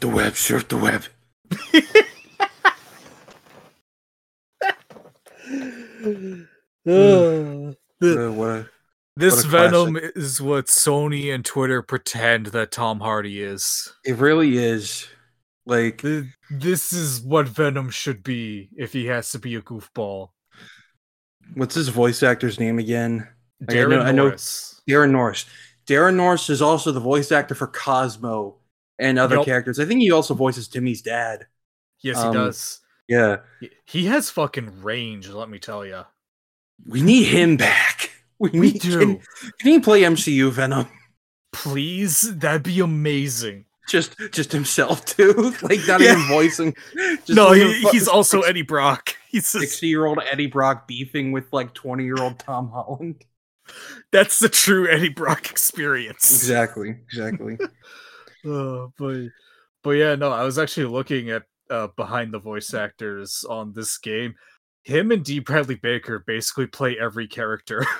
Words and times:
Surf 0.00 0.08
the 0.08 0.16
web, 0.16 0.34
surf 0.34 0.66
the 0.68 0.76
web. 0.78 1.04
Uh, 6.86 7.74
Uh, 8.02 8.32
what 8.32 8.48
a- 8.48 8.70
this 9.16 9.44
Venom 9.44 9.98
is 9.98 10.40
what 10.40 10.68
Sony 10.68 11.34
and 11.34 11.44
Twitter 11.44 11.82
pretend 11.82 12.46
that 12.46 12.72
Tom 12.72 12.98
Hardy 13.00 13.42
is. 13.42 13.92
it 14.06 14.16
really 14.16 14.56
is. 14.56 15.06
Like, 15.66 16.02
This 16.50 16.94
is 16.94 17.20
what 17.20 17.46
Venom 17.46 17.90
should 17.90 18.22
be 18.22 18.70
if 18.78 18.94
he 18.94 19.04
has 19.06 19.30
to 19.32 19.38
be 19.38 19.54
a 19.56 19.60
goofball. 19.60 20.30
what's 21.54 21.74
his 21.74 21.88
voice 21.88 22.22
actor's 22.22 22.58
name 22.58 22.78
again? 22.78 23.28
Like, 23.60 23.70
I 23.70 23.74
Darren 23.74 23.88
know- 23.90 24.00
I 24.00 24.12
know- 24.12 24.24
Norris. 24.28 24.80
Daran 24.88 25.10
Norris. 25.10 25.44
Daran 25.86 26.14
Norris 26.14 26.48
is 26.48 26.62
also 26.62 26.90
the 26.90 27.00
voice 27.00 27.30
actor 27.30 27.54
for 27.54 27.66
Cosmo 27.66 28.56
and 29.00 29.18
other 29.18 29.36
Yup. 29.36 29.44
characters. 29.44 29.80
I 29.80 29.84
think 29.86 30.00
he 30.00 30.10
also 30.12 30.34
voices 30.34 30.68
Timmy's 30.68 31.02
dad. 31.02 31.46
Yes, 32.02 32.18
um, 32.18 32.28
he 32.32 32.38
does. 32.38 32.80
Yeah. 33.08 33.38
He- 33.86 34.06
has 34.06 34.30
fucking 34.30 34.82
range, 34.82 35.28
let 35.28 35.48
me 35.50 35.58
tell 35.58 35.84
you. 35.84 36.04
We 36.86 37.02
need 37.02 37.24
him 37.24 37.56
back. 37.56 38.10
We, 38.38 38.48
We 38.52 38.60
need, 38.72 38.80
do. 38.80 38.98
Can, 38.98 39.16
can 39.58 39.70
he 39.72 39.80
play 39.80 40.00
MCU 40.00 40.50
Venom? 40.50 40.86
Please, 41.52 42.22
that'd 42.38 42.62
be 42.62 42.80
amazing. 42.80 43.66
Just 43.86 44.16
just 44.32 44.50
himself 44.50 45.04
too? 45.04 45.52
Like 45.62 45.80
not 45.86 46.00
Yeah. 46.00 46.12
even 46.12 46.26
voicing. 46.28 46.74
Just 46.94 47.28
no, 47.28 47.52
he, 47.52 47.82
he's 47.90 48.08
also 48.08 48.40
Eddie 48.40 48.62
Brock. 48.62 49.14
He's 49.28 49.46
60 49.46 49.88
year 49.88 50.06
old 50.06 50.20
Eddie 50.32 50.46
Brock 50.46 50.88
beefing 50.88 51.32
with 51.32 51.52
like 51.52 51.74
20 51.74 52.02
year 52.04 52.16
old 52.18 52.38
Tom 52.38 52.70
Holland. 52.70 53.24
that's 54.10 54.38
the 54.38 54.48
true 54.48 54.88
Eddie 54.88 55.10
Brock 55.10 55.50
experience. 55.50 56.30
Exactly. 56.30 56.96
Exactly. 57.12 57.58
Uh, 58.46 58.86
but 58.98 59.28
but 59.82 59.90
yeah, 59.90 60.14
no, 60.14 60.30
I 60.30 60.44
was 60.44 60.58
actually 60.58 60.86
looking 60.86 61.30
at 61.30 61.44
uh, 61.70 61.88
behind 61.96 62.32
the 62.32 62.38
voice 62.38 62.74
actors 62.74 63.44
on 63.48 63.72
this 63.72 63.98
game. 63.98 64.34
Him 64.84 65.10
and 65.10 65.24
D. 65.24 65.38
Bradley 65.38 65.76
Baker 65.76 66.24
basically 66.26 66.66
play 66.66 66.98
every 66.98 67.26
character. 67.26 67.86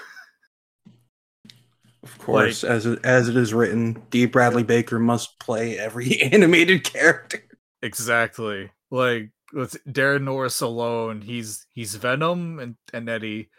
Of 2.03 2.19
course, 2.19 2.65
as 2.65 2.87
it, 2.87 2.99
as 3.05 3.29
it 3.29 3.37
is 3.37 3.53
written, 3.53 4.03
D. 4.09 4.25
Bradley 4.25 4.63
Baker 4.63 4.99
must 4.99 5.39
play 5.39 5.79
every 5.79 6.21
animated 6.33 6.83
character. 6.83 7.43
exactly. 7.83 8.71
Like 8.91 9.31
with 9.53 9.77
Daran 9.85 10.23
Norris 10.23 10.63
alone, 10.63 11.21
he's 11.21 11.67
he's 11.75 11.95
Venom 11.97 12.59
and, 12.59 12.77
and 12.95 13.09
Eddie. 13.09 13.51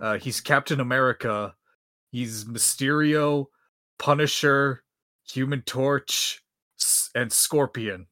Uh, 0.00 0.18
he's 0.18 0.42
Captain 0.42 0.80
America. 0.80 1.54
He's 2.12 2.44
Mysterio, 2.44 3.46
Punisher, 3.98 4.82
Human 5.32 5.62
Torch, 5.62 6.42
and 7.14 7.32
Scorpion. 7.32 8.06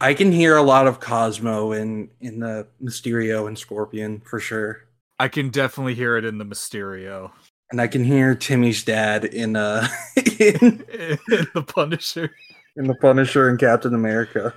I 0.00 0.14
can 0.14 0.30
hear 0.30 0.56
a 0.56 0.62
lot 0.62 0.86
of 0.86 1.00
Cosmo 1.00 1.72
in 1.72 2.10
in 2.20 2.40
the 2.40 2.68
Mysterio 2.82 3.48
and 3.48 3.58
Scorpion 3.58 4.20
for 4.20 4.38
sure, 4.38 4.88
I 5.18 5.28
can 5.28 5.50
definitely 5.50 5.94
hear 5.94 6.16
it 6.16 6.24
in 6.24 6.38
the 6.38 6.44
Mysterio. 6.44 7.32
and 7.70 7.80
I 7.80 7.88
can 7.88 8.04
hear 8.04 8.34
Timmy's 8.34 8.84
dad 8.84 9.24
in 9.24 9.56
uh 9.56 9.88
in, 10.16 10.84
in 11.30 11.46
the 11.54 11.64
Punisher. 11.66 12.30
in 12.76 12.86
the 12.86 12.94
Punisher 12.94 13.48
and 13.48 13.58
Captain 13.58 13.94
America. 13.94 14.54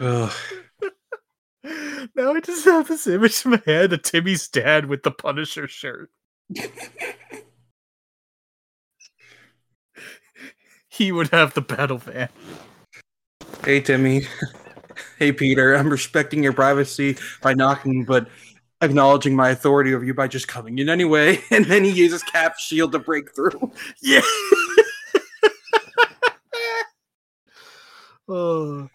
Ugh. 0.00 0.32
now 2.16 2.32
I 2.32 2.40
just 2.40 2.64
have 2.64 2.88
this 2.88 3.06
image 3.06 3.44
in 3.44 3.52
my 3.52 3.62
head 3.64 3.92
of 3.92 4.02
Timmy's 4.02 4.48
dad 4.48 4.86
with 4.86 5.04
the 5.04 5.12
Punisher 5.12 5.68
shirt. 5.68 6.10
he 10.88 11.12
would 11.12 11.28
have 11.28 11.54
the 11.54 11.60
battle 11.60 11.98
van. 11.98 12.28
Hey 13.64 13.80
Timmy. 13.80 14.26
Hey 15.18 15.32
Peter, 15.32 15.74
I'm 15.74 15.90
respecting 15.90 16.44
your 16.44 16.52
privacy 16.52 17.16
by 17.42 17.52
knocking, 17.52 18.04
but 18.04 18.28
acknowledging 18.80 19.34
my 19.34 19.50
authority 19.50 19.92
over 19.94 20.04
you 20.04 20.14
by 20.14 20.28
just 20.28 20.46
coming 20.46 20.78
in 20.78 20.88
anyway. 20.88 21.40
And 21.50 21.64
then 21.64 21.82
he 21.82 21.90
uses 21.90 22.22
Cap 22.22 22.58
shield 22.58 22.92
to 22.92 23.00
break 23.00 23.34
through. 23.34 23.72
Yeah. 24.00 24.20
oh, 28.28 28.88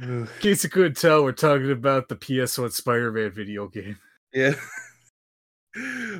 in 0.00 0.28
case 0.40 0.64
you 0.64 0.70
couldn't 0.70 0.96
tell, 0.96 1.22
we're 1.22 1.32
talking 1.32 1.70
about 1.70 2.08
the 2.08 2.16
PS1 2.16 2.72
Spider-Man 2.72 3.30
video 3.30 3.68
game. 3.68 3.98
Yeah. 4.32 4.54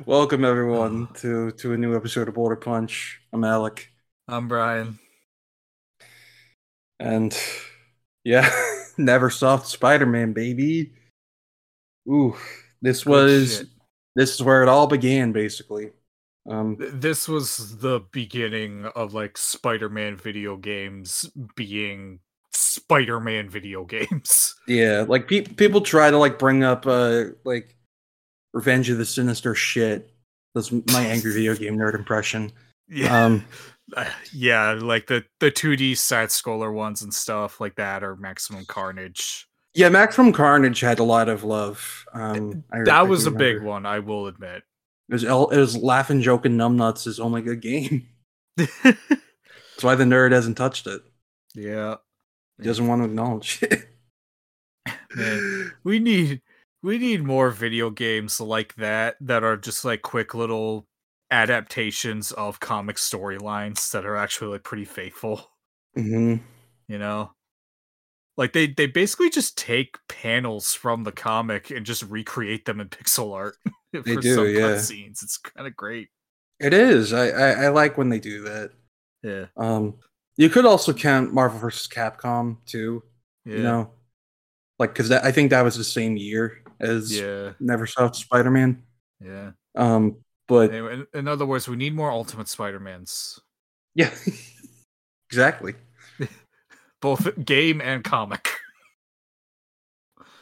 Welcome 0.05 0.45
everyone 0.45 1.09
to 1.15 1.51
to 1.51 1.73
a 1.73 1.77
new 1.77 1.93
episode 1.93 2.29
of 2.29 2.35
Border 2.35 2.55
Punch. 2.55 3.19
I'm 3.33 3.43
Alec, 3.43 3.91
I'm 4.29 4.47
Brian. 4.47 4.97
and 7.01 7.37
yeah, 8.23 8.49
Neversoft 8.97 9.65
Spider-Man, 9.65 10.31
baby. 10.31 10.93
Ooh, 12.07 12.37
this 12.81 13.05
was 13.05 13.65
this 14.15 14.35
is 14.35 14.41
where 14.41 14.63
it 14.63 14.69
all 14.69 14.87
began, 14.87 15.33
basically. 15.33 15.91
Um, 16.49 16.77
This 16.79 17.27
was 17.27 17.77
the 17.79 17.99
beginning 18.13 18.85
of 18.95 19.13
like 19.13 19.37
Spider-Man 19.37 20.15
video 20.15 20.55
games 20.55 21.29
being 21.57 22.19
Spider-Man 22.53 23.49
video 23.49 23.83
games. 23.95 24.55
Yeah, 24.65 25.03
like 25.09 25.27
pe- 25.27 25.41
people 25.41 25.81
try 25.81 26.09
to 26.09 26.17
like 26.17 26.39
bring 26.39 26.63
up 26.63 26.87
uh 26.87 27.25
like 27.43 27.75
Revenge 28.53 28.89
of 28.89 28.97
the 28.97 29.05
Sinister 29.05 29.55
shit. 29.55 30.11
That's 30.53 30.71
my 30.71 31.01
angry 31.05 31.33
video 31.33 31.55
game 31.55 31.77
nerd 31.77 31.95
impression. 31.95 32.51
Yeah. 32.87 33.25
Um, 33.25 33.45
Uh, 33.97 34.09
yeah, 34.31 34.71
like 34.71 35.07
the 35.07 35.25
the 35.41 35.51
2D 35.51 35.97
side 35.97 36.29
scroller 36.29 36.71
ones 36.71 37.01
and 37.01 37.13
stuff 37.13 37.59
like 37.59 37.75
that 37.75 38.03
or 38.05 38.15
Maximum 38.15 38.63
Carnage. 38.65 39.49
yeah, 39.73 39.89
Maximum 39.89 40.31
Carnage 40.31 40.79
had 40.79 40.99
a 40.99 41.03
lot 41.03 41.27
of 41.27 41.43
love. 41.43 42.05
Um, 42.13 42.63
I, 42.71 42.79
I 42.79 42.83
That 42.85 43.09
was 43.09 43.25
a 43.25 43.31
big 43.31 43.61
one, 43.61 43.85
I 43.85 43.99
will 43.99 44.27
admit. 44.27 44.63
It 45.09 45.13
was 45.13 45.23
it 45.25 45.29
was 45.57 45.75
laughing, 45.75 46.21
joking, 46.21 46.53
numbnuts 46.53 47.05
is 47.05 47.19
only 47.19 47.41
good 47.41 47.59
game. 47.59 48.07
That's 48.55 49.81
why 49.81 49.95
the 49.95 50.05
nerd 50.05 50.31
hasn't 50.31 50.55
touched 50.55 50.87
it. 50.87 51.01
yeah. 51.53 51.95
He 52.59 52.63
doesn't 52.63 52.87
want 52.87 53.01
to 53.01 53.05
acknowledge 53.09 53.61
it. 53.63 53.89
Man, 55.15 55.73
we 55.83 55.99
need 55.99 56.41
we 56.83 56.97
need 56.97 57.23
more 57.23 57.49
video 57.51 57.89
games 57.89 58.39
like 58.39 58.75
that 58.75 59.15
that 59.21 59.43
are 59.43 59.57
just 59.57 59.85
like 59.85 60.01
quick 60.01 60.33
little 60.33 60.87
adaptations 61.31 62.31
of 62.33 62.59
comic 62.59 62.97
storylines 62.97 63.91
that 63.91 64.05
are 64.05 64.17
actually 64.17 64.51
like 64.51 64.63
pretty 64.63 64.85
faithful. 64.85 65.51
hmm 65.95 66.39
you 66.87 66.97
know 66.99 67.31
like 68.37 68.53
they 68.53 68.67
they 68.67 68.85
basically 68.87 69.29
just 69.29 69.57
take 69.57 69.97
panels 70.07 70.73
from 70.73 71.03
the 71.03 71.11
comic 71.11 71.69
and 71.71 71.85
just 71.85 72.03
recreate 72.03 72.65
them 72.65 72.79
in 72.79 72.89
pixel 72.89 73.33
art 73.33 73.55
for 74.03 74.03
They 74.05 74.17
do, 74.17 74.45
some 74.45 74.51
yeah. 74.51 74.87
cutscenes 74.87 75.23
it's 75.23 75.37
kind 75.37 75.67
of 75.67 75.75
great 75.75 76.09
It 76.59 76.73
is. 76.73 77.13
I, 77.13 77.29
I 77.29 77.49
I 77.65 77.67
like 77.69 77.97
when 77.97 78.09
they 78.09 78.19
do 78.19 78.43
that. 78.43 78.71
yeah 79.23 79.45
Um, 79.57 79.95
you 80.37 80.49
could 80.49 80.65
also 80.65 80.93
count 80.93 81.33
Marvel 81.33 81.59
vs. 81.59 81.87
Capcom 81.89 82.57
too. 82.65 83.03
yeah 83.45 83.53
You 83.53 83.63
know, 83.63 83.91
like 84.79 84.91
because 84.93 85.11
I 85.11 85.31
think 85.33 85.51
that 85.51 85.63
was 85.63 85.77
the 85.77 85.85
same 85.85 86.17
year 86.17 86.60
as 86.81 87.17
yeah 87.17 87.51
Neversoft 87.61 88.15
Spider-Man. 88.15 88.83
yeah 89.23 89.51
Um, 89.75 90.17
but 90.47 90.71
Anyway, 90.71 91.03
in, 91.13 91.27
other 91.27 91.45
words 91.45 91.67
we 91.67 91.75
need 91.75 91.95
more 91.95 92.11
ultimate 92.11 92.47
spider-mans 92.49 93.39
yeah, 93.93 94.11
exactly. 95.29 95.75
both 97.01 97.43
game 97.43 97.81
and 97.81 98.03
comic 98.03 98.49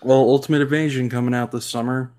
Well, 0.01 0.19
Ultimate 0.19 0.61
Invasion 0.61 1.09
coming 1.09 1.33
out 1.33 1.51
this 1.51 1.65
summer. 1.65 2.13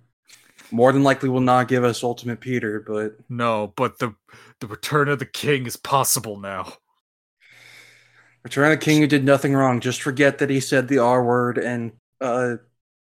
More 0.71 0.93
than 0.93 1.03
likely 1.03 1.29
will 1.29 1.41
not 1.41 1.67
give 1.69 1.83
us 1.83 2.05
Ultimate 2.05 2.41
Peter, 2.41 2.81
but 2.87 3.17
no 3.29 3.73
but 3.77 3.99
the 3.99 4.15
the 4.61 4.67
return 4.67 5.09
of 5.09 5.19
the 5.19 5.27
king 5.27 5.67
is 5.67 5.77
possible 5.77 6.39
now 6.39 6.73
Return 8.43 8.73
of 8.73 8.79
the 8.79 8.85
King 8.85 9.01
who 9.01 9.07
did 9.07 9.25
nothing 9.25 9.53
wrong. 9.55 9.81
Just 9.81 10.01
forget 10.03 10.39
that 10.39 10.49
he 10.51 10.61
said 10.61 10.89
the 10.89 10.99
R 10.99 11.23
word 11.23 11.59
and 11.59 11.93
uh 12.21 12.57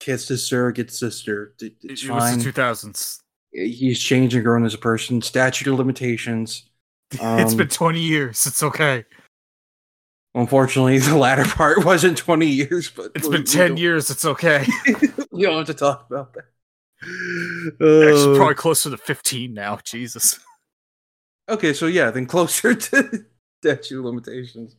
kissed 0.02 0.28
his 0.28 0.44
surrogate 0.46 0.90
sister. 0.92 1.54
It- 1.60 1.76
it, 1.82 2.08
was 2.10 2.36
the 2.44 2.50
2000s 2.52 3.20
He's 3.52 4.00
changed 4.00 4.34
and 4.34 4.42
grown 4.44 4.64
as 4.64 4.72
a 4.74 4.78
person. 4.78 5.20
Statute 5.22 5.70
of 5.72 5.78
limitations. 5.78 6.68
It's 7.20 7.54
been 7.54 7.68
20 7.68 8.00
years 8.00 8.46
it's 8.46 8.62
okay 8.62 9.04
Unfortunately, 10.34 10.98
the 10.98 11.14
latter 11.16 11.44
part 11.44 11.84
wasn't 11.90 12.16
20 12.16 12.46
years, 12.46 12.90
but 12.90 13.12
it's 13.14 13.28
we- 13.28 13.36
been 13.36 13.44
10 13.44 13.76
years 13.76 14.08
it's 14.10 14.24
okay 14.24 14.64
We 15.30 15.42
don't 15.42 15.58
have 15.58 15.66
to 15.66 15.74
talk 15.74 16.06
about 16.10 16.32
that. 16.34 16.44
actually 17.02 18.34
Uh, 18.34 18.36
probably 18.36 18.54
closer 18.54 18.88
to 18.90 18.96
15 18.96 19.52
now 19.54 19.78
jesus 19.84 20.40
okay, 21.50 21.72
so 21.74 21.86
yeah, 21.86 22.10
then 22.10 22.24
closer 22.26 22.74
to 22.74 23.24
statute 23.62 23.98
of 23.98 24.04
limitations. 24.06 24.76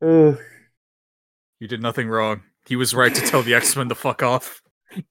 Uh, 0.00 0.34
You 1.58 1.66
did 1.66 1.82
nothing 1.82 2.08
wrong. 2.08 2.42
He 2.66 2.76
was 2.76 2.94
right 2.94 3.14
to 3.14 3.20
tell 3.20 3.42
the 3.42 3.54
X 3.54 3.76
Men 3.76 3.88
to 3.88 3.94
fuck 3.94 4.22
off. 4.22 4.62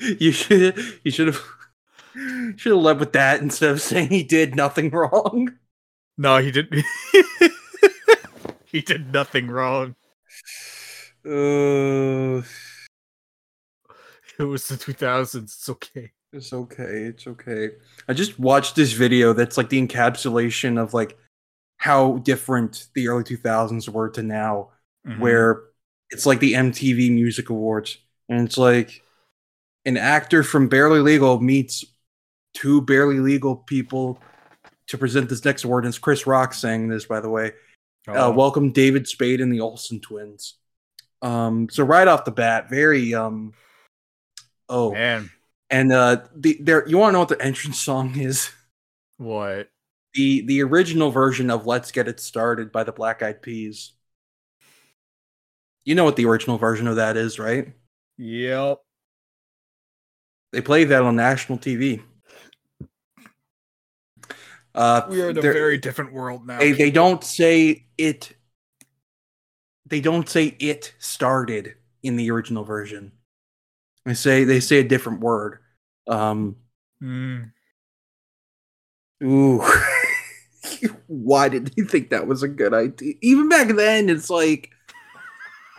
you 0.00 0.32
should 0.32 0.76
you 1.04 1.10
should 1.10 1.28
have 1.28 1.42
Should 2.56 2.72
have 2.72 2.82
led 2.82 2.98
with 2.98 3.12
that 3.12 3.40
instead 3.40 3.70
of 3.70 3.80
saying 3.80 4.08
he 4.08 4.22
did 4.24 4.56
nothing 4.56 4.90
wrong. 4.90 5.56
No, 6.18 6.38
he 6.38 6.50
didn't. 6.50 6.84
he 8.66 8.80
did 8.80 9.12
nothing 9.12 9.48
wrong. 9.48 9.94
Uh, 11.24 12.42
It 14.38 14.44
was 14.44 14.68
the 14.68 14.76
2000s. 14.76 15.44
It's 15.44 15.68
okay. 15.68 16.12
it's 16.32 16.52
okay. 16.52 17.04
It's 17.04 17.26
okay. 17.26 17.70
I 18.08 18.12
just 18.12 18.38
watched 18.38 18.74
this 18.76 18.92
video 18.92 19.32
that's 19.32 19.56
like 19.56 19.68
the 19.68 19.80
encapsulation 19.86 20.78
of 20.78 20.94
like 20.94 21.16
how 21.80 22.18
different 22.18 22.88
the 22.94 23.08
early 23.08 23.24
2000s 23.24 23.88
were 23.88 24.10
to 24.10 24.22
now, 24.22 24.68
Mhm. 25.06 25.18
where 25.18 25.62
it's 26.10 26.26
like 26.26 26.38
the 26.40 26.54
MTV 26.54 27.08
Music 27.10 27.48
Awards, 27.48 27.96
and 28.28 28.46
it's 28.46 28.58
like 28.58 29.02
an 29.86 29.96
actor 29.96 30.42
from 30.42 30.68
Barely 30.68 31.00
Legal 31.00 31.40
meets 31.40 31.84
two 32.52 32.82
barely 32.82 33.18
legal 33.18 33.56
people 33.56 34.20
to 34.88 34.98
present 34.98 35.30
this 35.30 35.42
next 35.44 35.64
award. 35.64 35.84
And 35.84 35.90
it's 35.90 35.98
Chris 35.98 36.26
Rock 36.26 36.52
saying 36.52 36.88
this, 36.88 37.06
by 37.06 37.20
the 37.20 37.30
way. 37.30 37.52
Uh, 38.06 38.12
Oh, 38.26 38.30
welcome 38.32 38.72
David 38.72 39.08
Spade 39.08 39.40
and 39.40 39.50
the 39.52 39.60
Olsen 39.60 40.00
twins. 40.00 40.56
Um, 41.22 41.68
so 41.70 41.82
right 41.82 42.06
off 42.08 42.24
the 42.26 42.30
bat, 42.30 42.68
very 42.68 43.14
um, 43.14 43.54
oh, 44.68 44.92
man, 44.92 45.30
and 45.70 45.92
uh, 45.92 46.26
the 46.34 46.58
there 46.60 46.86
you 46.88 46.98
want 46.98 47.10
to 47.10 47.12
know 47.14 47.18
what 47.20 47.28
the 47.28 47.40
entrance 47.42 47.78
song 47.80 48.18
is? 48.18 48.50
what? 49.16 49.70
The 50.14 50.40
the 50.42 50.62
original 50.62 51.10
version 51.10 51.50
of 51.50 51.66
"Let's 51.66 51.92
Get 51.92 52.08
It 52.08 52.18
Started" 52.20 52.72
by 52.72 52.84
the 52.84 52.92
Black 52.92 53.22
Eyed 53.22 53.42
Peas. 53.42 53.92
You 55.84 55.94
know 55.94 56.04
what 56.04 56.16
the 56.16 56.26
original 56.26 56.58
version 56.58 56.86
of 56.88 56.96
that 56.96 57.16
is, 57.16 57.38
right? 57.38 57.72
Yep. 58.18 58.78
They 60.52 60.60
played 60.60 60.88
that 60.88 61.02
on 61.02 61.16
national 61.16 61.58
TV. 61.58 62.02
Uh, 64.74 65.02
We 65.08 65.22
are 65.22 65.30
in 65.30 65.38
a 65.38 65.42
very 65.42 65.78
different 65.78 66.12
world 66.12 66.46
now. 66.46 66.58
they 66.58 66.72
they 66.72 66.90
don't 66.90 67.24
say 67.24 67.86
it 67.98 68.32
they 69.86 70.00
don't 70.00 70.28
say 70.28 70.56
it 70.60 70.94
started 70.98 71.74
in 72.04 72.14
the 72.16 72.30
original 72.30 72.62
version 72.62 73.10
they 74.04 74.14
say 74.14 74.44
they 74.44 74.60
say 74.60 74.78
a 74.78 74.84
different 74.84 75.20
word 75.20 75.58
um 76.06 76.56
Mm. 77.02 77.50
ooh 79.24 79.62
why 81.10 81.48
did 81.48 81.66
they 81.76 81.82
think 81.82 82.10
that 82.10 82.26
was 82.28 82.42
a 82.42 82.48
good 82.48 82.72
idea 82.74 83.14
even 83.22 83.48
back 83.48 83.68
then 83.76 84.08
it's 84.08 84.30
like 84.30 84.70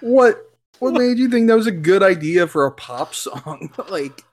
what 0.01 0.51
what 0.79 0.93
made 0.93 1.17
you 1.17 1.29
think 1.29 1.47
that 1.47 1.55
was 1.55 1.67
a 1.67 1.71
good 1.71 2.03
idea 2.03 2.47
for 2.47 2.65
a 2.65 2.71
pop 2.71 3.13
song 3.13 3.71
like 3.89 4.23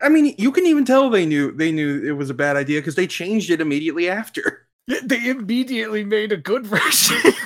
i 0.00 0.08
mean 0.08 0.34
you 0.38 0.52
can 0.52 0.66
even 0.66 0.84
tell 0.84 1.08
they 1.10 1.26
knew 1.26 1.52
they 1.52 1.72
knew 1.72 2.02
it 2.04 2.12
was 2.12 2.30
a 2.30 2.34
bad 2.34 2.56
idea 2.56 2.80
because 2.80 2.94
they 2.94 3.06
changed 3.06 3.50
it 3.50 3.60
immediately 3.60 4.08
after 4.08 4.66
They 5.02 5.30
immediately 5.30 6.04
made 6.04 6.32
a 6.32 6.36
good 6.36 6.66
version. 6.66 7.32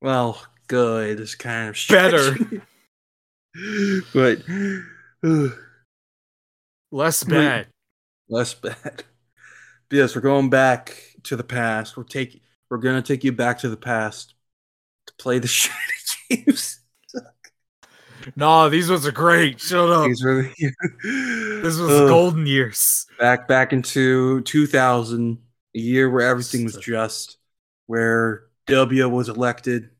Well, 0.00 0.42
good 0.68 1.20
is 1.20 1.34
kind 1.34 1.70
of 1.70 1.78
Better. 1.88 2.36
but 4.14 4.42
uh, 5.24 5.48
Less 6.92 7.24
bad. 7.24 7.66
less 8.28 8.54
bad. 8.54 9.04
Yes, 9.92 10.14
we're 10.16 10.22
going 10.22 10.48
back 10.48 10.96
to 11.24 11.36
the 11.36 11.44
past. 11.44 11.98
We're 11.98 12.04
take 12.04 12.40
we're 12.70 12.78
gonna 12.78 13.02
take 13.02 13.24
you 13.24 13.32
back 13.32 13.58
to 13.58 13.68
the 13.68 13.76
past 13.76 14.34
to 15.06 15.12
play 15.18 15.38
the 15.38 15.46
shit 15.48 15.70
games. 16.30 16.80
No, 18.34 18.70
these 18.70 18.88
ones 18.88 19.06
are 19.06 19.12
great. 19.12 19.60
Shut 19.60 19.90
up. 19.90 20.06
These 20.06 20.24
are 20.24 20.42
the- 20.44 20.72
This 21.62 21.76
was 21.78 21.90
Ugh. 21.90 22.08
golden 22.08 22.46
years. 22.46 23.06
back 23.18 23.46
back 23.46 23.74
into 23.74 24.40
2000, 24.42 25.38
a 25.74 25.78
year 25.78 26.08
where 26.08 26.26
everything 26.26 26.64
was 26.64 26.76
just, 26.76 27.36
where 27.86 28.44
W 28.68 29.06
was 29.10 29.28
elected, 29.28 29.90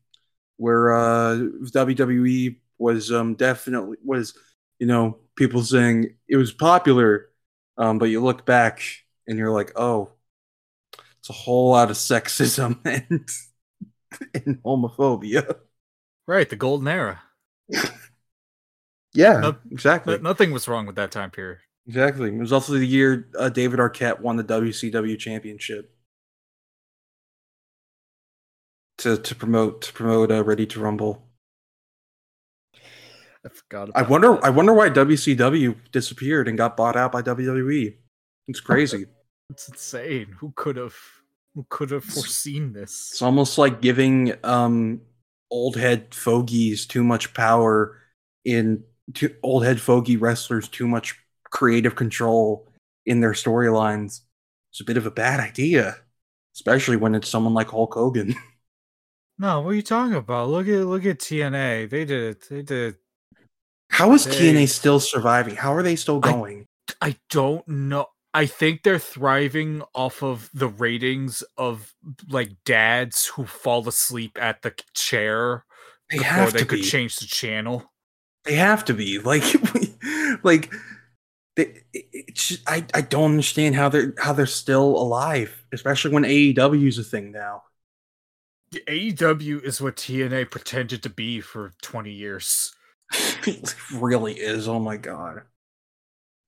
where 0.57 0.95
uh, 0.95 1.35
WWE 1.35 2.55
was 2.79 3.11
um, 3.11 3.35
definitely 3.35 3.97
was, 4.03 4.33
you 4.79 4.87
know, 4.87 5.19
people 5.35 5.61
saying 5.61 6.15
it 6.27 6.37
was 6.37 6.51
popular, 6.51 7.29
um, 7.77 7.99
but 7.99 8.05
you 8.05 8.23
look 8.23 8.43
back 8.45 8.81
and 9.27 9.37
you're 9.37 9.51
like, 9.51 9.71
oh, 9.75 10.11
it's 11.19 11.29
a 11.29 11.33
whole 11.33 11.71
lot 11.71 11.89
of 11.89 11.97
sexism 11.97 12.79
and 12.85 13.29
and 14.33 14.61
homophobia. 14.63 15.55
Right, 16.27 16.49
the 16.49 16.57
golden 16.57 16.87
era. 16.89 17.23
Yeah, 19.13 19.41
No- 19.41 19.57
exactly. 19.71 20.17
Nothing 20.19 20.51
was 20.51 20.67
wrong 20.67 20.85
with 20.85 20.95
that 20.95 21.11
time 21.11 21.31
period. 21.31 21.59
Exactly. 21.87 22.29
It 22.29 22.37
was 22.39 22.53
also 22.53 22.73
the 22.73 22.85
year 22.85 23.27
uh, 23.37 23.49
David 23.49 23.79
Arquette 23.79 24.19
won 24.21 24.37
the 24.37 24.43
WCW 24.43 25.17
championship 25.17 25.93
to 28.97 29.17
to 29.17 29.35
promote 29.35 29.83
to 29.83 29.93
promote 29.93 30.31
uh, 30.31 30.43
Ready 30.43 30.65
to 30.65 30.79
Rumble. 30.79 31.27
I 33.45 33.49
forgot 33.49 33.89
I 33.95 34.01
wonder 34.03 34.37
that. 34.37 34.43
I 34.43 34.49
wonder 34.49 34.73
why 34.73 34.89
WCW 34.89 35.75
disappeared 35.91 36.47
and 36.47 36.57
got 36.57 36.75
bought 36.77 36.95
out 36.95 37.11
by 37.11 37.21
WWE. 37.21 37.97
It's 38.47 38.59
crazy. 38.59 39.05
It's 39.49 39.67
insane. 39.69 40.35
Who 40.39 40.51
could 40.55 40.77
have 40.77 40.95
who 41.55 41.65
could 41.69 41.91
have 41.91 42.03
foreseen 42.03 42.73
this? 42.73 43.09
It's 43.11 43.21
almost 43.21 43.57
like 43.57 43.81
giving 43.81 44.33
um 44.43 45.01
old 45.51 45.75
head 45.75 46.13
fogies 46.15 46.85
too 46.87 47.03
much 47.03 47.33
power 47.33 47.99
in 48.45 48.83
to 49.15 49.33
old 49.43 49.63
head 49.63 49.79
fogey 49.79 50.17
wrestlers 50.17 50.67
too 50.67 50.87
much 50.87 51.19
creative 51.51 51.95
control 51.95 52.67
in 53.05 53.19
their 53.21 53.33
storylines. 53.33 54.21
It's 54.71 54.81
a 54.81 54.85
bit 54.85 54.97
of 54.97 55.05
a 55.05 55.11
bad 55.11 55.39
idea, 55.39 55.97
especially 56.55 56.95
when 56.97 57.13
it's 57.13 57.29
someone 57.29 57.53
like 57.53 57.69
Hulk 57.69 57.93
Hogan. 57.93 58.35
No, 59.39 59.61
what 59.61 59.71
are 59.71 59.73
you 59.73 59.81
talking 59.81 60.13
about? 60.13 60.49
Look 60.49 60.67
at 60.67 60.85
look 60.85 61.05
at 61.07 61.17
TNA. 61.17 61.89
They 61.89 62.05
did 62.05 62.11
it. 62.37 62.49
They 62.49 62.61
did 62.61 62.93
It. 62.93 62.99
How 63.89 64.13
is 64.13 64.25
They- 64.25 64.53
TNA 64.53 64.69
still 64.69 64.99
surviving? 64.99 65.55
How 65.55 65.73
are 65.73 65.81
they 65.81 65.95
still 65.95 66.19
I- 66.23 66.31
going? 66.31 66.65
I 67.01 67.15
don't 67.31 67.67
know. 67.67 68.05
I 68.33 68.45
think 68.47 68.83
they're 68.83 68.99
thriving 68.99 69.83
off 69.93 70.23
of 70.23 70.49
the 70.53 70.67
ratings 70.67 71.43
of 71.57 71.93
like 72.27 72.51
dads 72.65 73.27
who 73.27 73.45
fall 73.45 73.87
asleep 73.87 74.37
at 74.41 74.61
the 74.63 74.73
chair 74.93 75.65
They 76.09 76.17
before 76.17 76.19
have 76.19 76.51
they 76.51 76.63
to 76.63 76.65
could 76.65 76.81
be. 76.81 76.81
change 76.81 77.17
the 77.17 77.27
channel. 77.27 77.91
They 78.45 78.55
have 78.55 78.85
to 78.85 78.93
be 78.93 79.19
like, 79.19 79.43
like, 80.43 80.71
they, 81.55 81.83
just, 82.33 82.61
I 82.69 82.85
I 82.93 83.01
don't 83.01 83.31
understand 83.31 83.75
how 83.75 83.89
they're 83.89 84.13
how 84.19 84.33
they're 84.33 84.45
still 84.47 84.85
alive, 84.97 85.65
especially 85.73 86.13
when 86.13 86.25
AEW 86.25 86.87
is 86.87 86.99
a 86.99 87.03
thing 87.03 87.31
now. 87.31 87.63
AEW 88.87 89.59
is 89.59 89.79
what 89.79 89.97
TNA 89.97 90.45
pretended 90.45 91.03
to 91.03 91.09
be 91.09 91.39
for 91.39 91.73
20 91.83 92.11
years. 92.11 92.73
it 93.45 93.75
really 93.93 94.33
is. 94.33 94.67
Oh 94.67 94.79
my 94.79 94.97
god. 94.97 95.43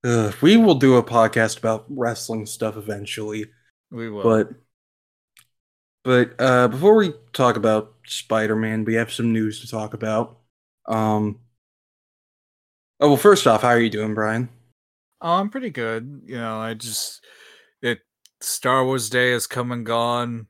Ugh, 0.05 0.35
we 0.41 0.55
will 0.57 0.75
do 0.75 0.97
a 0.97 1.03
podcast 1.03 1.57
about 1.57 1.85
wrestling 1.89 2.45
stuff 2.45 2.77
eventually, 2.77 3.45
We 3.91 4.09
will. 4.09 4.23
but 4.23 4.49
but 6.03 6.35
uh, 6.39 6.67
before 6.67 6.95
we 6.95 7.13
talk 7.33 7.57
about 7.57 7.95
Spider-Man, 8.05 8.85
we 8.85 8.93
have 8.95 9.11
some 9.11 9.33
news 9.33 9.61
to 9.61 9.67
talk 9.67 9.93
about. 9.95 10.37
Um. 10.87 11.39
Oh 12.99 13.09
well, 13.09 13.17
first 13.17 13.47
off, 13.47 13.63
how 13.63 13.69
are 13.69 13.79
you 13.79 13.89
doing, 13.89 14.13
Brian? 14.13 14.49
Oh, 15.21 15.33
I'm 15.33 15.49
pretty 15.49 15.71
good. 15.71 16.21
You 16.25 16.37
know, 16.37 16.59
I 16.59 16.75
just 16.75 17.25
it 17.81 17.99
Star 18.41 18.85
Wars 18.85 19.09
Day 19.09 19.31
has 19.31 19.47
come 19.47 19.71
and 19.71 19.85
gone. 19.85 20.47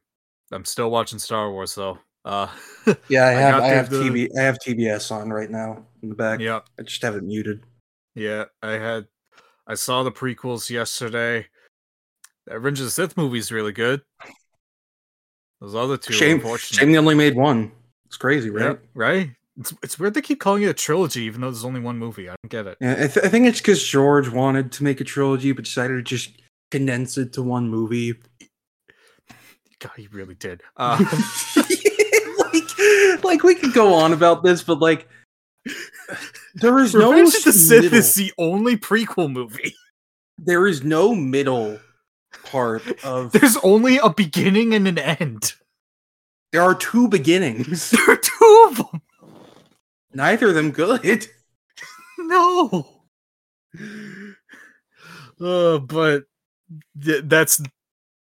I'm 0.52 0.66
still 0.66 0.92
watching 0.92 1.18
Star 1.20 1.50
Wars 1.52 1.74
though. 1.76 1.98
Uh 2.26 2.48
Yeah, 3.08 3.24
I 3.26 3.30
I 3.30 3.32
have 3.34 3.54
got 3.54 3.64
I, 3.64 3.68
have 3.70 3.90
the- 3.90 3.98
TV 4.02 4.28
I 4.38 4.42
have 4.44 4.58
TBS 4.60 5.12
on 5.12 5.30
right 5.32 5.50
now 5.50 5.86
in 6.04 6.10
the 6.10 6.16
back. 6.16 6.40
yeah, 6.42 6.60
I 6.78 6.84
just 6.84 7.02
have 7.04 7.16
it 7.16 7.24
muted. 7.24 7.64
yeah. 8.16 8.46
I 8.62 8.72
had 8.74 9.08
I 9.68 9.76
saw 9.76 10.04
the 10.04 10.12
prequels 10.12 10.70
yesterday. 10.70 11.48
That 12.48 12.56
Revenge 12.56 12.80
of 12.80 12.86
the 12.86 12.92
Sith 12.92 13.18
movie's 13.18 13.52
really 13.52 13.72
good. 13.72 14.02
Those 15.60 15.74
other 15.74 15.98
two, 15.98 16.14
Shame, 16.14 16.44
shame 16.58 16.92
they 16.92 16.98
only 16.98 17.16
made 17.16 17.36
one. 17.36 17.72
It's 18.06 18.18
crazy, 18.18 18.50
right? 18.50 18.66
Yep, 18.66 18.84
right? 18.94 19.32
It's, 19.58 19.74
it's 19.82 19.98
weird 19.98 20.14
they 20.14 20.22
keep 20.22 20.40
calling 20.40 20.64
it 20.64 20.68
a 20.68 20.74
trilogy, 20.74 21.24
even 21.24 21.42
though 21.42 21.50
there's 21.50 21.66
only 21.66 21.80
one 21.80 21.98
movie. 21.98 22.30
I 22.30 22.36
don't 22.44 22.50
get 22.50 22.68
it. 22.68 22.78
Yeah, 22.82 22.94
I, 22.94 23.08
th- 23.08 23.26
I 23.26 23.30
think 23.30 23.48
it's 23.48 23.62
because 23.62 23.84
George 23.84 24.30
wanted 24.30 24.72
to 24.74 24.84
make 24.84 25.02
a 25.02 25.04
trilogy, 25.06 25.54
but 25.54 25.66
decided 25.66 25.96
to 25.96 26.04
just 26.04 26.32
condense 26.72 27.18
it 27.18 27.34
to 27.34 27.42
one 27.42 27.70
movie. 27.70 28.16
God, 29.80 29.94
he 29.98 30.08
really 30.08 30.36
did. 30.36 30.62
Uh, 30.78 30.98
like, 32.54 33.24
like 33.24 33.44
we 33.44 33.56
could 33.56 33.74
go 33.74 33.94
on 33.94 34.14
about 34.14 34.44
this, 34.44 34.62
but 34.62 34.80
like, 34.80 35.08
there 36.56 36.80
is 36.80 36.94
no 36.96 37.12
Revenge 37.12 37.36
of 37.36 37.44
the 37.46 37.52
Sith 37.54 37.84
middle. 37.84 37.98
is 38.00 38.14
the 38.14 38.32
only 38.38 38.78
prequel 38.78 39.32
movie. 39.32 39.76
There 40.38 40.68
is 40.68 40.84
no 40.84 41.16
middle 41.16 41.80
part 42.46 42.84
of. 43.06 43.32
There's 43.32 43.58
only 43.58 43.98
a 43.98 44.10
beginning 44.10 44.74
and 44.74 44.88
an 44.88 44.98
end. 44.98 45.54
There 46.52 46.62
are 46.62 46.76
two 46.76 47.08
beginnings. 47.08 47.92
There 47.96 48.10
are 48.16 48.18
two 48.18 48.68
of 48.70 48.78
them. 48.78 49.02
Neither 50.14 50.50
of 50.50 50.56
them 50.56 50.72
good. 50.72 51.28
No. 52.18 52.88
Uh, 55.42 55.80
but 55.80 56.24
th- 57.04 57.24
that's 57.26 57.62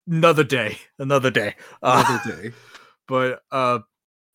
another 0.07 0.45
day, 0.45 0.79
another 0.99 1.31
day. 1.31 1.55
Uh, 1.83 2.05
Another 2.07 2.43
day. 2.43 2.55
but 3.09 3.41
uh, 3.51 3.79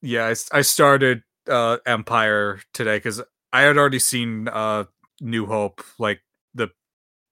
yeah, 0.01 0.33
I 0.51 0.61
started 0.61 1.21
uh 1.49 1.77
Empire 1.85 2.59
today 2.73 2.97
because 2.97 3.21
I 3.53 3.61
had 3.61 3.77
already 3.77 3.99
seen 3.99 4.47
uh 4.47 4.85
New 5.21 5.45
Hope 5.45 5.83
like 5.99 6.21
the 6.53 6.69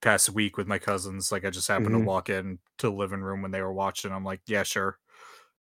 past 0.02 0.30
week 0.30 0.56
with 0.56 0.66
my 0.66 0.78
cousins. 0.78 1.30
Like 1.32 1.44
I 1.44 1.50
just 1.50 1.68
happened 1.68 1.90
Mhm. 1.94 2.00
to 2.00 2.04
walk 2.04 2.28
in 2.30 2.58
to 2.78 2.86
the 2.88 2.92
living 2.92 3.20
room 3.20 3.42
when 3.42 3.50
they 3.50 3.60
were 3.62 3.72
watching. 3.72 4.12
I'm 4.12 4.24
like, 4.24 4.40
yeah, 4.46 4.62
sure. 4.62 4.98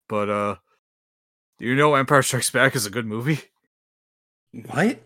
But 0.08 0.28
uh, 0.30 0.56
do 1.58 1.66
you 1.66 1.74
know 1.74 1.94
Empire 1.94 2.22
Strikes 2.22 2.50
Back 2.50 2.74
is 2.76 2.86
a 2.86 2.90
good 2.90 3.06
movie? 3.06 3.40
What? 4.52 5.00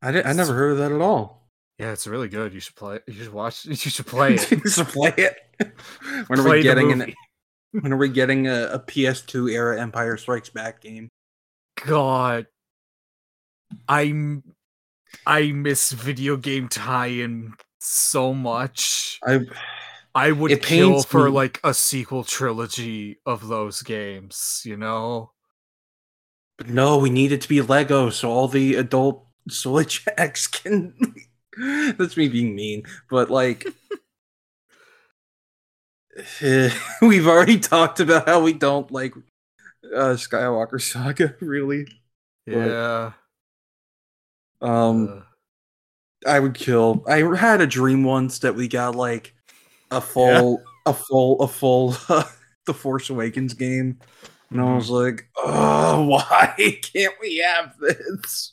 I 0.00 0.10
did, 0.10 0.26
I 0.26 0.32
never 0.32 0.54
heard 0.54 0.72
of 0.72 0.78
that 0.78 0.92
at 0.92 1.00
all. 1.00 1.48
Yeah, 1.78 1.92
it's 1.92 2.06
really 2.06 2.28
good. 2.28 2.52
You 2.52 2.60
should 2.60 2.74
play. 2.76 2.96
it. 2.96 3.04
You 3.06 3.14
should 3.24 3.32
watch. 3.32 3.64
You 3.66 3.74
should 3.76 4.06
play 4.06 4.34
it. 4.34 4.50
you 4.50 4.68
should 4.68 4.88
play 4.88 5.12
it. 5.16 5.36
When 6.26 6.40
are 6.40 6.42
Play 6.42 6.56
we 6.58 6.62
getting 6.62 6.90
an, 6.92 7.14
when 7.70 7.92
are 7.92 7.96
we 7.96 8.08
getting 8.08 8.48
a, 8.48 8.64
a 8.72 8.78
PS2 8.80 9.52
era 9.52 9.80
Empire 9.80 10.16
Strikes 10.16 10.48
Back 10.50 10.80
game? 10.80 11.08
God, 11.86 12.46
I'm 13.88 14.42
I 15.26 15.52
miss 15.52 15.92
video 15.92 16.36
game 16.36 16.68
tie-in 16.68 17.54
so 17.80 18.34
much. 18.34 19.20
I 19.26 19.40
I 20.14 20.32
would 20.32 20.62
kill 20.62 21.02
for 21.02 21.26
me. 21.26 21.30
like 21.30 21.60
a 21.64 21.74
sequel 21.74 22.24
trilogy 22.24 23.18
of 23.24 23.48
those 23.48 23.82
games. 23.82 24.62
You 24.64 24.76
know, 24.76 25.32
but 26.58 26.68
no, 26.68 26.98
we 26.98 27.10
need 27.10 27.32
it 27.32 27.40
to 27.42 27.48
be 27.48 27.60
Lego 27.60 28.10
so 28.10 28.30
all 28.30 28.48
the 28.48 28.74
adult 28.76 29.26
Switch 29.48 30.04
X 30.16 30.46
can. 30.46 30.94
That's 31.98 32.16
me 32.16 32.28
being 32.28 32.54
mean, 32.54 32.84
but 33.10 33.30
like. 33.30 33.66
We've 37.00 37.26
already 37.26 37.58
talked 37.58 37.98
about 37.98 38.28
how 38.28 38.42
we 38.42 38.52
don't 38.52 38.90
like 38.92 39.14
uh 39.94 40.14
Skywalker 40.14 40.80
Saga, 40.80 41.34
really. 41.40 41.86
Yeah. 42.46 43.12
Um, 44.62 45.24
uh, 46.24 46.28
I 46.30 46.38
would 46.40 46.54
kill. 46.54 47.04
I 47.08 47.18
had 47.36 47.60
a 47.60 47.66
dream 47.66 48.04
once 48.04 48.38
that 48.40 48.54
we 48.54 48.68
got 48.68 48.94
like 48.94 49.34
a 49.90 50.00
full, 50.00 50.62
a 50.86 50.94
full, 50.94 51.40
a 51.42 51.48
full, 51.48 51.90
the 52.66 52.74
Force 52.74 53.10
Awakens 53.10 53.54
game, 53.54 53.98
and 54.50 54.60
I 54.60 54.74
was 54.74 54.88
like, 54.88 55.28
"Oh, 55.36 56.04
why 56.06 56.54
can't 56.82 57.14
we 57.20 57.38
have 57.38 57.74
this?" 57.78 58.52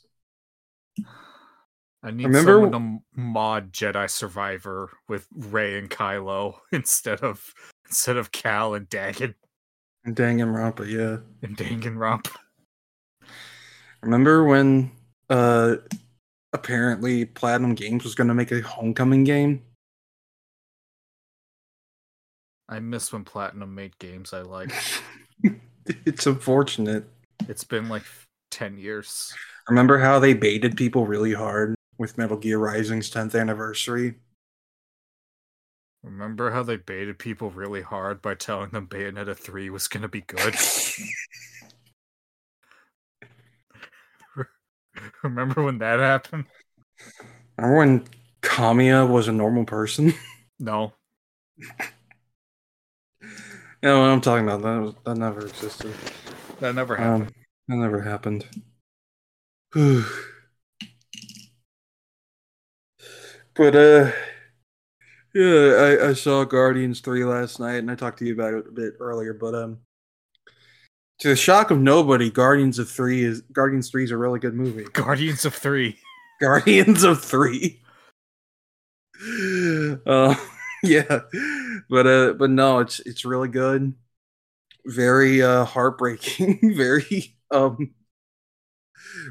I 2.02 2.10
need 2.10 2.24
remember- 2.24 2.62
someone 2.70 2.72
to 2.72 3.20
mod 3.20 3.72
Jedi 3.72 4.08
Survivor 4.10 4.90
with 5.08 5.26
Rey 5.34 5.78
and 5.78 5.90
Kylo 5.90 6.54
instead 6.72 7.20
of 7.20 7.54
instead 7.86 8.16
of 8.16 8.32
Cal 8.32 8.74
and 8.74 8.88
Dagan 8.88 9.34
And 10.04 10.16
Danganronpa, 10.16 10.88
yeah. 10.88 11.18
and 11.42 11.56
Danganronpa. 11.56 12.34
Remember 14.02 14.44
when 14.44 14.90
uh 15.30 15.76
apparently 16.52 17.24
Platinum 17.24 17.74
Games 17.74 18.04
was 18.04 18.14
going 18.14 18.28
to 18.28 18.34
make 18.34 18.52
a 18.52 18.60
Homecoming 18.60 19.24
game? 19.24 19.62
I 22.68 22.78
miss 22.80 23.12
when 23.12 23.24
Platinum 23.24 23.74
made 23.74 23.98
games 23.98 24.32
I 24.32 24.42
like. 24.42 24.70
it's 25.86 26.26
unfortunate. 26.26 27.04
It's 27.48 27.64
been 27.64 27.88
like 27.88 28.04
ten 28.50 28.78
years. 28.78 29.34
Remember 29.68 29.98
how 29.98 30.18
they 30.18 30.34
baited 30.34 30.76
people 30.76 31.06
really 31.06 31.32
hard 31.32 31.74
with 31.98 32.18
Metal 32.18 32.36
Gear 32.36 32.58
Rising's 32.58 33.10
10th 33.10 33.38
anniversary? 33.38 34.14
Remember 36.02 36.50
how 36.50 36.62
they 36.62 36.76
baited 36.76 37.18
people 37.18 37.50
really 37.50 37.82
hard 37.82 38.22
by 38.22 38.34
telling 38.34 38.70
them 38.70 38.86
Bayonetta 38.86 39.36
3 39.36 39.68
was 39.68 39.86
going 39.86 40.02
to 40.02 40.08
be 40.08 40.22
good? 40.22 40.54
Remember 45.22 45.62
when 45.62 45.78
that 45.78 45.98
happened? 46.00 46.44
Remember 47.56 47.78
when 47.78 48.04
Kamiya 48.42 49.08
was 49.08 49.28
a 49.28 49.32
normal 49.32 49.64
person? 49.64 50.14
No. 50.62 50.92
you 51.56 51.68
know 53.82 54.00
what 54.00 54.10
I'm 54.10 54.20
talking 54.20 54.44
about. 54.44 54.60
That, 54.60 54.78
was, 54.78 54.94
that 55.06 55.16
never 55.16 55.46
existed. 55.46 55.94
That 56.60 56.74
never 56.74 56.96
happened. 56.96 57.28
Um, 57.28 57.34
that 57.68 57.76
never 57.76 58.02
happened. 58.02 58.44
but 63.54 63.74
uh, 63.74 64.12
yeah, 65.34 65.96
I, 66.02 66.08
I 66.10 66.12
saw 66.12 66.44
Guardians 66.44 67.00
three 67.00 67.24
last 67.24 67.58
night, 67.58 67.76
and 67.76 67.90
I 67.90 67.94
talked 67.94 68.18
to 68.18 68.26
you 68.26 68.34
about 68.34 68.52
it 68.52 68.66
a 68.68 68.72
bit 68.72 68.94
earlier. 69.00 69.32
But 69.32 69.54
um, 69.54 69.78
to 71.20 71.28
the 71.28 71.36
shock 71.36 71.70
of 71.70 71.78
nobody, 71.78 72.30
Guardians 72.30 72.78
of 72.78 72.90
three 72.90 73.22
is 73.22 73.42
Guardians 73.52 73.90
three 73.90 74.04
is 74.04 74.10
a 74.10 74.16
really 74.16 74.40
good 74.40 74.54
movie. 74.54 74.84
Guardians 74.92 75.44
of 75.44 75.54
3. 75.54 75.96
Guardians 76.40 77.04
of 77.04 77.22
three. 77.22 77.80
Uh, 80.06 80.34
yeah, 80.82 81.20
but 81.90 82.06
uh, 82.06 82.32
but 82.32 82.48
no, 82.50 82.78
it's 82.78 83.00
it's 83.00 83.26
really 83.26 83.48
good. 83.48 83.92
Very 84.86 85.42
uh 85.42 85.64
heartbreaking. 85.64 86.58
Very 86.76 87.36
um, 87.50 87.92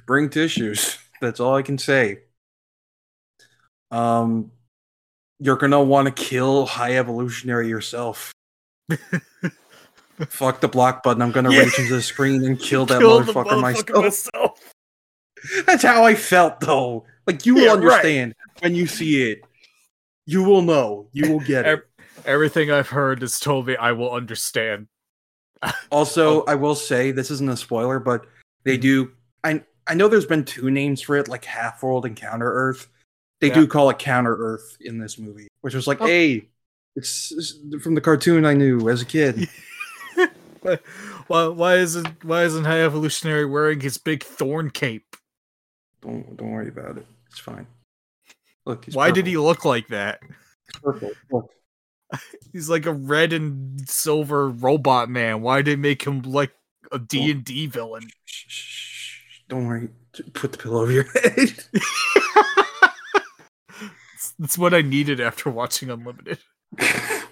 bring 0.06 0.30
tissues. 0.30 1.00
That's 1.22 1.40
all 1.40 1.56
I 1.56 1.64
can 1.64 1.80
say. 1.80 2.20
Um, 3.90 4.52
you're 5.40 5.58
gonna 5.58 5.82
want 5.82 6.06
to 6.06 6.12
kill 6.24 6.68
High 6.68 6.98
Evolutionary 6.98 7.68
yourself. 7.68 8.32
Fuck 10.28 10.60
the 10.62 10.68
block 10.68 11.04
button. 11.04 11.22
I'm 11.22 11.32
gonna 11.32 11.52
Yeah. 11.52 11.62
reach 11.64 11.80
into 11.80 11.94
the 11.96 12.02
screen 12.02 12.44
and 12.44 12.60
kill 12.60 12.86
that 12.88 13.00
Kill 13.00 13.22
motherfucker, 13.24 13.62
myself. 13.62 14.04
myself. 14.04 14.74
That's 15.66 15.84
how 15.84 16.04
I 16.04 16.16
felt 16.16 16.60
though. 16.60 17.06
Like 17.26 17.46
you 17.46 17.56
will 17.56 17.62
Yeah, 17.64 17.68
right. 17.70 17.78
understand 17.84 18.36
when 18.62 18.76
you 18.76 18.88
see 18.88 19.32
it. 19.32 19.42
You 20.26 20.44
will 20.44 20.62
know. 20.62 21.08
You 21.14 21.32
will 21.32 21.40
get 21.40 21.66
it. 21.66 21.88
Everything 22.26 22.70
I've 22.72 22.90
heard 22.90 23.22
has 23.22 23.40
told 23.40 23.68
me 23.68 23.76
I 23.78 23.94
will 23.94 24.12
understand. 24.12 24.88
Also, 25.92 26.42
Oh. 26.42 26.46
I 26.48 26.56
will 26.56 26.76
say 26.76 27.12
this 27.12 27.32
isn't 27.32 27.50
a 27.50 27.58
spoiler, 27.58 28.00
but 28.00 28.26
they 28.64 28.78
do. 28.78 29.12
I 29.44 29.64
I 29.88 29.94
know 29.96 30.08
there's 30.08 30.26
been 30.26 30.46
two 30.46 30.70
names 30.70 31.02
for 31.02 31.16
it, 31.18 31.28
like 31.28 31.46
Half 31.46 31.82
World 31.82 32.06
and 32.06 32.16
Counter 32.16 32.52
Earth. 32.52 32.88
They 33.42 33.48
Yeah. 33.48 33.56
do 33.56 33.68
call 33.68 33.90
it 33.90 33.98
Counter 34.00 34.36
Earth 34.36 34.78
in 34.82 35.00
this 35.00 35.18
movie, 35.18 35.48
which 35.62 35.74
was 35.74 35.88
like, 35.88 36.00
Oh. 36.02 36.06
hey, 36.06 36.48
it's, 36.96 37.32
it's 37.32 37.56
from 37.84 37.96
the 37.96 38.02
cartoon 38.02 38.46
I 38.46 38.54
knew 38.54 38.88
as 38.90 39.02
a 39.02 39.06
kid. 39.06 39.48
Why, 40.62 41.48
why, 41.48 41.76
isn't 41.76 42.24
why 42.24 42.44
isn't 42.44 42.66
High 42.66 42.82
Evolutionary 42.82 43.46
wearing 43.46 43.80
his 43.80 43.98
big 43.98 44.24
thorn 44.24 44.70
cape? 44.70 45.16
don't 46.02 46.38
don't 46.38 46.52
worry 46.52 46.70
about 46.70 46.98
it. 46.98 47.06
It's 47.30 47.40
fine. 47.40 47.68
Look, 48.66 48.86
he's 48.86 48.96
why 48.96 49.12
did 49.12 49.28
he 49.28 49.38
look 49.38 49.66
like 49.66 49.88
that? 49.90 50.20
He's 50.24 50.82
purple. 50.82 51.12
Look, 51.32 51.52
He's 52.54 52.70
like 52.70 52.86
a 52.86 52.94
red 52.94 53.34
and 53.34 53.88
silver 53.90 54.50
robot 54.50 55.10
man. 55.10 55.42
Why 55.42 55.62
did 55.62 55.66
they 55.72 55.76
make 55.76 56.04
him 56.04 56.22
like 56.24 56.52
a 56.92 57.00
D 57.00 57.32
and 57.32 57.44
D 57.44 57.68
villain? 57.68 58.10
shh, 58.26 58.46
shh, 58.48 58.58
shh, 58.58 59.40
don't 59.48 59.68
worry. 59.68 59.90
Put 60.34 60.54
the 60.54 60.58
pillow 60.58 60.82
over 60.82 60.92
your 60.92 61.04
head. 61.14 61.64
That's 64.40 64.58
what 64.58 64.74
I 64.74 64.82
needed 64.82 65.20
after 65.20 65.50
watching 65.50 65.90
Unlimited. 65.90 66.40
I 66.80 67.26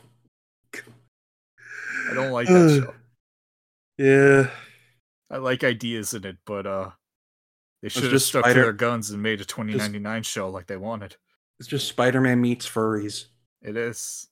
don't 2.14 2.32
like 2.32 2.48
that 2.48 2.84
show. 2.86 2.94
Yeah. 3.98 4.50
I 5.30 5.38
like 5.38 5.64
ideas 5.64 6.14
in 6.14 6.26
it, 6.26 6.38
but 6.46 6.66
uh 6.66 6.92
they 7.82 7.90
should 7.90 8.04
have 8.04 8.12
just 8.12 8.28
stuck 8.28 8.44
Spider- 8.46 8.60
to 8.60 8.64
their 8.66 8.74
guns 8.74 9.12
and 9.12 9.22
made 9.22 9.42
a 9.42 9.46
2099 9.46 10.24
show 10.24 10.50
like 10.50 10.68
they 10.68 10.78
wanted. 10.78 11.16
It's 11.60 11.68
just 11.68 11.88
Spider 11.88 12.22
Man 12.22 12.42
meets 12.42 12.68
furries. 12.68 13.26
It 13.62 13.76
is. 13.78 14.28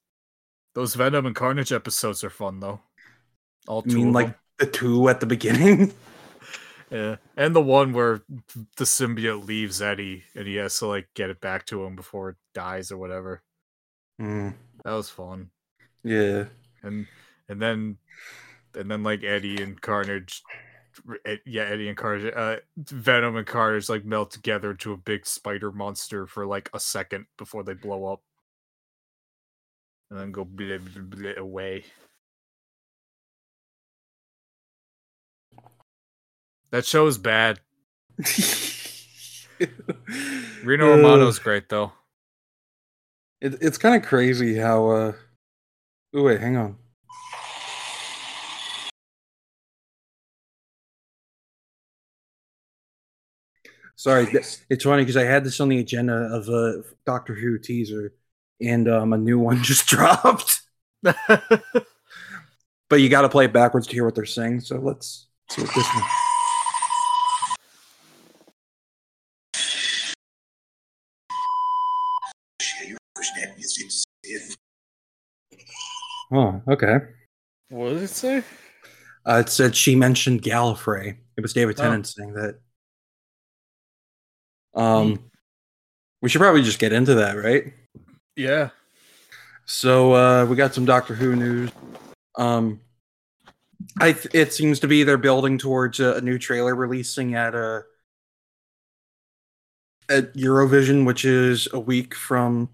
Those 0.73 0.95
Venom 0.95 1.25
and 1.25 1.35
Carnage 1.35 1.71
episodes 1.71 2.23
are 2.23 2.29
fun 2.29 2.59
though. 2.59 2.81
All 3.67 3.83
I 3.89 3.93
mean, 3.93 4.13
like 4.13 4.27
them. 4.27 4.35
the 4.59 4.65
two 4.67 5.09
at 5.09 5.19
the 5.19 5.25
beginning. 5.25 5.93
Yeah, 6.91 7.15
and 7.35 7.53
the 7.55 7.63
one 7.63 7.93
where 7.93 8.21
the 8.77 8.83
symbiote 8.83 9.43
leaves 9.47 9.81
Eddie 9.81 10.23
and 10.35 10.45
he 10.47 10.55
has 10.57 10.77
to 10.79 10.85
like 10.85 11.09
get 11.15 11.31
it 11.31 11.41
back 11.41 11.65
to 11.65 11.83
him 11.83 11.95
before 11.95 12.29
it 12.29 12.35
dies 12.53 12.91
or 12.91 12.97
whatever. 12.97 13.41
Mm, 14.21 14.53
That 14.83 14.93
was 14.93 15.09
fun. 15.09 15.49
yeah. 16.03 16.45
And 16.83 17.07
and 17.49 17.59
then 17.59 17.97
and 18.75 18.89
then 18.89 19.03
like 19.03 19.23
Eddie 19.23 19.61
and 19.61 19.81
Carnage, 19.81 20.43
eh, 21.25 21.37
yeah, 21.45 21.63
Eddie 21.63 21.89
and 21.89 21.97
Carnage, 21.97 22.33
uh, 22.35 22.57
Venom 22.77 23.35
and 23.37 23.47
Carnage 23.47 23.89
like 23.89 24.05
melt 24.05 24.31
together 24.31 24.71
into 24.71 24.93
a 24.93 24.97
big 24.97 25.25
spider 25.25 25.71
monster 25.71 26.27
for 26.27 26.45
like 26.45 26.69
a 26.73 26.79
second 26.79 27.25
before 27.37 27.63
they 27.63 27.73
blow 27.73 28.05
up, 28.11 28.21
and 30.09 30.19
then 30.19 30.31
go 30.31 30.45
bleh, 30.45 30.79
bleh, 30.79 31.09
bleh, 31.09 31.37
away. 31.37 31.85
That 36.71 36.85
show 36.85 37.07
is 37.07 37.17
bad. 37.17 37.59
Rino 40.63 40.85
Uh, 40.85 40.95
Romano's 40.95 41.39
great 41.39 41.69
though. 41.69 41.93
It, 43.41 43.55
it's 43.61 43.77
kind 43.77 43.95
of 43.95 44.07
crazy 44.07 44.55
how. 44.57 44.87
uh 44.89 45.13
Oh 46.13 46.23
wait, 46.23 46.39
hang 46.39 46.57
on. 46.57 46.77
Sorry, 53.95 54.25
th- 54.25 54.57
it's 54.69 54.83
funny 54.83 55.03
because 55.03 55.17
I 55.17 55.23
had 55.23 55.43
this 55.43 55.59
on 55.59 55.69
the 55.69 55.79
agenda 55.79 56.13
of 56.13 56.49
a 56.49 56.83
Doctor 57.05 57.33
Who 57.33 57.57
teaser, 57.57 58.13
and 58.61 58.87
um, 58.89 59.13
a 59.13 59.17
new 59.17 59.39
one 59.39 59.63
just 59.63 59.87
dropped. 59.87 60.61
But 62.87 63.01
you 63.01 63.09
got 63.09 63.21
to 63.23 63.29
play 63.29 63.45
it 63.45 63.53
backwards 63.53 63.87
to 63.87 63.93
hear 63.93 64.05
what 64.05 64.13
they're 64.13 64.25
saying. 64.25 64.59
So 64.59 64.77
let's 64.77 65.27
see 65.49 65.61
what 65.63 65.73
this 65.73 65.87
one. 65.95 66.03
Oh, 76.31 76.61
okay. 76.67 76.97
what 77.69 77.89
did 77.89 78.03
it 78.03 78.09
say? 78.09 78.43
Uh, 79.27 79.43
it 79.45 79.49
said 79.49 79.75
she 79.75 79.95
mentioned 79.95 80.41
Gallifrey. 80.41 81.17
It 81.37 81.41
was 81.41 81.53
David 81.53 81.79
Oh. 81.79 81.83
Tennant 81.83 82.07
saying 82.07 82.33
that. 82.33 82.59
Um, 84.75 85.19
we 86.21 86.29
should 86.29 86.41
probably 86.41 86.61
just 86.63 86.79
get 86.79 86.93
into 86.93 87.15
that, 87.15 87.33
right? 87.33 87.73
Yeah. 88.35 88.69
So 89.65 90.13
uh, 90.13 90.45
we 90.45 90.55
got 90.55 90.73
some 90.73 90.85
Doctor 90.85 91.15
Who 91.15 91.35
news. 91.35 91.71
Um, 92.37 92.81
I 93.99 94.13
th- 94.13 94.33
it 94.33 94.53
seems 94.53 94.79
to 94.81 94.87
be 94.87 95.03
they're 95.03 95.17
building 95.17 95.57
towards 95.57 95.99
a, 95.99 96.15
a 96.15 96.21
new 96.21 96.37
trailer 96.37 96.75
releasing 96.75 97.35
at 97.35 97.55
uh, 97.55 97.81
at 100.09 100.33
Eurovision, 100.33 101.05
which 101.05 101.25
is 101.25 101.67
a 101.73 101.79
week 101.79 102.13
from 102.13 102.69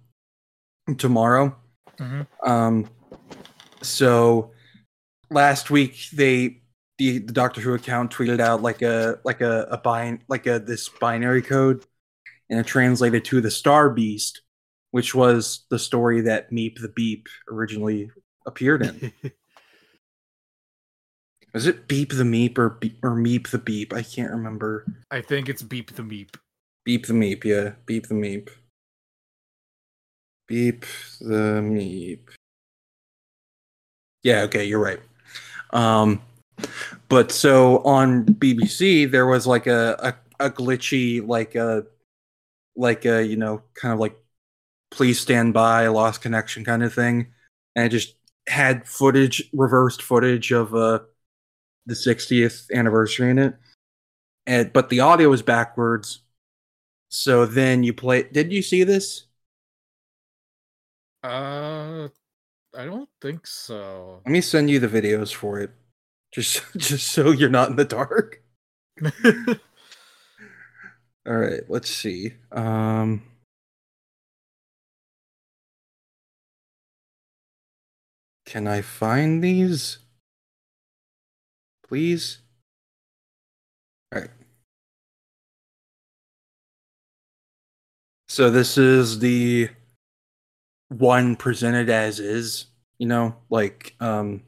tomorrow. 0.98 1.55
Mhm. 1.98 2.27
Um, 2.46 2.89
so 3.81 4.51
last 5.29 5.70
week 5.70 6.10
they 6.13 6.62
the, 6.98 7.20
the 7.20 7.34
Doctor 7.34 7.62
Who 7.62 7.74
account 7.74 8.12
tweeted 8.12 8.39
out 8.39 8.62
like 8.62 8.81
a 8.81 9.20
like 9.24 9.41
a 9.41 9.63
a 9.72 9.77
bin 9.77 10.22
like 10.27 10.46
a 10.48 10.60
this 10.60 10.89
binary 10.89 11.41
code, 11.41 11.84
and 12.51 12.60
it 12.60 12.67
translated 12.67 13.25
to 13.25 13.41
the 13.41 13.50
Star 13.50 13.89
Beast, 13.89 14.41
which 14.91 15.15
was 15.15 15.65
the 15.70 15.79
story 15.79 16.22
that 16.22 16.51
Meep 16.51 16.79
the 16.79 16.89
Beep 16.89 17.27
originally 17.50 18.12
appeared 18.46 18.84
in. 18.84 19.13
Was 21.53 21.67
it 21.67 21.88
Beep 21.88 22.13
the 22.13 22.24
Meep 22.24 22.58
or 22.58 22.70
Beep, 22.70 23.03
or 23.03 23.12
Meep 23.12 23.50
the 23.50 23.58
Beep? 23.58 23.93
I 23.93 24.03
can't 24.03 24.31
remember. 24.31 24.86
I 25.10 25.22
think 25.22 25.50
it's 25.50 25.62
Beep 25.62 25.96
the 25.96 26.01
Meep. 26.01 26.36
Beep 26.86 27.08
the 27.08 27.13
Meep, 27.13 27.43
yeah. 27.43 27.72
Beep 27.86 28.08
the 28.08 28.15
Meep. 28.15 28.50
Beep 30.48 30.86
the 31.20 31.62
Meep. 31.62 32.29
Yeah, 34.24 34.41
okay, 34.43 34.65
you're 34.65 34.79
right. 34.79 35.00
Um 35.72 36.22
but 37.10 37.31
so 37.31 37.79
on 37.79 38.25
BBC 38.25 39.10
there 39.10 39.25
was 39.25 39.48
like 39.48 39.67
a 39.67 40.15
a, 40.39 40.46
a 40.48 40.50
glitchy 40.50 41.25
like 41.25 41.55
a 41.55 41.86
like 42.81 43.05
a 43.05 43.25
you 43.25 43.38
know 43.38 43.63
kind 43.75 43.93
of 43.93 44.00
like 44.00 44.17
please 44.91 45.19
stand 45.19 45.53
by 45.53 45.88
lost 45.88 46.21
connection 46.21 46.65
kind 46.65 46.83
of 46.83 46.93
thing. 46.93 47.33
And 47.75 47.85
it 47.85 47.89
just 47.89 48.15
had 48.47 48.88
footage 48.88 49.49
reversed 49.53 50.01
footage 50.01 50.51
of 50.51 50.75
uh 50.75 50.99
the 51.86 51.95
60th 51.95 52.69
anniversary 52.73 53.29
in 53.29 53.39
it. 53.39 53.56
And 54.47 54.73
but 54.73 54.89
the 54.89 54.99
audio 55.01 55.29
was 55.29 55.41
backwards. 55.41 56.21
So 57.10 57.45
then 57.45 57.84
you 57.84 57.93
play 57.93 58.23
did 58.23 58.51
you 58.51 58.62
see 58.62 58.84
this? 58.84 59.25
Uh, 61.23 62.10
I 62.75 62.86
don't 62.86 63.10
think 63.21 63.45
so. 63.45 64.21
let 64.25 64.32
me 64.32 64.41
send 64.41 64.69
you 64.69 64.79
the 64.79 64.88
videos 64.88 65.34
for 65.34 65.60
it. 65.60 65.71
Just 66.32 66.63
just 66.77 67.08
so 67.12 67.32
you're 67.32 67.49
not 67.49 67.69
in 67.69 67.75
the 67.75 67.86
dark 67.86 68.41
all 71.27 71.36
right 71.36 71.62
let's 71.69 71.89
see 71.89 72.34
um 72.51 73.21
can 78.45 78.67
i 78.67 78.81
find 78.81 79.43
these? 79.43 79.99
Please? 81.88 82.39
All 84.13 84.21
right. 84.21 84.29
So 88.29 88.49
this 88.49 88.77
is 88.77 89.19
the 89.19 89.69
one 90.88 91.36
presented 91.36 91.89
as 91.89 92.19
is 92.19 92.65
you 92.97 93.07
know 93.07 93.36
like 93.49 93.95
um 93.99 94.41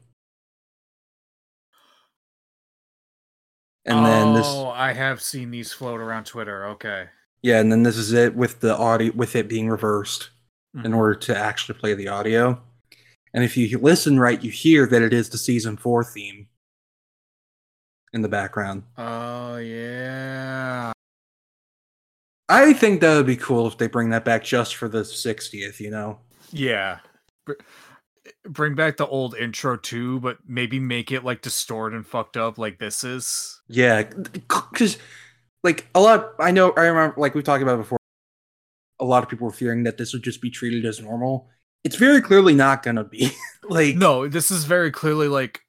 and 3.86 4.04
then 4.06 4.34
this 4.34 4.46
oh, 4.46 4.68
I 4.68 4.92
have 4.92 5.20
seen 5.20 5.50
these 5.50 5.72
float 5.72 6.00
around 6.00 6.24
Twitter. 6.26 6.66
Okay. 6.66 7.08
Yeah, 7.42 7.60
and 7.60 7.70
then 7.70 7.82
this 7.82 7.96
is 7.96 8.12
it 8.12 8.34
with 8.34 8.60
the 8.60 8.74
audio 8.76 9.12
with 9.14 9.36
it 9.36 9.48
being 9.48 9.68
reversed 9.68 10.30
in 10.74 10.92
Mhm. 10.92 10.96
order 10.96 11.14
to 11.14 11.36
actually 11.36 11.78
play 11.78 11.94
the 11.94 12.08
audio. 12.08 12.62
And 13.34 13.44
if 13.44 13.56
you 13.56 13.78
listen 13.78 14.18
right, 14.18 14.42
you 14.42 14.50
hear 14.50 14.86
that 14.86 15.02
it 15.02 15.12
is 15.12 15.28
the 15.28 15.38
season 15.38 15.76
four 15.76 16.02
theme 16.04 16.48
in 18.12 18.22
the 18.22 18.28
background. 18.28 18.84
Oh 18.96 19.56
yeah. 19.56 20.92
I 22.48 22.72
think 22.74 23.00
that 23.00 23.16
would 23.16 23.26
be 23.26 23.36
cool 23.36 23.66
if 23.66 23.78
they 23.78 23.86
bring 23.88 24.10
that 24.10 24.24
back 24.24 24.44
just 24.44 24.76
for 24.76 24.86
the 24.88 25.04
60th, 25.04 25.80
you 25.80 25.90
know? 25.90 26.20
Yeah. 26.52 26.98
Br- 28.24 28.48
Bring 28.50 28.74
back 28.74 28.96
the 28.96 29.06
old 29.06 29.34
intro 29.36 29.76
too, 29.76 30.20
but 30.20 30.38
maybe 30.46 30.78
make 30.78 31.12
it 31.12 31.24
like 31.24 31.42
distorted 31.42 31.96
and 31.96 32.06
fucked 32.06 32.36
up 32.36 32.58
like 32.58 32.78
this 32.78 33.04
is. 33.04 33.60
Yeah, 33.68 34.02
because 34.32 34.98
like 35.62 35.86
a 35.94 36.00
lot, 36.00 36.32
I 36.38 36.50
know, 36.50 36.72
I 36.72 36.86
remember, 36.86 37.14
like 37.20 37.34
we 37.34 37.42
talked 37.42 37.62
about 37.62 37.78
before, 37.78 37.98
a 39.00 39.04
lot 39.04 39.22
of 39.22 39.28
people 39.28 39.46
were 39.46 39.52
fearing 39.52 39.82
that 39.84 39.98
this 39.98 40.12
would 40.12 40.22
just 40.22 40.40
be 40.40 40.50
treated 40.50 40.84
as 40.84 41.00
normal. 41.00 41.48
It's 41.84 41.96
very 41.96 42.22
clearly 42.22 42.54
not 42.54 42.82
to 42.84 43.04
be. 43.04 43.30
like, 43.68 43.96
No, 43.96 44.26
this 44.28 44.50
is 44.50 44.64
very 44.64 44.90
clearly 44.90 45.28
like 45.28 45.60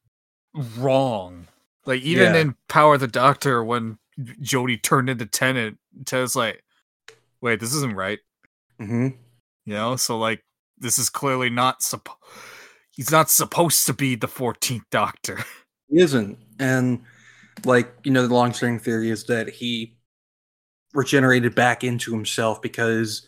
wrong. 0.77 1.47
Like 1.85 2.01
even 2.01 2.33
Yeah. 2.33 2.39
in 2.41 2.55
Power 2.69 2.95
of 2.95 3.01
the 3.01 3.07
Doctor, 3.07 3.63
when 3.63 3.97
Jodie 4.19 4.81
turned 4.81 5.09
into 5.09 5.25
Tennant, 5.25 5.77
Tennant's 6.05 6.35
like, 6.35 6.63
"Wait, 7.41 7.59
this 7.59 7.73
isn't 7.75 7.95
right." 7.95 8.19
hmm 8.79 9.07
You 9.65 9.73
know, 9.73 9.95
so 9.97 10.17
like 10.17 10.43
this 10.77 10.97
is 10.99 11.09
clearly 11.09 11.49
not 11.49 11.81
supposed. 11.81 12.17
He's 12.91 13.11
not 13.11 13.29
supposed 13.29 13.85
to 13.88 13.93
be 13.93 14.15
the 14.15 14.27
Fourteenth 14.27 14.85
Doctor. 14.91 15.39
He 15.88 15.99
isn't. 16.01 16.39
And 16.59 17.03
like, 17.63 17.93
you 18.03 18.11
know, 18.11 18.25
the 18.25 18.33
long 18.33 18.53
string 18.53 18.79
theory 18.79 19.11
is 19.11 19.25
that 19.25 19.47
he 19.47 19.95
regenerated 20.95 21.53
back 21.53 21.83
into 21.83 22.11
himself 22.11 22.59
because 22.59 23.27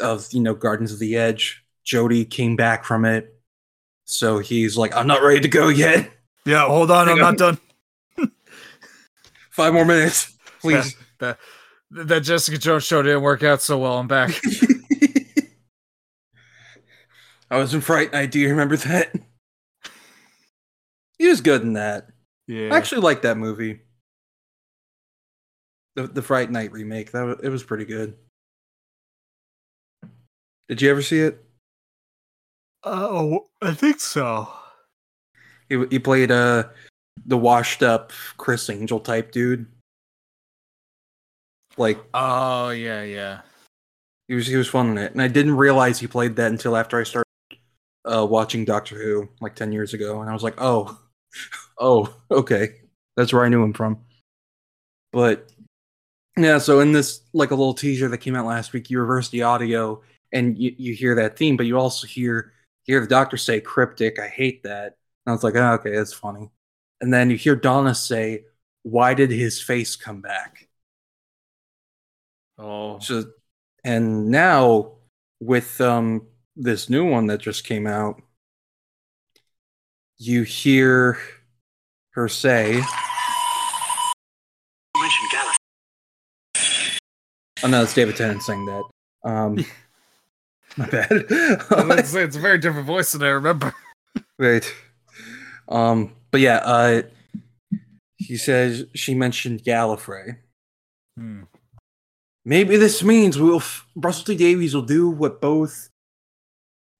of, 0.00 0.26
you 0.32 0.40
know, 0.40 0.54
Guardians 0.54 0.94
of 0.94 0.98
the 1.00 1.16
Edge. 1.16 1.62
Jodie 1.84 2.28
came 2.28 2.56
back 2.56 2.84
from 2.84 3.04
it. 3.04 3.38
So 4.06 4.38
he's 4.38 4.74
like, 4.78 4.96
I'm 4.96 5.06
not 5.06 5.22
ready 5.22 5.40
to 5.40 5.48
go 5.48 5.68
yet. 5.68 6.10
Yeah, 6.46 6.64
hold 6.66 6.90
on, 6.90 7.08
Hang 7.08 7.18
I'm 7.18 7.24
on. 7.24 7.36
not 7.36 7.58
done. 8.16 8.30
Five 9.50 9.74
more 9.74 9.84
minutes, 9.84 10.34
please. 10.60 10.96
That 11.20 11.38
that 11.90 12.20
Jessica 12.20 12.56
Jones 12.56 12.84
show 12.84 13.02
didn't 13.02 13.20
work 13.20 13.42
out 13.42 13.60
so 13.60 13.78
well. 13.78 13.98
I'm 13.98 14.08
back. 14.08 14.30
I 17.52 17.58
was 17.58 17.74
in 17.74 17.82
Fright 17.82 18.14
Night. 18.14 18.30
Do 18.30 18.40
you 18.40 18.48
remember 18.48 18.78
that? 18.78 19.12
He 21.18 21.28
was 21.28 21.42
good 21.42 21.60
in 21.60 21.74
that. 21.74 22.08
Yeah, 22.48 22.70
I 22.72 22.76
actually 22.78 23.02
like 23.02 23.22
that 23.22 23.36
movie. 23.36 23.80
The 25.94 26.06
the 26.08 26.22
Fright 26.22 26.50
Night 26.50 26.72
remake. 26.72 27.12
That 27.12 27.22
was, 27.22 27.36
it 27.42 27.50
was 27.50 27.62
pretty 27.62 27.84
good. 27.84 28.16
Did 30.68 30.80
you 30.80 30.90
ever 30.90 31.02
see 31.02 31.20
it? 31.20 31.44
oh, 32.84 33.44
I 33.60 33.74
think 33.74 34.00
so. 34.00 34.48
He 35.68 35.84
he 35.90 35.98
played 35.98 36.30
uh 36.30 36.64
the 37.26 37.36
washed 37.36 37.82
up 37.82 38.12
Criss 38.38 38.70
Angel 38.70 38.98
type 38.98 39.30
dude. 39.30 39.66
Like 41.76 42.02
Oh 42.14 42.70
yeah, 42.70 43.02
yeah. 43.02 43.42
he 44.26 44.34
was 44.34 44.46
he 44.46 44.56
was 44.56 44.68
fun 44.68 44.88
in 44.88 44.98
it, 44.98 45.12
and 45.12 45.20
I 45.20 45.28
didn't 45.28 45.58
realize 45.58 46.00
he 46.00 46.06
played 46.06 46.36
that 46.36 46.50
until 46.50 46.76
after 46.76 46.98
I 46.98 47.02
started 47.02 47.28
uh, 48.04 48.26
watching 48.28 48.64
Doctor 48.64 48.96
Who 49.02 49.28
like 49.40 49.54
ten 49.54 49.72
years 49.72 49.94
ago, 49.94 50.20
and 50.20 50.30
I 50.30 50.32
was 50.32 50.42
like, 50.42 50.54
oh, 50.58 50.98
oh, 51.78 52.14
okay, 52.30 52.80
that's 53.16 53.32
where 53.32 53.44
I 53.44 53.48
knew 53.48 53.62
him 53.62 53.72
from. 53.72 54.00
But 55.12 55.50
yeah, 56.38 56.58
so 56.58 56.80
in 56.80 56.92
this 56.92 57.22
like 57.32 57.50
a 57.52 57.54
little 57.56 57.74
teaser 57.74 58.08
that 58.08 58.18
came 58.18 58.36
out 58.36 58.46
last 58.46 58.72
week, 58.72 58.90
you 58.90 59.00
reverse 59.00 59.28
the 59.30 59.42
audio 59.42 60.02
and 60.32 60.58
you, 60.58 60.74
you 60.78 60.94
hear 60.94 61.16
that 61.16 61.36
theme, 61.38 61.56
but 61.56 61.66
you 61.66 61.78
also 61.78 62.06
hear 62.06 62.52
hear 62.84 63.00
the 63.00 63.06
Doctor 63.06 63.36
say 63.38 63.60
cryptic. 63.60 64.18
I 64.18 64.28
hate 64.28 64.62
that. 64.64 64.98
And 65.26 65.28
I 65.28 65.32
was 65.32 65.44
like, 65.44 65.56
oh, 65.56 65.74
okay, 65.74 65.96
that's 65.96 66.12
funny. 66.14 66.50
And 67.00 67.12
then 67.14 67.30
you 67.30 67.36
hear 67.36 67.56
Donna 67.56 67.94
say, 67.94 68.46
"Why 68.84 69.14
did 69.14 69.30
his 69.30 69.60
face 69.62 69.96
come 69.96 70.20
back?" 70.22 70.68
Oh, 72.58 72.98
So, 73.00 73.24
and 73.84 74.30
now 74.30 74.92
with 75.40 75.80
um 75.80 76.26
this 76.56 76.90
new 76.90 77.08
one 77.08 77.26
that 77.26 77.40
just 77.40 77.64
came 77.64 77.86
out, 77.86 78.20
you 80.18 80.42
hear 80.42 81.18
her 82.10 82.28
say, 82.28 82.82
Oh 87.64 87.68
no, 87.68 87.82
it's 87.82 87.94
David 87.94 88.16
Tennant 88.16 88.42
saying 88.42 88.66
that. 88.66 88.82
Um, 89.24 89.64
my 90.76 90.86
bad. 90.86 91.08
it's, 91.30 92.14
it's 92.14 92.36
a 92.36 92.40
very 92.40 92.58
different 92.58 92.86
voice 92.86 93.12
than 93.12 93.22
I 93.22 93.28
remember. 93.28 93.72
right. 94.38 94.74
Um, 95.68 96.12
but 96.32 96.40
yeah, 96.40 96.56
uh, 96.56 97.02
he 98.16 98.36
says 98.36 98.86
she 98.94 99.14
mentioned 99.14 99.62
Gallifrey. 99.62 100.38
Hmm. 101.16 101.42
Maybe 102.44 102.76
this 102.76 103.04
means 103.04 103.38
we'll 103.38 103.56
f- 103.56 103.86
Russell 103.94 104.24
T 104.24 104.36
Davies 104.36 104.74
will 104.74 104.82
do 104.82 105.08
what 105.08 105.40
both 105.40 105.88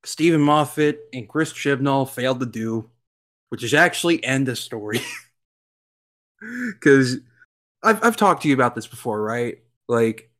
Steven 0.04 0.40
Moffat 0.40 1.00
and 1.12 1.28
Chris 1.28 1.52
Chibnall 1.52 2.08
failed 2.08 2.40
to 2.40 2.46
do, 2.46 2.90
which 3.50 3.62
is 3.62 3.74
actually 3.74 4.22
end 4.24 4.46
the 4.46 4.56
story. 4.56 5.00
Because 6.40 7.18
I've 7.84 8.02
I've 8.04 8.16
talked 8.16 8.42
to 8.42 8.48
you 8.48 8.54
about 8.54 8.74
this 8.74 8.86
before, 8.88 9.22
right? 9.22 9.58
Like, 9.88 10.30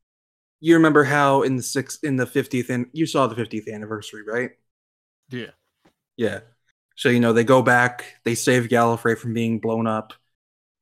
you 0.60 0.74
remember 0.74 1.04
how 1.04 1.42
in 1.42 1.56
the 1.56 1.62
sixth 1.62 2.02
in 2.04 2.16
the 2.16 2.26
fiftieth 2.26 2.70
and 2.70 2.86
you 2.92 3.06
saw 3.06 3.26
the 3.28 3.36
fiftieth 3.36 3.68
anniversary, 3.68 4.22
right? 4.24 4.50
Yeah. 5.30 5.50
Yeah. 6.16 6.40
So 6.96 7.08
you 7.08 7.20
know 7.20 7.32
they 7.32 7.44
go 7.44 7.62
back, 7.62 8.04
they 8.24 8.34
save 8.34 8.64
Gallifrey 8.68 9.16
from 9.18 9.34
being 9.34 9.60
blown 9.60 9.86
up, 9.86 10.12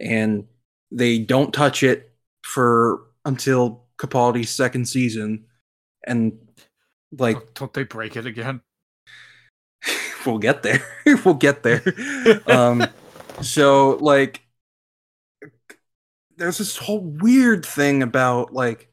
and 0.01 0.47
they 0.91 1.19
don't 1.19 1.53
touch 1.53 1.83
it 1.83 2.13
for 2.43 3.03
until 3.25 3.85
Capaldi's 3.99 4.51
second 4.51 4.87
season, 4.89 5.47
and 6.07 6.39
like 7.13 7.37
Don't, 7.37 7.55
don't 7.55 7.75
they 7.75 7.85
break 7.85 8.17
it 8.17 8.27
again? 8.27 8.63
We'll 10.27 10.39
get 10.39 10.63
there. 10.63 10.83
we'll 11.25 11.35
get 11.35 11.63
there. 11.63 11.83
um, 12.47 12.87
so 13.43 13.97
like, 14.01 14.43
there's 16.37 16.59
this 16.59 16.77
whole 16.77 17.01
weird 17.01 17.67
thing 17.67 18.03
about 18.03 18.53
like 18.53 18.91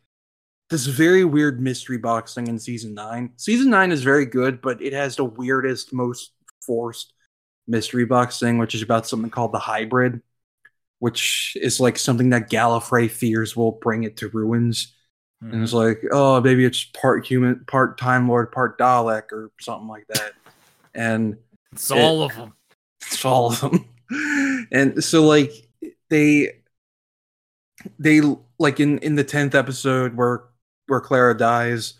this 0.69 0.85
very 0.85 1.23
weird 1.23 1.61
mystery 1.61 1.97
boxing 1.97 2.47
in 2.47 2.59
season 2.59 2.93
nine. 2.93 3.31
Season 3.37 3.69
nine 3.69 3.91
is 3.91 4.03
very 4.03 4.25
good, 4.25 4.61
but 4.61 4.81
it 4.81 4.93
has 4.93 5.15
the 5.15 5.23
weirdest, 5.23 5.93
most 5.93 6.31
forced 6.61 7.13
mystery 7.67 8.05
boxing, 8.05 8.57
which 8.57 8.75
is 8.75 8.81
about 8.81 9.07
something 9.07 9.29
called 9.29 9.53
the 9.53 9.59
hybrid, 9.59 10.21
which 10.99 11.55
is 11.61 11.79
like 11.79 11.97
something 11.97 12.31
that 12.31 12.49
Gallifrey 12.49 13.09
fears 13.09 13.55
will 13.55 13.73
bring 13.73 14.03
it 14.03 14.17
to 14.17 14.29
ruins. 14.29 14.93
And 15.39 15.63
it's 15.63 15.73
like, 15.73 16.01
oh, 16.11 16.41
maybe 16.41 16.65
it's 16.65 16.83
part 16.83 17.25
human, 17.25 17.63
part 17.67 17.99
Time 17.99 18.27
Lord, 18.27 18.51
part 18.51 18.79
Dalek, 18.79 19.31
or 19.31 19.51
something 19.61 19.87
like 19.87 20.07
that. 20.09 20.31
And 20.97 21.37
it's 21.71 21.91
all 21.91 22.23
of 22.23 22.35
them. 22.35 22.53
it's 23.01 23.23
all 23.23 23.51
of 23.51 23.61
them. 23.61 23.85
And 24.71 25.03
so 25.03 25.25
like 25.25 25.51
they 26.09 26.61
they 27.99 28.21
like 28.59 28.79
in 28.79 28.99
in 28.99 29.15
the 29.15 29.23
10th 29.23 29.55
episode 29.55 30.15
where 30.15 30.45
where 30.87 31.01
Clara 31.01 31.37
dies, 31.37 31.93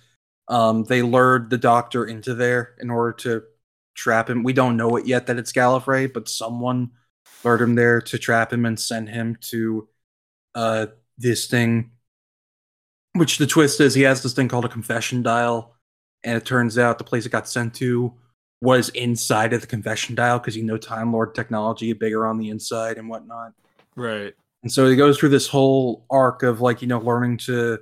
um 0.47 0.83
they 0.86 1.01
lured 1.01 1.49
the 1.49 1.57
doctor 1.57 2.05
into 2.05 2.33
there 2.33 2.75
in 2.79 2.89
order 2.89 3.13
to 3.13 3.43
trap 3.95 4.29
him. 4.29 4.43
We 4.43 4.53
don't 4.53 4.77
know 4.77 4.95
it 4.97 5.05
yet 5.05 5.27
that 5.27 5.38
it's 5.38 5.51
Gallifrey, 5.53 6.12
but 6.13 6.29
someone 6.29 6.91
lured 7.43 7.62
him 7.62 7.75
there 7.75 8.01
to 8.01 8.17
trap 8.17 8.51
him 8.53 8.65
and 8.65 8.79
send 8.79 9.10
him 9.10 9.38
to 9.41 9.88
uh 10.55 10.88
this 11.17 11.47
thing 11.47 11.91
which 13.13 13.38
the 13.38 13.47
twist 13.47 13.79
is 13.81 13.93
he 13.93 14.03
has 14.03 14.23
this 14.23 14.33
thing 14.33 14.47
called 14.47 14.65
a 14.65 14.69
confession 14.69 15.23
dial 15.23 15.75
and 16.23 16.38
it 16.38 16.45
turns 16.45 16.77
out 16.77 16.97
the 16.97 17.03
place 17.03 17.25
it 17.25 17.31
got 17.31 17.47
sent 17.47 17.73
to 17.75 18.13
was 18.62 18.89
inside 18.89 19.54
of 19.54 19.62
the 19.62 19.67
confession 19.67 20.15
dial 20.15 20.39
because 20.39 20.58
you 20.58 20.63
know 20.63 20.78
time 20.78 21.13
lord 21.13 21.36
technology 21.36 21.93
bigger 21.93 22.26
on 22.26 22.38
the 22.38 22.50
inside 22.50 22.98
and 22.98 23.08
whatnot 23.10 23.54
Right. 23.96 24.34
and 24.63 24.72
so 24.72 24.88
he 24.89 24.96
goes 24.96 25.17
through 25.20 25.30
this 25.30 25.48
whole 25.48 26.06
arc 26.10 26.43
of 26.43 26.60
like 26.62 26.82
you 26.82 26.88
know 26.88 27.00
learning 27.00 27.38
to 27.39 27.80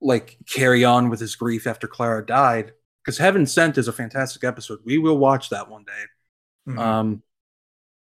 like 0.00 0.38
carry 0.48 0.84
on 0.84 1.08
with 1.10 1.18
his 1.20 1.34
grief 1.34 1.66
after 1.66 1.88
clara 1.88 2.24
died 2.24 2.72
because 3.04 3.18
heaven 3.18 3.46
sent 3.46 3.78
is 3.78 3.88
a 3.88 3.92
fantastic 3.92 4.44
episode 4.44 4.78
we 4.84 4.98
will 4.98 5.18
watch 5.18 5.50
that 5.50 5.68
one 5.68 5.84
day 5.84 6.72
Mhm. 6.72 6.78
um, 6.78 7.22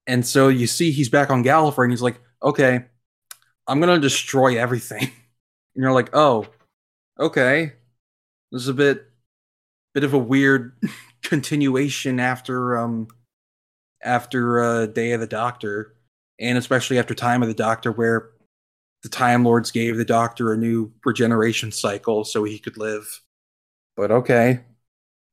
and 0.08 0.26
so 0.26 0.48
you 0.48 0.66
see 0.68 0.92
he's 0.92 1.10
back 1.10 1.30
on 1.30 1.44
Gallifrey, 1.44 1.84
and 1.84 1.92
he's 1.92 2.02
like, 2.02 2.20
"Okay, 2.42 2.86
I'm 3.68 3.80
gonna 3.80 4.00
destroy 4.00 4.60
everything." 4.60 5.04
And 5.76 5.84
you're 5.84 5.94
like, 5.94 6.10
"Oh, 6.14 6.48
okay." 7.20 7.74
This 8.52 8.64
is 8.64 8.68
a 8.70 8.74
bit, 8.74 9.06
bit 9.94 10.04
of 10.04 10.16
a 10.16 10.18
weird 10.18 10.74
continuation 11.22 12.20
after 12.20 12.78
um, 12.78 13.08
after 14.04 14.62
uh, 14.62 14.86
Day 14.88 15.12
of 15.12 15.20
the 15.20 15.28
Doctor, 15.28 15.96
and 16.40 16.58
especially 16.58 17.00
after 17.00 17.14
Time 17.14 17.42
of 17.42 17.48
the 17.48 17.54
Doctor, 17.54 17.92
where 17.92 18.32
the 19.04 19.10
Time 19.10 19.44
Lords 19.44 19.72
gave 19.72 19.98
the 19.98 20.06
Doctor 20.06 20.52
a 20.52 20.58
new 20.58 20.92
regeneration 21.06 21.72
cycle 21.72 22.24
so 22.24 22.44
he 22.44 22.60
could 22.60 22.78
live. 22.78 23.22
But 23.96 24.12
okay. 24.12 24.62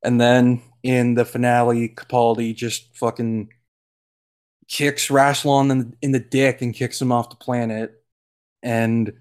And 0.03 0.21
then 0.21 0.61
in 0.83 1.15
the 1.15 1.25
finale, 1.25 1.89
Capaldi 1.89 2.55
just 2.55 2.95
fucking 2.95 3.49
kicks 4.67 5.07
Rassilon 5.07 5.71
in, 5.71 5.97
in 6.01 6.11
the 6.11 6.19
dick 6.19 6.61
and 6.61 6.73
kicks 6.73 7.01
him 7.01 7.11
off 7.11 7.29
the 7.29 7.35
planet. 7.35 8.01
And 8.63 9.13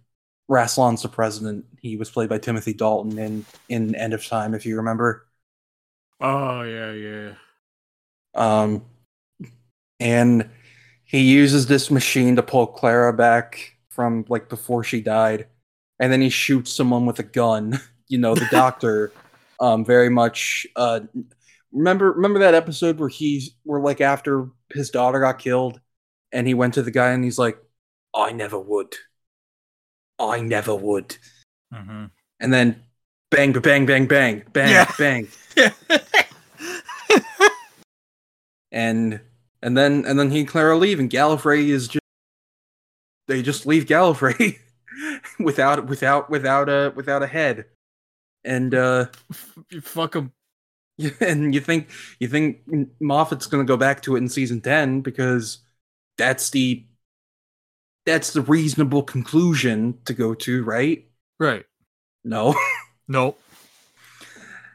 Rassilon's 0.50 1.02
the 1.02 1.08
president. 1.08 1.64
He 1.80 1.96
was 1.96 2.10
played 2.10 2.28
by 2.28 2.38
Timothy 2.38 2.74
Dalton 2.74 3.18
in, 3.18 3.44
in 3.68 3.94
End 3.94 4.12
of 4.12 4.24
Time, 4.26 4.54
if 4.54 4.66
you 4.66 4.76
remember. 4.76 5.25
Oh 6.20 6.62
yeah, 6.62 6.92
yeah. 6.92 7.32
Um, 8.34 8.84
and 9.98 10.48
he 11.04 11.20
uses 11.20 11.66
this 11.66 11.90
machine 11.90 12.36
to 12.36 12.42
pull 12.42 12.66
Clara 12.66 13.12
back 13.12 13.76
from 13.90 14.24
like 14.28 14.48
before 14.48 14.84
she 14.84 15.00
died, 15.00 15.46
and 15.98 16.12
then 16.12 16.20
he 16.20 16.28
shoots 16.28 16.72
someone 16.72 17.06
with 17.06 17.18
a 17.18 17.24
gun. 17.24 17.80
You 18.08 18.18
know, 18.18 18.36
the 18.36 18.46
doctor, 18.52 19.12
um, 19.58 19.84
very 19.84 20.10
much. 20.10 20.64
Uh, 20.76 21.00
remember, 21.72 22.12
remember 22.12 22.38
that 22.38 22.54
episode 22.54 23.00
where 23.00 23.08
he's 23.08 23.50
where 23.64 23.80
like 23.80 24.00
after 24.00 24.48
his 24.72 24.90
daughter 24.90 25.18
got 25.18 25.40
killed, 25.40 25.80
and 26.30 26.46
he 26.46 26.54
went 26.54 26.74
to 26.74 26.84
the 26.84 26.92
guy 26.92 27.10
and 27.10 27.24
he's 27.24 27.36
like, 27.36 27.58
"I 28.14 28.30
never 28.30 28.60
would. 28.60 28.94
I 30.20 30.38
never 30.38 30.72
would." 30.72 31.16
Mm-hmm. 31.74 32.04
And 32.38 32.52
then, 32.52 32.80
bang, 33.30 33.52
bang, 33.52 33.86
bang, 33.86 34.06
bang, 34.06 34.42
bang, 34.52 34.70
Yeah. 34.70 34.92
bang. 34.98 35.28
and 38.72 39.20
and 39.62 39.76
then 39.76 40.04
and 40.04 40.18
then 40.18 40.30
he 40.30 40.40
and 40.40 40.48
Clara 40.48 40.76
leave, 40.76 40.98
and 41.00 41.10
Gallifrey 41.10 41.68
is 41.68 41.88
just 41.88 42.00
they 43.28 43.42
just 43.42 43.66
leave 43.66 43.86
Gallifrey 43.86 44.58
without 45.38 45.86
without 45.86 46.30
without 46.30 46.68
a 46.68 46.92
without 46.94 47.22
a 47.22 47.26
head, 47.26 47.66
and 48.44 48.74
uh 48.74 49.06
you 49.70 49.80
fuck 49.80 50.14
him. 50.14 50.32
and 51.20 51.54
you 51.54 51.60
think 51.60 51.90
you 52.20 52.28
think 52.28 52.60
Moffat's 53.00 53.46
gonna 53.46 53.64
go 53.64 53.76
back 53.76 54.02
to 54.02 54.14
it 54.14 54.18
in 54.18 54.28
season 54.28 54.60
ten 54.60 55.00
because 55.00 55.58
that's 56.18 56.50
the 56.50 56.84
that's 58.06 58.32
the 58.32 58.40
reasonable 58.40 59.02
conclusion 59.02 59.98
to 60.04 60.14
go 60.14 60.32
to, 60.34 60.62
right? 60.62 61.06
Right. 61.40 61.64
No. 62.24 62.54
Nope. 63.08 63.40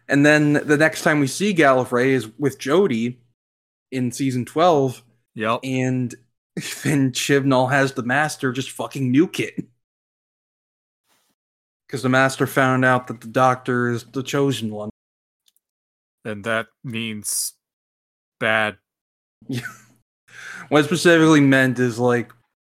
And 0.07 0.25
then 0.25 0.53
the 0.53 0.77
next 0.77 1.03
time 1.03 1.19
we 1.19 1.27
see 1.27 1.53
Gallifrey 1.53 2.07
is 2.07 2.27
with 2.37 2.59
Jodie 2.59 3.17
in 3.91 4.11
season 4.11 4.45
12, 4.45 5.03
Yep. 5.35 5.59
and 5.63 6.13
then 6.83 7.11
Chibnall 7.11 7.71
has 7.71 7.93
the 7.93 8.03
Master 8.03 8.51
just 8.51 8.71
fucking 8.71 9.13
nuke 9.13 9.39
it. 9.39 9.65
Because 11.87 12.03
the 12.03 12.09
Master 12.09 12.47
found 12.47 12.85
out 12.85 13.07
that 13.07 13.21
the 13.21 13.27
Doctor 13.27 13.89
is 13.89 14.03
the 14.05 14.23
chosen 14.23 14.71
one. 14.71 14.89
And 16.23 16.43
that 16.43 16.67
means 16.83 17.53
bad. 18.39 18.77
What 20.69 20.85
specifically 20.85 21.41
meant 21.41 21.79
is 21.79 21.99
like 21.99 22.31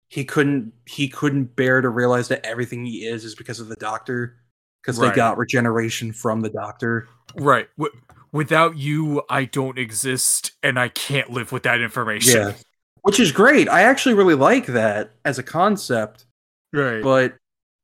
he 0.08 0.24
couldn't 0.24 0.72
he 0.86 1.08
couldn't 1.08 1.56
bear 1.56 1.82
to 1.82 1.90
realize 1.90 2.28
that 2.28 2.44
everything 2.44 2.86
he 2.86 3.04
is 3.04 3.24
is 3.24 3.34
because 3.34 3.60
of 3.60 3.68
the 3.68 3.76
Doctor. 3.76 4.38
Because 4.83 4.99
Right. 4.99 5.11
they 5.11 5.16
got 5.16 5.38
regeneration 5.38 6.12
from 6.12 6.40
the 6.40 6.51
Doctor. 6.51 7.09
Right. 7.37 7.68
W- 7.79 7.97
without 8.33 8.77
you, 8.77 9.23
I 9.31 9.45
don't 9.45 9.79
exist, 9.79 10.53
and 10.62 10.79
I 10.79 10.88
can't 10.88 11.31
live 11.31 11.53
with 11.53 11.62
that 11.62 11.81
information. 11.81 12.37
Yeah. 12.49 12.55
Which 13.03 13.21
is 13.21 13.31
great. 13.33 13.68
I 13.68 13.83
actually 13.83 14.14
really 14.14 14.35
like 14.35 14.66
that 14.66 15.14
as 15.25 15.38
a 15.38 15.42
concept. 15.42 16.27
Right. 16.75 17.03
but 17.03 17.35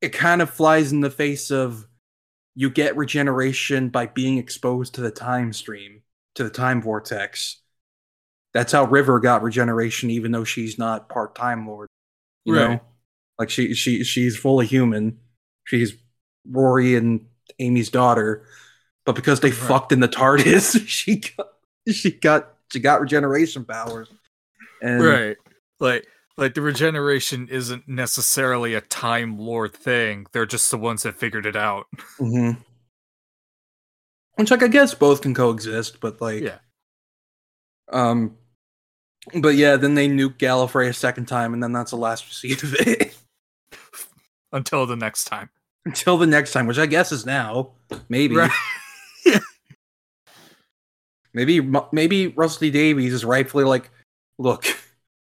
it 0.00 0.14
kind 0.14 0.40
of 0.40 0.48
flies 0.48 0.92
in 0.92 1.00
the 1.02 1.10
face 1.10 1.50
of 1.50 1.86
you 2.54 2.70
get 2.70 2.96
regeneration 2.96 3.90
by 3.90 4.06
being 4.06 4.38
exposed 4.38 4.94
to 4.94 5.02
the 5.02 5.10
time 5.10 5.52
stream, 5.52 6.00
to 6.36 6.42
the 6.44 6.48
time 6.50 6.80
vortex. 6.80 7.60
That's 8.54 8.72
how 8.72 8.84
River 8.86 9.20
got 9.20 9.42
regeneration, 9.42 10.08
even 10.08 10.32
though 10.32 10.44
she's 10.44 10.78
not 10.78 11.10
part 11.10 11.34
Time 11.34 11.66
Lord. 11.68 11.88
You 12.46 12.54
know, 12.54 12.66
Right. 12.68 12.82
like 13.38 13.50
she 13.50 13.74
she 13.74 14.02
she's 14.04 14.38
fully 14.38 14.64
human. 14.66 15.18
She's 15.64 15.92
Rory 16.50 16.96
and 16.96 17.26
Amy's 17.58 17.90
daughter, 17.90 18.44
but 19.04 19.14
because 19.14 19.40
they 19.40 19.50
Right. 19.50 19.58
fucked 19.58 19.92
in 19.92 20.00
the 20.00 20.08
TARDIS, 20.08 20.82
she 20.88 21.16
got 21.16 21.48
she 21.90 22.10
got 22.12 22.54
she 22.72 22.80
got 22.80 23.00
regeneration 23.00 23.64
powers. 23.64 24.10
And 24.82 25.02
right 25.02 25.36
like 25.80 26.06
like 26.36 26.54
the 26.54 26.60
regeneration 26.62 27.48
isn't 27.48 27.88
necessarily 27.88 28.74
a 28.74 28.80
time 28.80 29.38
lord 29.38 29.74
thing 29.74 30.26
they're 30.32 30.46
just 30.46 30.70
the 30.70 30.78
ones 30.78 31.02
that 31.02 31.14
figured 31.16 31.46
it 31.46 31.56
out 31.56 31.86
hmm 32.18 32.52
Which 34.36 34.50
like 34.50 34.62
I 34.62 34.68
guess 34.68 34.94
both 34.94 35.22
can 35.22 35.34
coexist, 35.34 36.00
but 36.00 36.20
like 36.20 36.42
Yeah. 36.42 36.58
Um 37.90 38.36
but 39.34 39.56
yeah, 39.56 39.76
then 39.76 39.94
they 39.94 40.08
nuke 40.08 40.38
Gallifrey 40.38 40.88
a 40.88 40.92
second 40.94 41.26
time, 41.26 41.52
and 41.52 41.62
then 41.62 41.72
that's 41.72 41.90
the 41.90 41.96
last 41.96 42.24
we 42.26 42.32
see 42.32 42.52
of 42.54 42.74
it. 42.86 43.14
until 44.52 44.86
the 44.86 44.96
next 44.96 45.24
time 45.24 45.50
Until 45.84 46.18
the 46.18 46.26
next 46.26 46.52
time, 46.52 46.66
which 46.66 46.78
I 46.78 46.86
guess 46.86 47.12
is 47.12 47.24
now. 47.24 47.70
Maybe. 48.08 48.36
Right. 48.36 48.50
Maybe 51.34 51.60
maybe 51.92 52.28
Rusty 52.28 52.70
Davies 52.70 53.12
is 53.12 53.24
rightfully 53.24 53.64
like, 53.64 53.90
look, 54.38 54.64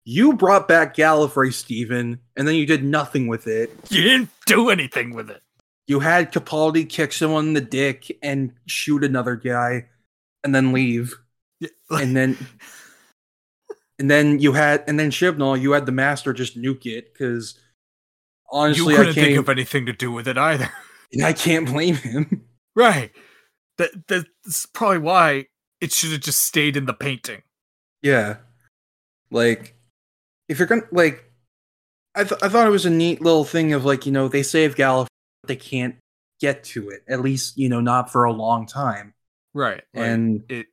you 0.05 0.33
brought 0.33 0.67
back 0.67 0.95
Gallifrey, 0.95 1.53
Steven, 1.53 2.19
and 2.35 2.47
then 2.47 2.55
you 2.55 2.65
did 2.65 2.83
nothing 2.83 3.27
with 3.27 3.47
it. 3.47 3.71
you 3.89 4.01
didn't 4.01 4.29
do 4.45 4.69
anything 4.69 5.13
with 5.15 5.29
it 5.29 5.41
You 5.87 5.99
had 6.01 6.33
Capaldi 6.33 6.89
kick 6.89 7.13
someone 7.13 7.47
in 7.47 7.53
the 7.53 7.61
dick 7.61 8.17
and 8.21 8.51
shoot 8.65 9.03
another 9.03 9.35
guy 9.35 9.85
and 10.43 10.53
then 10.53 10.73
leave. 10.73 11.15
Yeah, 11.59 11.69
And 11.91 12.17
then 12.17 12.37
and 13.99 14.09
then 14.11 14.39
you 14.39 14.51
had 14.51 14.83
and 14.87 14.99
then 14.99 15.11
Chibnall, 15.11 15.61
you 15.61 15.71
had 15.71 15.85
the 15.85 15.91
master 15.93 16.33
just 16.33 16.59
nuke 16.59 16.85
it 16.85 17.13
because 17.13 17.57
honestly 18.53 18.93
I 18.93 18.97
couldn't 18.97 19.13
can't 19.15 19.25
think 19.27 19.39
of 19.39 19.49
anything 19.49 19.85
to 19.87 19.93
do 19.93 20.11
with 20.11 20.27
it 20.27 20.37
either 20.37 20.69
I 21.23 21.33
can't 21.33 21.65
blame 21.67 21.95
him. 21.95 22.45
right 22.75 23.11
that 23.77 24.07
that's 24.07 24.65
probably 24.67 24.99
why 24.99 25.47
it 25.81 25.91
should 25.91 26.11
have 26.11 26.21
just 26.21 26.41
stayed 26.45 26.77
in 26.77 26.85
the 26.85 26.93
painting 26.93 27.41
Yeah. 28.01 28.37
Like, 29.31 29.75
if 30.47 30.59
you're 30.59 30.67
gonna 30.67 30.83
like, 30.91 31.23
I 32.13 32.23
th- 32.23 32.41
I 32.43 32.49
thought 32.49 32.67
it 32.67 32.69
was 32.71 32.85
a 32.85 32.89
neat 32.91 33.19
little 33.21 33.43
thing 33.43 33.73
of 33.73 33.83
like 33.83 34.05
you 34.05 34.11
know 34.11 34.27
they 34.27 34.43
save 34.43 34.75
Gallifrey, 34.75 35.07
but 35.41 35.47
they 35.47 35.55
can't 35.55 35.95
get 36.39 36.63
to 36.65 36.89
it 36.89 37.03
at 37.07 37.21
least 37.21 37.57
you 37.57 37.67
know 37.69 37.79
not 37.81 38.11
for 38.11 38.25
a 38.25 38.31
long 38.33 38.67
time. 38.67 39.13
right 39.53 39.81
like, 39.93 40.05
and 40.05 40.43
it, 40.49 40.67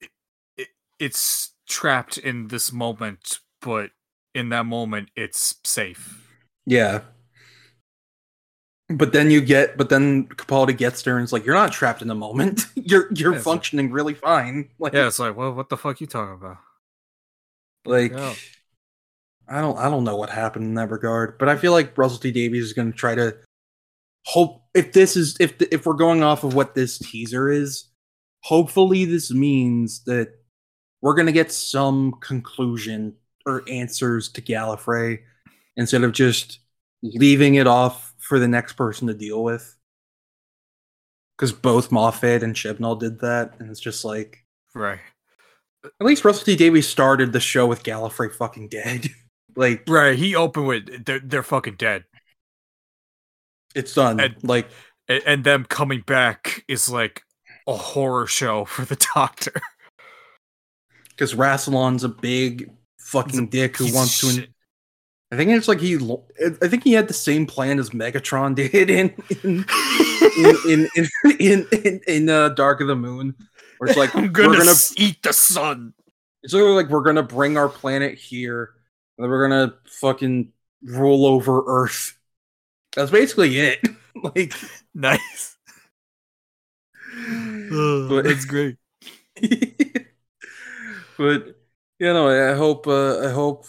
it 0.00 0.10
it 0.56 0.68
it's 0.98 1.54
trapped 1.68 2.18
in 2.18 2.48
this 2.48 2.72
moment 2.72 3.38
but 3.62 3.90
in 4.34 4.48
that 4.50 4.66
moment 4.66 5.08
it's 5.16 5.54
safe 5.64 6.19
yeah. 6.70 7.00
But 8.88 9.12
then 9.12 9.30
you 9.30 9.40
get, 9.40 9.76
but 9.76 9.88
then 9.88 10.26
Capaldi 10.28 10.76
gets 10.76 11.02
there 11.02 11.16
and 11.16 11.22
it's 11.22 11.32
like 11.32 11.44
you're 11.44 11.54
not 11.54 11.70
trapped 11.72 12.02
in 12.02 12.08
the 12.08 12.14
moment. 12.14 12.66
you're 12.74 13.06
you're 13.14 13.32
Yeah, 13.32 13.38
it's 13.38 13.46
like- 13.46 13.54
functioning 13.54 13.90
really 13.92 14.14
fine. 14.14 14.68
Like, 14.78 14.92
yeah 14.94 15.06
it's 15.06 15.18
like 15.18 15.36
well 15.36 15.52
what 15.52 15.68
the 15.68 15.76
fuck 15.76 16.00
you 16.00 16.06
talking 16.06 16.34
about 16.34 16.58
like 17.84 18.12
Yeah. 18.12 18.34
I 19.48 19.60
don't 19.60 19.78
I 19.78 19.88
don't 19.90 20.04
know 20.04 20.16
what 20.16 20.30
happened 20.30 20.64
in 20.64 20.74
that 20.74 20.90
regard, 20.90 21.38
but 21.38 21.48
I 21.48 21.56
feel 21.56 21.72
like 21.72 21.96
Russell 21.98 22.18
T 22.18 22.30
Davies 22.32 22.64
is 22.64 22.72
going 22.72 22.90
to 22.92 22.96
try 22.98 23.14
to 23.14 23.36
hope 24.26 24.62
if 24.74 24.92
this 24.92 25.16
is 25.16 25.36
if 25.40 25.58
the, 25.58 25.72
if 25.74 25.86
we're 25.86 25.94
going 25.94 26.22
off 26.22 26.44
of 26.44 26.54
what 26.54 26.74
this 26.74 26.98
teaser 26.98 27.50
is, 27.50 27.84
hopefully 28.42 29.04
this 29.04 29.30
means 29.32 30.04
that 30.04 30.28
we're 31.00 31.14
going 31.14 31.26
to 31.26 31.32
get 31.32 31.50
some 31.52 32.12
conclusion 32.20 33.14
or 33.46 33.62
answers 33.68 34.28
to 34.30 34.42
Gallifrey 34.42 35.20
instead 35.80 36.04
of 36.04 36.12
just 36.12 36.60
leaving 37.02 37.56
it 37.56 37.66
off 37.66 38.14
for 38.18 38.38
the 38.38 38.46
next 38.46 38.74
person 38.74 39.08
to 39.08 39.14
deal 39.14 39.42
with. 39.42 39.76
Because 41.36 41.52
both 41.52 41.90
Moffat 41.90 42.42
and 42.42 42.54
Chibnall 42.54 43.00
did 43.00 43.20
that, 43.20 43.54
and 43.58 43.70
it's 43.70 43.80
just 43.80 44.04
like 44.04 44.44
right 44.74 45.00
at 45.82 46.06
least 46.06 46.24
Russell 46.24 46.44
T 46.44 46.54
Davies 46.54 46.86
started 46.86 47.32
the 47.32 47.40
show 47.40 47.66
with 47.66 47.82
Gallifrey 47.82 48.32
fucking 48.32 48.68
dead. 48.68 49.08
like 49.56 49.82
right 49.88 50.16
he 50.16 50.36
opened 50.36 50.66
with 50.68 51.04
they're, 51.04 51.18
they're 51.18 51.42
fucking 51.42 51.74
dead 51.74 52.04
it's 53.74 53.94
done. 53.94 54.20
And- 54.20 54.36
like 54.42 54.68
and, 55.08 55.22
and 55.26 55.44
them 55.44 55.64
coming 55.64 56.02
back 56.06 56.64
is 56.68 56.88
like 56.88 57.22
a 57.66 57.74
horror 57.74 58.26
show 58.26 58.64
for 58.66 58.84
the 58.84 58.96
doctor 59.14 59.52
because 61.10 61.34
Rassilon's 61.34 62.04
a 62.04 62.08
big 62.08 62.70
fucking 62.98 63.48
dick 63.48 63.76
who 63.76 63.92
wants 63.94 64.20
to. 64.20 64.30
shit. 64.30 64.50
I 65.32 65.36
think 65.36 65.50
it's 65.52 65.68
like 65.68 65.80
he. 65.80 65.94
I 65.96 66.68
think 66.68 66.82
he 66.82 66.92
had 66.92 67.06
the 67.08 67.14
same 67.14 67.46
plan 67.46 67.78
as 67.78 67.90
Megatron 67.90 68.54
did 68.56 68.90
in 68.90 69.14
in 69.44 69.64
in 70.66 70.88
in 70.96 71.08
in, 71.38 71.66
in, 71.84 72.00
in, 72.06 72.28
uh, 72.28 72.48
Dark 72.50 72.80
of 72.80 72.88
the 72.88 72.96
Moon, 72.96 73.34
where 73.78 73.88
it's 73.88 73.98
like 73.98 74.14
i'm 74.16 74.24
we're 74.24 74.28
gonna, 74.30 74.58
gonna. 74.58 74.70
s- 74.70 74.94
eat 74.96 75.22
the 75.22 75.32
sun 75.32 75.94
It's 76.42 76.52
literally 76.52 76.74
like 76.82 76.88
we're 76.90 77.02
gonna 77.02 77.22
bring 77.22 77.56
our 77.56 77.68
planet 77.68 78.18
here, 78.18 78.70
and 79.16 79.24
then 79.24 79.30
we're 79.30 79.48
gonna 79.48 79.74
fucking 79.86 80.52
rule 80.82 81.26
over 81.26 81.62
Earth. 81.66 82.18
That's 82.96 83.10
basically 83.12 83.56
it. 83.58 83.80
like, 84.34 84.52
nice 84.94 85.56
But- 87.70 88.22
that's 88.24 88.44
great 88.44 88.76
but 91.16 91.46
you 91.98 92.06
know, 92.12 92.28
I 92.52 92.56
hope 92.56 92.86
uh, 92.86 93.20
I 93.20 93.30
hope 93.30 93.66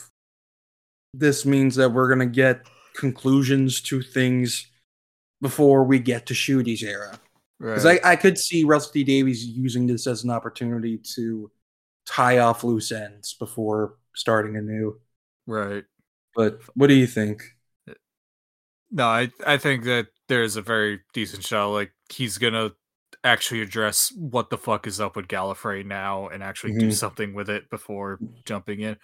this 1.14 1.46
means 1.46 1.76
that 1.76 1.90
we're 1.92 2.10
gonna 2.10 2.26
get 2.26 2.68
conclusions 2.96 3.82
to 3.82 4.02
things 4.02 4.68
before 5.42 5.84
we 5.84 6.00
get 6.00 6.26
to 6.28 6.34
Ncuti's 6.34 6.84
era. 6.84 7.20
Because 7.60 7.86
right 7.86 8.00
I, 8.04 8.12
I 8.14 8.16
could 8.16 8.38
see 8.38 8.64
Rusty 8.64 9.04
Davies 9.04 9.46
using 9.46 9.88
this 9.88 10.08
as 10.08 10.24
an 10.24 10.30
opportunity 10.32 11.00
to 11.16 11.52
tie 12.08 12.40
off 12.40 12.64
loose 12.64 12.92
ends 12.92 13.36
before 13.40 13.96
starting 14.16 14.56
anew. 14.58 15.00
right 15.48 15.84
But 16.36 16.60
what 16.76 16.88
do 16.88 16.94
you 16.94 17.08
think? 17.08 17.44
no 18.94 19.06
i 19.06 19.32
i 19.48 19.56
think 19.58 19.86
that 19.86 20.08
there's 20.28 20.58
a 20.58 20.62
very 20.62 21.00
decent 21.14 21.46
shot 21.46 21.68
like 21.70 21.92
he's 22.12 22.38
gonna 22.38 22.70
actually 23.24 23.62
address 23.62 24.12
what 24.18 24.50
the 24.50 24.58
fuck 24.58 24.86
is 24.86 25.00
up 25.00 25.16
with 25.16 25.28
Gallifrey 25.28 25.86
now 25.86 26.28
and 26.28 26.42
actually 26.44 26.74
do 26.74 26.88
Mhm. 26.90 26.94
something 26.94 27.34
with 27.34 27.50
it 27.50 27.70
before 27.70 28.20
jumping 28.46 28.80
in. 28.82 28.98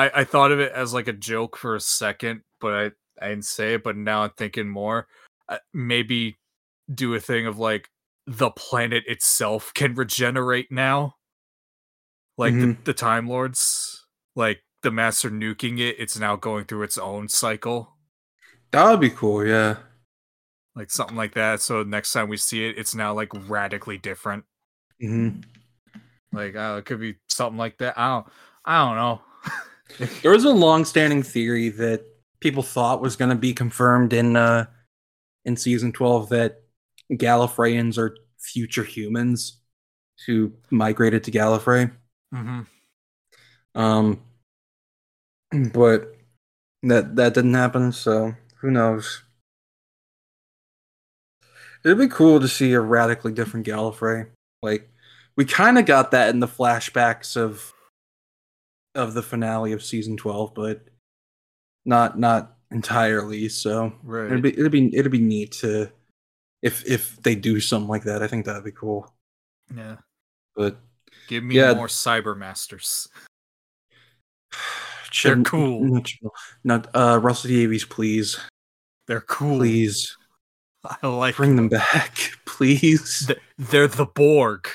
I, 0.00 0.20
I 0.20 0.24
thought 0.24 0.52
of 0.52 0.60
it 0.60 0.72
as 0.72 0.94
like 0.94 1.08
a 1.08 1.12
joke 1.12 1.56
for 1.56 1.74
a 1.76 1.80
second, 1.80 2.42
but 2.60 2.72
I, 2.74 3.24
I 3.24 3.28
didn't 3.30 3.44
say 3.44 3.74
it. 3.74 3.82
But 3.82 3.96
now 3.96 4.22
I'm 4.24 4.30
thinking 4.36 4.68
more. 4.68 5.06
Uh, 5.48 5.58
maybe 5.74 6.38
do 6.92 7.14
a 7.14 7.20
thing 7.20 7.46
of 7.46 7.58
like 7.58 7.88
the 8.26 8.50
planet 8.50 9.04
itself 9.06 9.72
can 9.74 9.94
regenerate 9.94 10.70
now, 10.70 11.16
like 12.38 12.54
Mhm. 12.54 12.76
the, 12.84 12.92
the 12.92 12.94
Time 12.94 13.28
Lords, 13.28 14.06
like 14.36 14.64
the 14.82 14.90
Master 14.90 15.30
nuking 15.30 15.78
it. 15.80 15.96
It's 15.98 16.18
now 16.18 16.36
going 16.36 16.64
through 16.64 16.82
its 16.84 16.98
own 16.98 17.28
cycle 17.28 17.96
That 18.72 18.90
would 18.90 19.00
be 19.00 19.10
cool, 19.10 19.44
yeah. 19.46 19.76
like 20.74 20.90
something 20.90 21.16
like 21.16 21.34
that. 21.34 21.60
So 21.60 21.82
next 21.82 22.12
time 22.12 22.28
we 22.28 22.36
see 22.36 22.66
it, 22.66 22.78
it's 22.78 22.94
now 22.94 23.12
like 23.14 23.28
radically 23.48 23.98
different. 23.98 24.44
hmm 25.00 25.40
Like 26.32 26.54
uh, 26.56 26.76
it 26.78 26.84
could 26.84 27.00
be 27.00 27.16
something 27.28 27.58
like 27.58 27.78
that. 27.78 27.98
I 27.98 28.08
don't, 28.08 28.26
I 28.64 28.78
don't 28.86 28.96
know. 28.96 29.22
There 30.22 30.30
was 30.30 30.44
a 30.44 30.50
long-standing 30.50 31.22
theory 31.22 31.68
that 31.70 32.04
people 32.40 32.62
thought 32.62 33.02
was 33.02 33.16
going 33.16 33.30
to 33.30 33.36
be 33.36 33.52
confirmed 33.52 34.12
in 34.12 34.36
uh, 34.36 34.66
in 35.44 35.56
season 35.56 35.92
twelve 35.92 36.28
that 36.30 36.62
Gallifreyans 37.12 37.98
are 37.98 38.16
future 38.38 38.84
humans 38.84 39.60
who 40.26 40.52
migrated 40.70 41.24
to 41.24 41.30
Gallifrey. 41.30 41.92
hmm 42.32 42.60
Um, 43.74 44.20
but 45.72 46.14
that 46.82 47.16
that 47.16 47.34
didn't 47.34 47.54
happen. 47.54 47.92
So 47.92 48.34
who 48.60 48.70
knows? 48.70 49.22
It'd 51.84 51.98
be 51.98 52.08
cool 52.08 52.40
to 52.40 52.48
see 52.48 52.72
a 52.74 52.80
radically 52.80 53.32
different 53.32 53.66
Gallifrey. 53.66 54.28
Like 54.62 54.90
we 55.36 55.44
kind 55.44 55.78
of 55.78 55.86
got 55.86 56.10
that 56.10 56.28
in 56.28 56.40
the 56.40 56.46
flashbacks 56.46 57.36
of 57.36 57.72
of 58.94 59.14
the 59.14 59.22
finale 59.22 59.72
of 59.72 59.82
season 59.84 60.16
twelve, 60.16 60.54
but 60.54 60.84
not 61.84 62.18
not 62.18 62.56
entirely. 62.70 63.48
So 63.48 63.92
Right. 64.02 64.26
it'd 64.26 64.42
be 64.42 64.52
it'd 64.58 64.72
be 64.72 64.94
it'd 64.96 65.12
be 65.12 65.18
neat 65.18 65.52
to 65.52 65.90
if 66.62 66.84
if 66.86 67.20
they 67.22 67.34
do 67.34 67.60
something 67.60 67.88
like 67.88 68.04
that. 68.04 68.22
I 68.22 68.26
think 68.28 68.44
that'd 68.46 68.64
be 68.64 68.72
cool. 68.72 69.12
yeah. 69.74 69.96
But 70.56 70.78
Give 71.28 71.44
me 71.44 71.54
Yeah. 71.56 71.74
more 71.74 71.86
Cyber 71.86 72.36
Masters. 72.36 73.08
They're 75.24 75.42
cool. 75.42 75.84
Not, 75.84 76.10
not 76.64 76.86
uh, 76.94 77.18
Russell 77.22 77.48
Davies, 77.50 77.84
please, 77.84 78.38
They're 79.06 79.20
cool. 79.22 79.58
please. 79.58 80.16
I 81.02 81.06
like 81.08 81.36
Bring 81.36 81.56
them 81.56 81.68
back, 81.68 82.16
please. 82.46 83.30
They're 83.58 83.88
the 83.88 84.06
Borg. 84.06 84.68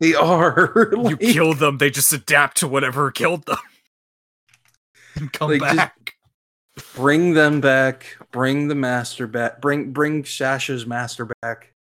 They 0.00 0.14
are. 0.14 0.92
You 1.08 1.16
kill 1.16 1.54
them, 1.54 1.78
they 1.78 1.90
just 1.90 2.12
adapt 2.12 2.56
to 2.58 2.68
whatever 2.68 3.10
killed 3.10 3.46
them. 3.46 3.58
And 5.16 5.32
come 5.32 5.50
Like, 5.58 5.76
back. 5.76 6.14
bring 6.94 7.34
them 7.34 7.60
back. 7.60 8.16
Bring 8.30 8.68
the 8.68 8.74
master 8.76 9.26
back. 9.26 9.60
Bring 9.60 9.92
bring 9.92 10.22
Sacha's 10.24 10.86
master 10.86 11.28
back. 11.42 11.74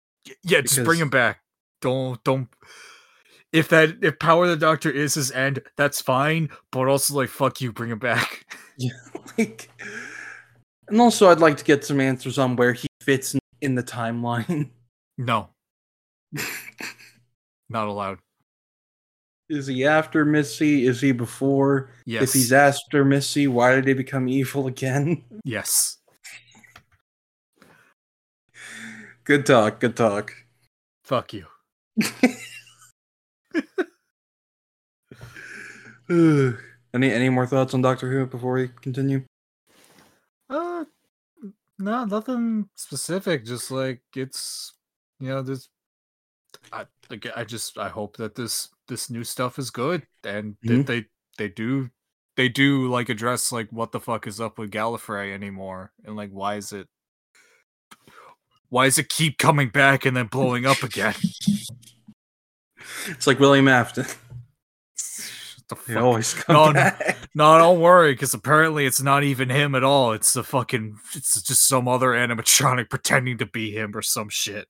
Yeah, 0.44 0.61
just 0.61 0.76
bring 0.76 0.85
Because- 0.87 1.00
him 1.00 1.11
back. 1.11 1.40
Don't 1.83 2.22
don't. 2.24 2.48
If 3.52 3.68
that 3.70 3.96
if 4.02 4.18
Power 4.18 4.44
of 4.44 4.50
the 4.50 4.57
Doctor 4.57 4.90
is 4.90 5.14
his 5.14 5.31
end, 5.33 5.61
that's 5.76 6.00
fine. 6.00 6.48
But 6.72 6.88
also 6.88 7.14
like 7.14 7.29
fuck 7.29 7.61
you, 7.61 7.72
bring 7.72 7.90
him 7.90 7.98
back. 7.98 8.46
Yeah, 8.79 8.90
like, 9.38 9.70
and 10.88 11.00
also, 11.00 11.31
I'd 11.31 11.40
like 11.40 11.57
to 11.57 11.64
get 11.64 11.83
some 11.85 11.98
answers 11.98 12.38
on 12.38 12.57
where 12.57 12.74
he 12.74 12.87
fits 13.00 13.35
in 13.62 13.74
the 13.74 13.83
timeline. 13.83 14.68
No, 15.16 15.48
not 17.68 17.88
allowed. 17.88 18.18
Is 19.48 19.68
he 19.68 19.85
after 19.85 20.24
Missy? 20.24 20.87
Is 20.87 21.00
he 21.00 21.12
before? 21.12 21.90
Yes. 22.05 22.22
If 22.24 22.33
he's 22.33 22.52
after 22.52 23.05
Missy, 23.05 23.46
why 23.46 23.76
did 23.76 23.87
he 23.87 23.94
become 23.94 24.29
evil 24.29 24.66
again? 24.66 25.24
yes. 25.44 25.98
Good 29.24 29.46
talk. 29.46 29.81
Good 29.81 29.96
talk. 29.96 30.33
Fuck 31.05 31.33
you. 31.33 31.46
any 36.94 37.11
any 37.12 37.29
more 37.29 37.46
thoughts 37.46 37.74
on 37.74 37.83
Doctor 37.83 38.11
Who 38.11 38.26
before 38.26 38.55
we 38.55 38.68
continue? 38.81 39.24
Uh, 40.48 40.85
no, 41.79 42.05
nothing 42.05 42.68
specific. 42.74 43.44
Just 43.44 43.70
like 43.70 44.02
it's, 44.14 44.74
you 45.18 45.29
know, 45.29 45.42
this. 45.42 45.68
I 47.11 47.14
like, 47.14 47.27
I 47.37 47.45
just 47.45 47.79
I 47.79 47.88
hope 47.88 48.16
that 48.19 48.35
this 48.35 48.69
this 48.88 49.11
new 49.11 49.25
stuff 49.25 49.59
is 49.59 49.71
good 49.71 50.07
and 50.25 50.57
Mhm. 50.64 50.79
that 50.79 50.87
they 50.87 51.05
they 51.38 51.49
do 51.49 51.90
they 52.37 52.49
do 52.49 52.88
like 52.90 53.09
address 53.09 53.51
like 53.53 53.71
what 53.71 53.92
the 53.92 54.01
fuck 54.01 54.27
is 54.27 54.40
up 54.40 54.59
with 54.59 54.71
Gallifrey 54.71 55.33
anymore 55.33 55.92
and 56.05 56.16
like 56.16 56.31
why 56.31 56.57
is 56.57 56.73
it 56.73 56.88
why 58.69 58.87
does 58.87 58.99
it 58.99 59.09
keep 59.09 59.38
coming 59.38 59.69
back 59.69 60.05
and 60.05 60.16
then 60.16 60.27
blowing 60.27 60.66
up 60.66 60.83
again? 60.83 61.14
It's 63.09 63.27
like 63.27 63.40
William 63.40 63.69
Afton. 63.69 64.05
The 65.69 65.75
fuck 65.77 65.97
always 65.97 66.35
come 66.35 66.55
No, 66.55 66.66
no. 66.66 66.73
back. 66.75 67.19
No, 67.35 67.59
don't 67.59 67.81
worry, 67.81 68.12
because 68.12 68.33
apparently 68.35 68.87
it's 68.87 69.03
not 69.03 69.25
even 69.25 69.49
him 69.49 69.75
at 69.75 69.83
all. 69.83 70.12
It's 70.12 70.33
the 70.33 70.45
fucking, 70.45 70.99
it's 71.14 71.40
just 71.42 71.66
some 71.66 71.88
other 71.88 72.09
animatronic 72.09 72.88
pretending 72.90 73.38
to 73.38 73.47
be 73.47 73.73
him 73.73 73.97
or 73.97 74.03
some 74.03 74.29
shit. 74.29 74.69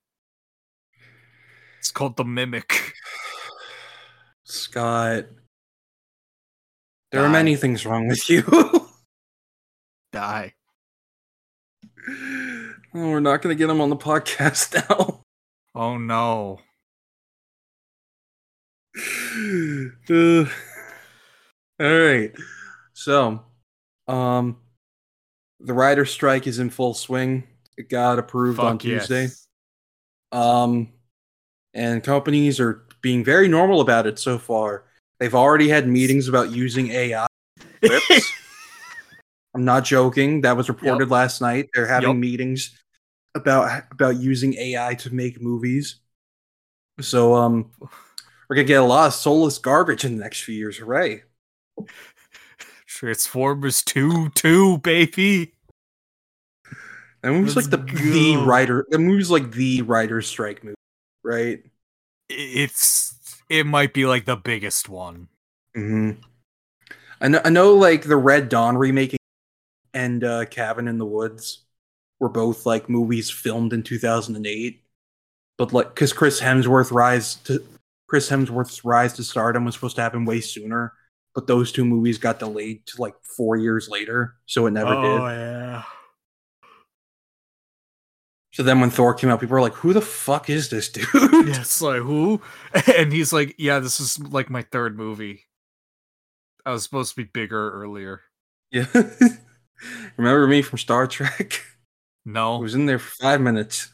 It's 1.86 1.92
called 1.92 2.16
the 2.16 2.24
Mimic. 2.24 2.94
Scott. 4.42 5.26
There 7.12 7.24
are 7.24 7.28
many 7.28 7.54
things 7.54 7.86
wrong 7.86 8.08
with 8.08 8.28
you. 8.28 8.42
Die. 10.12 10.52
oh, 12.08 12.72
we're 12.92 13.20
not 13.20 13.40
going 13.40 13.56
to 13.56 13.58
get 13.58 13.70
him 13.70 13.80
on 13.80 13.90
the 13.90 13.96
podcast 13.96 14.74
now. 14.90 15.22
Oh 15.76 15.96
no. 15.96 16.58
Uh, 19.38 20.46
all 21.78 21.98
right. 21.98 22.32
So, 22.94 23.44
um, 24.08 24.56
the 25.60 25.74
writer 25.74 26.04
strike 26.04 26.48
is 26.48 26.58
in 26.58 26.70
full 26.70 26.94
swing. 26.94 27.44
It 27.78 27.88
got 27.88 28.18
approved 28.18 28.58
on 28.58 28.80
yes. 28.82 29.06
Tuesday. 29.06 29.28
Um, 30.32 30.92
and 31.76 32.02
companies 32.02 32.58
are 32.58 32.82
being 33.02 33.22
very 33.22 33.46
normal 33.46 33.80
about 33.80 34.06
it 34.06 34.18
so 34.18 34.38
far. 34.38 34.84
They've 35.20 35.34
already 35.34 35.68
had 35.68 35.86
meetings 35.86 36.26
about 36.26 36.50
using 36.50 36.90
AI. 36.90 37.26
I'm 39.54 39.64
not 39.64 39.84
joking. 39.84 40.40
That 40.40 40.56
was 40.56 40.68
reported 40.68 41.10
last 41.10 41.40
night. 41.40 41.68
They're 41.72 41.86
having 41.86 42.10
Yup. 42.10 42.16
meetings 42.16 42.82
about 43.34 43.84
about 43.92 44.16
using 44.16 44.54
AI 44.54 44.94
to 44.94 45.14
make 45.14 45.40
movies. 45.40 46.00
So 47.00 47.34
um 47.34 47.70
we're 48.48 48.56
gonna 48.56 48.64
get 48.64 48.80
a 48.80 48.84
lot 48.84 49.08
of 49.08 49.14
soulless 49.14 49.58
garbage 49.58 50.04
in 50.04 50.16
the 50.16 50.22
next 50.22 50.42
few 50.42 50.54
years. 50.54 50.78
Hooray. 50.78 51.22
Transformers 52.86 53.82
2 53.82 54.30
2, 54.30 54.78
baby. 54.78 55.52
That 57.22 57.32
movie's 57.32 57.56
Let's 57.56 57.70
like 57.70 57.86
the 57.86 57.92
the 58.10 58.36
writer 58.36 58.86
the 58.88 58.98
movie's 58.98 59.30
like 59.30 59.50
the 59.52 59.82
writer 59.82 60.22
strike 60.22 60.62
movie, 60.62 60.75
right? 61.26 61.62
It's, 62.28 63.42
it 63.48 63.66
might 63.66 63.92
be 63.92 64.06
like 64.06 64.24
the 64.24 64.36
biggest 64.36 64.88
one. 64.88 65.28
hmm 65.74 66.12
I 67.20 67.28
know 67.28 67.40
I 67.44 67.48
know 67.48 67.74
like 67.74 68.02
the 68.02 68.16
Red 68.16 68.48
Dawn 68.48 68.76
remake 68.76 69.16
and 69.94 70.22
uh 70.22 70.44
Cabin 70.46 70.86
in 70.88 70.98
the 70.98 71.06
Woods 71.06 71.64
were 72.20 72.28
both 72.28 72.66
like 72.66 72.88
movies 72.88 73.30
filmed 73.30 73.72
in 73.72 73.82
2008. 73.82 74.82
But 75.56 75.72
like 75.72 75.94
cuz 75.94 76.12
Chris 76.12 76.40
Hemsworth 76.40 76.92
rise 76.92 77.36
to 77.46 77.64
Chris 78.06 78.28
Hemsworth's 78.28 78.84
rise 78.84 79.14
to 79.14 79.24
stardom 79.24 79.64
was 79.64 79.74
supposed 79.74 79.96
to 79.96 80.02
happen 80.02 80.26
way 80.26 80.40
sooner, 80.40 80.92
but 81.34 81.46
those 81.46 81.72
two 81.72 81.84
movies 81.84 82.18
got 82.18 82.38
delayed 82.38 82.86
to 82.86 83.00
like 83.00 83.14
4 83.36 83.56
years 83.56 83.88
later, 83.88 84.36
so 84.44 84.66
it 84.66 84.72
never 84.72 84.94
oh, 84.94 85.02
did. 85.02 85.20
yeah. 85.38 85.82
So 88.56 88.62
then 88.62 88.80
when 88.80 88.88
Thor 88.88 89.12
came 89.12 89.28
out, 89.28 89.38
people 89.38 89.52
were 89.52 89.60
like, 89.60 89.74
"Who 89.74 89.92
the 89.92 90.00
fuck 90.00 90.48
is 90.48 90.70
this 90.70 90.88
dude?" 90.88 91.04
Yeah, 91.12 91.20
it's 91.60 91.82
like, 91.82 92.00
who? 92.00 92.40
And 92.96 93.12
he's 93.12 93.30
like, 93.30 93.54
yeah, 93.58 93.80
this 93.80 94.00
is 94.00 94.18
like 94.18 94.48
my 94.48 94.62
third 94.62 94.96
movie. 94.96 95.44
I 96.64 96.70
was 96.70 96.82
supposed 96.82 97.10
to 97.10 97.16
be 97.22 97.24
bigger 97.30 97.70
earlier. 97.72 98.22
yeah. 98.70 98.86
Remember 100.16 100.46
me 100.46 100.62
from 100.62 100.78
Star 100.78 101.06
Trek? 101.06 101.60
No. 102.24 102.56
I 102.56 102.60
was 102.60 102.74
in 102.74 102.86
there 102.86 102.98
for 102.98 103.14
5 103.22 103.42
minutes. 103.42 103.92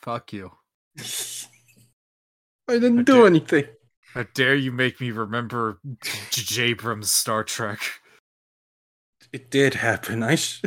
fuck 0.00 0.32
you. 0.32 0.52
I 2.68 2.74
didn't 2.74 3.00
I 3.00 3.02
do 3.02 3.14
did. 3.22 3.26
anything. 3.26 3.64
How 4.14 4.24
dare 4.32 4.54
you 4.54 4.70
make 4.70 5.00
me 5.00 5.10
remember 5.10 5.80
J. 6.30 6.66
Abrams' 6.66 7.10
Star 7.10 7.42
Trek? 7.42 7.80
It 9.32 9.50
did 9.50 9.74
happen. 9.74 10.22
I 10.22 10.36
sh- 10.36 10.62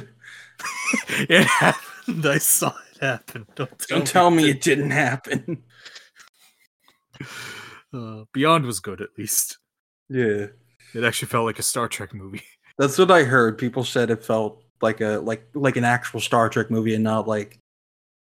it 1.18 1.46
happened. 1.46 1.86
I 2.26 2.38
saw 2.38 2.74
it 2.94 3.02
happen. 3.02 3.46
Don't 3.56 3.80
tell, 3.80 3.98
don't 3.98 4.08
tell 4.08 4.32
me 4.32 4.46
it 4.50 4.58
it 4.58 4.62
didn't 4.62 4.92
happen. 4.92 5.64
Uh, 7.94 8.24
Beyond 8.34 8.66
was 8.66 8.80
good, 8.80 9.02
at 9.02 9.10
least. 9.18 9.58
Yeah, 10.10 10.46
It 10.94 11.04
actually 11.04 11.28
felt 11.30 11.46
like 11.46 11.60
a 11.60 11.64
Star 11.64 11.88
Trek 11.88 12.14
movie. 12.14 12.44
that's 12.78 12.98
what 12.98 13.10
I 13.12 13.24
heard. 13.24 13.58
People 13.58 13.84
said 13.84 14.10
it 14.12 14.24
felt 14.24 14.62
like 14.82 15.02
a 15.02 15.18
like 15.20 15.48
like 15.56 15.76
an 15.76 15.84
actual 15.84 16.20
Star 16.20 16.50
Trek 16.50 16.70
movie 16.70 16.94
and 16.94 17.04
not 17.04 17.28
like 17.28 17.60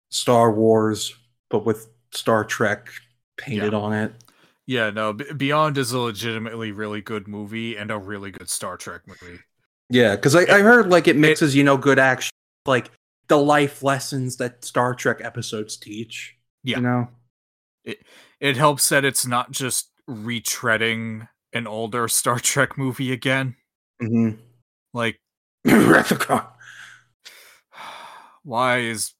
Star 0.10 0.52
Wars, 0.52 1.16
but 1.50 1.66
with 1.66 1.88
Star 2.12 2.44
Trek 2.44 2.90
painted 3.38 3.74
Yeah. 3.74 3.80
on 3.80 3.94
it. 3.94 4.14
Yeah, 4.66 4.90
no, 4.90 5.14
Beyond 5.14 5.78
is 5.78 5.92
a 5.92 6.00
legitimately 6.00 6.72
really 6.72 7.02
good 7.02 7.28
movie 7.28 7.76
and 7.78 7.92
a 7.92 7.98
really 7.98 8.32
good 8.32 8.50
Star 8.50 8.76
Trek 8.78 9.02
movie. 9.06 9.40
Yeah, 9.90 10.16
because 10.16 10.36
I, 10.36 10.42
I 10.44 10.62
heard 10.62 10.90
like 10.90 11.08
it 11.08 11.16
mixes, 11.16 11.56
you 11.56 11.64
know, 11.64 11.78
good 11.78 12.00
action, 12.00 12.32
like 12.66 12.90
the 13.28 13.38
life 13.38 13.84
lessons 13.84 14.38
that 14.38 14.66
Star 14.66 14.94
Trek 14.94 15.20
episodes 15.22 15.78
teach. 15.78 16.38
Yeah. 16.64 16.78
You 16.78 16.84
know? 16.84 17.08
It 17.84 18.00
it 18.40 18.58
helps 18.58 18.90
that 18.90 19.06
it's 19.06 19.26
not 19.26 19.52
just 19.52 19.90
retreading 20.10 21.28
an 21.54 21.68
older 21.68 22.08
Star 22.10 22.40
Trek 22.40 22.78
movie 22.78 23.12
again. 23.12 23.56
Mm-hmm. 24.02 24.40
Like, 24.94 25.20
why 28.44 28.80
is 28.80 29.14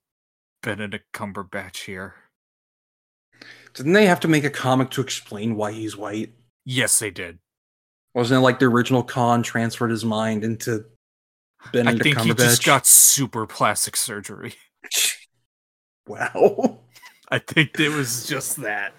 Benedict 0.62 1.06
Cumberbatch 1.14 1.86
here? 1.86 2.16
Didn't 3.74 3.94
they 3.94 4.06
have 4.06 4.20
to 4.22 4.28
make 4.28 4.44
a 4.44 4.50
comic 4.50 4.92
to 4.92 5.02
explain 5.02 5.56
why 5.56 5.72
he's 5.72 5.98
white? 5.98 6.34
Yes, 6.64 7.00
they 7.00 7.10
did. 7.10 7.40
Wasn't 8.14 8.38
it 8.38 8.42
like 8.42 8.60
the 8.60 8.66
original 8.66 9.04
Khan 9.04 9.42
transferred 9.42 9.90
his 9.90 10.06
mind 10.06 10.44
into 10.44 10.86
Benedict 11.72 12.18
I 12.18 12.24
think 12.24 12.28
he 12.28 12.34
just 12.34 12.66
got 12.66 12.86
super 12.86 13.48
plastic 13.48 13.96
surgery. 13.96 14.56
wow. 16.08 16.80
I 17.30 17.40
think 17.40 17.80
it 17.80 17.90
was 17.90 18.28
just 18.28 18.58
that. 18.58 18.94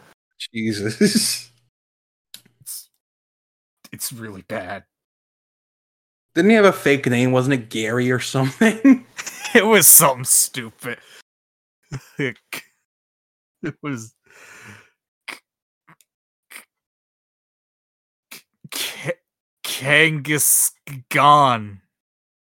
Jesus. 0.53 1.51
It's, 2.61 2.91
it's 3.93 4.13
really 4.13 4.43
bad. 4.43 4.85
Didn't 6.35 6.51
he 6.51 6.57
have 6.57 6.65
a 6.65 6.73
fake 6.73 7.07
name? 7.07 7.31
Wasn't 7.31 7.55
it 7.55 7.71
Gary 7.71 8.11
or 8.11 8.21
something? 8.21 9.07
It 9.55 9.65
was 9.65 9.87
something 9.87 10.25
stupid. 10.25 10.99
it 12.19 12.37
was 13.81 14.17
Kangaskhan. 19.63 20.81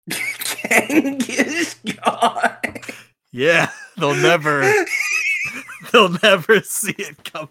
Genghis 0.09 1.77
Khan. 2.03 2.57
Yeah, 3.33 3.71
they'll 3.97 4.15
never 4.15 4.61
they'll 5.93 6.17
never 6.23 6.61
see 6.61 6.95
it 6.99 7.25
coming. 7.25 7.49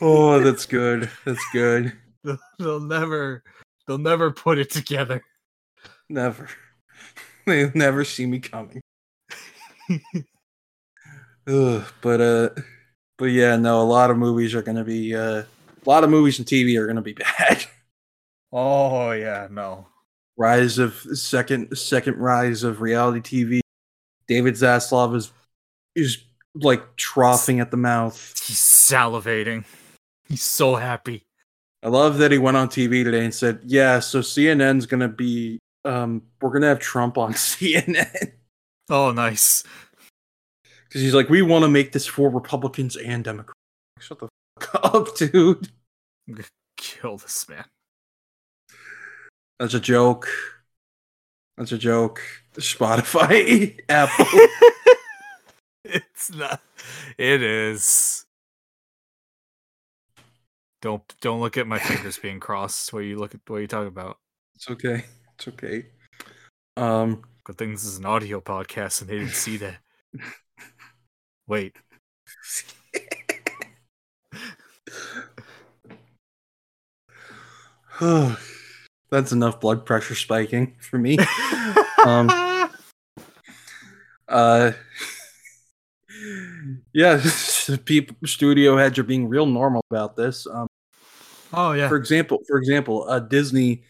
oh, 0.00 0.40
that's 0.40 0.66
good. 0.66 1.10
That's 1.24 1.44
good. 1.52 1.92
They'll, 2.24 2.38
they'll 2.58 2.80
never 2.80 3.42
they'll 3.86 3.98
never 3.98 4.30
put 4.30 4.58
it 4.58 4.70
together. 4.70 5.22
Never. 6.08 6.48
They'll 7.46 7.72
never 7.74 8.04
see 8.04 8.26
me 8.26 8.40
coming. 8.40 8.80
Ugh, 11.46 11.84
but 12.02 12.20
uh, 12.20 12.50
but 13.16 13.26
yeah, 13.26 13.56
no, 13.56 13.80
a 13.80 13.84
lot 13.84 14.10
of 14.10 14.18
movies 14.18 14.54
are 14.54 14.62
gonna 14.62 14.84
be 14.84 15.14
uh, 15.14 15.42
a 15.42 15.46
lot 15.86 16.04
of 16.04 16.10
movies 16.10 16.38
and 16.38 16.46
TV 16.46 16.78
are 16.78 16.86
gonna 16.86 17.02
be 17.02 17.14
bad. 17.14 17.64
Oh 18.52 19.12
yeah, 19.12 19.48
no. 19.50 19.86
rise 20.36 20.78
of 20.78 20.94
second 21.14 21.76
second 21.76 22.16
rise 22.16 22.62
of 22.62 22.80
reality 22.80 23.20
TV. 23.44 23.60
David 24.26 24.54
Zaslav 24.54 25.14
is 25.16 25.32
is 25.94 26.18
like 26.54 26.96
troughing 26.96 27.60
at 27.60 27.70
the 27.70 27.76
mouth. 27.76 28.16
He's 28.46 28.58
salivating. 28.60 29.64
He's 30.28 30.42
so 30.42 30.74
happy. 30.76 31.24
I 31.82 31.88
love 31.88 32.18
that 32.18 32.32
he 32.32 32.38
went 32.38 32.56
on 32.56 32.68
TV 32.68 33.04
today 33.04 33.24
and 33.24 33.34
said, 33.34 33.60
"Yeah, 33.64 34.00
so 34.00 34.20
CNN's 34.20 34.86
gonna 34.86 35.08
be, 35.08 35.58
um, 35.84 36.22
we're 36.40 36.50
gonna 36.50 36.66
have 36.68 36.80
Trump 36.80 37.16
on 37.18 37.32
CNN." 37.34 38.32
Oh, 38.90 39.12
nice. 39.12 39.62
Because 40.88 41.02
he's 41.02 41.14
like, 41.14 41.28
"We 41.28 41.42
want 41.42 41.62
to 41.64 41.68
make 41.68 41.92
this 41.92 42.06
for 42.06 42.30
Republicans 42.30 42.96
and 42.96 43.22
Democrats." 43.24 43.54
Shut 44.00 44.18
the 44.18 44.28
fuck 44.60 44.94
up, 44.94 45.16
dude. 45.16 45.70
I'm 46.28 46.34
gonna 46.34 46.48
kill 46.76 47.16
this 47.18 47.48
man. 47.48 47.64
That's 49.58 49.74
a 49.74 49.80
joke. 49.80 50.28
That's 51.56 51.72
a 51.72 51.78
joke. 51.78 52.20
Spotify, 52.54 53.78
Apple. 53.88 54.26
it's 55.84 56.32
not. 56.32 56.60
It 57.16 57.42
is. 57.42 58.24
Don't 60.80 61.02
don't 61.20 61.40
look 61.40 61.56
at 61.56 61.66
my 61.66 61.78
fingers 61.78 62.18
being 62.18 62.38
crossed. 62.38 62.92
What 62.92 63.00
you 63.00 63.18
look 63.18 63.34
at? 63.34 63.40
What 63.48 63.58
you 63.58 63.66
talking 63.66 63.88
about? 63.88 64.18
It's 64.54 64.70
okay. 64.70 65.04
It's 65.34 65.48
okay. 65.48 65.86
Um, 66.76 67.24
Good 67.48 67.56
thing 67.56 67.70
this 67.72 67.84
is 67.84 67.96
an 67.96 68.04
audio 68.04 68.42
podcast 68.42 69.00
and 69.00 69.08
they 69.08 69.18
didn't 69.18 69.30
see 69.30 69.56
that. 69.56 69.78
Wait. 71.46 71.74
That's 79.10 79.32
enough 79.32 79.60
blood 79.60 79.86
pressure 79.86 80.14
spiking 80.14 80.76
for 80.80 80.98
me. 80.98 81.18
um, 82.04 82.30
uh, 84.28 84.72
yeah, 86.92 87.22
people, 87.84 88.16
studio 88.26 88.76
heads 88.76 88.98
are 88.98 89.04
being 89.04 89.28
real 89.28 89.46
normal 89.46 89.84
about 89.90 90.16
this. 90.16 90.46
Um, 90.46 90.66
oh 91.52 91.72
yeah. 91.72 91.88
for 91.88 91.96
example, 91.96 92.40
for 92.46 92.58
example, 92.58 93.04
uh, 93.08 93.20
Disney 93.20 93.84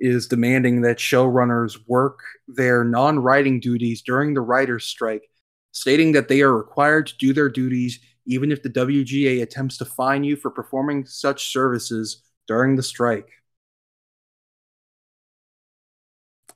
is 0.00 0.26
demanding 0.26 0.82
that 0.82 0.98
showrunners 0.98 1.78
work 1.86 2.20
their 2.48 2.84
non-writing 2.84 3.60
duties 3.60 4.02
during 4.02 4.34
the 4.34 4.40
writers' 4.40 4.84
strike, 4.84 5.30
stating 5.72 6.12
that 6.12 6.28
they 6.28 6.42
are 6.42 6.56
required 6.56 7.06
to 7.06 7.16
do 7.16 7.32
their 7.32 7.48
duties 7.48 8.00
even 8.26 8.50
if 8.50 8.62
the 8.62 8.70
WGA 8.70 9.42
attempts 9.42 9.78
to 9.78 9.84
fine 9.84 10.24
you 10.24 10.36
for 10.36 10.50
performing 10.50 11.04
such 11.04 11.52
services 11.52 12.22
during 12.46 12.76
the 12.76 12.82
strike. 12.82 13.28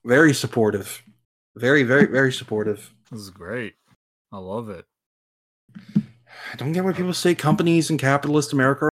Very 0.04 0.32
supportive. 0.34 1.02
Very, 1.56 1.82
very, 1.82 2.06
very 2.06 2.32
supportive. 2.32 2.92
This 3.10 3.20
is 3.20 3.30
great. 3.30 3.74
I 4.32 4.38
love 4.38 4.68
it. 4.70 4.84
I 5.76 6.56
don't 6.56 6.72
get 6.72 6.84
why 6.84 6.92
people 6.92 7.14
say 7.14 7.34
companies 7.34 7.90
in 7.90 7.98
capitalist 7.98 8.52
America. 8.52 8.88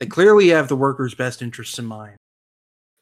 They 0.00 0.06
clearly 0.06 0.48
have 0.48 0.68
the 0.68 0.76
workers' 0.76 1.14
best 1.14 1.42
interests 1.42 1.78
in 1.78 1.86
mind. 1.86 2.16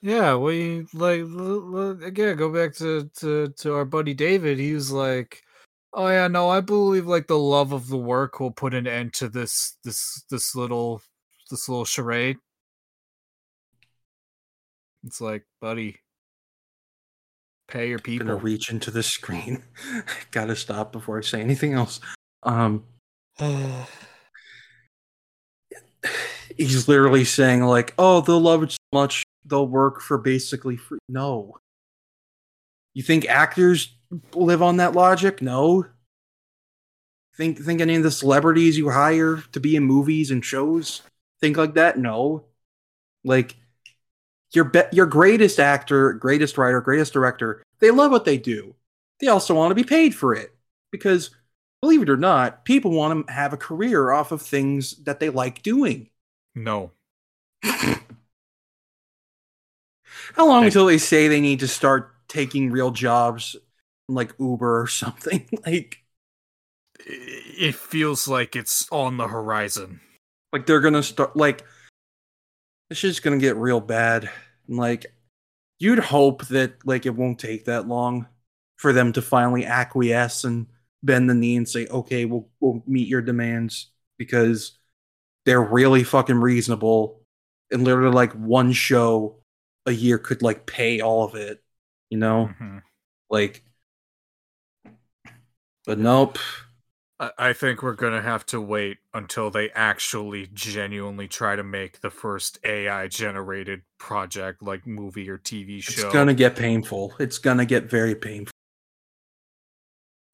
Yeah, 0.02 0.36
we 0.36 0.86
like 0.92 1.20
l- 1.20 1.76
l- 1.76 2.02
again 2.02 2.36
go 2.36 2.52
back 2.52 2.74
to, 2.76 3.08
to 3.20 3.48
to 3.48 3.74
our 3.74 3.84
buddy 3.84 4.14
David. 4.14 4.58
He 4.58 4.74
was 4.74 4.90
like, 4.90 5.42
"Oh 5.92 6.08
yeah, 6.08 6.28
no, 6.28 6.50
I 6.50 6.60
believe 6.60 7.06
like 7.06 7.28
the 7.28 7.38
love 7.38 7.72
of 7.72 7.88
the 7.88 7.96
work 7.96 8.40
will 8.40 8.50
put 8.50 8.74
an 8.74 8.86
end 8.86 9.14
to 9.14 9.28
this 9.28 9.76
this 9.84 10.24
this 10.28 10.54
little 10.56 11.00
this 11.50 11.68
little 11.68 11.84
charade." 11.84 12.36
It's 15.04 15.20
like, 15.20 15.44
buddy, 15.60 15.98
pay 17.72 17.88
your 17.88 18.00
I'm 18.06 18.18
gonna 18.18 18.36
reach 18.36 18.70
into 18.70 18.90
the 18.90 19.02
screen. 19.02 19.64
Gotta 20.30 20.54
stop 20.54 20.92
before 20.92 21.18
I 21.18 21.22
say 21.22 21.40
anything 21.40 21.72
else. 21.72 22.00
Um, 22.42 22.84
he's 26.56 26.86
literally 26.86 27.24
saying 27.24 27.62
like, 27.62 27.94
"Oh, 27.98 28.20
they'll 28.20 28.40
love 28.40 28.62
it 28.62 28.72
so 28.72 28.76
much, 28.92 29.24
they'll 29.44 29.66
work 29.66 30.00
for 30.00 30.18
basically 30.18 30.76
free." 30.76 30.98
No. 31.08 31.56
You 32.94 33.02
think 33.02 33.26
actors 33.26 33.96
live 34.34 34.62
on 34.62 34.76
that 34.76 34.92
logic? 34.92 35.40
No. 35.40 35.86
Think 37.36 37.58
think 37.58 37.80
any 37.80 37.94
of 37.94 38.02
the 38.02 38.10
celebrities 38.10 38.76
you 38.76 38.90
hire 38.90 39.42
to 39.52 39.60
be 39.60 39.76
in 39.76 39.84
movies 39.84 40.30
and 40.30 40.44
shows 40.44 41.00
think 41.40 41.56
like 41.56 41.74
that? 41.74 41.98
No. 41.98 42.44
Like 43.24 43.56
your 44.54 44.64
be- 44.64 44.82
your 44.92 45.06
greatest 45.06 45.58
actor, 45.60 46.12
greatest 46.14 46.58
writer, 46.58 46.80
greatest 46.80 47.12
director, 47.12 47.62
they 47.80 47.90
love 47.90 48.10
what 48.10 48.24
they 48.24 48.38
do. 48.38 48.74
They 49.20 49.28
also 49.28 49.54
want 49.54 49.70
to 49.70 49.74
be 49.74 49.84
paid 49.84 50.14
for 50.14 50.34
it 50.34 50.54
because 50.90 51.30
believe 51.80 52.02
it 52.02 52.10
or 52.10 52.16
not, 52.16 52.64
people 52.64 52.90
want 52.92 53.26
to 53.26 53.32
have 53.32 53.52
a 53.52 53.56
career 53.56 54.10
off 54.10 54.32
of 54.32 54.42
things 54.42 54.96
that 55.04 55.20
they 55.20 55.30
like 55.30 55.62
doing. 55.62 56.10
no, 56.54 56.92
How 60.34 60.46
long 60.46 60.62
Hey. 60.62 60.66
until 60.66 60.86
they 60.86 60.98
say 60.98 61.28
they 61.28 61.40
need 61.40 61.60
to 61.60 61.68
start 61.68 62.12
taking 62.28 62.70
real 62.70 62.90
jobs 62.90 63.56
like 64.08 64.34
Uber 64.38 64.82
or 64.82 64.86
something? 64.88 65.48
like 65.64 66.04
it 67.04 67.74
feels 67.74 68.28
like 68.28 68.54
it's 68.56 68.88
on 68.90 69.16
the 69.16 69.28
horizon. 69.28 70.00
like 70.52 70.66
they're 70.66 70.80
gonna 70.80 71.02
start 71.02 71.36
like 71.36 71.64
this 72.92 72.98
shit's 72.98 73.20
gonna 73.20 73.38
get 73.38 73.56
real 73.56 73.80
bad. 73.80 74.28
And 74.68 74.76
like 74.76 75.06
you'd 75.78 75.98
hope 75.98 76.46
that 76.48 76.74
like 76.84 77.06
it 77.06 77.14
won't 77.14 77.38
take 77.38 77.64
that 77.64 77.88
long 77.88 78.26
for 78.76 78.92
them 78.92 79.14
to 79.14 79.22
finally 79.22 79.64
acquiesce 79.64 80.44
and 80.44 80.66
bend 81.02 81.30
the 81.30 81.34
knee 81.34 81.56
and 81.56 81.66
say, 81.66 81.86
okay, 81.86 82.26
we'll 82.26 82.50
we'll 82.60 82.82
meet 82.86 83.08
your 83.08 83.22
demands 83.22 83.86
because 84.18 84.76
they're 85.46 85.62
really 85.62 86.04
fucking 86.04 86.36
reasonable 86.36 87.22
and 87.70 87.82
literally 87.82 88.14
like 88.14 88.34
one 88.34 88.72
show 88.72 89.38
a 89.86 89.92
year 89.92 90.18
could 90.18 90.42
like 90.42 90.66
pay 90.66 91.00
all 91.00 91.24
of 91.24 91.34
it, 91.34 91.64
you 92.10 92.18
know? 92.18 92.50
Mhm. 92.60 92.82
Like 93.30 93.64
but 95.86 95.98
nope. 95.98 96.38
I 97.38 97.52
think 97.52 97.82
we're 97.82 97.94
gonna 97.94 98.22
have 98.22 98.44
to 98.46 98.60
wait 98.60 98.98
until 99.14 99.50
they 99.50 99.70
actually 99.70 100.48
genuinely 100.52 101.28
try 101.28 101.54
to 101.54 101.62
make 101.62 102.00
the 102.00 102.10
first 102.10 102.58
AI 102.64 103.06
generated 103.06 103.82
project, 103.98 104.62
like 104.62 104.86
movie 104.86 105.30
or 105.30 105.38
TV 105.38 105.80
show. 105.80 106.02
It's 106.04 106.12
gonna 106.12 106.34
get 106.34 106.56
painful. 106.56 107.14
It's 107.20 107.38
gonna 107.38 107.64
get 107.64 107.84
very 107.84 108.16
painful. 108.16 108.52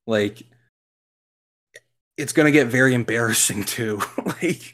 Like, 0.07 0.45
it's 2.17 2.33
gonna 2.33 2.53
get 2.53 2.69
very 2.69 2.95
embarrassing 2.95 3.65
too. 3.65 4.01
like, 4.41 4.73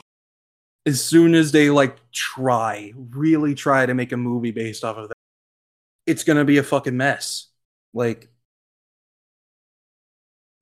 as 0.86 1.02
soon 1.02 1.34
as 1.34 1.50
they 1.50 1.70
like 1.70 1.96
try, 2.12 2.92
really 2.96 3.56
try 3.56 3.86
to 3.86 3.94
make 3.94 4.12
a 4.12 4.16
movie 4.16 4.52
based 4.52 4.84
off 4.84 4.98
of 4.98 5.08
that, 5.08 5.16
it's 6.06 6.22
gonna 6.22 6.44
be 6.44 6.58
a 6.58 6.62
fucking 6.62 6.96
mess. 6.96 7.48
Like, 7.92 8.28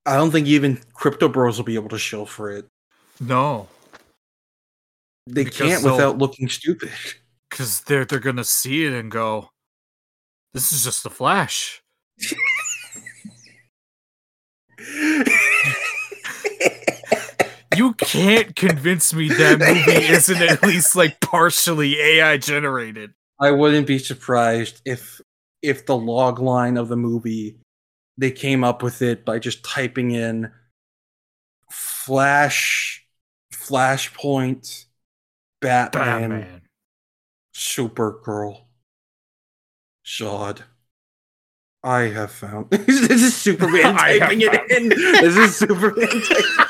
I 0.06 0.16
don't 0.16 0.30
think 0.32 0.46
even 0.48 0.80
Crypto 0.94 1.28
Bros 1.28 1.58
will 1.58 1.64
be 1.64 1.74
able 1.76 1.88
to 1.90 1.98
show 1.98 2.24
for 2.24 2.50
it. 2.50 2.66
No, 3.20 3.68
They 5.26 5.44
Because 5.44 5.56
can't 5.58 5.84
without 5.84 6.18
looking 6.18 6.48
stupid. 6.48 6.90
because 7.48 7.80
they're 7.82 8.04
they're 8.04 8.18
gonna 8.18 8.42
see 8.44 8.84
it 8.84 8.92
and 8.92 9.10
go, 9.10 9.50
"This 10.54 10.72
is 10.72 10.82
just 10.84 11.06
a 11.06 11.10
flash." 11.10 11.80
You 17.74 17.94
can't 17.94 18.54
convince 18.54 19.14
me 19.14 19.28
that 19.28 19.58
movie 19.58 20.06
isn't 20.12 20.42
at 20.42 20.62
least 20.62 20.94
like 20.94 21.18
partially 21.20 21.98
AI 21.98 22.36
generated. 22.36 23.14
I 23.40 23.50
wouldn't 23.50 23.86
be 23.86 23.98
surprised 23.98 24.82
if 24.84 25.20
if 25.62 25.86
the 25.86 25.96
log 25.96 26.38
line 26.38 26.76
of 26.76 26.88
the 26.88 26.96
movie 26.96 27.56
they 28.18 28.30
came 28.30 28.62
up 28.64 28.82
with 28.82 29.02
it 29.02 29.24
by 29.24 29.38
just 29.38 29.64
typing 29.64 30.10
in 30.12 30.50
flash 31.70 33.06
flashpoint 33.52 34.86
batman, 35.60 36.30
Batman. 36.30 36.62
supergirl 37.54 38.62
Zod. 40.04 40.62
I 41.84 42.02
have 42.02 42.30
found 42.30 42.70
this 42.70 43.10
is 43.10 43.34
Superman 43.34 43.94
typing 43.96 44.40
it 44.42 44.52
found- 44.54 44.70
in. 44.70 44.88
This 44.90 45.36
is 45.36 45.56
Superman 45.56 46.08
typing 46.08 46.66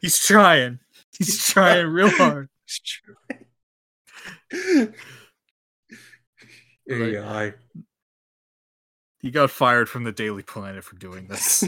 He's 0.00 0.18
trying. 0.24 0.78
He's 1.18 1.44
trying 1.48 1.86
real 1.88 2.08
hard. 2.10 2.48
AI. 6.90 7.54
He 9.24 9.30
got 9.30 9.50
fired 9.50 9.88
from 9.88 10.04
the 10.04 10.12
Daily 10.12 10.42
Planet 10.42 10.84
for 10.84 10.96
doing 10.96 11.28
this. 11.28 11.64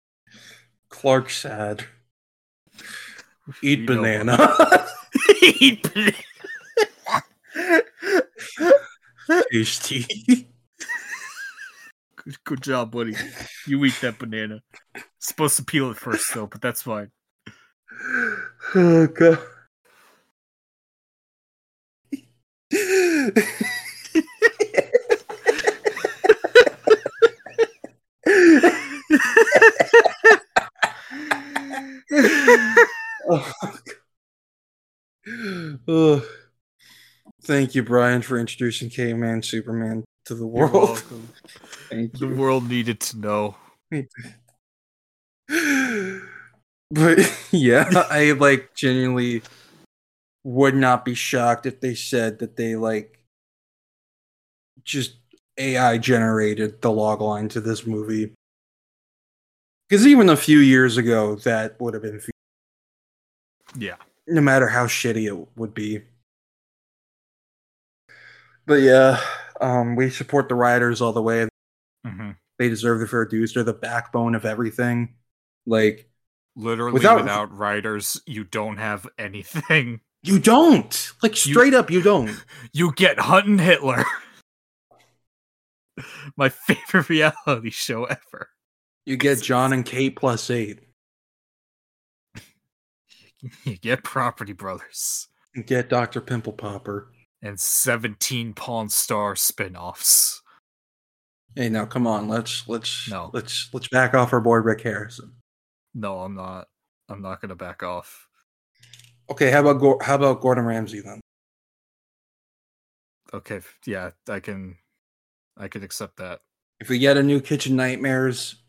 Clark 0.88 1.28
sad. 1.28 1.84
Eat 3.60 3.80
know 3.80 3.86
banana. 3.96 4.86
Eat 5.42 5.82
banana. 5.82 6.14
Tasty. 9.50 10.06
Good, 12.14 12.44
good 12.44 12.62
job, 12.62 12.92
buddy. 12.92 13.16
You 13.66 13.84
eat 13.84 13.98
that 14.02 14.20
banana. 14.20 14.62
Supposed 15.18 15.56
to 15.56 15.64
peel 15.64 15.90
it 15.90 15.96
first, 15.96 16.32
though, 16.32 16.46
but 16.46 16.62
that's 16.62 16.82
fine. 16.82 17.10
oh 18.76 19.08
god. 19.08 19.40
Oh. 32.10 33.52
Thank 37.42 37.74
you, 37.74 37.82
Brian, 37.82 38.22
for 38.22 38.38
introducing 38.38 38.90
Caveman 38.90 39.42
Superman 39.42 40.04
to 40.26 40.34
the 40.34 40.40
You're 40.40 40.68
world. 40.68 40.90
welcome. 40.90 41.28
Thank 41.88 42.18
The 42.18 42.28
world 42.28 42.68
needed 42.68 43.00
to 43.00 43.18
know. 43.18 43.56
but 46.90 47.38
yeah, 47.50 47.90
I 48.10 48.32
like 48.38 48.74
genuinely 48.74 49.42
would 50.44 50.74
not 50.74 51.04
be 51.04 51.14
shocked 51.14 51.66
if 51.66 51.80
they 51.80 51.94
said 51.94 52.38
that 52.38 52.56
they 52.56 52.76
like 52.76 53.18
just 54.84 55.16
AI 55.58 55.98
generated 55.98 56.80
the 56.80 56.90
log 56.90 57.20
line 57.20 57.48
to 57.50 57.60
this 57.60 57.86
movie. 57.86 58.32
Because 59.90 60.06
even 60.06 60.28
a 60.28 60.36
few 60.36 60.60
years 60.60 60.96
ago, 60.98 61.34
that 61.34 61.80
would 61.80 61.94
have 61.94 62.02
been, 62.04 62.20
fe- 62.20 62.30
Yeah. 63.76 63.96
no 64.28 64.40
matter 64.40 64.68
how 64.68 64.86
shitty 64.86 65.26
it 65.26 65.48
would 65.58 65.74
be. 65.74 66.02
But 68.66 68.82
yeah, 68.82 69.20
um, 69.60 69.96
we 69.96 70.08
support 70.10 70.48
the 70.48 70.54
writers 70.54 71.00
all 71.00 71.12
the 71.12 71.20
way. 71.22 71.48
hmm 72.06 72.30
They 72.60 72.68
deserve 72.68 73.00
the 73.00 73.08
fair 73.08 73.24
dues. 73.24 73.52
They're 73.52 73.64
the 73.64 73.72
backbone 73.72 74.34
of 74.36 74.44
everything. 74.44 75.16
Like, 75.66 76.06
Literally, 76.56 76.92
Without- 76.92 77.20
without, 77.22 77.56
writers, 77.56 78.20
you 78.26 78.44
don't 78.44 78.76
have 78.76 79.06
anything. 79.18 80.00
You 80.22 80.38
don't. 80.38 81.12
Like 81.22 81.32
You- 81.46 81.52
straight 81.54 81.74
up, 81.74 81.90
you 81.90 82.02
don't. 82.02 82.30
You 82.72 82.92
get 82.92 83.18
hunting 83.18 83.58
Hitler. 83.58 84.04
My 86.36 86.48
favorite 86.48 87.08
reality 87.08 87.70
show 87.70 88.04
ever. 88.04 88.50
You 89.06 89.16
get 89.16 89.42
Jon 89.42 89.72
and 89.72 89.84
Kate 89.84 90.16
plus 90.16 90.50
eight. 90.50 90.80
You 93.64 93.78
get 93.78 94.04
Property 94.04 94.52
Brothers 94.52 95.28
You 95.54 95.62
get 95.62 95.88
Doctor 95.88 96.20
Pimple 96.20 96.52
Popper. 96.52 97.10
and 97.40 97.58
17 97.58 98.52
Pawn 98.52 98.90
Star 98.90 99.34
spin-offs. 99.34 100.42
Hey, 101.56 101.70
now 101.70 101.86
come 101.86 102.06
on. 102.06 102.28
Let's 102.28 102.68
let's 102.68 103.08
No. 103.10 103.30
let's 103.32 103.70
let's 103.72 103.88
back 103.88 104.12
off 104.14 104.32
our 104.34 104.40
boy 104.42 104.56
Rick 104.56 104.82
Harrison. 104.82 105.32
No, 105.94 106.20
I'm 106.20 106.34
not. 106.34 106.68
I'm 107.08 107.22
not 107.22 107.40
gonna 107.40 107.56
back 107.56 107.82
off. 107.82 108.28
Okay, 109.30 109.50
how 109.50 109.60
about 109.60 109.80
Gor- 109.80 109.98
how 110.02 110.16
about 110.16 110.40
Gordon 110.42 110.64
Ramsay 110.66 111.00
then? 111.00 111.20
Okay, 113.32 113.60
yeah, 113.86 114.10
I 114.28 114.38
can 114.40 114.76
I 115.56 115.68
can 115.68 115.82
accept 115.82 116.18
that. 116.18 116.40
If 116.78 116.88
we 116.90 116.98
get 116.98 117.16
a 117.16 117.22
new 117.22 117.40
Kitchen 117.40 117.74
Nightmares 117.74 118.59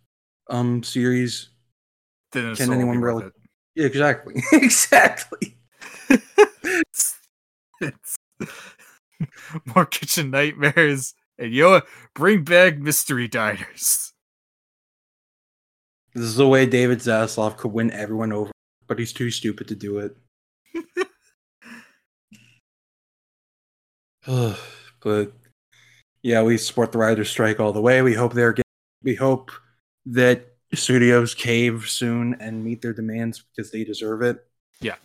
um 0.51 0.83
series, 0.83 1.49
Then 2.33 2.51
it's 2.51 2.59
Can 2.59 2.71
anyone 2.73 2.99
really- 3.01 3.25
yeah, 3.75 3.85
exactly, 3.87 4.35
exactly. 4.53 5.57
it's, 6.09 7.17
it's 7.79 8.17
more 9.73 9.85
kitchen 9.85 10.29
nightmares 10.29 11.13
and 11.39 11.53
yo 11.53 11.81
bring 12.13 12.43
back 12.43 12.77
mystery 12.79 13.27
diners 13.29 14.11
This 16.13 16.23
is 16.25 16.35
the 16.35 16.47
way 16.47 16.65
David 16.65 16.99
Zaslav 16.99 17.55
could 17.57 17.71
win 17.71 17.91
everyone 17.91 18.33
over, 18.33 18.51
but 18.87 18.99
he's 18.99 19.13
too 19.13 19.31
stupid 19.31 19.67
to 19.69 19.75
do 19.75 19.99
it. 19.99 20.17
but 25.01 25.31
yeah, 26.23 26.43
we 26.43 26.57
support 26.57 26.91
the 26.91 26.97
writers' 26.97 27.29
strike 27.29 27.59
all 27.59 27.73
the 27.73 27.81
way. 27.81 28.01
We 28.01 28.13
hope 28.13 28.33
they're 28.33 28.53
get- 28.53 28.65
we 29.03 29.15
hope 29.15 29.51
that 30.11 30.47
studios 30.73 31.33
cave 31.33 31.85
soon 31.87 32.35
and 32.39 32.63
meet 32.63 32.81
their 32.81 32.93
demands 32.93 33.43
because 33.55 33.71
they 33.71 33.83
deserve 33.83 34.21
it. 34.21 34.45
Yeah. 34.79 34.95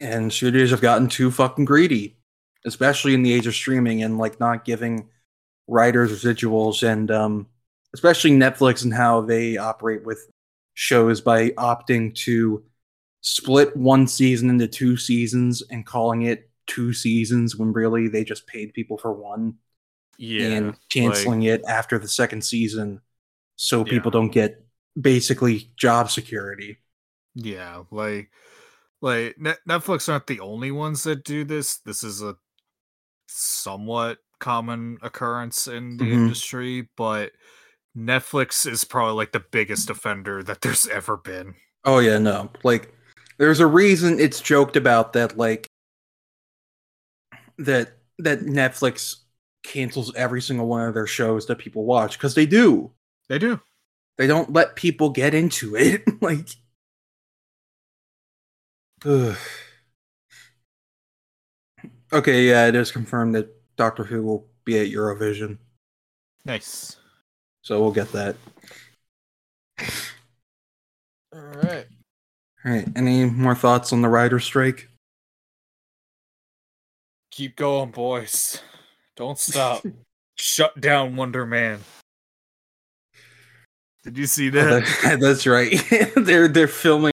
And 0.00 0.32
studios 0.32 0.70
have 0.70 0.80
gotten 0.80 1.08
too 1.08 1.30
fucking 1.30 1.64
greedy, 1.64 2.16
especially 2.64 3.14
in 3.14 3.22
the 3.22 3.32
age 3.32 3.46
of 3.46 3.54
streaming 3.54 4.02
and 4.02 4.18
like 4.18 4.40
not 4.40 4.64
giving 4.64 5.08
writers 5.66 6.12
residuals 6.12 6.86
and 6.86 7.10
um 7.10 7.46
especially 7.94 8.32
Netflix 8.32 8.84
and 8.84 8.92
how 8.92 9.22
they 9.22 9.56
operate 9.56 10.04
with 10.04 10.28
shows 10.74 11.20
by 11.20 11.50
opting 11.50 12.14
to 12.14 12.62
split 13.22 13.74
one 13.74 14.06
season 14.06 14.50
into 14.50 14.66
two 14.66 14.96
seasons 14.96 15.62
and 15.70 15.86
calling 15.86 16.22
it 16.22 16.50
two 16.66 16.92
seasons 16.92 17.56
when 17.56 17.72
really 17.72 18.08
they 18.08 18.24
just 18.24 18.46
paid 18.46 18.74
people 18.74 18.98
for 18.98 19.12
one 19.12 19.54
yeah 20.18 20.48
and 20.48 20.76
canceling 20.90 21.42
it 21.44 21.62
after 21.66 21.98
the 21.98 22.08
second 22.08 22.44
season 22.44 23.00
so 23.56 23.84
people 23.84 24.10
don't 24.10 24.30
get 24.32 24.64
basically 25.00 25.70
job 25.76 26.10
security. 26.10 26.78
yeah 27.34 27.82
like 27.90 28.30
like 29.02 29.36
Net- 29.38 29.58
netflix 29.68 30.08
aren't 30.08 30.26
the 30.26 30.40
only 30.40 30.70
ones 30.70 31.02
that 31.04 31.24
do 31.24 31.44
this 31.44 31.78
this 31.78 32.02
is 32.04 32.22
a 32.22 32.36
somewhat 33.28 34.18
common 34.40 34.98
occurrence 35.02 35.66
in 35.66 35.96
the 35.96 36.04
Mhm. 36.04 36.12
industry 36.12 36.88
but 36.96 37.32
netflix 37.96 38.66
is 38.70 38.84
probably 38.84 39.14
like 39.14 39.32
the 39.32 39.40
biggest 39.52 39.90
offender 39.90 40.42
that 40.42 40.60
there's 40.60 40.86
ever 40.88 41.16
been 41.16 41.54
Oh 41.86 41.98
yeah, 41.98 42.16
no. 42.18 42.50
Like 42.62 42.94
there's 43.36 43.60
a 43.60 43.66
reason 43.66 44.18
it's 44.18 44.40
joked 44.40 44.74
about 44.76 45.12
that 45.12 45.36
like 45.36 45.66
that 47.58 47.98
that 48.18 48.40
Netflix 48.40 49.16
cancels 49.64 50.14
every 50.14 50.40
single 50.40 50.66
one 50.66 50.88
of 50.88 50.94
their 50.94 51.06
shows 51.06 51.44
that 51.46 51.58
people 51.58 51.84
watch 51.84 52.18
cuz 52.18 52.34
they 52.34 52.46
do. 52.46 52.90
They 53.28 53.38
do 53.38 53.60
They 54.16 54.26
don't 54.26 54.52
let 54.52 54.76
people 54.76 55.10
get 55.10 55.34
into 55.34 55.76
it. 55.76 56.02
like 56.22 56.48
Ugh. 59.04 59.36
Okay, 62.12 62.46
yeah, 62.48 62.68
it 62.68 62.76
is 62.76 62.92
confirmed 62.92 63.34
that 63.34 63.48
Doctor 63.76 64.04
Who 64.04 64.22
will 64.22 64.46
be 64.64 64.78
at 64.78 64.86
Eurovision. 64.86 65.58
nice 66.44 66.96
So 67.62 67.80
we'll 67.80 67.90
get 67.90 68.12
that. 68.12 68.36
all 71.32 71.40
right 71.40 71.86
All 72.64 72.72
right. 72.72 72.86
Any 72.94 73.24
more 73.24 73.56
thoughts 73.56 73.92
on 73.92 74.00
the 74.02 74.08
writer 74.08 74.38
strike? 74.38 74.88
keep 77.34 77.56
going 77.56 77.90
boys 77.90 78.62
don't 79.16 79.40
stop 79.40 79.84
shut 80.36 80.80
down 80.80 81.16
wonder 81.16 81.44
man 81.44 81.80
did 84.04 84.16
you 84.18 84.26
see 84.26 84.48
Oh, 84.48 84.52
that 84.52 84.86
that- 85.02 85.20
that's 85.20 85.46
right. 85.46 85.72
they're 86.16 86.48
they're 86.48 86.68
filming 86.68 87.12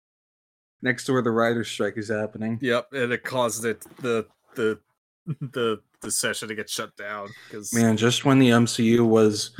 next 0.81 1.05
to 1.05 1.13
where 1.13 1.21
the 1.21 1.31
writer 1.31 1.63
strike 1.63 1.97
is 1.97 2.09
happening. 2.09 2.59
Yep, 2.61 2.93
and 2.93 3.11
it 3.11 3.23
caused 3.23 3.65
it 3.65 3.83
the 4.01 4.25
the 4.55 4.79
the 5.41 5.81
the 6.01 6.11
session 6.11 6.47
to 6.49 6.55
get 6.55 6.69
shut 6.69 6.95
down 6.95 7.29
because 7.47 7.73
Man, 7.73 7.97
just 7.97 8.25
when 8.25 8.37
the 8.39 8.49
MCU 8.49 9.05
was 9.07 9.51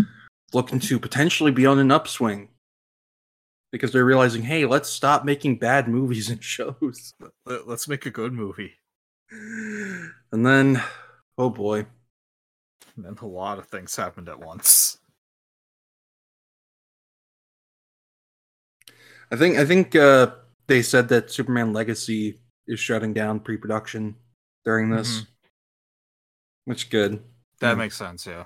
looking 0.53 0.79
to 0.79 0.99
potentially 0.99 1.51
be 1.51 1.65
on 1.65 1.79
an 1.79 1.91
upswing, 1.91 2.49
because 3.71 3.91
they're 3.91 4.05
realizing, 4.05 4.43
hey, 4.43 4.65
let's 4.65 4.89
stop 4.89 5.25
making 5.25 5.57
bad 5.57 5.87
movies 5.87 6.29
and 6.29 6.43
shows. 6.43 7.13
let, 7.47 7.67
us 7.67 7.87
make 7.87 8.05
a 8.05 8.11
good 8.11 8.31
movie. 8.31 8.73
And 9.31 10.45
then, 10.45 10.81
oh 11.37 11.49
boy, 11.49 11.87
And 12.95 13.03
then 13.05 13.15
a 13.21 13.25
lot 13.25 13.57
of 13.57 13.65
things 13.67 13.95
happened 13.95 14.29
at 14.29 14.39
once. 14.39 14.99
I 19.31 19.35
think 19.35 19.57
I 19.57 19.65
think 19.65 19.95
uh, 19.95 20.31
they 20.67 20.81
said 20.81 21.09
that 21.09 21.31
Superman 21.31 21.73
Legacy 21.73 22.39
is 22.67 22.79
shutting 22.79 23.13
down 23.13 23.39
pre-production 23.39 24.15
during 24.63 24.89
this, 24.89 25.21
Mhm. 25.21 25.27
which 26.65 26.89
good. 26.89 27.23
That 27.59 27.71
Yeah. 27.71 27.75
makes 27.75 27.95
sense. 27.95 28.25
Yeah, 28.25 28.45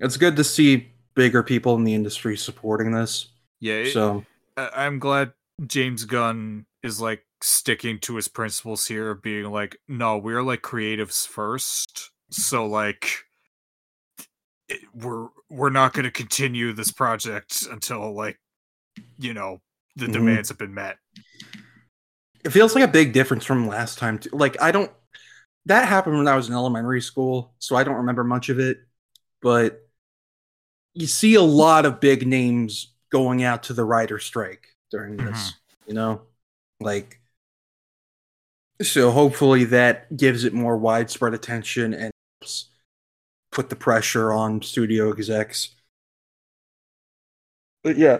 It's 0.00 0.16
good 0.16 0.36
to 0.36 0.44
see 0.44 0.92
bigger 1.14 1.42
people 1.42 1.74
in 1.76 1.84
the 1.84 1.94
industry 1.94 2.36
supporting 2.36 2.92
this. 2.92 3.28
yeah. 3.60 3.74
it- 3.74 3.92
So 3.92 4.24
I- 4.56 4.86
I'm 4.86 4.98
glad 4.98 5.32
James 5.66 6.04
Gunn 6.04 6.66
is 6.82 7.00
like 7.00 7.24
sticking 7.42 7.98
to 8.00 8.16
his 8.16 8.28
principles 8.28 8.86
here, 8.86 9.14
being 9.14 9.50
like, 9.50 9.76
no, 9.88 10.16
we're 10.18 10.42
like 10.42 10.62
creatives 10.62 11.26
first. 11.26 12.10
So 12.30 12.66
like, 12.66 13.24
we're 14.94 15.28
we're 15.48 15.70
not 15.70 15.92
going 15.92 16.04
to 16.04 16.10
continue 16.12 16.72
this 16.72 16.92
project 16.92 17.62
until 17.70 18.14
like 18.14 18.38
you 19.18 19.34
know 19.34 19.60
the 19.96 20.06
Mhm. 20.06 20.12
demands 20.12 20.48
have 20.48 20.58
been 20.58 20.74
met. 20.74 20.98
It 22.44 22.50
feels 22.50 22.74
like 22.74 22.84
a 22.84 22.88
big 22.88 23.12
difference 23.12 23.44
from 23.44 23.66
last 23.66 23.98
time. 23.98 24.18
Too. 24.18 24.30
Like 24.32 24.60
I 24.60 24.72
don't. 24.72 24.90
That 25.66 25.86
happened 25.88 26.16
when 26.16 26.28
I 26.28 26.36
was 26.36 26.48
in 26.48 26.54
elementary 26.54 27.02
school, 27.02 27.54
so 27.58 27.76
I 27.76 27.84
don't 27.84 27.96
remember 27.96 28.24
much 28.24 28.48
of 28.48 28.58
it. 28.58 28.78
But 29.42 29.86
you 30.94 31.06
see 31.06 31.34
a 31.34 31.42
lot 31.42 31.84
of 31.86 32.00
big 32.00 32.26
names 32.26 32.94
going 33.10 33.42
out 33.42 33.64
to 33.64 33.74
the 33.74 33.84
writer 33.84 34.18
strike 34.18 34.74
during 34.90 35.16
this. 35.16 35.54
You 35.86 35.94
know, 35.94 36.22
like 36.80 37.20
so. 38.80 39.10
Hopefully, 39.10 39.64
that 39.64 40.16
gives 40.16 40.44
it 40.44 40.54
more 40.54 40.76
widespread 40.76 41.34
attention 41.34 41.92
and 41.92 42.10
helps 42.40 42.70
put 43.52 43.68
the 43.68 43.76
pressure 43.76 44.32
on 44.32 44.62
studio 44.62 45.10
execs. 45.12 45.74
But 47.82 47.98
yeah. 47.98 48.18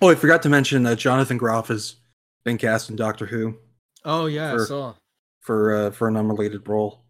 Oh, 0.00 0.10
I 0.10 0.14
forgot 0.14 0.42
to 0.42 0.48
mention 0.48 0.82
that 0.84 0.98
Jonathan 0.98 1.36
Groff 1.38 1.68
has 1.68 1.96
been 2.44 2.58
cast 2.58 2.90
in 2.90 2.96
Doctor 2.96 3.26
Who 3.26 3.56
Oh 4.04 4.26
yeah, 4.26 4.52
For- 4.52 4.66
saw. 4.66 4.94
for 5.40 5.74
uh, 5.74 5.90
for 5.90 6.08
an 6.08 6.16
unrelated 6.16 6.68
role, 6.68 7.02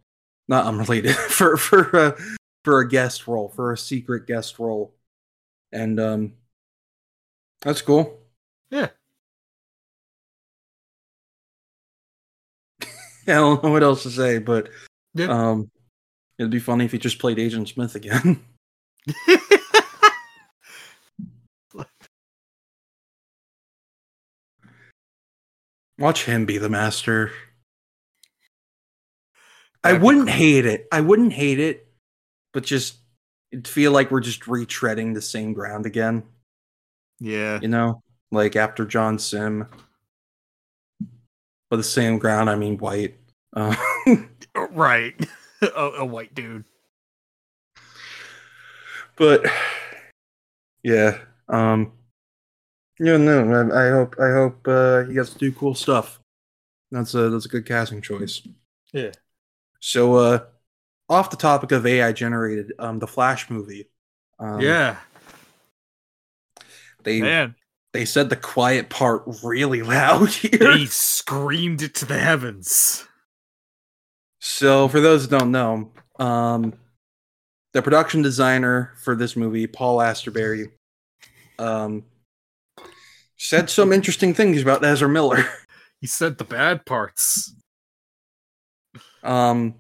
not 0.49 0.65
unrelated 0.67 1.15
for 1.17 1.57
for 1.57 1.95
uh, 1.97 2.13
for 2.65 2.81
a 2.81 2.89
guest 2.89 3.27
role 3.27 3.49
for 3.49 3.73
a 3.73 3.79
secret 3.79 4.27
guest 4.27 4.59
role, 4.59 4.95
and 5.73 6.01
um, 6.01 6.33
that's 7.61 7.83
cool. 7.83 8.19
Yeah. 8.71 8.89
I 12.83 12.87
don't 13.27 13.63
know 13.63 13.71
what 13.71 13.83
else 13.83 14.03
to 14.05 14.11
say, 14.11 14.39
but 14.39 14.69
Yeah. 15.15 15.27
um, 15.29 15.71
it'd 16.39 16.51
be 16.51 16.59
funny 16.61 16.85
if 16.85 16.93
he 16.93 16.99
just 16.99 17.19
played 17.19 17.39
Agent 17.39 17.69
Smith 17.69 17.95
again. 17.95 18.45
Watch 25.99 26.25
him 26.25 26.45
be 26.47 26.59
the 26.59 26.69
master. 26.69 27.33
I 29.83 29.93
That'd 29.93 30.01
be 30.01 30.05
wouldn't 30.07 30.27
cool. 30.29 30.35
hate 30.37 30.67
it. 30.67 30.89
I 30.93 31.01
wouldn't 31.01 31.33
hate 31.33 31.61
it, 31.61 31.87
but 32.53 32.65
just 32.65 32.97
it'd 33.53 33.69
feel 33.69 33.93
like 33.93 34.11
we're 34.11 34.21
just 34.21 34.43
retreading 34.43 35.15
the 35.15 35.23
same 35.23 35.53
ground 35.53 35.87
again. 35.87 36.25
yeah. 37.21 37.59
You 37.63 37.69
know, 37.69 38.03
like 38.31 38.57
after 38.57 38.85
John 38.85 39.19
Simm. 39.19 39.67
But 41.71 41.77
the 41.79 41.83
same 41.85 42.19
ground, 42.19 42.49
I 42.51 42.55
mean 42.57 42.79
white. 42.79 43.17
Uh, 43.55 43.75
Right. 44.71 45.15
a, 45.63 45.67
a 45.99 46.05
white 46.05 46.35
dude. 46.35 46.65
but 49.17 49.45
yeah, 50.83 51.19
um, 51.49 51.93
yeah, 52.99 53.17
no, 53.17 53.71
I, 53.73 53.89
I 53.89 53.91
hope 53.91 54.17
I 54.19 54.33
hope 54.33 54.67
uh, 54.67 55.05
he 55.05 55.15
gets 55.15 55.31
to 55.31 55.39
do 55.39 55.53
cool 55.53 55.75
stuff. 55.75 56.21
That's 56.91 57.15
a 57.15 57.29
that's 57.29 57.47
a 57.47 57.49
good 57.49 57.67
casting 57.67 58.01
choice. 58.01 58.47
Yeah. 58.93 59.13
So, 59.81 60.15
uh, 60.17 60.45
off 61.09 61.31
the 61.31 61.37
topic 61.37 61.73
of 61.73 61.87
AI 61.87 62.13
generated, 62.13 62.73
um, 62.79 62.99
the 62.99 63.07
Flash 63.07 63.51
movie. 63.51 63.89
Um, 64.39 64.61
yeah. 64.61 64.97
they 67.03 67.21
Man. 67.21 67.55
they 67.93 68.05
said 68.05 68.31
the 68.31 68.37
quiet 68.37 68.89
part 68.89 69.25
really 69.43 69.83
loud 69.83 70.31
here. 70.31 70.59
They 70.59 70.87
screamed 70.87 71.83
it 71.83 71.95
to 71.97 72.07
the 72.07 72.19
heavens. 72.19 73.07
So, 74.41 74.89
for 74.89 75.01
those 75.01 75.29
that 75.29 75.39
don't 75.39 75.51
know, 75.51 75.93
um, 76.19 76.73
the 77.73 77.83
production 77.83 78.23
designer 78.23 78.95
for 79.03 79.15
this 79.15 79.37
movie, 79.37 79.67
Paul 79.67 79.99
Austerberry, 79.99 80.71
um, 81.59 82.05
said 83.37 83.69
some 83.71 83.93
interesting 83.93 84.35
things 84.35 84.63
about 84.63 84.85
Ezra 84.85 85.09
Miller. 85.09 85.45
He 86.03 86.07
said 86.07 86.37
the 86.37 86.45
bad 86.45 86.85
parts. 86.85 87.55
um, 89.23 89.75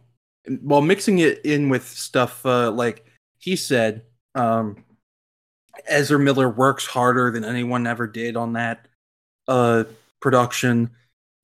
while 0.63 0.81
mixing 0.81 1.19
it 1.19 1.45
in 1.45 1.69
with 1.69 1.87
stuff 1.87 2.45
uh, 2.47 2.71
like 2.71 3.05
he 3.39 3.55
said, 3.55 4.03
um, 4.35 4.83
Ezra 5.87 6.19
Miller 6.19 6.49
works 6.49 6.87
harder 6.87 7.31
than 7.31 7.45
anyone 7.45 7.87
ever 7.87 8.07
did 8.07 8.35
on 8.35 8.55
that 8.55 8.89
uh, 9.47 9.85
production. 10.21 10.91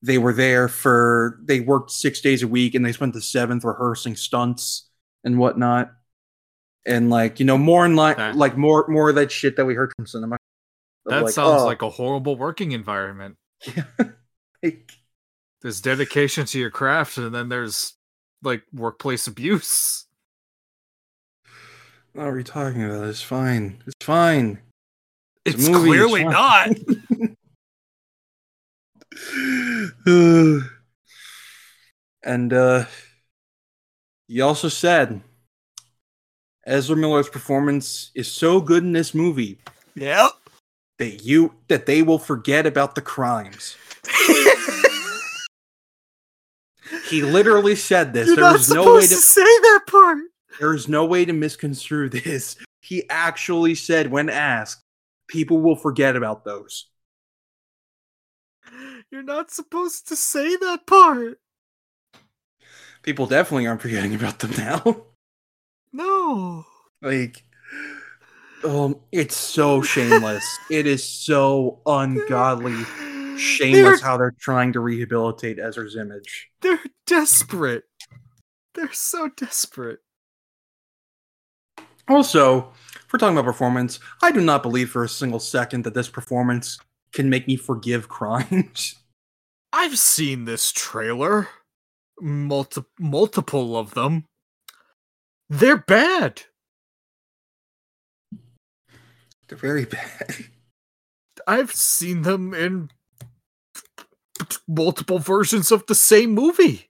They 0.01 0.17
were 0.19 0.33
there 0.33 0.69
for 0.69 1.39
they 1.45 1.61
worked 1.61 1.91
six 1.91 2.23
days 2.23 2.43
a 2.43 2.49
week, 2.49 2.75
and 2.75 2.85
they 2.85 2.93
spent 2.93 3.13
the 3.13 3.21
seventh 3.21 3.65
rehearsing 3.65 4.17
stunts 4.17 4.89
and 5.23 5.39
whatnot. 5.39 5.93
And 6.87 7.11
like 7.11 7.39
you 7.41 7.47
know, 7.47 7.59
more 7.59 7.85
in 7.85 7.95
line, 7.95 8.17
That- 8.17 8.37
like 8.37 8.57
more 8.57 8.87
more 8.89 9.11
of 9.11 9.17
that 9.17 9.31
shit 9.31 9.57
that 9.57 9.67
we 9.67 9.75
heard 9.75 9.93
from 9.97 10.07
cinema. 10.07 10.39
That 11.07 11.25
like, 11.25 11.33
sounds 11.35 11.63
oh, 11.63 11.67
like 11.67 11.83
a 11.83 11.91
horrible 11.91 12.37
working 12.37 12.73
environment. 12.73 13.37
like, 14.63 14.93
There's 15.61 15.81
dedication 15.81 16.47
to 16.47 16.59
your 16.59 16.71
craft, 16.71 17.19
and 17.19 17.35
then 17.35 17.49
there's 17.49 17.95
like 18.43 18.63
workplace 18.73 19.27
abuse. 19.27 20.07
what 22.13 22.27
are 22.27 22.33
we 22.35 22.45
talking 22.45 22.85
about? 22.85 23.09
It's 23.09 23.23
fine. 23.23 23.83
It's 23.87 24.05
fine. 24.05 24.61
It's 25.45 25.57
It's 25.57 25.69
movie, 25.69 25.89
clearly 25.89 26.23
fine. 26.23 26.33
not. 26.33 26.69
and 32.25 32.53
uh 32.53 32.85
he 34.29 34.41
also 34.41 34.69
said 34.69 35.21
Ezra 36.67 36.97
Miller's 36.97 37.29
performance 37.29 38.11
is 38.15 38.29
so 38.31 38.61
good 38.61 38.83
in 38.85 38.93
this 38.93 39.15
movie 39.15 39.59
Yep. 39.95 40.31
That 41.03 41.25
you 41.25 41.53
that 41.67 41.87
they 41.87 42.01
will 42.01 42.19
forget 42.19 42.65
about 42.65 42.95
the 42.95 43.03
crimes. 43.03 43.77
He 47.09 47.23
literally 47.23 47.75
said 47.77 48.13
this. 48.13 48.27
You're 48.27 48.37
There 48.37 48.53
was 48.53 48.71
no 48.71 48.95
way 48.95 49.03
to 49.03 49.09
to 49.09 49.15
say 49.17 49.43
that 49.43 49.81
part. 49.87 50.19
there 50.61 50.75
is 50.75 50.89
no 50.89 51.05
way 51.05 51.25
to 51.25 51.33
misconstrue 51.33 52.09
this. 52.09 52.57
He 52.81 53.09
actually 53.11 53.75
said 53.75 54.11
when 54.11 54.29
asked, 54.29 54.83
people 55.29 55.61
will 55.61 55.77
forget 55.77 56.17
about 56.17 56.45
those. 56.45 56.89
You're 59.11 59.23
not 59.23 59.51
supposed 59.51 60.09
to 60.09 60.17
say 60.17 60.57
that 60.57 60.87
part. 60.87 61.39
People 63.03 63.27
definitely 63.27 63.67
aren't 63.67 63.83
forgetting 63.83 64.15
about 64.15 64.39
them 64.39 64.53
now. 64.57 65.05
No. 65.93 66.65
like 67.03 67.45
um 68.65 68.97
it's 69.13 69.37
so 69.37 69.83
shameless 69.83 70.45
it 70.71 70.87
is 70.87 71.03
so 71.05 71.81
ungodly 71.87 72.85
shameless 73.39 74.01
They're, 74.01 74.09
how 74.09 74.17
they're 74.17 74.35
trying 74.39 74.73
to 74.75 74.81
rehabilitate 74.81 75.59
ezra's 75.59 75.97
image 75.97 76.49
they're 76.61 76.81
desperate. 77.07 77.85
They're 78.75 78.93
so 78.93 79.29
desperate. 79.37 79.99
also 82.09 82.73
if 82.95 83.13
we're 83.13 83.19
talking 83.19 83.37
about 83.37 83.45
performance 83.47 84.01
i 84.23 84.31
do 84.33 84.41
not 84.41 84.63
believe 84.63 84.91
for 84.91 85.05
a 85.05 85.09
single 85.09 85.41
second 85.41 85.85
that 85.85 85.95
this 85.95 86.09
performance 86.09 86.79
can 87.13 87.29
make 87.29 87.47
me 87.47 87.57
forgive 87.57 88.09
crimes 88.09 88.97
I've 89.75 89.99
seen 89.99 90.45
this 90.45 90.71
trailer. 90.71 91.49
Multi- 92.21 92.85
multiple 93.01 93.75
of 93.75 93.95
them. 93.95 94.27
They're 95.49 95.79
bad. 95.79 96.43
They're 99.53 99.59
very 99.59 99.85
bad 99.85 100.35
I've 101.47 101.73
seen 101.73 102.23
them 102.23 102.55
in 102.55 102.91
multiple 104.69 105.19
versions 105.19 105.71
of 105.73 105.85
the 105.87 105.95
same 105.95 106.31
movie 106.33 106.89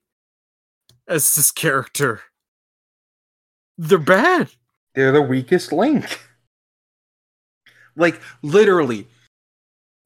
as 1.09 1.35
this 1.35 1.51
character. 1.51 2.21
They're 3.79 3.99
bad. 3.99 4.51
they're 4.95 5.11
the 5.13 5.23
weakest 5.23 5.73
link 5.73 6.21
like 7.97 8.21
literally 8.43 9.07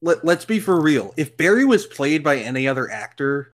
let, 0.01 0.23
let's 0.25 0.45
be 0.45 0.59
for 0.59 0.79
real 0.81 1.13
if 1.17 1.35
barry 1.37 1.65
was 1.65 1.85
played 1.85 2.23
by 2.23 2.37
any 2.37 2.67
other 2.67 2.89
actor 2.89 3.53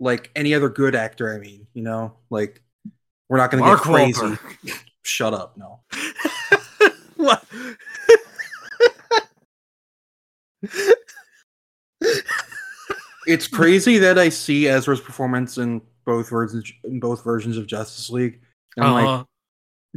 like 0.00 0.30
any 0.36 0.54
other 0.54 0.68
good 0.68 0.94
actor 0.94 1.34
i 1.34 1.38
mean 1.38 1.66
you 1.74 1.82
know 1.82 2.12
like 2.30 2.62
we're 3.28 3.36
not 3.38 3.50
gonna 3.50 3.62
get 3.64 3.78
crazy 3.78 4.38
shut 5.02 5.34
up 5.34 5.56
no 5.56 5.80
What? 7.18 7.44
It's 13.26 13.46
crazy 13.46 13.98
that 13.98 14.18
i 14.18 14.28
see 14.28 14.66
ezra's 14.68 15.00
performance 15.00 15.58
in 15.58 15.80
both 16.04 16.28
versions 16.30 16.72
in 16.84 17.00
both 17.00 17.22
versions 17.24 17.56
of 17.56 17.66
justice 17.66 18.10
league 18.10 18.40
and 18.76 18.86
I'm 18.86 18.92
like 18.94 19.06
Uh-huh. 19.06 19.24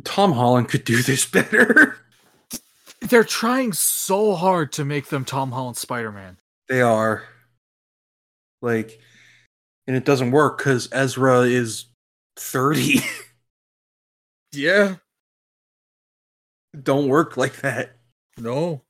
tom 0.04 0.32
holland 0.34 0.70
could 0.70 0.84
do 0.84 1.02
this 1.02 1.26
better 1.26 1.98
They're 3.04 3.24
trying 3.24 3.74
so 3.74 4.36
hard 4.36 4.74
to 4.74 4.86
make 4.86 5.08
them 5.08 5.26
Tom 5.26 5.52
Holland 5.52 5.76
Spider 5.76 6.12
Man. 6.12 6.38
They 6.70 6.84
are. 6.84 7.24
Like, 8.62 9.00
and 9.88 9.96
it 9.98 10.06
doesn't 10.06 10.30
work 10.30 10.60
because 10.60 10.88
Ezra 10.92 11.40
is 11.42 11.86
30. 12.36 13.00
Yeah. 14.54 14.98
don't 16.80 17.08
work 17.08 17.38
like 17.38 17.62
that. 17.62 17.96
No. 18.38 18.84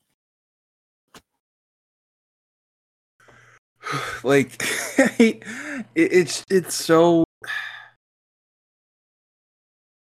like 4.23 4.61
it, 5.19 5.43
it's 5.95 6.45
it's 6.49 6.75
so 6.75 7.23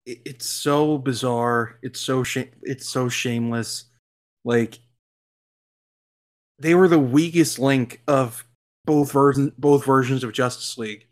it, 0.07 0.21
it's 0.25 0.49
so 0.49 0.99
bizarre. 0.99 1.79
It's 1.83 2.01
so 2.01 2.23
shame. 2.23 2.51
It's 2.63 2.89
so 2.89 3.09
shameless. 3.09 3.85
Like 4.45 4.79
they 6.59 6.75
were 6.75 6.89
the 6.89 6.99
weakest 6.99 7.59
link 7.59 8.03
of 8.07 8.45
both 8.85 9.13
versions 9.13 9.53
both 9.59 9.85
versions 9.85 10.25
of 10.25 10.33
Justice 10.33 10.79
League. 10.79 11.07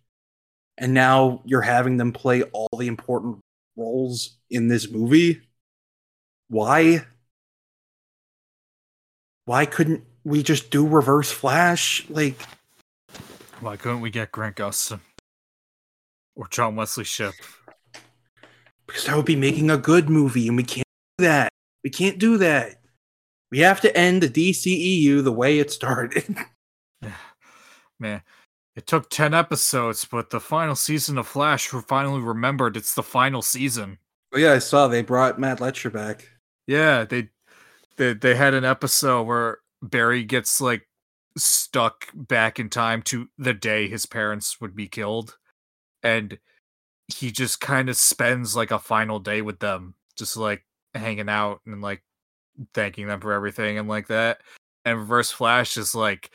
And 0.77 0.95
now 0.95 1.43
you're 1.45 1.63
having 1.63 1.97
them 1.97 2.13
play 2.13 2.43
all 2.43 2.69
the 2.79 2.87
important 2.87 3.39
roles 3.77 4.37
in 4.51 4.69
this 4.69 4.91
movie. 4.91 5.43
Why? 6.49 7.05
Why 9.45 9.67
couldn't 9.67 10.05
we 10.25 10.43
just 10.43 10.71
do 10.71 10.87
Reverse 10.87 11.33
Flash? 11.33 12.09
Like 12.09 12.39
Why 13.61 13.77
couldn't 13.77 14.01
we 14.01 14.11
get 14.11 14.33
Grant 14.33 14.57
Gustin 14.57 15.01
or 16.37 16.47
John 16.49 16.77
Wesley 16.77 17.05
Shipp? 17.05 17.35
because 18.89 19.05
that 19.05 19.17
would 19.17 19.27
be 19.27 19.37
making 19.37 19.71
a 19.71 19.77
good 19.77 20.09
movie, 20.09 20.49
and 20.49 20.57
we 20.57 20.65
can't 20.65 20.87
do 21.19 21.25
that. 21.25 21.53
We 21.85 21.91
can't 21.91 22.19
do 22.19 22.39
that. 22.39 22.81
We 23.51 23.61
have 23.61 23.81
to 23.83 23.97
end 23.97 24.23
the 24.23 24.29
DCEU 24.29 25.23
the 25.23 25.33
way 25.33 25.59
it 25.59 25.71
started. 25.71 26.37
Man, 28.01 28.23
it 28.75 28.87
took 28.87 29.11
10 29.11 29.35
episodes, 29.35 30.07
but 30.11 30.31
the 30.31 30.41
final 30.41 30.75
season 30.75 31.19
of 31.19 31.27
Flash 31.27 31.73
we 31.73 31.81
finally 31.83 32.21
remembered 32.21 32.77
it's 32.77 32.95
the 32.95 33.03
final 33.03 33.43
season. 33.43 33.99
oh 34.35 34.39
yeah, 34.39 34.53
I 34.53 34.59
saw 34.59 34.89
they 34.89 35.03
brought 35.03 35.39
Matt 35.39 35.59
Letscher 35.59 35.93
back. 35.93 36.27
Yeah, 36.67 37.05
they 37.05 37.29
they 37.97 38.15
they 38.15 38.35
had 38.35 38.55
an 38.55 38.65
episode 38.65 39.25
where 39.25 39.59
Barry 39.83 40.25
gets 40.25 40.61
like 40.61 40.87
stuck 41.39 42.09
back 42.15 42.59
in 42.59 42.69
time 42.69 43.03
to 43.03 43.29
the 43.39 43.55
day 43.55 43.89
his 43.89 44.07
parents 44.07 44.61
would 44.61 44.75
be 44.75 44.89
killed. 44.89 45.37
And 46.03 46.39
he 47.09 47.31
just 47.31 47.61
kind 47.61 47.89
of 47.89 47.97
spends 47.97 48.55
like 48.55 48.71
a 48.71 48.79
final 48.79 49.19
day 49.19 49.43
with 49.43 49.59
them 49.59 49.95
just 50.17 50.37
like 50.37 50.65
hanging 50.95 51.29
out 51.29 51.61
and 51.67 51.81
like 51.81 52.03
thanking 52.75 53.07
them 53.07 53.21
for 53.21 53.33
everything 53.33 53.79
and 53.79 53.89
like 53.89 54.09
that. 54.09 54.41
And 54.85 54.99
reverse 54.99 55.31
flash 55.31 55.77
is 55.77 55.95
like 55.95 56.31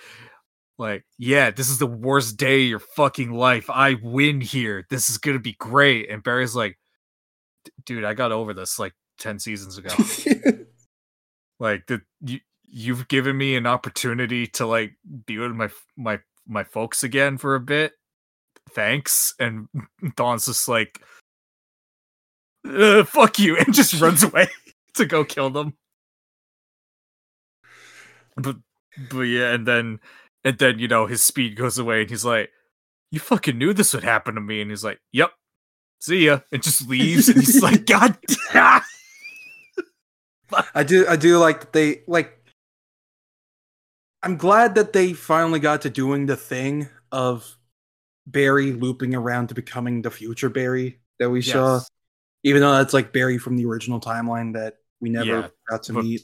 like 0.80 1.06
yeah 1.20 1.52
this 1.52 1.70
is 1.70 1.78
the 1.78 1.86
worst 1.86 2.36
day 2.36 2.64
of 2.64 2.70
your 2.70 2.80
fucking 2.80 3.32
life. 3.32 3.70
I 3.70 3.96
win 4.02 4.42
here. 4.42 4.86
This 4.90 5.10
is 5.10 5.18
gonna 5.18 5.40
be 5.40 5.54
great. 5.54 6.10
And 6.10 6.24
barry's 6.24 6.56
like 6.56 6.78
dude 7.86 8.04
i 8.04 8.14
got 8.14 8.34
over 8.34 8.54
this 8.54 8.78
like 8.78 8.94
10 9.20 9.40
seasons 9.40 9.78
ago. 9.78 9.94
Like 11.64 11.88
the 11.88 12.02
you 12.22 12.40
you've 12.74 13.08
given 13.08 13.38
me 13.38 13.56
an 13.56 13.68
opportunity 13.68 14.48
to 14.48 14.66
like 14.66 14.94
be 15.28 15.38
with 15.38 15.52
my 15.52 15.70
my 15.96 16.20
my 16.48 16.64
folks 16.64 17.04
again 17.04 17.38
for 17.38 17.54
a 17.56 17.60
bit? 17.60 17.94
Thanks. 18.72 19.36
And 19.40 19.68
Thawne's 20.18 20.48
just 20.48 20.68
like 20.68 21.00
fuck 23.06 23.40
you 23.40 23.58
and 23.60 23.74
just 23.74 24.02
runs 24.02 24.24
away 24.24 24.48
to 24.96 25.06
go 25.06 25.24
kill 25.24 25.52
them. 25.52 25.76
But 28.36 28.58
but 29.12 29.22
yeah 29.22 29.54
and 29.54 29.68
then 29.68 30.00
and 30.44 30.58
then 30.58 30.80
you 30.80 30.88
know 30.88 31.06
his 31.06 31.22
speed 31.22 31.56
goes 31.56 31.78
away 31.78 32.02
and 32.02 32.10
he's 32.10 32.26
like 32.26 32.50
you 33.12 33.20
fucking 33.20 33.58
knew 33.58 33.74
this 33.74 33.94
would 33.94 34.04
happen 34.04 34.34
to 34.34 34.42
me. 34.42 34.62
And 34.62 34.72
he's 34.72 34.84
like 34.84 35.00
yep 35.12 35.32
see 36.00 36.26
ya 36.26 36.40
and 36.52 36.64
just 36.64 36.88
leaves 36.90 37.30
and 37.30 37.40
he's 37.40 37.62
like 37.62 37.86
god 37.86 38.18
damn 38.52 38.82
I 40.76 40.84
do 40.84 41.06
I 41.08 41.16
do 41.16 41.38
like 41.38 41.62
that 41.62 41.74
they 41.74 42.02
like 42.08 42.43
I'm 44.24 44.38
glad 44.38 44.76
that 44.76 44.94
they 44.94 45.14
finally 45.14 45.60
got 45.60 45.82
to 45.82 45.90
doing 45.90 46.26
the 46.26 46.38
thing 46.38 46.88
of 47.12 47.58
Barry 48.26 48.72
looping 48.72 49.16
around 49.16 49.50
to 49.50 49.56
becoming 49.56 50.02
the 50.02 50.12
future 50.12 50.50
Barry 50.50 51.02
that 51.20 51.30
we 51.30 51.42
saw. 51.42 51.82
Even 52.44 52.62
though 52.62 52.72
that's 52.74 52.94
like 52.94 53.14
Barry 53.14 53.38
from 53.38 53.58
the 53.58 53.66
original 53.66 54.00
timeline 54.00 54.54
that 54.54 54.76
we 55.00 55.10
never 55.10 55.26
Yeah, 55.26 55.48
got 55.70 55.84
to 55.84 55.94
meet. 55.94 56.24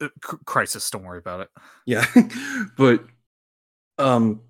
Uh, 0.00 0.08
crisis 0.46 0.88
don't 0.88 1.04
worry 1.04 1.18
about 1.18 1.40
it 1.40 1.50
Yeah. 1.84 2.06
but 2.78 3.04
um 3.98 4.40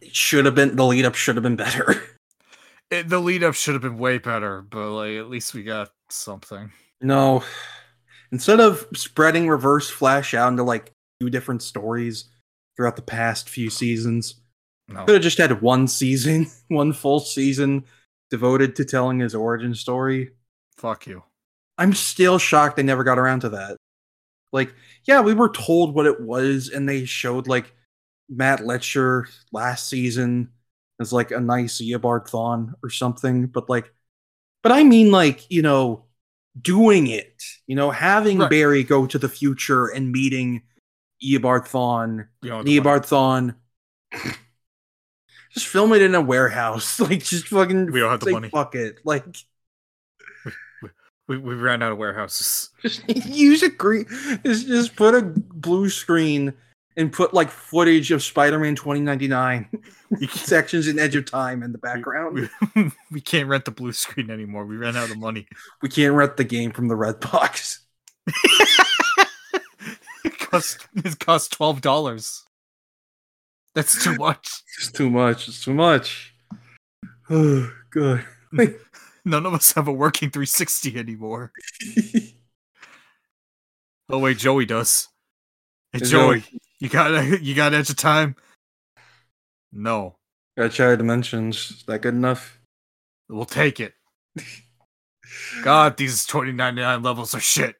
it 0.00 0.14
should 0.14 0.44
have 0.44 0.54
been 0.54 0.76
the 0.76 0.84
lead 0.84 1.04
up 1.04 1.14
should 1.14 1.36
have 1.36 1.42
been 1.42 1.56
better. 1.56 2.02
It, 2.90 3.08
the 3.08 3.18
lead 3.18 3.42
up 3.42 3.54
should 3.54 3.74
have 3.74 3.82
been 3.82 3.98
way 3.98 4.18
better, 4.18 4.62
but 4.62 4.90
like 4.92 5.16
at 5.16 5.28
least 5.30 5.54
we 5.54 5.62
got 5.62 5.90
something. 6.10 6.70
No. 7.00 7.44
Instead 8.32 8.60
of 8.60 8.86
spreading 8.94 9.48
Reverse 9.48 9.90
Flash 9.90 10.34
out 10.34 10.48
into 10.50 10.64
like 10.64 10.93
two 11.20 11.30
different 11.30 11.62
stories 11.62 12.26
throughout 12.76 12.96
the 12.96 13.02
past 13.02 13.48
few 13.48 13.70
seasons, 13.70 14.36
No, 14.88 15.04
could 15.06 15.14
have 15.14 15.22
just 15.22 15.38
had 15.38 15.60
one 15.62 15.88
season, 15.88 16.46
one 16.68 16.92
full 16.92 17.20
season 17.20 17.84
devoted 18.30 18.76
to 18.76 18.84
telling 18.84 19.20
his 19.20 19.34
origin 19.34 19.74
story. 19.74 20.30
fuck 20.76 21.06
you. 21.06 21.22
I'm 21.78 21.92
still 21.92 22.38
shocked 22.38 22.76
they 22.76 22.82
never 22.82 23.04
got 23.04 23.18
around 23.18 23.40
to 23.40 23.50
that. 23.50 23.76
Like, 24.52 24.74
yeah, 25.04 25.20
we 25.20 25.34
were 25.34 25.48
told 25.50 25.94
what 25.94 26.06
it 26.06 26.20
was, 26.20 26.68
and 26.68 26.88
they 26.88 27.04
showed 27.04 27.48
like 27.48 27.72
Matt 28.28 28.60
Letscher 28.60 29.26
last 29.52 29.88
season 29.88 30.50
as 31.00 31.12
like 31.12 31.30
a 31.32 31.40
nice 31.40 31.80
Eobard 31.80 32.30
Thawne 32.30 32.74
or 32.82 32.90
something, 32.90 33.46
but 33.46 33.68
like, 33.68 33.92
but 34.62 34.72
I 34.72 34.84
mean, 34.84 35.10
like, 35.10 35.50
you 35.50 35.62
know, 35.62 36.04
doing 36.60 37.08
it, 37.08 37.42
you 37.66 37.76
know, 37.76 37.90
having 37.90 38.38
Right. 38.38 38.50
Barry 38.50 38.84
go 38.84 39.06
to 39.06 39.18
the 39.18 39.28
future 39.28 39.86
and 39.88 40.12
meeting 40.12 40.62
Eobard 41.22 41.66
Thawne, 41.68 42.28
You 42.42 42.50
know, 42.50 42.62
the 42.62 42.80
money. 42.80 42.98
Eobard 42.98 43.06
Thawne. 43.06 43.54
Just 45.52 45.66
film 45.66 45.92
it 45.92 46.02
in 46.02 46.14
a 46.14 46.20
warehouse. 46.20 46.98
Like, 47.04 47.22
just 47.22 47.48
fucking 47.48 47.92
We 47.92 48.00
don't 48.00 48.10
have 48.10 48.20
the 48.20 48.32
money. 48.32 48.48
Fuck 48.48 48.74
it. 48.74 48.98
Like, 49.04 49.24
we, 51.26 51.38
we 51.38 51.54
ran 51.54 51.82
out 51.82 51.92
of 51.92 51.98
warehouses. 51.98 52.70
just 52.82 53.08
use 53.08 53.62
a 53.62 53.70
green 53.70 54.06
just, 54.44 54.66
just 54.66 54.96
put 54.96 55.14
a 55.14 55.22
blue 55.22 55.88
screen 55.88 56.52
and 56.96 57.12
put 57.12 57.34
like 57.34 57.50
footage 57.50 58.10
of 58.10 58.22
spider-man 58.22 58.76
2099 58.76 59.68
sections 60.30 60.86
in 60.86 60.98
edge 60.98 61.16
of 61.16 61.24
time 61.24 61.62
in 61.62 61.72
the 61.72 61.78
background 61.78 62.34
we, 62.34 62.48
we, 62.76 62.90
we 63.10 63.20
can't 63.20 63.48
rent 63.48 63.64
the 63.64 63.70
blue 63.70 63.92
screen 63.92 64.30
anymore. 64.30 64.64
We 64.64 64.76
ran 64.76 64.96
out 64.96 65.10
of 65.10 65.18
money. 65.18 65.46
We 65.82 65.88
can't 65.88 66.14
rent 66.14 66.36
the 66.36 66.44
game 66.44 66.72
from 66.72 66.88
the 66.88 66.96
red 66.96 67.20
box 67.20 67.80
cost 70.54 70.88
it 70.96 71.18
cost 71.18 71.52
twelve 71.52 71.80
dollars. 71.80 72.44
That's 73.74 74.02
too 74.02 74.14
much. 74.16 74.62
it's 74.78 74.92
too 74.92 75.10
much 75.10 75.48
it's 75.48 75.64
too 75.64 75.74
much 75.74 76.34
oh 77.30 77.72
good 77.90 78.24
None 79.26 79.46
of 79.46 79.54
us 79.54 79.72
have 79.72 79.88
a 79.88 79.92
working 79.92 80.28
360 80.28 80.98
anymore. 80.98 81.50
Oh 84.10 84.18
wait, 84.18 84.36
Joey 84.36 84.66
does. 84.66 85.08
Hey 85.92 86.00
Joey, 86.00 86.44
you 86.78 86.90
got 86.90 87.40
you 87.42 87.54
got 87.54 87.72
edge 87.72 87.88
of 87.88 87.96
time? 87.96 88.36
No, 89.72 90.16
got 90.58 90.74
shattered 90.74 90.98
dimensions 90.98 91.70
is 91.70 91.84
that 91.84 92.02
good 92.02 92.14
enough 92.14 92.58
we'll 93.28 93.44
take 93.44 93.80
it. 93.80 93.94
God, 95.62 95.96
these 95.96 96.26
2099 96.26 97.02
levels 97.02 97.34
are 97.34 97.40
shit. 97.40 97.76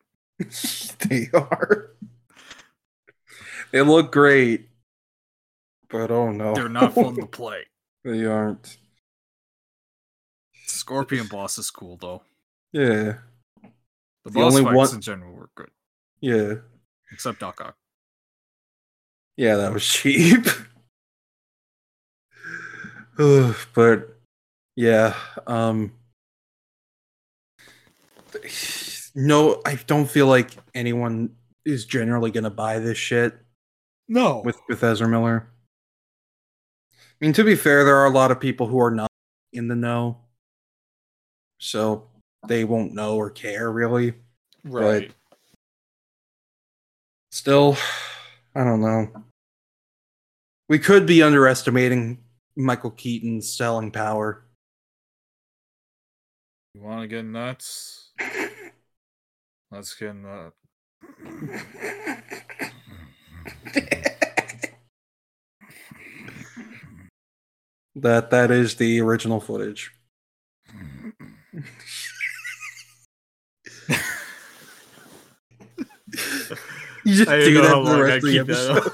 they 1.08 1.28
are 1.34 1.90
they 3.74 3.82
look 3.82 4.12
great 4.12 4.68
but 5.90 6.10
oh 6.10 6.30
no 6.30 6.54
They're 6.54 6.68
not 6.68 6.94
fun 6.94 7.16
to 7.16 7.26
play. 7.40 7.64
they 8.04 8.24
aren't 8.24 8.78
Scorpion 10.66 11.26
boss 11.26 11.58
is 11.58 11.70
cool 11.70 11.96
though. 11.96 12.22
yeah 12.72 13.14
The, 13.62 13.70
The 14.24 14.30
boss 14.30 14.52
only 14.52 14.62
fights 14.62 14.74
one- 14.76 14.94
in 14.94 15.00
general 15.00 15.32
were 15.34 15.50
good, 15.56 15.70
yeah 16.20 16.54
except 17.12 17.40
Doc 17.40 17.60
Ock. 17.60 17.76
Yeah, 19.36 19.56
that 19.56 19.72
was 19.72 19.84
cheap. 19.96 20.46
Ugh, 23.18 23.56
but 23.74 24.16
yeah, 24.76 25.14
um 25.46 25.92
no, 29.14 29.60
I 29.64 29.74
don't 29.86 30.08
feel 30.10 30.26
like 30.26 30.50
anyone 30.74 31.30
is 31.64 31.84
generally 31.86 32.30
gonna 32.30 32.50
buy 32.50 32.78
this 32.78 32.98
shit 32.98 33.34
No, 34.09 34.42
with 34.44 34.59
with 34.68 34.82
Ezra 34.82 35.09
Miller. 35.09 35.48
I 36.92 37.24
mean, 37.24 37.32
to 37.34 37.44
be 37.44 37.55
fair, 37.55 37.84
there 37.84 37.96
are 37.96 38.07
a 38.07 38.11
lot 38.11 38.30
of 38.30 38.40
people 38.40 38.66
who 38.66 38.80
are 38.80 38.90
not 38.90 39.11
in 39.52 39.68
the 39.68 39.76
know, 39.76 40.18
so 41.59 42.09
they 42.46 42.64
won't 42.64 42.92
know 42.92 43.16
or 43.16 43.30
care 43.30 43.70
really. 43.70 44.14
right. 44.64 45.12
Still, 47.30 47.76
I 48.55 48.62
don't 48.62 48.80
know. 48.80 49.09
We 50.68 50.78
could 50.78 51.07
be 51.07 51.22
underestimating 51.22 52.22
Michael 52.57 52.92
Keaton's 52.92 53.52
selling 53.52 53.90
power. 53.90 54.46
You 56.74 56.82
want 56.82 57.02
to 57.02 57.09
get 57.09 57.24
nuts? 57.24 58.12
Let's 59.70 59.94
get 59.94 60.14
uh, 60.24 60.50
that 68.05 68.30
that 68.30 68.50
is 68.50 68.74
the 68.76 69.00
original 69.00 69.40
footage. 69.40 69.90
you 71.52 71.62
just 77.07 77.30
I 77.30 77.40
do 77.40 77.55
that 77.55 77.62
for 77.62 77.68
the 77.68 77.76
long 77.76 77.96
I 77.96 78.00
rest 78.00 78.26
of 78.26 78.30
the 78.30 78.38
episode. 78.40 78.92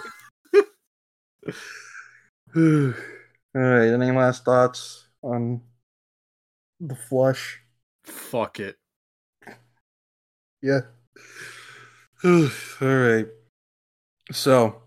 All 3.57 3.61
right. 3.61 3.89
Any 3.89 4.13
last 4.13 4.45
thoughts 4.45 5.09
on 5.23 5.61
the 6.79 6.95
flush? 6.95 7.61
fuck 8.05 8.61
it. 8.61 8.77
Yeah. 10.63 10.83
All 12.25 12.49
right. 12.81 13.27
So, 14.31 14.83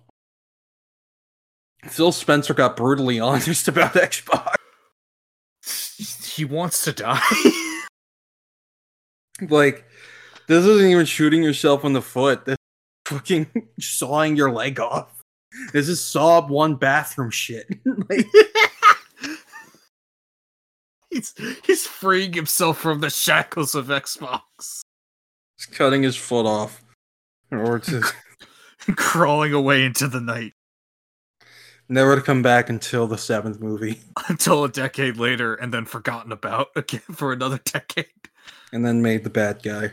Phil 1.87 2.11
Spencer 2.11 2.53
got 2.53 2.77
brutally 2.77 3.19
honest 3.19 3.67
about 3.67 3.93
Xbox. 3.93 4.55
He 6.23 6.45
wants 6.45 6.83
to 6.85 6.93
die. 6.93 7.21
Like, 9.49 9.85
this 10.47 10.65
isn't 10.65 10.89
even 10.89 11.05
shooting 11.05 11.43
yourself 11.43 11.83
in 11.83 11.93
the 11.93 12.01
foot. 12.01 12.45
This 12.45 12.53
is 12.53 13.11
fucking 13.13 13.47
sawing 13.79 14.35
your 14.35 14.51
leg 14.51 14.79
off. 14.79 15.21
This 15.71 15.87
is 15.89 16.03
Saw 16.03 16.45
one 16.47 16.75
bathroom 16.75 17.29
shit. 17.29 17.67
like, 18.09 18.25
he's 21.09 21.33
he's 21.65 21.85
freeing 21.85 22.33
himself 22.33 22.79
from 22.79 22.99
the 23.01 23.09
shackles 23.09 23.75
of 23.75 23.87
Xbox, 23.87 24.81
he's 25.57 25.65
cutting 25.71 26.03
his 26.03 26.15
foot 26.15 26.45
off 26.45 26.83
in 27.51 27.59
order 27.59 27.79
to 27.79 28.93
crawling 28.95 29.53
away 29.53 29.85
into 29.85 30.07
the 30.07 30.21
night 30.21 30.53
never 31.93 32.15
to 32.15 32.21
come 32.21 32.41
back 32.41 32.69
until 32.69 33.07
the 33.07 33.17
seventh 33.17 33.61
movie, 33.61 34.01
until 34.27 34.63
a 34.63 34.69
decade 34.69 35.17
later, 35.17 35.53
and 35.55 35.73
then 35.73 35.85
forgotten 35.85 36.31
about 36.31 36.69
again 36.75 37.01
for 37.13 37.31
another 37.31 37.59
decade. 37.63 38.07
and 38.71 38.85
then 38.85 39.01
made 39.01 39.23
the 39.23 39.29
bad 39.29 39.61
guy. 39.63 39.91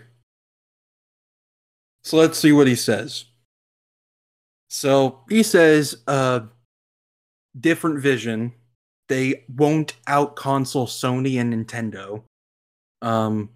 So 2.02 2.16
let's 2.16 2.38
see 2.38 2.52
what 2.52 2.66
he 2.66 2.74
says. 2.74 3.26
So 4.68 5.20
he 5.28 5.42
says, 5.42 5.96
uh, 6.06 6.40
different 7.58 8.00
vision. 8.00 8.52
They 9.08 9.44
won't 9.54 9.96
out 10.06 10.36
console 10.36 10.86
Sony 10.86 11.40
and 11.40 11.52
Nintendo. 11.52 12.22
Um, 13.02 13.50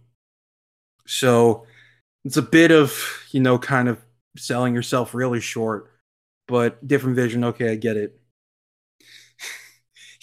so 1.06 1.66
it's 2.24 2.36
a 2.36 2.42
bit 2.42 2.72
of, 2.72 2.92
you 3.30 3.40
know, 3.40 3.58
kind 3.58 3.88
of 3.88 3.98
selling 4.36 4.74
yourself 4.74 5.14
really 5.14 5.40
short, 5.40 5.92
but 6.48 6.86
different 6.86 7.16
vision. 7.16 7.44
Okay, 7.44 7.70
I 7.70 7.76
get 7.76 7.96
it. 7.96 8.20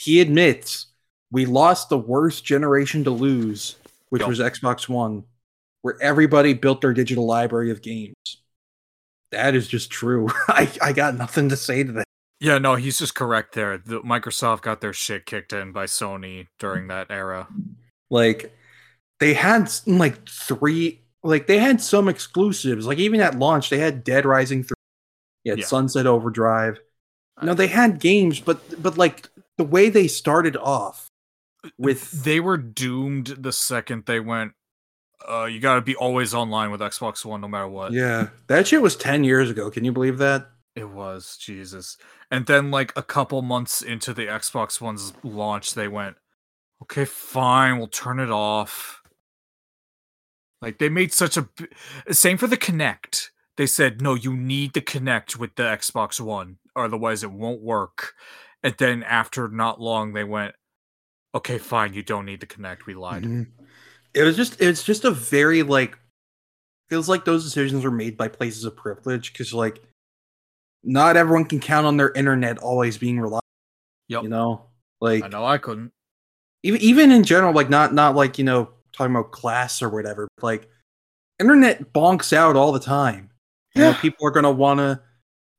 He 0.02 0.20
admits 0.20 0.88
we 1.32 1.46
lost 1.46 1.90
the 1.90 1.98
worst 1.98 2.44
generation 2.44 3.04
to 3.04 3.12
lose, 3.12 3.76
which 4.10 4.22
Yup. 4.22 4.30
was 4.30 4.40
Xbox 4.40 4.90
One, 4.90 5.24
where 5.84 5.96
everybody 6.02 6.54
built 6.56 6.82
their 6.82 6.94
digital 6.94 7.28
library 7.28 7.70
of 7.70 7.84
games. 7.84 8.16
That 9.32 9.54
is 9.54 9.68
just 9.68 9.92
true. 9.92 10.28
I, 10.48 10.70
I 10.82 10.94
got 10.94 11.16
nothing 11.16 11.50
to 11.50 11.56
say 11.56 11.84
to 11.84 11.92
that. 11.92 12.06
Yeah, 12.40 12.58
no, 12.58 12.76
he's 12.76 12.98
just 12.98 13.14
correct 13.14 13.54
there. 13.54 13.78
The, 13.78 14.02
Microsoft 14.02 14.64
got 14.64 14.82
their 14.82 14.92
shit 14.92 15.28
kicked 15.28 15.54
in 15.54 15.72
by 15.72 15.86
Sony 15.86 16.48
during 16.58 16.88
that 16.88 17.12
era. 17.12 17.48
Like 18.10 18.58
they 19.20 19.36
had 19.36 19.72
like 19.86 20.28
three 20.28 21.02
like 21.24 21.46
they 21.46 21.60
had 21.60 21.80
some 21.80 22.10
exclusives. 22.10 22.88
Like 22.88 22.98
even 22.98 23.22
at 23.22 23.38
launch, 23.38 23.70
they 23.70 23.78
had 23.78 24.04
Dead 24.04 24.26
Rising 24.26 24.64
3. 24.64 24.74
You 25.44 25.52
had 25.52 25.60
Yeah. 25.60 25.66
Sunset 25.66 26.08
Overdrive. 26.08 26.80
No, 27.44 27.54
they 27.54 27.68
had 27.68 28.00
games, 28.00 28.40
but 28.40 28.82
but 28.82 28.98
like 28.98 29.30
the 29.62 29.68
way 29.68 29.90
they 29.90 30.08
started 30.08 30.58
off 30.58 31.12
with 31.78 32.24
They 32.24 32.40
were 32.40 32.58
doomed 32.58 33.28
the 33.28 33.52
second 33.52 34.06
they 34.08 34.20
went. 34.20 34.54
Uh, 35.30 35.46
you 35.46 35.60
got 35.60 35.76
to 35.76 35.82
be 35.82 35.96
always 35.96 36.34
online 36.34 36.72
with 36.72 36.82
Xbox 36.82 37.24
One, 37.24 37.42
no 37.42 37.48
matter 37.48 37.68
what. 37.68 37.94
Yeah. 37.94 38.30
That 38.48 38.66
shit 38.66 38.82
was 38.82 38.96
10 38.96 39.24
years 39.24 39.52
ago. 39.52 39.70
Can 39.70 39.86
you 39.86 39.92
believe 39.92 40.18
that? 40.18 40.50
It 40.76 40.90
was 40.90 41.38
Jesus. 41.38 41.98
And 42.32 42.48
then, 42.48 42.72
like 42.72 42.92
a 42.96 43.04
couple 43.04 43.44
months 43.44 43.84
into 43.84 44.14
the 44.16 44.26
Xbox 44.26 44.82
One's 44.82 45.14
launch, 45.22 45.76
they 45.76 45.88
went, 45.88 46.16
"Okay, 46.82 47.06
fine, 47.06 47.78
we'll 47.78 47.88
turn 47.88 48.20
it 48.20 48.32
off." 48.32 49.02
Like 50.62 50.80
they 50.80 50.88
made 50.88 51.12
such 51.12 51.36
a. 51.36 51.50
same 52.10 52.38
for 52.38 52.48
the 52.48 52.56
Kinect. 52.56 53.32
They 53.58 53.68
said, 53.68 54.02
"No, 54.02 54.16
you 54.16 54.34
need 54.34 54.74
to 54.76 54.82
connect 54.82 55.38
with 55.38 55.56
the 55.56 55.64
Xbox 55.64 56.22
One, 56.22 56.58
otherwise 56.74 57.22
it 57.22 57.32
won't 57.32 57.62
work." 57.62 58.16
And 58.64 58.76
then 58.78 59.04
after 59.04 59.48
not 59.48 59.82
long, 59.82 60.14
they 60.14 60.24
went, 60.24 60.54
"Okay, 61.34 61.58
fine, 61.58 61.94
you 61.94 62.04
don't 62.04 62.26
need 62.26 62.42
to 62.42 62.48
connect. 62.48 62.86
We 62.86 62.94
lied." 62.94 63.24
Mhm. 63.24 63.48
It 64.14 64.24
was 64.24 64.36
just 64.36 64.60
it's 64.62 64.84
just 64.84 65.06
a 65.06 65.12
very 65.12 65.64
like 65.64 65.98
feels 66.90 67.08
like 67.10 67.26
those 67.26 67.44
decisions 67.44 67.84
were 67.84 67.92
made 67.92 68.18
by 68.18 68.28
places 68.28 68.66
of 68.66 68.76
privilege 68.76 69.32
because 69.32 69.54
like 69.54 69.82
not 70.84 71.16
everyone 71.16 71.46
can 71.46 71.60
count 71.60 71.86
on 71.88 71.98
their 71.98 72.12
internet 72.14 72.58
always 72.58 72.98
being 72.98 73.20
reliable. 73.20 73.42
Yep. 74.10 74.24
You 74.24 74.30
know, 74.30 74.66
like 75.00 75.24
I 75.24 75.28
know 75.28 75.46
I 75.46 75.58
couldn't. 75.58 75.92
even 76.64 76.82
even 76.82 77.12
in 77.12 77.24
general, 77.24 77.54
like 77.54 77.70
not 77.70 77.94
not 77.94 78.16
like 78.16 78.38
you 78.38 78.44
know 78.44 78.70
talking 78.92 79.16
about 79.16 79.32
class 79.32 79.82
or 79.82 79.90
whatever. 79.90 80.28
Like 80.42 80.70
internet 81.40 81.94
bonks 81.94 82.34
out 82.34 82.56
all 82.56 82.72
the 82.72 82.80
time. 82.80 83.30
You 83.74 83.82
know, 83.84 83.90
Yeah. 83.92 84.02
people 84.02 84.28
are 84.28 84.32
gonna 84.32 84.52
want 84.52 84.80
to, 84.80 85.02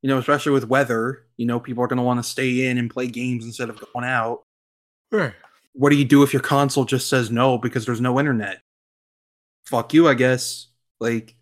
you 0.02 0.08
know, 0.08 0.18
especially 0.18 0.52
with 0.52 0.68
weather. 0.68 1.24
You 1.36 1.46
know, 1.46 1.58
people 1.60 1.82
are 1.82 1.86
gonna 1.86 2.02
want 2.02 2.18
to 2.18 2.28
stay 2.28 2.68
in 2.68 2.76
and 2.76 2.90
play 2.90 3.06
games 3.06 3.44
instead 3.44 3.70
of 3.70 3.82
going 3.92 4.04
out. 4.04 4.42
Right. 5.10 5.32
What 5.74 5.90
do 5.90 5.96
you 5.96 6.04
do 6.04 6.22
if 6.22 6.32
your 6.32 6.42
console 6.42 6.84
just 6.84 7.08
says 7.08 7.30
no 7.30 7.56
because 7.56 7.86
there's 7.86 8.00
no 8.00 8.18
internet? 8.18 8.60
Fuck 9.66 9.94
you, 9.94 10.08
I 10.08 10.14
guess. 10.14 10.66
Like 11.00 11.36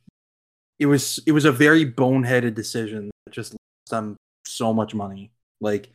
it 0.78 0.86
was 0.86 1.20
it 1.26 1.32
was 1.32 1.44
a 1.44 1.52
very 1.52 1.90
boneheaded 1.90 2.54
decision 2.54 3.10
that 3.26 3.32
just 3.32 3.52
lost 3.52 3.90
them 3.90 4.16
so 4.46 4.72
much 4.72 4.94
money. 4.94 5.32
Like 5.60 5.90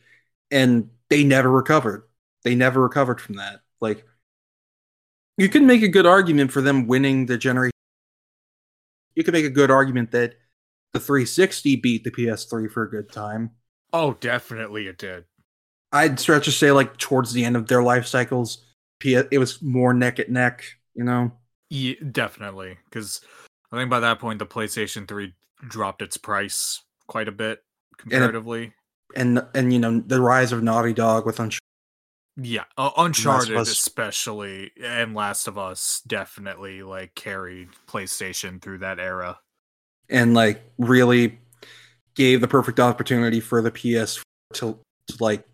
and 0.50 0.90
they 1.08 1.24
never 1.24 1.50
recovered. 1.50 2.08
They 2.42 2.54
never 2.54 2.80
recovered 2.80 3.20
from 3.20 3.36
that. 3.36 3.60
Like 3.80 4.04
you 5.38 5.48
can 5.48 5.66
make 5.66 5.82
a 5.82 5.88
good 5.88 6.06
argument 6.06 6.52
for 6.52 6.60
them 6.60 6.86
winning 6.86 7.26
the 7.26 7.38
generation. 7.38 7.72
You 9.14 9.24
could 9.24 9.34
make 9.34 9.44
a 9.44 9.50
good 9.50 9.70
argument 9.70 10.10
that 10.12 10.34
the 10.92 11.00
360 11.00 11.76
beat 11.76 12.04
the 12.04 12.10
PS3 12.10 12.70
for 12.70 12.82
a 12.82 12.90
good 12.90 13.10
time. 13.10 13.50
Oh, 13.92 14.14
definitely 14.20 14.86
it 14.86 14.98
did. 14.98 15.24
I'd 15.92 16.18
stretch 16.20 16.44
to 16.46 16.52
say 16.52 16.72
like 16.72 16.96
towards 16.96 17.32
the 17.32 17.44
end 17.44 17.56
of 17.56 17.68
their 17.68 17.82
life 17.82 18.06
cycles, 18.06 18.64
it 19.04 19.38
was 19.38 19.62
more 19.62 19.94
neck 19.94 20.18
at 20.18 20.30
neck, 20.30 20.64
you 20.94 21.04
know. 21.04 21.32
Yeah, 21.70 21.94
definitely. 22.12 22.78
Because 22.84 23.20
I 23.72 23.76
think 23.76 23.90
by 23.90 24.00
that 24.00 24.18
point, 24.18 24.38
the 24.38 24.46
PlayStation 24.46 25.06
3 25.06 25.32
dropped 25.68 26.02
its 26.02 26.16
price 26.16 26.82
quite 27.06 27.28
a 27.28 27.32
bit 27.32 27.62
comparatively. 27.98 28.72
And 29.14 29.46
and 29.54 29.72
you 29.72 29.78
know 29.78 30.00
the 30.00 30.20
rise 30.20 30.52
of 30.52 30.62
Naughty 30.62 30.92
Dog 30.92 31.24
with 31.24 31.38
Uncharted. 31.38 31.60
yeah, 32.36 32.64
uh, 32.76 32.90
Uncharted, 32.98 33.56
especially, 33.56 34.72
and 34.82 35.14
Last 35.14 35.46
of 35.46 35.56
Us 35.56 36.02
definitely 36.06 36.82
like 36.82 37.14
carried 37.14 37.68
PlayStation 37.86 38.60
through 38.60 38.78
that 38.78 38.98
era. 38.98 39.38
And 40.08 40.34
like 40.34 40.62
really 40.78 41.38
gave 42.14 42.40
the 42.40 42.48
perfect 42.48 42.80
opportunity 42.80 43.40
for 43.40 43.60
the 43.60 43.70
PS 43.70 44.22
to, 44.54 44.78
to 45.08 45.16
like 45.20 45.44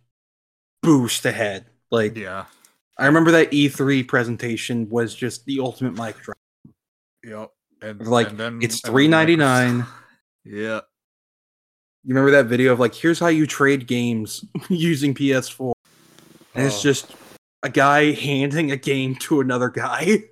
boost 0.82 1.24
ahead. 1.26 1.66
Like 1.90 2.16
Yeah. 2.16 2.46
I 2.98 3.06
remember 3.06 3.30
that 3.32 3.50
E3 3.50 4.06
presentation 4.06 4.88
was 4.90 5.14
just 5.14 5.44
the 5.46 5.60
ultimate 5.60 5.94
mic 5.94 6.18
drop. 6.20 6.36
Yep. 7.24 7.50
And 7.80 8.06
Like, 8.06 8.30
and 8.30 8.38
then 8.38 8.58
it's 8.62 8.80
then 8.82 8.92
$3.99. 8.92 9.36
Microsoft- 9.38 9.86
Yeah. 10.44 10.80
You 12.04 12.14
remember 12.14 12.32
that 12.32 12.46
video 12.46 12.72
of 12.72 12.80
like 12.80 12.94
here's 12.94 13.18
how 13.20 13.28
you 13.28 13.46
trade 13.46 13.86
games 13.86 14.44
using 14.68 15.14
PS4. 15.14 15.72
And 16.54 16.66
it's 16.66 16.78
Oh. 16.80 16.82
just 16.82 17.14
a 17.62 17.68
guy 17.70 18.12
handing 18.12 18.70
a 18.72 18.76
game 18.76 19.14
to 19.16 19.40
another 19.40 19.68
guy. 19.68 20.24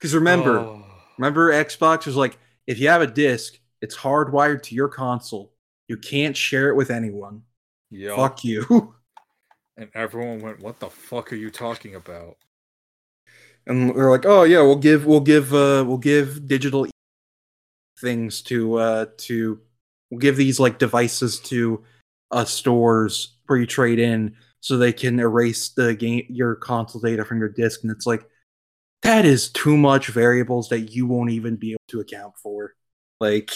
Cuz 0.00 0.14
remember, 0.14 0.58
Oh. 0.58 0.84
remember 1.18 1.50
Xbox 1.52 2.06
was 2.06 2.16
like 2.16 2.38
if 2.68 2.78
you 2.78 2.88
have 2.88 3.02
a 3.02 3.06
disc, 3.08 3.58
it's 3.80 3.96
hardwired 3.96 4.62
to 4.64 4.76
your 4.76 4.88
console. 4.88 5.52
You 5.88 5.96
can't 5.96 6.36
share 6.36 6.68
it 6.68 6.76
with 6.76 6.90
anyone. 6.90 7.42
Yep. 7.90 8.16
Fuck 8.16 8.44
you. 8.44 8.94
And 9.80 9.90
everyone 9.94 10.40
went, 10.40 10.58
"What 10.58 10.80
the 10.80 10.90
fuck 10.90 11.32
are 11.32 11.36
you 11.36 11.50
talking 11.52 11.94
about?" 11.94 12.36
and 13.68 13.94
they're 13.94 14.10
like, 14.10 14.26
oh 14.26 14.42
yeah, 14.42 14.62
we'll 14.62 14.76
give 14.76 15.06
we'll 15.06 15.20
give 15.20 15.52
uh 15.54 15.84
we'll 15.86 15.98
give 15.98 16.48
digital 16.48 16.86
things 18.00 18.42
to 18.42 18.74
uh 18.76 19.06
to 19.18 19.60
we'll 20.10 20.18
give 20.18 20.36
these 20.36 20.58
like 20.58 20.78
devices 20.78 21.38
to 21.40 21.84
uh 22.30 22.44
stores 22.44 23.36
where 23.46 23.58
you 23.58 23.66
trade 23.66 23.98
in 23.98 24.34
so 24.60 24.76
they 24.76 24.92
can 24.92 25.20
erase 25.20 25.68
the 25.70 25.94
game 25.94 26.24
your 26.28 26.54
console 26.56 27.00
data 27.00 27.24
from 27.24 27.38
your 27.38 27.48
disc 27.48 27.82
and 27.82 27.92
it's 27.92 28.06
like 28.06 28.28
that 29.02 29.24
is 29.24 29.50
too 29.50 29.76
much 29.76 30.08
variables 30.08 30.68
that 30.68 30.92
you 30.92 31.06
won't 31.06 31.30
even 31.30 31.56
be 31.56 31.72
able 31.72 31.80
to 31.88 32.00
account 32.00 32.34
for. 32.42 32.74
Like, 33.20 33.52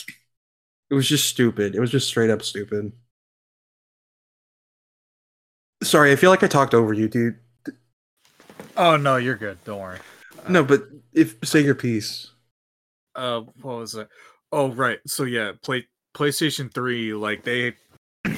it 0.91 0.95
was 0.95 1.09
just 1.09 1.29
stupid. 1.29 1.75
It 1.75 1.81
was 1.81 1.91
just 1.91 2.09
straight 2.09 2.31
up 2.31 2.43
stupid. 2.43 2.93
Sorry, 5.83 6.13
I 6.13 6.17
feel 6.17 6.31
like 6.31 6.43
I 6.43 6.49
talked 6.49 6.75
over 6.75 6.93
you, 6.93 7.09
dude. 7.09 7.39
Oh 8.77 8.97
no, 8.97 9.17
you're 9.17 9.37
good. 9.37 9.63
Don't 9.65 9.81
worry. 9.81 9.99
No, 10.49 10.65
but 10.65 10.85
if 11.13 11.37
say 11.45 11.61
your 11.61 11.75
piece. 11.75 12.31
Uh, 13.15 13.41
what 13.61 13.79
was 13.79 13.95
it? 13.95 14.09
Oh 14.53 14.71
right. 14.73 15.01
So 15.07 15.25
yeah, 15.25 15.53
play 15.63 15.87
PlayStation 16.15 16.73
Three. 16.73 17.13
Like 17.15 17.43
they 17.43 17.75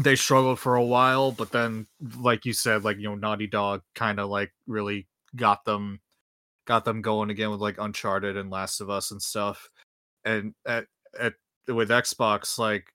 they 0.00 0.16
struggled 0.16 0.60
for 0.60 0.76
a 0.76 0.84
while, 0.84 1.32
but 1.32 1.50
then, 1.50 1.86
like 2.20 2.44
you 2.44 2.52
said, 2.52 2.84
like 2.84 2.98
you 2.98 3.08
know, 3.08 3.14
Naughty 3.14 3.46
Dog 3.46 3.82
kind 3.94 4.20
of 4.20 4.28
like 4.28 4.52
really 4.66 5.06
got 5.36 5.64
them 5.64 6.00
got 6.66 6.84
them 6.84 7.02
going 7.02 7.30
again 7.30 7.50
with 7.50 7.60
like 7.60 7.76
Uncharted 7.78 8.36
and 8.36 8.50
Last 8.50 8.80
of 8.80 8.90
Us 8.90 9.10
and 9.10 9.22
stuff. 9.22 9.70
And 10.24 10.54
at 10.66 10.86
at 11.18 11.34
with 11.68 11.90
Xbox, 11.90 12.58
like 12.58 12.86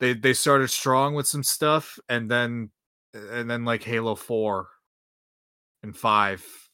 they 0.00 0.14
they 0.14 0.32
started 0.32 0.68
strong 0.68 1.14
with 1.14 1.26
some 1.26 1.42
stuff, 1.42 1.98
and 2.08 2.30
then 2.30 2.70
and 3.14 3.50
then 3.50 3.64
like 3.64 3.82
Halo 3.82 4.14
Four 4.14 4.68
and 5.82 5.96
5 5.96 6.66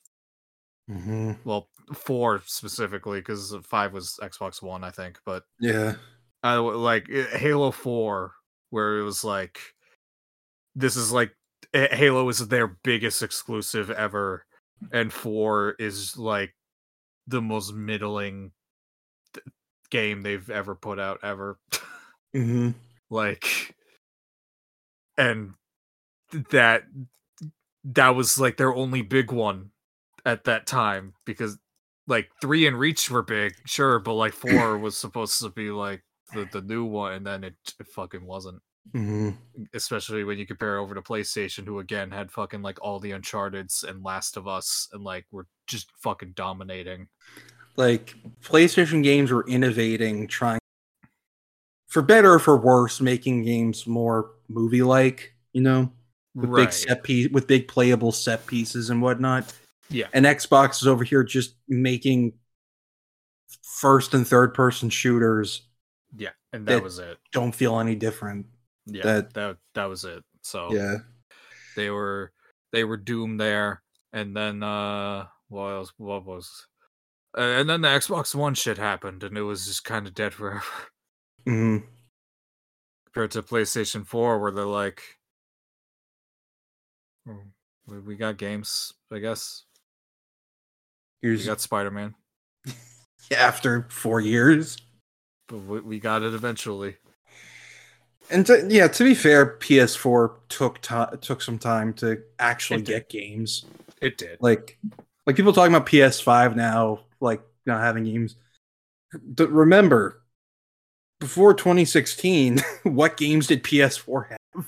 Mm-hmm. 0.91 1.33
Well, 1.45 1.69
four 1.95 2.43
specifically 2.47 3.21
because 3.21 3.55
five 3.65 3.93
was 3.93 4.19
Xbox 4.23 4.63
One, 4.63 4.85
I 4.85 4.91
think. 4.91 5.19
But 5.25 5.45
Yeah. 5.61 5.95
I 6.43 6.57
like 6.57 7.09
eh, 7.11 7.39
Halo 7.39 7.71
Four, 7.71 8.33
where 8.71 8.99
it 8.99 9.05
was 9.05 9.25
like, 9.25 9.59
this 10.75 10.97
is 10.97 11.13
like 11.13 11.33
eh, 11.73 11.95
Halo 11.95 12.29
is 12.29 12.47
their 12.49 12.67
biggest 12.67 13.23
exclusive 13.23 13.91
ever, 13.91 14.45
and 14.91 15.13
four 15.13 15.77
is 15.79 16.17
like 16.17 16.55
the 17.27 17.41
most 17.41 17.73
middling 17.73 18.53
th- 19.35 19.47
game 19.91 20.23
they've 20.23 20.51
ever 20.51 20.75
put 20.75 20.99
out 20.99 21.21
ever. 21.23 21.59
Mm-hmm. 22.35 22.71
like, 23.11 23.75
and 25.19 25.53
that 26.51 26.85
that 27.85 28.11
was 28.11 28.39
like 28.39 28.57
their 28.57 28.75
only 28.75 29.03
big 29.03 29.33
one 29.33 29.71
at 30.25 30.45
that 30.45 30.67
time 30.67 31.15
because 31.25 31.59
like 32.07 32.31
three 32.41 32.67
and 32.67 32.79
reach 32.79 33.11
were 33.11 33.23
big 33.23 33.55
sure 33.67 33.99
but 33.99 34.15
like 34.15 34.33
four 34.33 34.79
was 34.79 34.97
supposed 34.97 35.41
to 35.41 35.49
be 35.51 35.71
like 35.71 36.03
the, 36.33 36.49
the 36.53 36.63
new 36.63 36.85
one 36.85 37.13
and 37.13 37.27
then 37.27 37.45
it, 37.45 37.55
it 37.79 37.87
fucking 37.89 38.25
wasn't 38.25 38.61
Mm-hmm. 38.93 39.31
especially 39.75 40.25
when 40.25 40.39
you 40.39 40.45
compare 40.45 40.77
over 40.79 40.93
to 40.95 41.01
playstation 41.01 41.65
who 41.65 41.79
again 41.79 42.11
had 42.11 42.33
fucking 42.33 42.63
like 42.63 42.79
all 42.83 42.99
the 42.99 43.13
uncharted's 43.13 43.85
and 43.85 44.03
last 44.03 44.37
of 44.37 44.49
us 44.49 44.89
and 44.93 45.05
like 45.05 45.25
were 45.31 45.47
just 45.69 45.93
fucking 45.99 46.33
dominating 46.33 47.07
Like 47.77 48.15
PlayStation 48.43 49.03
games 49.03 49.31
were 49.31 49.47
innovating, 49.47 50.27
trying 50.27 50.59
for 51.87 52.03
better 52.03 52.35
or 52.35 52.39
for 52.41 52.57
worse, 52.57 53.01
making 53.01 53.45
games 53.45 53.87
more 53.87 54.33
movie 54.49 54.83
like, 54.83 55.33
you 55.53 55.63
know, 55.63 55.91
with 56.35 56.53
big 56.53 56.73
set 56.73 57.03
piece 57.03 57.31
with 57.31 57.47
big 57.47 57.69
playable 57.69 58.11
set 58.13 58.45
pieces 58.47 58.91
and 58.91 59.01
whatnot. 59.01 59.55
Yeah. 59.91 60.09
And 60.13 60.27
Xbox 60.27 60.83
is 60.83 60.89
over 60.89 61.05
here 61.05 61.23
just 61.23 61.55
making 61.69 62.33
first 63.63 64.13
and 64.13 64.27
third 64.27 64.55
person 64.55 64.91
shooters 64.91 65.63
yeah 66.17 66.31
and 66.53 66.67
that 66.67 66.75
that- 66.75 66.83
was 66.83 66.99
it 66.99 67.17
don't 67.33 67.55
feel 67.55 67.79
any 67.79 67.95
different. 67.95 68.47
Yeah 68.87 69.03
that- 69.05 69.35
that 69.35 69.57
that 69.75 69.85
was 69.87 70.05
it 70.05 70.23
so 70.43 70.73
Yeah. 70.73 70.97
they 71.77 71.91
were 71.91 72.33
they 72.73 72.85
were 72.85 72.97
doomed 72.97 73.41
there 73.41 73.83
and 74.13 74.37
then 74.37 74.63
uh 74.63 75.27
what 75.49 75.69
else 75.71 75.93
what 75.99 76.25
was 76.25 76.67
uh, 77.39 77.41
and 77.41 77.69
then 77.71 77.81
the 77.83 77.89
xbox 77.89 78.35
one 78.35 78.55
shit 78.55 78.79
happened 78.79 79.23
and 79.23 79.37
it 79.39 79.43
was 79.43 79.67
just 79.67 79.85
kind 79.85 80.07
of 80.07 80.15
dead 80.15 80.35
forever. 80.35 80.63
Hmm 81.47 81.79
compared 83.07 83.31
to 83.33 83.43
playstation 83.43 84.07
4 84.07 84.39
where 84.41 84.51
they're 84.53 84.65
like 84.65 85.03
"Oh, 87.29 87.41
we, 87.87 87.99
we 88.01 88.17
got 88.17 88.37
games 88.39 88.93
i 89.13 89.19
guess. 89.19 89.65
We 91.23 91.45
got 91.45 91.61
spider-man. 91.61 92.15
After 93.37 93.87
four 93.91 94.21
years. 94.21 94.77
but 95.47 95.59
we, 95.59 95.81
we 95.81 96.01
got 96.01 96.23
it 96.23 96.35
eventually 96.35 96.97
And 98.31 98.47
to, 98.47 98.67
yeah, 98.69 98.89
to 98.89 99.05
be 99.05 99.15
fair, 99.15 99.47
PS4 99.47 100.37
took 100.49 100.81
ti 100.81 100.97
took 101.21 101.43
some 101.43 101.59
time 101.59 101.93
to 101.95 102.23
actually 102.39 102.83
get 102.83 103.09
games. 103.09 103.65
it 104.01 104.17
did 104.19 104.39
Like, 104.41 104.79
like 105.27 105.37
people 105.37 105.53
talking 105.53 105.75
about 105.75 105.87
PS5 105.87 106.57
now, 106.57 107.01
like 107.21 107.43
not 107.67 107.81
having 107.83 108.05
games. 108.05 108.37
But 109.23 109.51
remember, 109.51 110.23
before 111.21 111.55
2016, 111.55 112.61
what 112.85 113.17
games 113.17 113.47
did 113.47 113.63
PS4 113.65 114.25
have? 114.31 114.67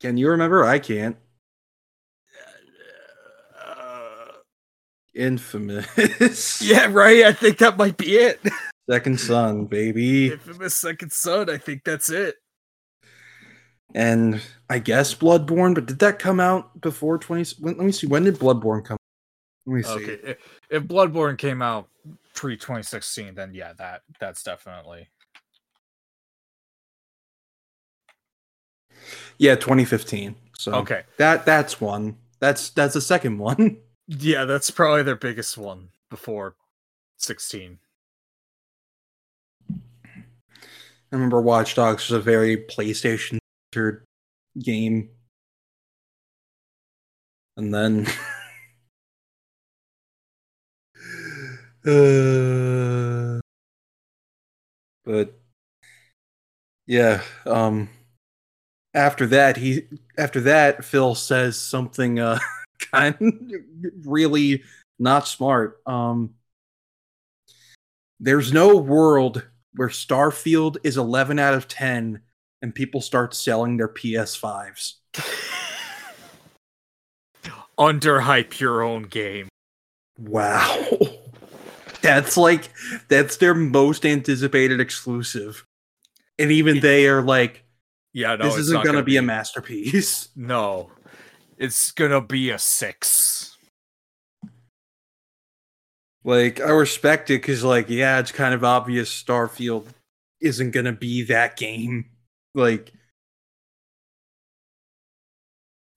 Can 0.00 0.16
you 0.16 0.30
remember? 0.30 0.64
I 0.64 0.78
can't. 0.78 1.16
uh, 3.58 4.32
Infamous. 5.14 6.60
yeah 6.62 6.86
right 6.90 7.24
i 7.24 7.32
think 7.32 7.58
that 7.58 7.76
might 7.76 7.96
be 7.96 8.16
it 8.16 8.40
Second 8.88 9.18
Son, 9.18 9.64
baby. 9.66 10.32
infamous 10.32 10.74
second 10.74 11.10
son 11.10 11.50
i 11.50 11.58
think 11.58 11.82
that's 11.84 12.08
it 12.10 12.36
and 13.94 14.40
I 14.68 14.78
guess 14.78 15.14
Bloodborne, 15.14 15.74
but 15.74 15.86
did 15.86 16.00
that 16.00 16.18
come 16.18 16.40
out 16.40 16.80
before 16.80 17.18
20? 17.18 17.56
Let 17.60 17.78
me 17.78 17.92
see. 17.92 18.06
When 18.06 18.24
did 18.24 18.34
Bloodborne 18.34 18.84
come? 18.84 18.98
Let 19.64 19.74
me 19.74 19.82
see. 19.82 19.90
Okay, 19.90 20.18
if, 20.22 20.36
if 20.68 20.82
Bloodborne 20.82 21.38
came 21.38 21.62
out 21.62 21.88
pre 22.34 22.56
2016, 22.56 23.34
then 23.34 23.54
yeah, 23.54 23.72
that 23.78 24.02
that's 24.20 24.42
definitely 24.42 25.08
Yeah, 29.38 29.54
2015. 29.54 30.34
So 30.58 30.74
okay. 30.74 31.02
that 31.18 31.44
that's 31.46 31.80
one. 31.80 32.16
That's 32.40 32.70
that's 32.70 32.94
the 32.94 33.00
second 33.00 33.38
one. 33.38 33.78
Yeah, 34.08 34.44
that's 34.44 34.70
probably 34.70 35.02
their 35.02 35.16
biggest 35.16 35.58
one 35.58 35.88
before 36.10 36.54
16. 37.16 37.76
I 39.68 39.74
remember 41.10 41.40
Watch 41.40 41.74
Dogs 41.74 42.08
was 42.08 42.18
a 42.18 42.20
very 42.20 42.56
PlayStation 42.56 43.38
game. 44.62 45.10
And 47.56 47.72
then 47.72 48.06
uh, 51.86 53.40
but 55.04 55.38
yeah, 56.86 57.22
um 57.46 57.88
after 58.94 59.26
that 59.26 59.56
he 59.56 59.82
after 60.18 60.40
that 60.40 60.84
Phil 60.84 61.14
says 61.14 61.58
something 61.60 62.18
uh 62.18 62.38
kind 62.92 63.52
really 64.04 64.62
not 64.98 65.28
smart. 65.28 65.80
Um 65.86 66.34
there's 68.20 68.52
no 68.52 68.76
world 68.76 69.46
where 69.76 69.88
Starfield 69.88 70.78
is 70.82 70.96
11 70.96 71.38
out 71.38 71.54
of 71.54 71.68
10 71.68 72.20
and 72.62 72.74
people 72.74 73.00
start 73.00 73.34
selling 73.34 73.76
their 73.76 73.88
PS5s. 73.88 74.94
Underhype 77.78 78.58
your 78.58 78.82
own 78.82 79.02
game. 79.02 79.48
Wow. 80.18 80.88
That's 82.02 82.36
like 82.36 82.70
that's 83.08 83.38
their 83.38 83.54
most 83.54 84.06
anticipated 84.06 84.80
exclusive. 84.80 85.64
And 86.38 86.52
even 86.52 86.78
they 86.78 87.08
are 87.08 87.20
like 87.20 87.64
Yeah, 88.12 88.36
no, 88.36 88.44
this 88.44 88.58
isn't 88.58 88.80
to 88.80 88.86
gonna 88.86 89.02
be 89.02 89.16
a 89.16 89.22
masterpiece. 89.22 90.28
No, 90.36 90.92
it's 91.56 91.90
gonna 91.90 92.20
be 92.20 92.50
a 92.50 92.58
six. 92.60 93.55
Like 96.26 96.60
I 96.60 96.70
respect 96.70 97.30
it 97.30 97.38
cuz 97.38 97.62
like 97.62 97.88
yeah, 97.88 98.18
it's 98.18 98.32
kind 98.32 98.52
of 98.52 98.64
obvious 98.64 99.10
Starfield 99.10 99.86
isn't 100.40 100.72
going 100.72 100.86
to 100.86 100.92
be 100.92 101.22
that 101.22 101.56
game. 101.56 102.10
Like 102.52 102.92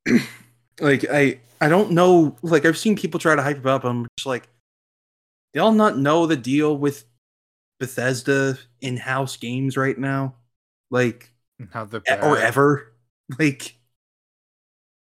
like 0.80 1.04
I 1.12 1.40
I 1.60 1.68
don't 1.68 1.92
know 1.92 2.38
like 2.44 2.64
I've 2.64 2.78
seen 2.78 2.96
people 2.96 3.20
try 3.20 3.36
to 3.36 3.42
hype 3.42 3.58
it 3.58 3.66
up 3.66 3.84
I'm 3.84 4.06
just 4.18 4.28
like 4.28 4.48
they 5.54 5.60
all 5.60 5.72
not 5.72 5.98
know 5.98 6.28
the 6.28 6.38
deal 6.38 6.78
with 6.78 7.06
Bethesda 7.80 8.60
in-house 8.82 9.36
games 9.38 9.78
right 9.78 9.98
now? 9.98 10.36
Like 10.92 11.34
How 11.72 11.86
the 11.86 12.04
or 12.22 12.38
ever? 12.38 12.94
Like 13.40 13.80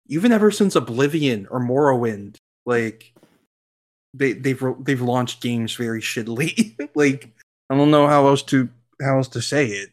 even 0.05 0.31
ever 0.31 0.51
since 0.51 0.75
Oblivion 0.75 1.47
or 1.49 1.59
Morrowind 1.59 2.37
like 2.65 3.11
they 4.17 4.33
they've 4.33 4.63
they've 4.81 5.01
launched 5.01 5.41
games 5.41 5.75
very 5.75 6.01
shittily 6.01 6.75
like 6.95 7.29
I 7.69 7.75
don't 7.75 7.91
know 7.91 8.07
how 8.07 8.27
else 8.27 8.43
to 8.43 8.69
how 9.01 9.17
else 9.17 9.27
to 9.29 9.41
say 9.41 9.67
it 9.67 9.89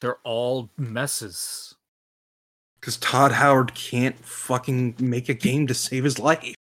They're 0.00 0.18
all 0.24 0.68
messes. 0.76 1.74
Because 2.80 2.96
Todd 2.96 3.30
Howard 3.30 3.74
can't 3.74 4.18
fucking 4.24 4.96
make 4.98 5.28
a 5.28 5.34
game 5.34 5.68
to 5.68 5.74
save 5.74 6.02
his 6.02 6.18
life. 6.18 6.54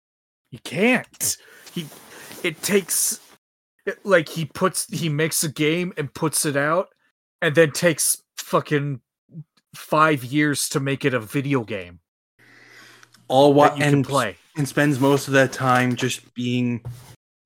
He 0.51 0.59
can't. 0.59 1.37
He 1.73 1.87
it 2.43 2.61
takes 2.63 3.21
it- 3.87 4.05
like 4.05 4.29
he 4.29 4.45
puts 4.45 4.87
he 4.93 5.09
makes 5.09 5.45
a 5.45 5.49
game 5.49 5.93
and 5.97 6.13
puts 6.13 6.45
it 6.45 6.57
out 6.57 6.89
and 7.41 7.55
then 7.55 7.71
takes 7.71 8.21
fucking 8.37 9.01
5 9.77 10.25
years 10.25 10.69
to 10.71 10.81
make 10.81 11.05
it 11.05 11.15
a 11.15 11.21
video 11.21 11.63
game 11.63 12.01
All 13.29 13.55
what 13.55 13.77
you 13.77 13.85
can 13.85 13.95
and 13.95 14.05
play. 14.05 14.37
And 14.59 14.69
spends 14.69 14.99
most 15.01 15.29
of 15.29 15.35
that 15.35 15.53
time 15.53 15.97
just 15.97 16.35
being 16.35 16.83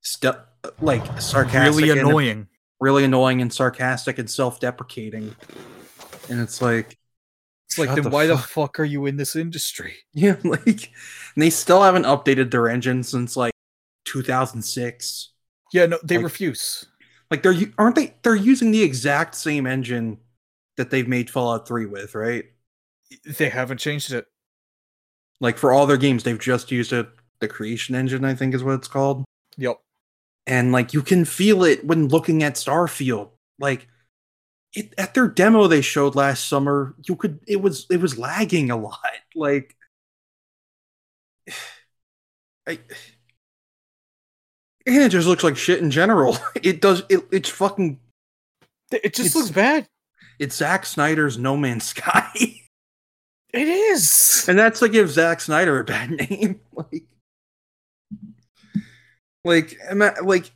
stu- 0.01 0.33
like 0.81 1.05
sarcastic, 1.21 1.77
Really 1.85 1.91
and 1.91 2.01
annoying. 2.09 2.49
really 2.81 3.05
annoying 3.05 3.41
and 3.43 3.53
sarcastic 3.53 4.19
and 4.19 4.29
self-deprecating. 4.29 5.37
And 6.31 6.41
it's 6.41 6.61
like, 6.63 6.99
It's 7.69 7.79
like 7.79 7.95
then 7.95 8.11
why 8.11 8.27
the 8.27 8.37
fuck- 8.39 8.49
fuck 8.49 8.81
are 8.81 8.85
you 8.85 9.07
in 9.07 9.17
this 9.17 9.37
industry? 9.37 9.95
yeah, 10.15 10.37
like, 10.43 10.67
and 10.67 11.43
they 11.43 11.51
still 11.51 11.83
haven't 11.83 12.05
updated 12.05 12.51
their 12.51 12.69
engine 12.69 13.03
since 13.03 13.37
like 13.37 13.53
2006. 14.07 15.31
Yeah, 15.73 15.87
no, 15.87 15.99
they 16.03 16.17
Like- 16.17 16.25
refuse. 16.25 16.87
Like 17.31 17.43
they're 17.43 17.55
aren't 17.79 17.97
they? 17.97 18.15
They're 18.23 18.35
using 18.35 18.73
the 18.73 18.83
exact 18.83 19.35
same 19.35 19.67
engine 19.67 20.19
that 20.77 20.91
they've 20.91 21.09
made 21.09 21.31
Fallout 21.31 21.67
3 21.67 21.87
with, 21.87 22.15
right? 22.15 22.45
They 23.25 23.49
haven't 23.49 23.79
changed 23.79 24.13
it. 24.13 24.27
Like 25.43 25.59
for 25.59 25.72
all 25.72 25.86
their 25.86 25.99
games, 25.99 26.22
they've 26.22 26.38
just 26.38 26.70
used 26.70 26.93
a 26.95 27.09
the 27.40 27.49
creation 27.49 27.95
engine, 27.97 28.24
I 28.24 28.34
think 28.34 28.55
is 28.55 28.62
what 28.62 28.76
it's 28.76 28.88
called. 28.88 29.24
Yep. 29.59 29.80
And 30.47 30.72
like 30.72 30.95
you 30.95 31.03
can 31.03 31.24
feel 31.24 31.64
it 31.64 31.84
when 31.84 32.09
looking 32.09 32.43
at 32.45 32.55
Starfield. 32.55 33.30
Like 33.59 33.88
it, 34.72 34.95
at 34.97 35.14
their 35.14 35.28
demo 35.28 35.66
they 35.66 35.82
showed 35.82 36.14
last 36.14 36.49
summer, 36.49 36.95
you 37.07 37.16
could 37.16 37.40
it 37.47 37.61
was 37.61 37.86
it 37.90 38.01
was 38.01 38.18
lagging 38.18 38.70
a 38.70 38.76
lot. 38.76 39.01
Like 39.34 39.74
I 42.68 42.72
and 44.86 44.97
it 44.97 45.11
just 45.11 45.26
looks 45.26 45.45
like 45.45 45.57
shit 45.57 45.80
in 45.80 45.90
general. 45.90 46.36
It 46.62 46.80
does 46.80 47.03
it 47.09 47.20
it's 47.32 47.49
fucking 47.49 47.99
It 48.93 49.14
just 49.14 49.34
looks 49.34 49.51
bad. 49.51 49.88
it's 50.38 50.57
Zack 50.57 50.86
Snyder's 50.86 51.38
No 51.38 51.57
Man's 51.57 51.84
Sky. 51.95 52.62
It 53.53 53.69
is. 53.69 54.47
And 54.49 54.59
that's 54.59 54.81
to 54.81 54.89
give 54.89 55.11
Zack 55.11 55.41
Snyder 55.41 55.79
a 55.81 55.85
bad 55.85 56.11
name. 56.31 56.61
like, 59.45 59.77
like, 59.93 60.23
like, 60.23 60.51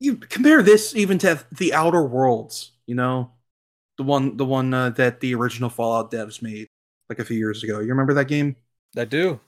you 0.00 0.16
compare 0.16 0.62
this 0.62 0.94
even 0.96 1.18
to 1.18 1.44
the 1.52 1.74
Outer 1.74 2.02
Worlds. 2.02 2.72
You 2.86 2.96
know, 2.96 3.32
the 3.96 4.02
one, 4.02 4.36
the 4.36 4.44
one 4.44 4.74
uh, 4.74 4.90
that 4.90 5.20
the 5.20 5.34
original 5.34 5.70
Fallout 5.70 6.10
devs 6.10 6.42
made 6.42 6.66
like 7.08 7.18
a 7.18 7.24
few 7.24 7.36
years 7.36 7.62
ago. 7.62 7.80
You 7.80 7.88
remember 7.88 8.14
that 8.14 8.28
game? 8.28 8.56
I 8.96 9.04
do. 9.04 9.38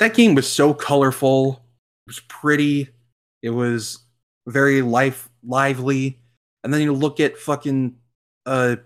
That 0.00 0.14
game 0.14 0.34
was 0.34 0.50
so 0.50 0.74
colorful. 0.74 1.64
It 2.06 2.10
was 2.10 2.20
pretty. 2.20 2.88
It 3.42 3.50
was 3.50 4.00
very 4.46 4.82
life 4.82 5.30
lively. 5.42 6.18
And 6.62 6.72
then 6.74 6.82
you 6.82 6.92
look 6.92 7.20
at 7.20 7.38
fucking 7.38 7.96
uh 8.46 8.76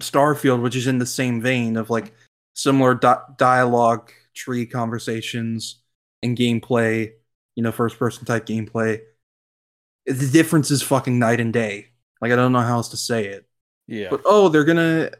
Starfield, 0.00 0.62
which 0.62 0.76
is 0.76 0.86
in 0.86 0.98
the 0.98 1.06
same 1.06 1.40
vein 1.40 1.76
of 1.76 1.90
like 1.90 2.12
similar 2.54 2.94
di- 2.94 3.22
dialogue 3.36 4.10
tree 4.34 4.66
conversations 4.66 5.80
and 6.22 6.36
gameplay, 6.36 7.12
you 7.56 7.62
know, 7.62 7.72
first 7.72 7.98
person 7.98 8.24
type 8.24 8.46
gameplay. 8.46 9.00
The 10.06 10.28
difference 10.28 10.70
is 10.70 10.82
fucking 10.82 11.18
night 11.18 11.40
and 11.40 11.52
day. 11.52 11.88
Like 12.20 12.32
I 12.32 12.36
don't 12.36 12.52
know 12.52 12.60
how 12.60 12.76
else 12.76 12.88
to 12.90 12.96
say 12.96 13.26
it. 13.26 13.46
Yeah. 13.86 14.08
But 14.10 14.22
oh, 14.24 14.48
they're 14.48 14.64
gonna 14.64 15.10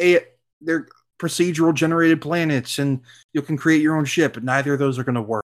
a 0.00 0.20
they're 0.60 0.88
procedural 1.18 1.74
generated 1.74 2.20
planets 2.20 2.78
and 2.78 3.00
you 3.32 3.42
can 3.42 3.56
create 3.56 3.82
your 3.82 3.96
own 3.96 4.04
ship, 4.04 4.34
but 4.34 4.44
neither 4.44 4.74
of 4.74 4.78
those 4.78 4.98
are 4.98 5.04
gonna 5.04 5.22
work. 5.22 5.44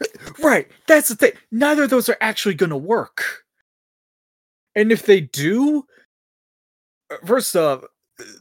Right. 0.42 0.66
That's 0.86 1.08
the 1.08 1.14
thing. 1.14 1.32
Neither 1.50 1.82
of 1.82 1.90
those 1.90 2.08
are 2.08 2.16
actually 2.22 2.54
to 2.54 2.76
work. 2.76 3.44
And 4.74 4.90
if 4.90 5.04
they 5.04 5.20
do, 5.20 5.84
first 7.26 7.54
off, 7.56 7.82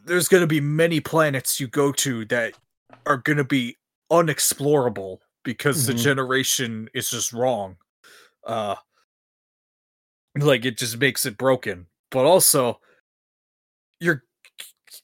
there's 0.06 0.28
going 0.28 0.42
to 0.42 0.48
be 0.48 0.62
many 0.62 1.00
planets 1.00 1.60
you 1.60 1.68
go 1.68 1.92
to 1.94 2.26
that 2.26 2.54
are 3.06 3.18
going 3.18 3.38
to 3.38 3.44
be 3.44 3.78
unexplorable 4.12 5.20
because 5.44 5.86
the 5.86 5.94
Mhm. 5.94 6.04
generation 6.04 6.90
is 6.94 7.10
just 7.10 7.32
wrong. 7.34 7.78
Uh 8.46 8.76
like 10.38 10.66
it 10.66 10.78
just 10.78 10.98
makes 10.98 11.26
it 11.26 11.38
broken. 11.38 11.88
But 12.12 12.26
also 12.26 12.80
you're 14.00 14.24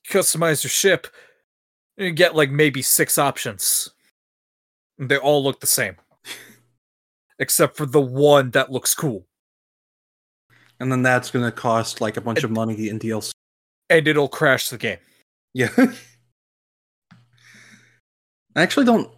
customize 0.09 0.63
your 0.63 0.69
ship 0.69 1.07
and 1.97 2.07
you 2.07 2.11
get 2.13 2.35
like 2.35 2.49
maybe 2.51 2.81
six 2.81 3.17
options. 3.17 3.89
And 4.97 5.09
They 5.09 5.17
all 5.17 5.43
look 5.43 5.59
the 5.59 5.67
same 5.67 5.95
except 7.39 7.77
for 7.77 7.85
the 7.85 8.01
one 8.01 8.51
that 8.51 8.71
looks 8.71 8.93
cool. 8.95 9.25
And 10.79 10.91
then 10.91 11.03
that's 11.03 11.31
gonna 11.31 11.51
cost 11.51 12.01
like 12.01 12.17
a 12.17 12.21
bunch 12.21 12.43
of 12.43 12.51
money 12.51 12.89
in 12.89 12.99
DLC. 12.99 13.31
And 13.89 14.07
it'll 14.07 14.27
crash 14.27 14.69
the 14.69 14.77
game. 14.77 14.97
Yeah. 15.53 15.69
I 18.55 18.61
actually 18.61 18.85
don't 18.85 19.11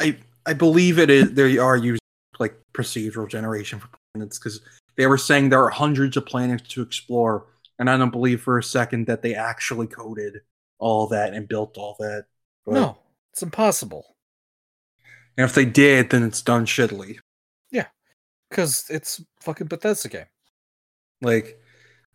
I 0.00 0.18
I 0.44 0.52
believe 0.52 0.98
it 0.98 1.10
is 1.10 1.32
they 1.32 1.58
are 1.58 1.76
using 1.76 1.98
like 2.38 2.56
procedural 2.72 3.28
generation 3.28 3.78
for 3.80 3.88
planets 4.14 4.38
because 4.38 4.60
they 4.96 5.06
were 5.06 5.18
saying 5.18 5.48
there 5.48 5.62
are 5.64 5.70
hundreds 5.70 6.16
of 6.16 6.26
planets 6.26 6.68
to 6.68 6.82
explore, 6.82 7.46
and 7.78 7.90
I 7.90 7.96
don't 7.96 8.10
believe 8.10 8.40
for 8.42 8.58
a 8.58 8.62
second 8.62 9.06
that 9.06 9.22
they 9.22 9.34
actually 9.34 9.86
coded 9.86 10.40
all 10.78 11.06
that 11.08 11.34
and 11.34 11.46
built 11.48 11.76
all 11.76 11.96
that. 12.00 12.26
But- 12.64 12.74
No, 12.74 12.98
it's 13.32 13.42
impossible. 13.42 14.16
And 15.38 15.44
if 15.44 15.54
they 15.54 15.66
did, 15.66 16.10
then 16.10 16.22
it's 16.22 16.40
done 16.40 16.64
shittily. 16.64 17.18
Yeah, 17.70 17.86
because 18.50 18.86
it's 18.88 19.22
fucking 19.42 19.66
Bethesda 19.66 20.08
game. 20.08 20.26
Like 21.20 21.60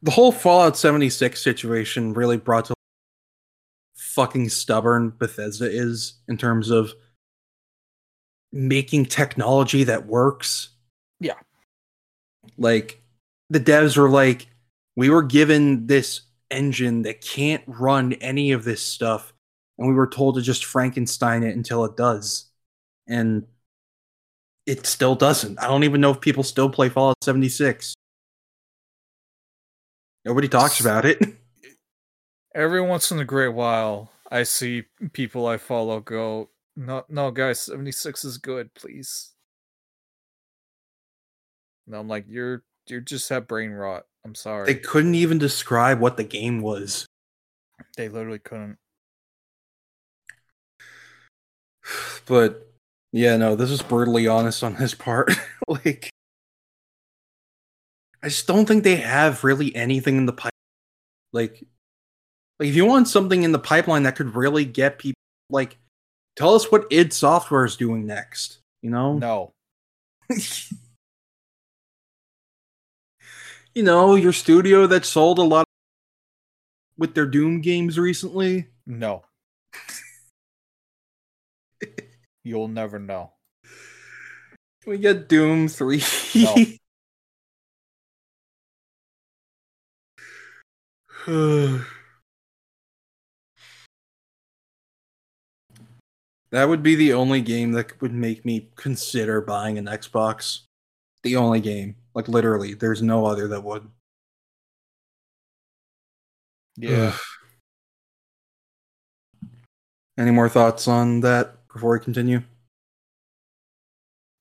the 0.01 0.11
whole 0.11 0.31
Fallout 0.31 0.77
76 0.77 1.41
situation 1.41 2.13
really 2.13 2.37
brought 2.37 2.65
to 2.65 2.73
fucking 3.95 4.49
stubborn 4.49 5.13
Bethesda 5.17 5.69
is 5.69 6.13
in 6.27 6.37
terms 6.37 6.69
of 6.69 6.93
making 8.51 9.05
technology 9.05 9.83
that 9.85 10.07
works. 10.07 10.69
Yeah. 11.19 11.35
Like 12.57 13.01
the 13.49 13.59
devs 13.59 13.97
were 13.97 14.09
like, 14.09 14.47
we 14.95 15.09
were 15.09 15.23
given 15.23 15.87
this 15.87 16.21
engine 16.49 17.03
that 17.03 17.21
can't 17.21 17.63
run 17.65 18.13
any 18.13 18.51
of 18.51 18.63
this 18.63 18.81
stuff, 18.81 19.33
and 19.77 19.87
we 19.87 19.93
were 19.93 20.07
told 20.07 20.35
to 20.35 20.41
just 20.41 20.65
Frankenstein 20.65 21.43
it 21.43 21.55
until 21.55 21.85
it 21.85 21.95
does. 21.95 22.49
And 23.07 23.45
it 24.65 24.85
still 24.85 25.15
doesn't. 25.15 25.59
I 25.59 25.67
don't 25.67 25.83
even 25.83 26.01
know 26.01 26.11
if 26.11 26.21
people 26.21 26.43
still 26.43 26.69
play 26.69 26.89
Fallout 26.89 27.23
76. 27.23 27.93
Nobody 30.25 30.47
talks 30.47 30.79
about 30.79 31.05
it. 31.05 31.19
Every 32.55 32.81
once 32.81 33.11
in 33.11 33.19
a 33.19 33.25
great 33.25 33.53
while, 33.53 34.11
I 34.29 34.43
see 34.43 34.83
people 35.13 35.47
I 35.47 35.57
follow 35.57 35.99
go, 35.99 36.49
no, 36.75 37.03
no, 37.09 37.31
guys, 37.31 37.61
76 37.61 38.23
is 38.25 38.37
good, 38.37 38.73
please. 38.73 39.31
And 41.87 41.95
I'm 41.95 42.07
like, 42.07 42.25
you're 42.27 42.63
you're 42.87 43.01
just 43.01 43.29
have 43.29 43.47
brain 43.47 43.71
rot. 43.71 44.05
I'm 44.25 44.35
sorry. 44.35 44.65
They 44.65 44.75
couldn't 44.79 45.15
even 45.15 45.37
describe 45.37 45.99
what 45.99 46.17
the 46.17 46.23
game 46.23 46.61
was. 46.61 47.05
they 47.97 48.09
literally 48.09 48.39
couldn't. 48.39 48.77
But 52.27 52.71
yeah, 53.11 53.35
no, 53.35 53.55
this 53.55 53.71
is 53.71 53.81
brutally 53.81 54.27
honest 54.27 54.63
on 54.63 54.75
his 54.75 54.93
part. 54.93 55.33
like 55.67 56.11
I 58.23 58.29
just 58.29 58.47
don't 58.47 58.65
think 58.67 58.83
they 58.83 58.97
have 58.97 59.43
really 59.43 59.75
anything 59.75 60.17
in 60.17 60.25
the 60.25 60.33
pipe. 60.33 60.53
Like 61.33 61.63
like 62.59 62.69
if 62.69 62.75
you 62.75 62.85
want 62.85 63.07
something 63.07 63.41
in 63.43 63.51
the 63.51 63.59
pipeline 63.59 64.03
that 64.03 64.15
could 64.15 64.35
really 64.35 64.65
get 64.65 64.99
people 64.99 65.17
like 65.49 65.77
tell 66.35 66.53
us 66.53 66.71
what 66.71 66.85
id 66.91 67.11
software 67.11 67.65
is 67.65 67.75
doing 67.75 68.05
next, 68.05 68.59
you 68.83 68.91
know? 68.91 69.17
No. 69.17 69.51
you 73.73 73.83
know, 73.83 74.15
your 74.15 74.33
studio 74.33 74.85
that 74.87 75.05
sold 75.05 75.39
a 75.39 75.43
lot 75.43 75.65
with 76.97 77.15
their 77.15 77.25
Doom 77.25 77.61
games 77.61 77.97
recently. 77.97 78.67
No. 78.85 79.23
You'll 82.43 82.67
never 82.67 82.99
know. 82.99 83.31
We 84.85 84.99
get 84.99 85.27
Doom 85.27 85.67
3. 85.67 86.77
that 91.27 91.85
would 96.67 96.81
be 96.81 96.95
the 96.95 97.13
only 97.13 97.41
game 97.41 97.73
that 97.73 98.01
would 98.01 98.13
make 98.13 98.43
me 98.43 98.69
consider 98.75 99.39
buying 99.39 99.77
an 99.77 99.85
Xbox. 99.85 100.61
The 101.23 101.35
only 101.35 101.61
game. 101.61 101.95
Like 102.15 102.27
literally, 102.27 102.73
there's 102.73 103.03
no 103.03 103.25
other 103.25 103.47
that 103.49 103.63
would. 103.63 103.87
Yeah. 106.75 107.15
Any 110.17 110.31
more 110.31 110.49
thoughts 110.49 110.87
on 110.87 111.19
that 111.21 111.67
before 111.71 111.93
we 111.93 111.99
continue? 111.99 112.41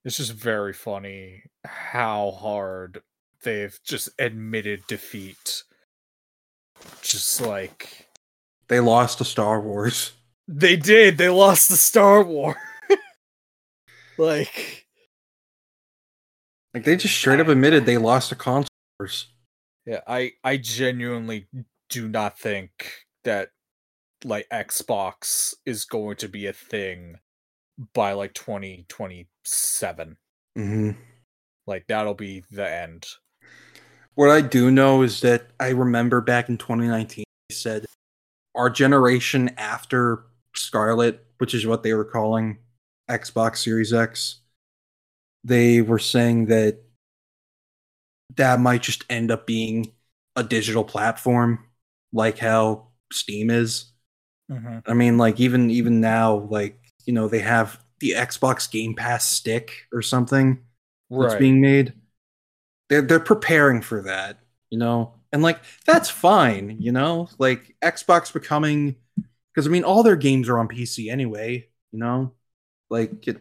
It's 0.03 0.17
just 0.17 0.33
very 0.33 0.73
funny 0.73 1.43
how 1.63 2.31
hard 2.31 3.03
they've 3.43 3.79
just 3.83 4.09
admitted 4.17 4.87
defeat. 4.87 5.63
Just 7.01 7.41
like 7.41 8.07
They 8.67 8.79
lost 8.79 9.17
to 9.19 9.25
Star 9.25 9.59
Wars. 9.61 10.13
they 10.47 10.75
did, 10.75 11.17
they 11.17 11.29
lost 11.29 11.69
the 11.69 11.77
Star 11.77 12.23
War. 12.23 12.55
like 14.17 14.85
Like 16.73 16.83
they 16.83 16.95
just 16.95 17.15
straight 17.15 17.39
up 17.39 17.47
admitted 17.47 17.85
they 17.85 17.97
lost 17.97 18.29
to 18.29 18.35
console 18.35 18.67
wars. 18.99 19.27
Yeah, 19.85 20.01
I 20.07 20.33
I 20.43 20.57
genuinely 20.57 21.47
do 21.89 22.07
not 22.07 22.39
think 22.39 22.71
that 23.23 23.49
like 24.23 24.47
Xbox 24.49 25.55
is 25.65 25.85
going 25.85 26.15
to 26.17 26.29
be 26.29 26.45
a 26.47 26.53
thing 26.53 27.17
by 27.93 28.13
like 28.13 28.33
2027. 28.33 30.17
Mm-hmm. 30.57 30.91
Like 31.65 31.85
that'll 31.87 32.13
be 32.13 32.43
the 32.51 32.69
end. 32.69 33.07
What 34.15 34.29
I 34.29 34.41
do 34.41 34.71
know 34.71 35.01
is 35.01 35.21
that 35.21 35.47
I 35.59 35.69
remember 35.69 36.21
back 36.21 36.49
in 36.49 36.57
2019, 36.57 37.23
they 37.49 37.55
said 37.55 37.85
our 38.55 38.69
generation 38.69 39.51
after 39.57 40.23
Scarlett, 40.55 41.25
which 41.37 41.53
is 41.53 41.65
what 41.65 41.83
they 41.83 41.93
were 41.93 42.05
calling 42.05 42.57
Xbox 43.09 43.57
Series 43.57 43.93
X, 43.93 44.39
they 45.43 45.81
were 45.81 45.99
saying 45.99 46.47
that 46.47 46.79
that 48.35 48.59
might 48.59 48.81
just 48.81 49.05
end 49.09 49.31
up 49.31 49.45
being 49.45 49.91
a 50.35 50.43
digital 50.43 50.83
platform, 50.83 51.65
like 52.13 52.37
how 52.37 52.87
Steam 53.11 53.49
is. 53.49 53.85
Mm-hmm. 54.51 54.79
I 54.85 54.93
mean, 54.93 55.17
like 55.17 55.39
even 55.39 55.71
even 55.71 56.01
now, 56.01 56.47
like 56.49 56.77
you 57.05 57.13
know, 57.13 57.27
they 57.27 57.39
have 57.39 57.83
the 57.99 58.11
Xbox 58.11 58.69
Game 58.69 58.93
Pass 58.93 59.25
stick 59.25 59.87
or 59.93 60.01
something 60.01 60.59
that's 61.09 61.35
being 61.35 61.61
made. 61.61 61.93
They're 62.91 63.01
they're 63.01 63.21
preparing 63.21 63.81
for 63.81 64.01
that, 64.03 64.39
you 64.69 64.77
know, 64.77 65.13
and 65.31 65.41
like 65.41 65.61
that's 65.85 66.09
fine, 66.09 66.75
you 66.81 66.91
know, 66.91 67.29
like 67.39 67.73
Xbox 67.81 68.33
becoming 68.33 68.97
because 69.55 69.65
I 69.65 69.69
mean 69.69 69.85
all 69.85 70.03
their 70.03 70.17
games 70.17 70.49
are 70.49 70.59
on 70.59 70.67
PC 70.67 71.09
anyway, 71.09 71.69
you 71.93 71.99
know, 71.99 72.33
like 72.89 73.29
it. 73.29 73.37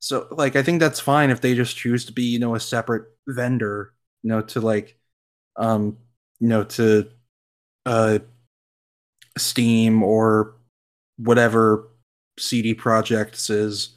So 0.00 0.28
like 0.32 0.56
I 0.56 0.62
think 0.62 0.80
that's 0.80 1.00
fine 1.00 1.30
if 1.30 1.40
they 1.40 1.54
just 1.54 1.76
choose 1.76 2.04
to 2.06 2.12
be 2.12 2.24
you 2.24 2.38
know 2.38 2.54
a 2.54 2.60
separate 2.60 3.06
vendor, 3.26 3.94
you 4.22 4.28
know, 4.28 4.42
to 4.42 4.60
like, 4.60 4.98
um, 5.56 5.96
you 6.38 6.48
know, 6.48 6.64
to 6.64 7.08
uh, 7.86 8.18
Steam 9.38 10.02
or 10.02 10.54
whatever 11.16 11.88
CD 12.38 12.74
Projekt 12.74 13.50
is, 13.50 13.96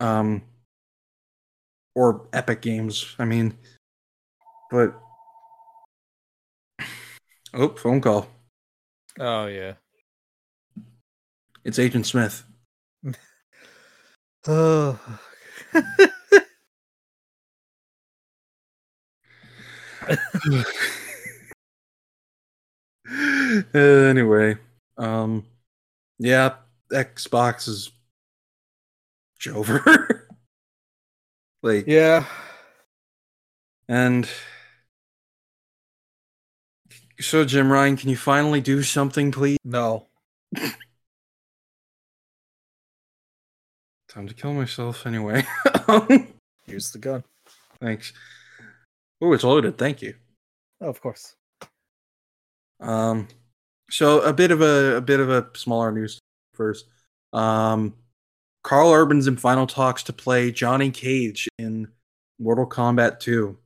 um, 0.00 0.42
or 1.96 2.28
Epic 2.32 2.62
Games. 2.62 3.16
I 3.18 3.24
mean, 3.24 3.58
but 4.70 4.94
oh, 7.54 7.68
phone 7.70 8.00
call. 8.00 8.28
oh 9.18 9.46
yeah. 9.46 9.74
It's 11.64 11.78
Agent 11.78 12.06
Smith. 12.06 12.44
Oh. 14.46 14.98
Uh, 15.74 15.82
anyway, 23.74 24.56
um, 24.96 25.44
yeah, 26.18 26.54
Xbox 26.92 27.68
is 27.68 27.90
over. 29.52 30.28
like, 31.62 31.86
yeah. 31.86 32.24
and 33.88 34.28
so 37.20 37.44
Jim 37.44 37.70
Ryan, 37.70 37.96
can 37.96 38.08
you 38.08 38.16
finally 38.16 38.60
do 38.60 38.82
something, 38.82 39.30
please? 39.32 39.58
No. 39.64 40.06
Time 44.08 44.26
to 44.26 44.34
kill 44.34 44.54
myself 44.54 45.06
anyway. 45.06 45.44
Here's 46.66 46.90
the 46.92 46.98
gun. 46.98 47.24
Thanks. 47.80 48.12
Oh, 49.20 49.32
it's 49.32 49.44
loaded. 49.44 49.76
Thank 49.78 50.02
you. 50.02 50.14
Oh, 50.80 50.88
of 50.88 51.00
course. 51.00 51.34
Um, 52.80 53.28
so 53.90 54.20
a 54.20 54.32
bit 54.32 54.50
of 54.50 54.60
a 54.60 54.96
a 54.96 55.00
bit 55.00 55.20
of 55.20 55.30
a 55.30 55.48
smaller 55.54 55.92
news 55.92 56.18
first. 56.54 56.86
Um, 57.32 57.94
Karl 58.62 58.92
Urban's 58.92 59.26
in 59.26 59.36
final 59.36 59.66
talks 59.66 60.02
to 60.04 60.12
play 60.12 60.50
Johnny 60.50 60.90
Cage 60.90 61.48
in 61.58 61.88
Mortal 62.38 62.68
Kombat 62.68 63.20
2. 63.20 63.56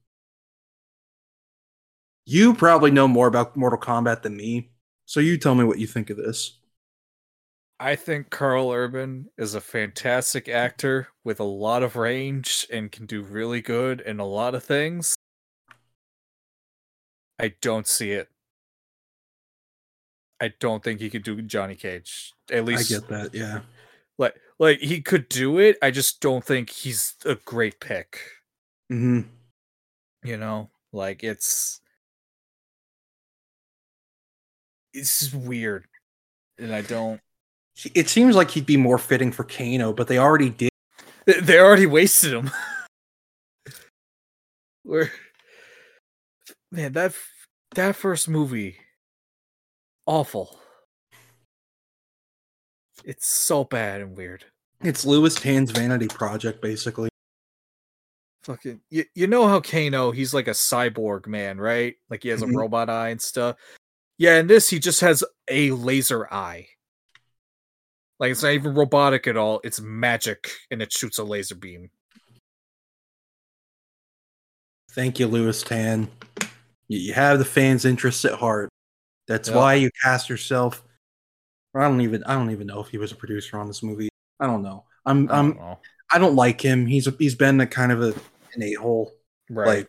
You 2.24 2.54
probably 2.54 2.90
know 2.90 3.08
more 3.08 3.26
about 3.26 3.56
Mortal 3.56 3.78
Kombat 3.78 4.22
than 4.22 4.36
me, 4.36 4.70
so 5.06 5.20
you 5.20 5.36
tell 5.38 5.54
me 5.54 5.64
what 5.64 5.78
you 5.78 5.86
think 5.86 6.10
of 6.10 6.16
this. 6.16 6.58
I 7.80 7.96
think 7.96 8.30
Karl 8.30 8.70
Urban 8.70 9.28
is 9.36 9.56
a 9.56 9.60
fantastic 9.60 10.48
actor 10.48 11.08
with 11.24 11.40
a 11.40 11.44
lot 11.44 11.82
of 11.82 11.96
range 11.96 12.64
and 12.70 12.92
can 12.92 13.06
do 13.06 13.22
really 13.22 13.60
good 13.60 14.00
in 14.00 14.20
a 14.20 14.24
lot 14.24 14.54
of 14.54 14.62
things. 14.62 15.16
I 17.40 17.54
don't 17.60 17.88
see 17.88 18.12
it. 18.12 18.28
I 20.40 20.52
don't 20.60 20.82
think 20.82 21.00
he 21.00 21.10
could 21.10 21.24
do 21.24 21.42
Johnny 21.42 21.74
Cage. 21.74 22.32
At 22.52 22.64
least 22.64 22.92
I 22.92 22.94
get 22.94 23.08
that, 23.08 23.34
yeah. 23.34 23.60
like 24.16 24.36
like 24.60 24.78
he 24.78 25.00
could 25.00 25.28
do 25.28 25.58
it. 25.58 25.76
I 25.82 25.90
just 25.90 26.20
don't 26.20 26.44
think 26.44 26.70
he's 26.70 27.14
a 27.24 27.34
great 27.34 27.80
pick. 27.80 28.20
hmm 28.88 29.22
You 30.22 30.36
know, 30.36 30.70
like 30.92 31.24
it's 31.24 31.80
it's 34.92 35.32
weird, 35.32 35.86
and 36.58 36.74
I 36.74 36.82
don't. 36.82 37.20
It 37.94 38.08
seems 38.08 38.36
like 38.36 38.50
he'd 38.50 38.66
be 38.66 38.76
more 38.76 38.98
fitting 38.98 39.32
for 39.32 39.44
Kano, 39.44 39.92
but 39.92 40.08
they 40.08 40.18
already 40.18 40.50
did. 40.50 40.70
They- 41.26 41.58
already 41.58 41.86
wasted 41.86 42.32
him. 42.32 42.50
Where, 44.82 45.12
man, 46.70 46.92
that 46.92 47.14
that 47.74 47.96
first 47.96 48.28
movie, 48.28 48.76
awful. 50.06 50.58
It's 53.04 53.26
so 53.26 53.64
bad 53.64 54.00
and 54.00 54.16
weird. 54.16 54.44
It's 54.82 55.04
Lewis 55.04 55.34
Tan's 55.34 55.70
vanity 55.70 56.08
project, 56.08 56.60
basically. 56.60 57.08
Fucking, 58.44 58.80
you, 58.90 59.04
you 59.14 59.28
know 59.28 59.46
how 59.46 59.60
Kano, 59.60 60.10
he's 60.10 60.34
like 60.34 60.48
a 60.48 60.52
cyborg 60.52 61.28
man, 61.28 61.58
right? 61.58 61.94
Like 62.10 62.24
he 62.24 62.28
has 62.30 62.42
a 62.42 62.46
mm-hmm. 62.46 62.56
robot 62.56 62.90
eye 62.90 63.10
and 63.10 63.22
stuff. 63.22 63.56
Yeah, 64.22 64.38
in 64.38 64.46
this 64.46 64.70
he 64.70 64.78
just 64.78 65.00
has 65.00 65.24
a 65.50 65.72
laser 65.72 66.32
eye. 66.32 66.68
Like 68.20 68.30
it's 68.30 68.44
not 68.44 68.52
even 68.52 68.72
robotic 68.72 69.26
at 69.26 69.36
all. 69.36 69.60
It's 69.64 69.80
magic, 69.80 70.48
and 70.70 70.80
it 70.80 70.92
shoots 70.92 71.18
a 71.18 71.24
laser 71.24 71.56
beam. 71.56 71.90
Thank 74.92 75.18
you, 75.18 75.26
Lewis 75.26 75.64
Tan. 75.64 76.08
You, 76.86 77.12
have 77.14 77.40
the 77.40 77.44
fans' 77.44 77.84
interests 77.84 78.24
at 78.24 78.34
heart. 78.34 78.68
That's 79.26 79.48
Yep. 79.48 79.56
why 79.56 79.74
you 79.74 79.90
cast 80.04 80.28
yourself. 80.28 80.84
I 81.74 81.80
don't 81.80 82.00
even. 82.02 82.22
I 82.22 82.34
don't 82.34 82.52
even 82.52 82.68
know 82.68 82.78
if 82.80 82.90
he 82.90 82.98
was 82.98 83.10
a 83.10 83.16
producer 83.16 83.58
on 83.58 83.66
this 83.66 83.82
movie. 83.82 84.08
I 84.38 84.46
don't 84.46 84.62
know. 84.62 84.84
I'm. 85.04 85.28
I 85.32 85.38
I'm. 85.38 85.48
don't 85.54 85.58
know. 85.58 85.78
I 86.12 86.18
don't 86.18 86.36
like 86.36 86.60
him. 86.60 86.86
He's. 86.86 87.08
A, 87.08 87.10
he's 87.18 87.34
been 87.34 87.60
a 87.60 87.66
kind 87.66 87.90
of 87.90 88.00
a 88.00 88.14
an 88.54 88.62
a 88.62 88.74
hole. 88.74 89.14
Right, 89.50 89.66
Like 89.78 89.88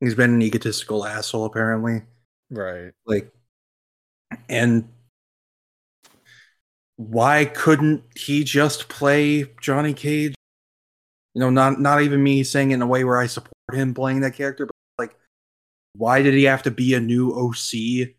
he's 0.00 0.14
been 0.14 0.32
an 0.32 0.40
egotistical 0.40 1.04
asshole 1.04 1.44
apparently. 1.44 2.04
right. 2.48 2.92
Like, 3.04 3.30
and 4.48 4.88
why 6.96 7.46
couldn't 7.46 8.02
he 8.14 8.44
just 8.44 8.88
play 8.88 9.46
Johnny 9.60 9.94
Cage? 9.94 10.34
You 11.34 11.40
know, 11.40 11.50
not 11.50 11.80
not 11.80 12.02
even 12.02 12.22
me 12.22 12.42
saying 12.44 12.72
it 12.72 12.74
in 12.74 12.82
a 12.82 12.86
way 12.86 13.04
where 13.04 13.18
I 13.18 13.26
support 13.26 13.52
him 13.72 13.94
playing 13.94 14.20
that 14.20 14.34
character, 14.34 14.66
but 14.66 14.74
like, 14.98 15.16
why 15.94 16.22
did 16.22 16.34
he 16.34 16.44
have 16.44 16.62
to 16.64 16.70
be 16.70 16.94
a 16.94 17.00
new 17.00 17.32
OC 17.32 18.14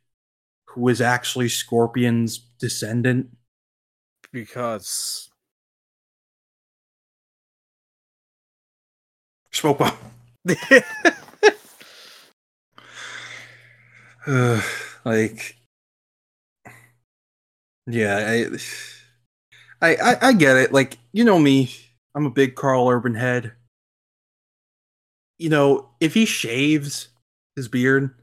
who 0.68 0.88
is 0.88 1.02
actually 1.02 1.50
Scorpion's 1.50 2.38
descendant? 2.38 3.36
Because 4.32 5.32
Smoke 9.52 9.80
bomb. 9.80 9.98
like, 15.06 15.58
yeah, 17.94 18.48
I, 19.82 19.90
I, 19.90 19.96
I, 19.96 20.28
I 20.28 20.34
get 20.34 20.58
it. 20.58 20.72
Like, 20.72 20.98
you 21.12 21.24
know 21.24 21.40
me, 21.40 21.74
I'm 22.16 22.26
a 22.26 22.32
big 22.32 22.56
Karl 22.56 22.88
Urban 22.90 23.16
head. 23.16 23.54
You 25.38 25.50
know, 25.50 25.90
if 26.00 26.14
he 26.14 26.26
shaves 26.26 27.10
his 27.56 27.68
beard, 27.68 28.14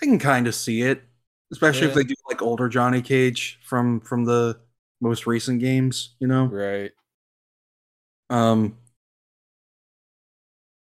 I 0.00 0.06
can 0.06 0.18
kind 0.18 0.46
of 0.46 0.54
see 0.54 0.82
it, 0.82 1.02
especially 1.50 1.88
if 1.88 1.94
they 1.94 2.04
do 2.04 2.14
like 2.28 2.42
older 2.42 2.68
Johnny 2.68 3.02
Cage 3.02 3.58
from 3.64 4.00
from 4.00 4.24
the 4.24 4.58
most 5.00 5.26
recent 5.26 5.60
games, 5.60 6.14
you 6.20 6.26
know. 6.26 6.46
Right. 6.46 6.92
Um, 8.30 8.76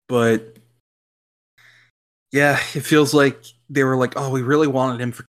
but 0.08 0.58
yeah, 2.32 2.60
it 2.74 2.82
feels 2.82 3.14
like 3.14 3.44
they 3.70 3.84
were 3.84 3.98
like, 3.98 4.14
oh, 4.16 4.30
we 4.30 4.42
really 4.42 4.68
wanted 4.68 5.02
him 5.02 5.12
for, 5.12 5.26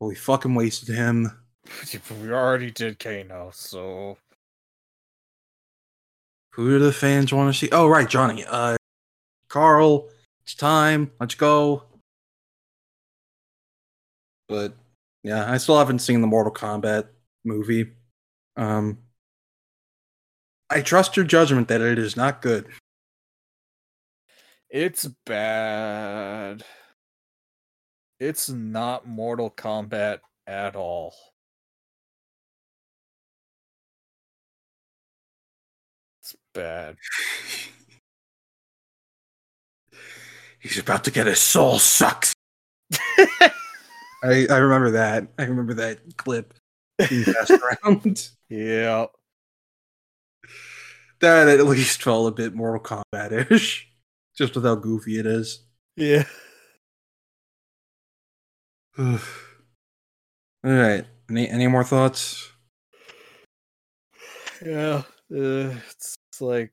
but 0.00 0.06
we 0.06 0.14
fucking 0.14 0.54
wasted 0.54 0.94
him. 0.94 1.30
We 2.22 2.30
already 2.30 2.70
did 2.70 3.00
Kano, 3.00 3.50
so 3.52 4.18
Who 6.52 6.70
do 6.70 6.78
the 6.78 6.92
fans 6.92 7.32
want 7.32 7.52
to 7.52 7.58
see? 7.58 7.68
Oh, 7.72 7.88
right, 7.88 8.08
Johnny. 8.08 8.44
Uh, 8.44 8.76
Karl, 9.48 10.08
it's 10.42 10.54
time. 10.54 11.10
Let's 11.20 11.34
go. 11.34 11.82
But 14.48 14.74
yeah, 15.24 15.50
I 15.50 15.56
still 15.56 15.76
haven't 15.78 15.98
seen 15.98 16.20
the 16.20 16.26
Mortal 16.28 16.52
Kombat 16.52 17.08
movie. 17.44 17.92
Um, 18.56 18.98
I 20.70 20.82
trust 20.82 21.16
your 21.16 21.26
judgment 21.26 21.68
that 21.68 21.80
it 21.80 21.98
is 21.98 22.16
not 22.16 22.42
good. 22.42 22.66
it's 24.70 25.06
bad. 25.24 26.64
It's 28.18 28.48
not 28.48 29.06
Mortal 29.06 29.50
Kombat 29.50 30.20
at 30.46 30.74
all. 30.74 31.14
It's 36.22 36.34
bad. 36.54 36.96
He's 40.58 40.78
about 40.78 41.04
to 41.04 41.10
get 41.10 41.26
his 41.26 41.40
soul 41.40 41.78
sucked. 41.78 42.32
I, 42.92 44.46
I 44.50 44.56
remember 44.56 44.92
that. 44.92 45.28
I 45.38 45.44
remember 45.44 45.74
that 45.74 46.16
clip 46.16 46.54
being 47.08 47.24
passed 47.24 47.50
around. 47.84 48.30
yeah. 48.48 49.06
That 51.20 51.48
at 51.48 51.64
least 51.66 52.02
felt 52.02 52.28
a 52.28 52.34
bit 52.34 52.54
Mortal 52.54 52.80
Kombat 52.80 53.50
ish. 53.50 53.88
Just 54.36 54.54
with 54.54 54.64
how 54.64 54.74
goofy 54.74 55.18
it 55.18 55.26
is. 55.26 55.60
Yeah. 55.96 56.24
All 58.98 59.18
right. 60.64 61.04
Any 61.30 61.48
any 61.48 61.66
more 61.66 61.84
thoughts? 61.84 62.50
Yeah. 64.64 65.02
Uh, 65.30 65.74
it's, 65.88 66.16
it's 66.30 66.40
like 66.40 66.72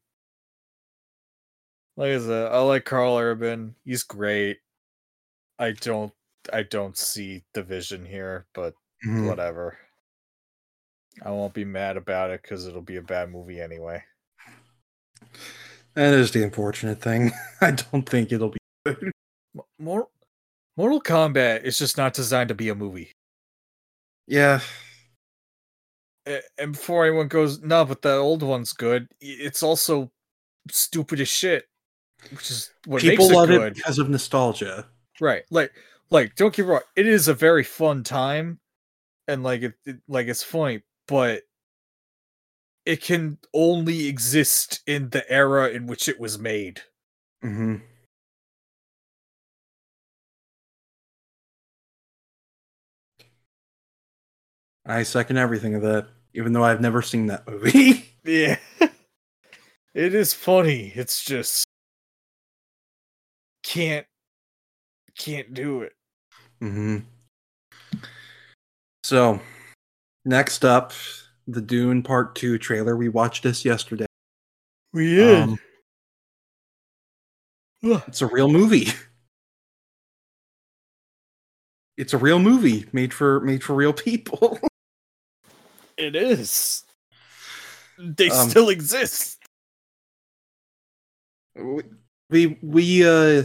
like 1.98 2.12
I 2.12 2.20
said, 2.20 2.52
I 2.52 2.60
like 2.60 2.86
Karl 2.86 3.18
Urban. 3.18 3.76
He's 3.84 4.04
great. 4.04 4.60
I 5.60 5.72
don't 5.72 6.14
I 6.52 6.64
don't 6.64 6.98
see 6.98 7.44
the 7.54 7.64
vision 7.64 8.06
here, 8.06 8.48
but 8.54 8.74
Mhm. 9.06 9.28
whatever. 9.28 9.78
I 11.24 11.30
won't 11.32 11.54
be 11.54 11.66
mad 11.66 11.98
about 11.98 12.32
it 12.32 12.42
because 12.42 12.68
it'll 12.68 12.82
be 12.82 12.96
a 12.96 13.02
bad 13.02 13.30
movie 13.30 13.60
anyway. 13.62 14.04
That 15.94 16.14
is 16.14 16.32
the 16.32 16.44
unfortunate 16.44 17.02
thing. 17.02 17.32
I 17.62 17.72
don't 17.72 18.08
think 18.10 18.32
it'll 18.32 18.50
be 18.50 18.58
good. 18.86 19.12
Mo- 19.54 19.68
Mor- 19.78 20.08
Mortal 20.76 21.02
Kombat 21.02 21.64
is 21.64 21.78
just 21.78 21.98
not 21.98 22.14
designed 22.14 22.50
to 22.50 22.56
be 22.56 22.70
a 22.70 22.76
movie. 22.76 23.12
Yeah. 24.28 24.62
And 26.26 26.72
before 26.72 27.06
anyone 27.06 27.28
goes, 27.28 27.62
no, 27.62 27.84
but 27.86 28.02
the 28.02 28.14
old 28.14 28.44
one's 28.44 28.74
good. 28.74 29.08
It's 29.20 29.62
also 29.62 30.12
stupid 30.72 31.20
as 31.20 31.28
shit, 31.28 31.66
which 32.32 32.50
is 32.50 32.72
what 32.86 33.02
People 33.02 33.26
makes 33.26 33.36
love 33.36 33.50
it 33.52 33.56
it 33.56 33.58
good. 33.60 33.74
because 33.76 34.00
of 34.00 34.10
nostalgia. 34.10 34.88
Right. 35.20 35.44
Like 35.52 35.74
like 36.10 36.36
don't 36.36 36.56
get 36.56 36.66
me 36.66 36.72
wrong, 36.72 36.82
it 36.96 37.06
is 37.08 37.28
a 37.28 37.34
very 37.34 37.64
fun 37.64 38.04
time 38.04 38.60
and 39.28 39.44
like 39.44 39.62
it, 39.64 39.74
it 39.86 39.98
like 40.08 40.28
it's 40.28 40.44
funny, 40.44 40.82
but 41.08 41.44
it 42.86 43.02
can 43.02 43.38
only 43.54 44.08
exist 44.08 44.82
in 44.88 45.10
the 45.10 45.30
era 45.32 45.70
in 45.70 45.88
which 45.88 46.08
it 46.08 46.20
was 46.20 46.40
made. 46.40 46.82
hmm 47.42 47.76
I 54.86 55.04
second 55.04 55.38
everything 55.38 55.76
of 55.76 55.82
that, 55.84 56.08
even 56.34 56.54
though 56.54 56.64
I've 56.64 56.82
never 56.82 57.02
seen 57.02 57.28
that 57.28 57.48
movie. 57.48 58.10
Yeah. 58.26 58.58
it 59.94 60.16
is 60.16 60.34
funny. 60.34 60.94
It's 60.96 61.26
just 61.26 61.66
can't 63.64 64.06
can't 65.18 65.54
do 65.54 65.82
it. 65.82 65.92
hmm 66.62 67.00
So, 69.04 69.42
next 70.24 70.64
up, 70.64 70.94
the 71.48 71.60
Dune 71.60 72.02
Part 72.02 72.36
2 72.36 72.58
trailer. 72.58 72.96
We 72.96 73.10
watched 73.10 73.44
this 73.44 73.66
yesterday. 73.66 74.06
We 74.94 75.16
did. 75.16 75.44
Um, 75.44 75.60
it's 78.08 78.22
a 78.22 78.28
real 78.28 78.48
movie. 78.48 78.88
It's 81.98 82.14
a 82.14 82.18
real 82.18 82.40
movie 82.40 82.86
made 82.94 83.14
for 83.14 83.40
made 83.42 83.64
for 83.64 83.76
real 83.76 83.94
people. 83.94 84.60
it 85.98 86.16
is. 86.16 86.84
They 87.98 88.30
Um, 88.30 88.50
still 88.50 88.70
exist. 88.70 89.40
we 92.30 92.58
we 92.62 93.06
uh 93.08 93.44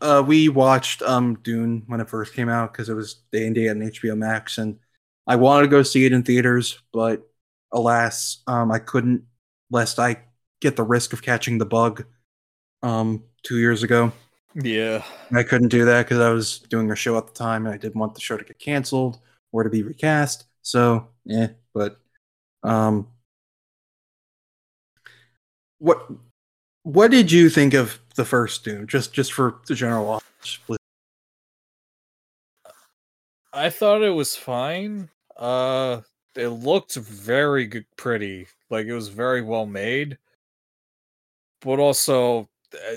uh 0.00 0.22
we 0.26 0.48
watched 0.48 1.02
um 1.02 1.36
Dune 1.42 1.82
when 1.86 2.00
it 2.00 2.08
first 2.08 2.34
came 2.34 2.48
out 2.48 2.72
because 2.72 2.88
it 2.88 2.94
was 2.94 3.16
day 3.32 3.46
and 3.46 3.54
day 3.54 3.68
on 3.68 3.82
HBO 3.82 4.16
Max 4.16 4.58
and 4.58 4.78
I 5.26 5.36
wanted 5.36 5.62
to 5.64 5.68
go 5.70 5.82
see 5.82 6.04
it 6.04 6.12
in 6.12 6.22
theaters 6.22 6.78
but 6.92 7.28
alas 7.72 8.42
um 8.46 8.70
I 8.72 8.78
couldn't 8.78 9.24
lest 9.70 9.98
I 9.98 10.18
get 10.60 10.76
the 10.76 10.84
risk 10.84 11.12
of 11.12 11.22
catching 11.22 11.58
the 11.58 11.66
bug 11.66 12.04
um 12.82 13.24
2 13.44 13.58
years 13.58 13.82
ago 13.82 14.12
Yeah. 14.54 15.04
I 15.32 15.42
couldn't 15.42 15.68
do 15.68 15.84
that 15.86 16.04
because 16.04 16.20
I 16.20 16.30
was 16.30 16.60
doing 16.60 16.90
a 16.90 16.96
show 16.96 17.16
at 17.18 17.26
the 17.26 17.32
time 17.32 17.66
and 17.66 17.74
I 17.74 17.78
didn't 17.78 17.96
want 18.00 18.14
the 18.14 18.20
show 18.20 18.36
to 18.36 18.44
get 18.44 18.58
canceled 18.58 19.20
or 19.52 19.62
to 19.64 19.70
be 19.70 19.82
recast. 19.82 20.44
So 20.64 21.08
yeah, 21.24 21.48
but 21.74 22.00
um, 22.62 23.06
what 25.78 26.10
what 26.82 27.10
did 27.10 27.30
you 27.30 27.50
think 27.50 27.74
of 27.74 28.00
the 28.16 28.24
first 28.24 28.64
Dune? 28.64 28.86
Just 28.86 29.12
just 29.12 29.34
for 29.34 29.60
the 29.66 29.74
general 29.74 30.08
audience, 30.08 30.58
please. 30.66 30.78
I 33.52 33.70
thought 33.70 34.02
it 34.02 34.10
was 34.10 34.34
fine. 34.34 35.10
Uh 35.36 36.00
it 36.34 36.48
looked 36.48 36.96
very 36.96 37.66
good 37.66 37.86
pretty. 37.96 38.46
Like 38.70 38.86
it 38.86 38.94
was 38.94 39.08
very 39.08 39.42
well 39.42 39.66
made. 39.66 40.16
But 41.60 41.78
also 41.78 42.48
uh, 42.72 42.96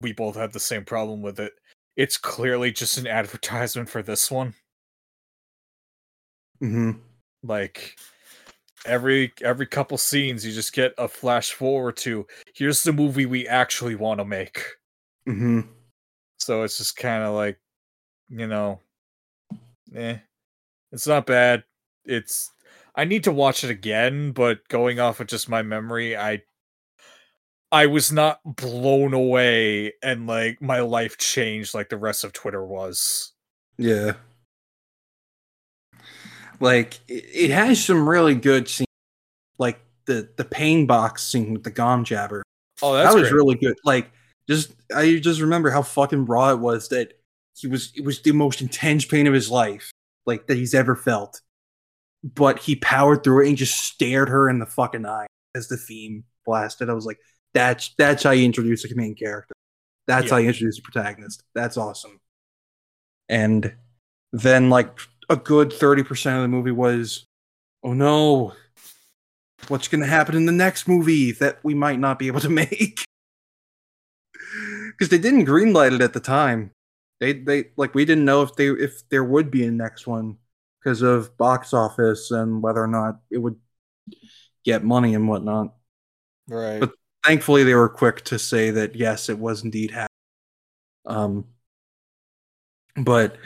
we 0.00 0.12
both 0.12 0.36
had 0.36 0.52
the 0.52 0.60
same 0.60 0.84
problem 0.84 1.20
with 1.20 1.40
it. 1.40 1.52
It's 1.96 2.16
clearly 2.16 2.70
just 2.70 2.96
an 2.96 3.06
advertisement 3.08 3.88
for 3.88 4.02
this 4.02 4.30
one. 4.30 4.54
Hmm 6.60 6.90
Like 7.42 7.96
every 8.86 9.32
every 9.42 9.66
couple 9.66 9.98
scenes 9.98 10.46
you 10.46 10.52
just 10.52 10.72
get 10.72 10.94
a 10.98 11.08
flash 11.08 11.52
forward 11.52 11.96
to 11.98 12.26
here's 12.54 12.82
the 12.84 12.92
movie 12.92 13.26
we 13.26 13.48
actually 13.48 13.94
want 13.94 14.20
to 14.20 14.24
make. 14.24 14.62
hmm 15.26 15.60
So 16.38 16.62
it's 16.62 16.78
just 16.78 16.96
kind 16.96 17.22
of 17.22 17.34
like, 17.34 17.58
you 18.30 18.46
know, 18.46 18.80
eh. 19.94 20.18
It's 20.92 21.06
not 21.06 21.26
bad. 21.26 21.64
It's 22.04 22.52
I 22.96 23.04
need 23.04 23.24
to 23.24 23.32
watch 23.32 23.64
it 23.64 23.70
again, 23.70 24.32
but 24.32 24.66
going 24.68 25.00
off 25.00 25.20
of 25.20 25.28
just 25.28 25.48
my 25.48 25.62
memory, 25.62 26.16
I 26.16 26.42
I 27.72 27.86
was 27.86 28.12
not 28.12 28.40
blown 28.44 29.12
away 29.12 29.92
and 30.02 30.26
like 30.26 30.60
my 30.62 30.80
life 30.80 31.18
changed 31.18 31.74
like 31.74 31.88
the 31.88 31.96
rest 31.98 32.24
of 32.24 32.32
Twitter 32.32 32.64
was. 32.64 33.32
Yeah. 33.78 34.14
Like 36.60 37.00
it, 37.08 37.24
it 37.32 37.50
has 37.50 37.84
some 37.84 38.08
really 38.08 38.34
good 38.34 38.68
scenes, 38.68 38.86
like 39.58 39.80
the 40.06 40.28
the 40.36 40.44
pain 40.44 40.86
box 40.86 41.24
scene 41.24 41.52
with 41.52 41.64
the 41.64 41.70
gom 41.70 42.04
jabbar. 42.04 42.42
Oh, 42.82 42.94
that's 42.94 43.14
that 43.14 43.20
was 43.20 43.30
great. 43.30 43.36
really 43.36 43.54
good. 43.56 43.76
Like, 43.84 44.10
just 44.48 44.72
I 44.94 45.16
just 45.16 45.40
remember 45.40 45.70
how 45.70 45.82
fucking 45.82 46.26
raw 46.26 46.50
it 46.50 46.60
was 46.60 46.88
that 46.88 47.14
he 47.54 47.66
was. 47.66 47.92
It 47.94 48.04
was 48.04 48.20
the 48.20 48.32
most 48.32 48.60
intense 48.60 49.04
pain 49.04 49.26
of 49.26 49.34
his 49.34 49.50
life, 49.50 49.90
like 50.24 50.46
that 50.46 50.56
he's 50.56 50.74
ever 50.74 50.96
felt. 50.96 51.40
But 52.22 52.58
he 52.58 52.76
powered 52.76 53.22
through 53.22 53.44
it 53.44 53.48
and 53.48 53.56
just 53.56 53.78
stared 53.78 54.28
her 54.28 54.48
in 54.48 54.58
the 54.58 54.66
fucking 54.66 55.06
eye 55.06 55.26
as 55.54 55.68
the 55.68 55.76
theme 55.76 56.24
blasted. 56.44 56.90
I 56.90 56.94
was 56.94 57.06
like, 57.06 57.18
that's 57.54 57.94
that's 57.98 58.22
how 58.22 58.32
you 58.32 58.44
introduce 58.44 58.84
a 58.84 58.94
main 58.94 59.14
character. 59.14 59.54
That's 60.06 60.30
how 60.30 60.36
you 60.36 60.48
introduce 60.48 60.78
a 60.78 60.82
protagonist. 60.82 61.42
That's 61.54 61.76
awesome. 61.76 62.20
And 63.28 63.74
then 64.32 64.70
like 64.70 65.00
a 65.28 65.36
good 65.36 65.72
thirty 65.72 66.02
percent 66.02 66.36
of 66.36 66.42
the 66.42 66.48
movie 66.48 66.70
was, 66.70 67.24
oh 67.82 67.92
no, 67.92 68.52
what's 69.68 69.88
going 69.88 70.00
to 70.02 70.06
happen 70.06 70.36
in 70.36 70.46
the 70.46 70.52
next 70.52 70.88
movie 70.88 71.32
that 71.32 71.58
we 71.62 71.74
might 71.74 71.98
not 71.98 72.18
be 72.18 72.26
able 72.26 72.40
to 72.40 72.48
make 72.50 73.04
because 74.88 75.08
they 75.08 75.18
didn't 75.18 75.46
greenlight 75.46 75.92
it 75.92 76.00
at 76.00 76.12
the 76.12 76.20
time 76.20 76.70
they 77.20 77.32
they 77.32 77.64
like 77.76 77.94
we 77.94 78.04
didn't 78.04 78.24
know 78.24 78.42
if 78.42 78.54
they 78.56 78.68
if 78.68 79.08
there 79.08 79.24
would 79.24 79.50
be 79.50 79.66
a 79.66 79.70
next 79.70 80.06
one 80.06 80.36
because 80.78 81.02
of 81.02 81.36
box 81.36 81.72
office 81.72 82.30
and 82.30 82.62
whether 82.62 82.82
or 82.82 82.86
not 82.86 83.20
it 83.30 83.38
would 83.38 83.56
get 84.64 84.84
money 84.84 85.14
and 85.14 85.28
whatnot. 85.28 85.74
Right. 86.48 86.80
But- 86.80 86.92
Thankfully, 87.24 87.64
they 87.64 87.74
were 87.74 87.88
quick 87.88 88.22
to 88.26 88.38
say 88.38 88.70
that 88.70 88.94
yes, 88.94 89.28
it 89.28 89.36
was 89.36 89.64
indeed 89.64 89.90
happening. 89.90 90.06
Um, 91.06 91.44
but 92.94 93.36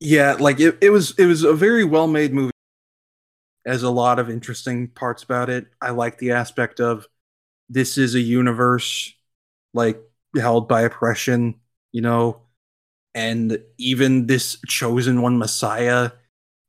yeah, 0.00 0.36
like 0.38 0.60
it, 0.60 0.78
it 0.80 0.90
was 0.90 1.12
it 1.18 1.26
was 1.26 1.42
a 1.42 1.52
very 1.54 1.84
well 1.84 2.06
made 2.06 2.32
movie. 2.32 2.52
as 3.66 3.82
a 3.82 3.90
lot 3.90 4.18
of 4.18 4.30
interesting 4.30 4.88
parts 4.88 5.22
about 5.22 5.50
it. 5.50 5.66
I 5.80 5.90
like 5.90 6.18
the 6.18 6.32
aspect 6.32 6.80
of 6.80 7.06
this 7.68 7.98
is 7.98 8.14
a 8.14 8.20
universe 8.20 9.14
like 9.74 10.00
held 10.38 10.68
by 10.68 10.82
oppression, 10.82 11.56
you 11.92 12.02
know, 12.02 12.42
and 13.14 13.58
even 13.78 14.26
this 14.26 14.58
chosen 14.68 15.22
one 15.22 15.38
Messiah 15.38 16.12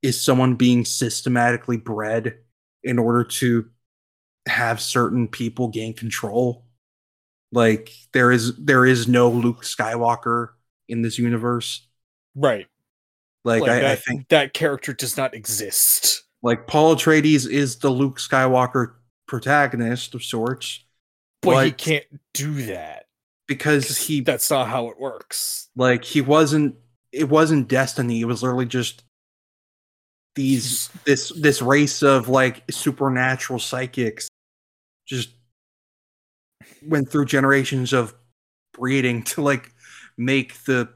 is 0.03 0.21
someone 0.21 0.55
being 0.55 0.85
systematically 0.85 1.77
bred 1.77 2.39
in 2.83 2.99
order 2.99 3.23
to 3.25 3.69
have 4.47 4.81
certain 4.81 5.27
people 5.27 5.69
gain 5.69 5.93
control. 5.93 6.65
Like 7.51 7.91
there 8.13 8.31
is 8.31 8.55
there 8.57 8.85
is 8.85 9.07
no 9.07 9.29
Luke 9.29 9.63
Skywalker 9.63 10.49
in 10.89 11.01
this 11.03 11.19
universe. 11.19 11.87
right. 12.35 12.67
Like, 13.45 13.61
Like, 13.61 13.71
I, 13.71 13.79
that, 13.81 13.85
I 13.91 13.95
think 13.95 14.27
that 14.29 14.53
character 14.53 14.93
does 14.93 15.15
not 15.17 15.33
exist. 15.33 16.23
like 16.43 16.67
Paul 16.67 16.95
Atreides 16.95 17.49
is 17.49 17.77
the 17.77 17.89
Luke 17.89 18.17
Skywalker 18.19 18.93
protagonist 19.27 20.15
of 20.15 20.23
sorts 20.23 20.83
But 21.41 21.65
he 21.65 21.71
can't 21.71 22.05
do 22.33 22.53
that. 22.65 23.05
because 23.47 23.97
he 23.97 24.21
that's 24.21 24.49
not 24.49 24.67
how 24.67 24.89
it 24.89 24.99
works. 24.99 25.69
like 25.75 26.03
he 26.03 26.21
wasn't 26.21 26.75
it 27.11 27.27
wasn't 27.29 27.67
destiny 27.67 28.21
it 28.21 28.25
was 28.25 28.43
literally 28.43 28.65
just 28.65 29.03
these 30.35 30.89
this 31.05 31.29
this 31.29 31.61
race 31.61 32.01
of 32.03 32.27
like 32.29 32.63
supernatural 32.71 33.59
psychics 33.59 34.27
just 35.07 35.29
went 36.85 37.09
through 37.09 37.25
generations 37.25 37.93
of 37.93 38.13
breeding 38.73 39.23
to 39.31 39.41
like 39.41 39.71
make 40.17 40.53
the 40.65 40.89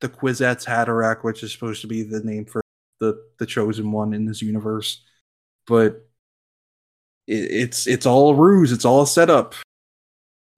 the 0.00 0.08
Kwisatz 0.08 0.66
Haderach, 0.66 1.24
which 1.24 1.42
is 1.42 1.52
supposed 1.52 1.80
to 1.82 1.86
be 1.86 2.02
the 2.02 2.20
name 2.20 2.44
for 2.44 2.62
the 3.00 3.22
the 3.38 3.46
chosen 3.46 3.92
one 3.92 4.12
in 4.14 4.24
this 4.26 4.42
universe, 4.42 5.04
but 5.66 6.06
it, 7.26 7.50
it's 7.50 7.86
it's 7.86 8.06
all 8.06 8.30
a 8.30 8.34
ruse. 8.34 8.72
It's 8.72 8.84
all 8.84 9.02
a 9.02 9.06
setup. 9.06 9.54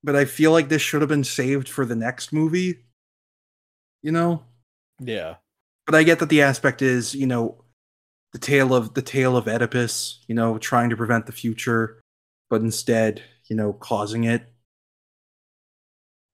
But 0.05 0.15
I 0.17 0.25
feel 0.27 0.53
like 0.53 0.69
this 0.69 0.83
should 0.83 1.03
have 1.03 1.09
been 1.09 1.25
saved 1.25 1.69
for 1.69 1.85
the 1.85 1.97
next 1.97 2.33
movie. 2.33 2.85
You 4.03 4.13
know, 4.13 4.45
Yeah. 5.01 5.37
but 5.87 5.95
I 5.97 6.05
get 6.05 6.21
that 6.21 6.29
the 6.29 6.43
aspect 6.43 6.83
is, 6.83 7.15
you 7.15 7.27
know, 7.27 7.65
the 8.33 8.39
tale 8.39 8.73
of 8.75 8.95
the 8.95 9.03
tale 9.03 9.37
of 9.37 9.49
Oedipus, 9.49 10.25
you 10.29 10.35
know, 10.37 10.57
trying 10.59 10.91
to 10.91 10.97
prevent 10.97 11.27
the 11.27 11.33
future, 11.33 12.01
but 12.49 12.61
instead, 12.61 13.23
you 13.49 13.57
know, 13.57 13.73
causing 13.73 14.23
it. 14.25 14.53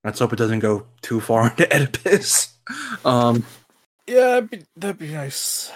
Let's 0.05 0.19
hope 0.19 0.33
it 0.35 0.37
doesn't 0.37 0.59
go 0.61 0.87
too 1.01 1.21
far 1.21 1.51
into 1.51 1.67
Oedipus. 1.75 2.55
Um, 3.05 3.45
Yeah, 4.07 4.41
that'd 4.41 4.51
be, 4.51 4.63
that'd 4.77 4.99
be 4.99 5.13
nice. 5.13 5.73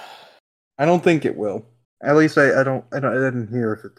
I 0.78 0.84
don't 0.84 1.02
think 1.02 1.24
it 1.24 1.36
will. 1.36 1.64
At 2.02 2.14
least 2.16 2.38
I, 2.38 2.60
I 2.60 2.62
don't 2.62 2.84
I 2.92 3.00
don't 3.00 3.10
I 3.12 3.18
didn't 3.30 3.48
hear 3.48 3.72
if 3.72 3.84
it. 3.84 3.92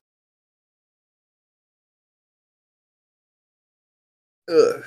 Ugh. 4.50 4.84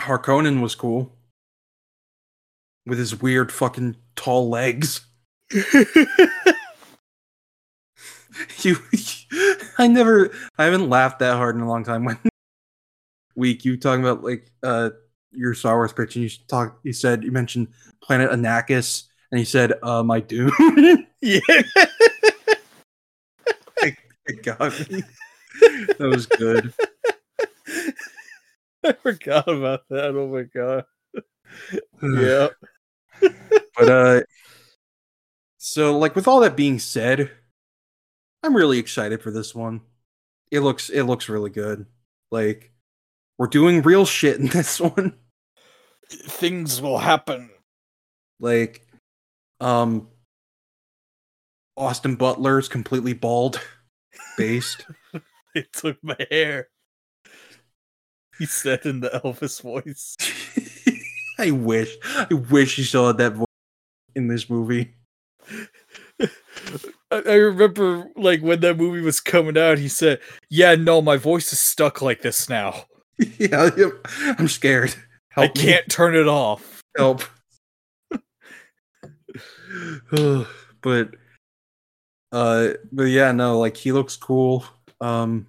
Harkonnen 0.00 0.60
was 0.60 0.74
cool. 0.74 1.12
With 2.86 2.98
his 2.98 3.20
weird 3.20 3.52
fucking 3.52 3.96
tall 4.16 4.48
legs. 4.48 5.06
you 8.58 8.76
I 9.78 9.86
never 9.86 10.30
I 10.58 10.64
haven't 10.64 10.88
laughed 10.88 11.20
that 11.20 11.36
hard 11.36 11.54
in 11.54 11.62
a 11.62 11.68
long 11.68 11.84
time 11.84 12.04
when 12.04 12.18
week 13.36 13.64
you 13.64 13.76
talking 13.76 14.04
about 14.04 14.24
like 14.24 14.50
uh 14.62 14.90
your 15.32 15.54
Star 15.54 15.76
Wars 15.76 15.92
pitch 15.92 16.16
and 16.16 16.24
you 16.24 16.30
talk 16.48 16.78
you 16.82 16.92
said 16.92 17.22
you 17.22 17.30
mentioned 17.30 17.68
planet 18.02 18.30
Anakis 18.30 19.04
and 19.30 19.38
he 19.38 19.44
said 19.44 19.74
uh 19.82 20.02
my 20.02 20.20
dune 20.20 20.50
yeah. 21.20 21.40
it 24.28 24.42
got 24.42 24.90
me 24.90 25.02
that 25.60 25.98
was 26.00 26.26
good 26.26 26.72
I 28.86 28.92
forgot 28.92 29.48
about 29.48 29.80
that. 29.90 30.14
Oh 30.14 30.28
my 30.28 30.42
god. 30.42 30.84
Yeah. 32.02 32.48
but 33.76 33.88
uh 33.88 34.20
so 35.56 35.98
like 35.98 36.14
with 36.14 36.28
all 36.28 36.40
that 36.40 36.56
being 36.56 36.78
said 36.78 37.30
i'm 38.42 38.54
really 38.54 38.78
excited 38.78 39.22
for 39.22 39.30
this 39.30 39.54
one 39.54 39.80
it 40.50 40.60
looks 40.60 40.90
it 40.90 41.04
looks 41.04 41.28
really 41.28 41.48
good 41.48 41.86
like 42.30 42.72
we're 43.38 43.46
doing 43.46 43.82
real 43.82 44.06
shit 44.06 44.38
in 44.38 44.46
this 44.52 44.80
one 44.80 45.14
Things 46.08 46.80
will 46.80 46.98
happen. 46.98 47.50
like 48.40 48.86
um 49.60 50.08
austin 51.76 52.14
butler's 52.14 52.68
completely 52.68 53.12
bald 53.12 53.60
based 54.38 54.86
They 55.54 55.64
took 55.72 55.96
my 56.04 56.16
hair. 56.30 56.68
He 58.38 58.44
said 58.44 58.84
in 58.84 59.00
the 59.00 59.08
Elvis 59.24 59.62
voice. 59.62 60.14
i 61.38 61.50
wish 61.50 61.94
i 62.04 62.32
wish 62.50 62.78
you 62.78 62.84
saw 62.84 63.12
that 63.12 63.32
voice 63.34 63.46
in 64.14 64.28
this 64.28 64.48
movie 64.48 64.94
I, 66.20 66.28
I 67.26 67.34
remember 67.34 68.08
like 68.16 68.40
when 68.40 68.60
that 68.60 68.76
movie 68.78 69.00
was 69.02 69.20
coming 69.20 69.56
out, 69.56 69.78
he 69.78 69.86
said, 69.88 70.18
Yeah, 70.48 70.74
no, 70.74 71.00
my 71.00 71.16
voice 71.16 71.52
is 71.52 71.60
stuck 71.60 72.02
like 72.02 72.22
this 72.22 72.48
now. 72.48 72.84
yeah 73.38 73.70
i'm 74.38 74.48
scared 74.48 74.94
I 75.38 75.42
Help 75.42 75.56
me. 75.56 75.62
can't 75.64 75.86
turn 75.90 76.16
it 76.16 76.26
off. 76.28 76.80
help. 76.96 77.22
but 80.80 81.14
uh 82.32 82.68
but 82.90 83.02
yeah, 83.04 83.32
no, 83.32 83.58
like 83.58 83.76
he 83.76 83.92
looks 83.92 84.16
cool. 84.16 84.64
Um 85.00 85.46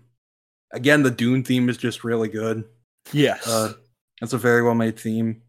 again 0.74 1.04
the 1.04 1.10
Dune 1.12 1.44
theme 1.46 1.70
is 1.70 1.78
just 1.78 2.04
really 2.04 2.28
good. 2.28 2.66
Yes. 3.14 3.48
Uh 3.48 3.74
it's 4.22 4.34
a 4.34 4.38
very 4.38 4.62
well 4.62 4.76
made 4.76 5.00
theme. 5.00 5.42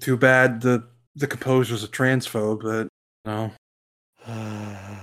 Too 0.00 0.18
bad 0.18 0.60
the 0.60 0.86
the 1.14 1.26
composer's 1.26 1.82
a 1.82 1.88
transphobe, 1.88 2.60
but 2.62 2.88
no. 3.24 3.52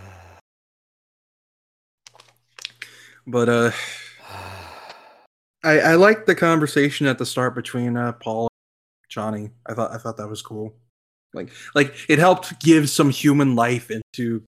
But 3.25 3.49
uh 3.49 3.71
I 5.63 5.79
I 5.79 5.95
liked 5.95 6.25
the 6.27 6.35
conversation 6.35 7.07
at 7.07 7.17
the 7.17 7.25
start 7.25 7.55
between 7.55 7.97
uh 7.97 8.13
Paul 8.13 8.49
and 9.03 9.11
Chani. 9.11 9.51
I 9.65 9.73
thought 9.73 9.91
I 9.91 9.97
thought 9.97 10.17
that 10.17 10.27
was 10.29 10.41
cool. 10.41 10.75
Like 11.33 11.51
like 11.75 11.95
it 12.09 12.19
helped 12.19 12.59
give 12.59 12.89
some 12.89 13.09
human 13.09 13.55
life 13.55 13.89
into 13.91 14.43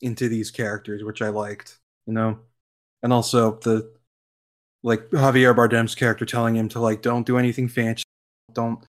into 0.00 0.28
these 0.28 0.50
characters, 0.50 1.02
which 1.04 1.22
I 1.22 1.28
liked, 1.30 1.78
you 2.06 2.12
know. 2.14 2.38
And 3.02 3.12
also 3.12 3.58
the 3.62 3.92
like 4.82 5.10
Javier 5.10 5.54
Bardem's 5.56 5.94
character 5.94 6.24
telling 6.24 6.56
him 6.56 6.68
to 6.70 6.80
like 6.80 7.02
don't 7.02 7.26
do 7.26 7.38
anything 7.38 7.68
fancy. 7.68 8.04
Don't 8.52 8.84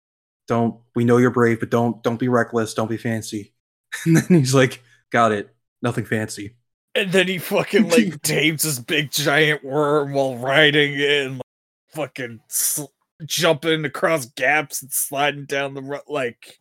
don't 0.47 0.79
we 0.95 1.05
know 1.05 1.17
you're 1.17 1.31
brave, 1.31 1.59
but 1.59 1.69
don't 1.69 2.01
don't 2.03 2.19
be 2.19 2.27
reckless, 2.29 2.73
don't 2.73 2.89
be 2.89 2.97
fancy. 2.97 3.53
And 4.05 4.17
then 4.17 4.39
he's 4.39 4.53
like, 4.53 4.83
got 5.11 5.31
it. 5.31 5.55
Nothing 5.81 6.05
fancy. 6.05 6.55
and 6.95 7.11
then 7.11 7.27
he 7.27 7.37
fucking 7.37 7.89
like 7.91 8.21
tames 8.21 8.63
this 8.63 8.79
big 8.79 9.11
giant 9.11 9.63
worm 9.63 10.13
while 10.13 10.37
riding 10.37 11.37
like, 11.37 11.41
fucking 11.89 12.39
sl- 12.47 12.85
jumping 13.25 13.85
across 13.85 14.25
gaps 14.25 14.81
and 14.81 14.91
sliding 14.91 15.45
down 15.45 15.73
the 15.73 15.81
ro- 15.81 15.99
like 16.07 16.59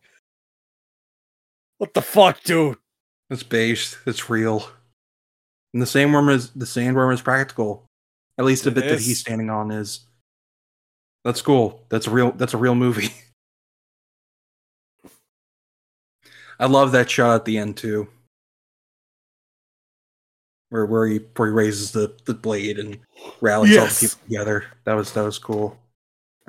what 1.78 1.94
the 1.94 2.02
fuck 2.02 2.42
dude 2.42 2.76
It's 3.30 3.42
based. 3.42 3.98
It's 4.06 4.28
real. 4.30 4.68
And 5.72 5.82
the 5.82 5.86
sandworm 5.86 6.32
is 6.32 6.50
the 6.50 6.64
sandworm 6.64 7.12
is 7.12 7.20
practical. 7.22 7.84
At 8.38 8.44
least 8.44 8.64
the 8.64 8.70
It 8.70 8.74
bit 8.74 8.88
that 8.88 9.00
he's 9.00 9.20
standing 9.20 9.50
on 9.50 9.70
is. 9.70 10.00
That's 11.24 11.42
cool. 11.42 11.84
That's 11.88 12.06
a 12.06 12.10
real. 12.10 12.32
That's 12.32 12.54
a 12.54 12.58
real 12.58 12.74
movie. 12.74 13.12
I 16.60 16.66
love 16.66 16.92
that 16.92 17.10
shot 17.10 17.34
at 17.34 17.44
the 17.44 17.58
end 17.58 17.76
too, 17.76 18.08
where 20.70 20.86
where 20.86 21.06
he 21.06 21.18
where 21.36 21.48
he 21.48 21.54
raises 21.54 21.92
the 21.92 22.14
the 22.24 22.34
blade 22.34 22.78
and 22.78 22.98
rallies 23.40 23.76
all 23.76 23.86
the 23.86 23.96
people 24.00 24.18
together. 24.28 24.64
That 24.84 24.94
was 24.94 25.12
that 25.12 25.22
was 25.22 25.38
cool. 25.38 25.78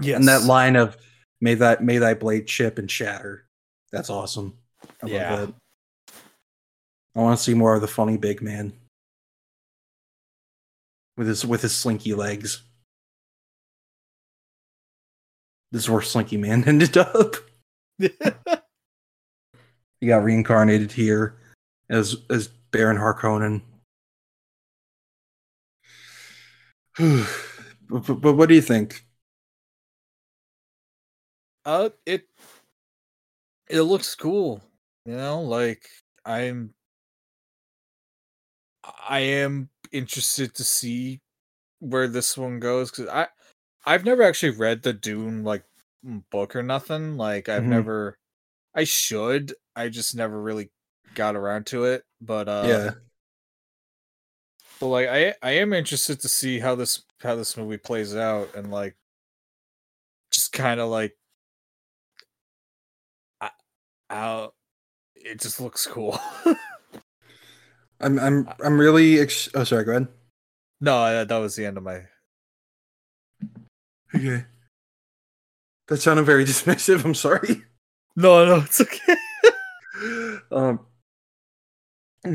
yes 0.01 0.17
And 0.17 0.27
that 0.27 0.43
line 0.43 0.75
of 0.75 0.97
"May 1.41 1.55
that 1.55 1.83
may 1.83 1.97
thy 1.97 2.13
blade 2.13 2.47
chip 2.47 2.77
and 2.77 2.89
shatter." 2.89 3.45
That's 3.91 4.09
awesome. 4.09 4.57
I 5.03 5.07
Yeah. 5.07 5.33
love 5.35 5.47
that. 5.47 5.55
I 7.15 7.19
want 7.21 7.37
to 7.37 7.43
see 7.43 7.53
more 7.53 7.75
of 7.75 7.81
the 7.81 7.87
funny 7.87 8.17
big 8.17 8.41
man 8.41 8.73
with 11.17 11.27
his 11.27 11.45
with 11.45 11.61
his 11.61 11.75
slinky 11.75 12.13
legs. 12.13 12.61
This 15.71 15.83
is 15.83 15.89
where 15.89 16.01
Slinky 16.01 16.37
Man 16.37 16.63
ended 16.67 16.97
up. 16.97 17.35
He 20.01 20.07
got 20.07 20.23
reincarnated 20.23 20.93
here 20.93 21.35
as 21.89 22.15
as 22.29 22.47
Baron 22.71 22.95
Harkonnen. 22.97 23.61
But, 26.99 28.05
but, 28.05 28.13
but 28.21 28.33
what 28.33 28.49
do 28.49 28.55
you 28.55 28.61
think? 28.61 29.05
uh, 31.65 31.89
it 32.05 32.27
it 33.69 33.81
looks 33.83 34.15
cool. 34.15 34.61
You 35.05 35.15
know, 35.15 35.41
like 35.41 35.89
I'm 36.25 36.73
I 38.83 39.19
am 39.19 39.69
interested 39.91 40.53
to 40.55 40.63
see 40.63 41.21
where 41.79 42.07
this 42.07 42.37
one 42.37 42.59
goes 42.59 42.91
because 42.91 43.07
I 43.09 43.27
I've 43.85 44.05
never 44.05 44.23
actually 44.23 44.51
read 44.57 44.83
the 44.83 44.93
Dune 44.93 45.43
like 45.43 45.65
book 46.03 46.55
or 46.55 46.63
nothing. 46.63 47.17
Like 47.17 47.49
I've 47.49 47.65
Mhm. 47.65 47.67
never 47.67 48.17
I 48.75 48.85
should. 48.85 49.55
I 49.75 49.89
just 49.89 50.15
never 50.15 50.41
really 50.41 50.71
got 51.15 51.35
around 51.37 51.67
to 51.67 51.85
it. 51.85 52.05
But 52.21 52.49
uh 52.49 52.81
yeah, 52.81 52.93
but 54.79 54.87
like 54.87 55.07
I 55.09 55.33
I 55.41 55.51
am 55.51 55.73
interested 55.73 56.19
to 56.21 56.29
see 56.29 56.59
how 56.59 56.75
this 56.75 57.03
how 57.21 57.35
this 57.35 57.57
movie 57.57 57.77
plays 57.77 58.15
out 58.15 58.55
and 58.55 58.71
like 58.71 58.95
just 60.31 60.51
kind 60.53 60.79
of 60.79 60.89
like 60.89 61.17
I- 63.41 63.51
how 64.09 64.53
it 65.15 65.39
just 65.39 65.59
looks 65.59 65.85
cool. 65.87 66.19
I'm 68.01 68.17
I'm 68.19 68.49
I'm 68.63 68.79
really. 68.79 69.19
Ex- 69.19 69.49
oh, 69.53 69.63
sorry. 69.65 69.83
Go 69.83 69.91
ahead. 69.91 70.07
no, 70.79 71.05
that, 71.11 71.27
that 71.27 71.37
was 71.37 71.55
the 71.55 71.65
end 71.65 71.77
of 71.77 71.83
my 71.83 72.03
Okay. 74.15 74.45
That 75.87 75.97
sounded 75.97 76.23
very 76.23 76.45
dismissive. 76.45 77.03
I'm 77.05 77.15
sorry. 77.15 77.63
No, 78.15 78.45
no, 78.45 78.57
it's 78.57 78.81
okay. 78.81 79.15
um, 80.51 80.85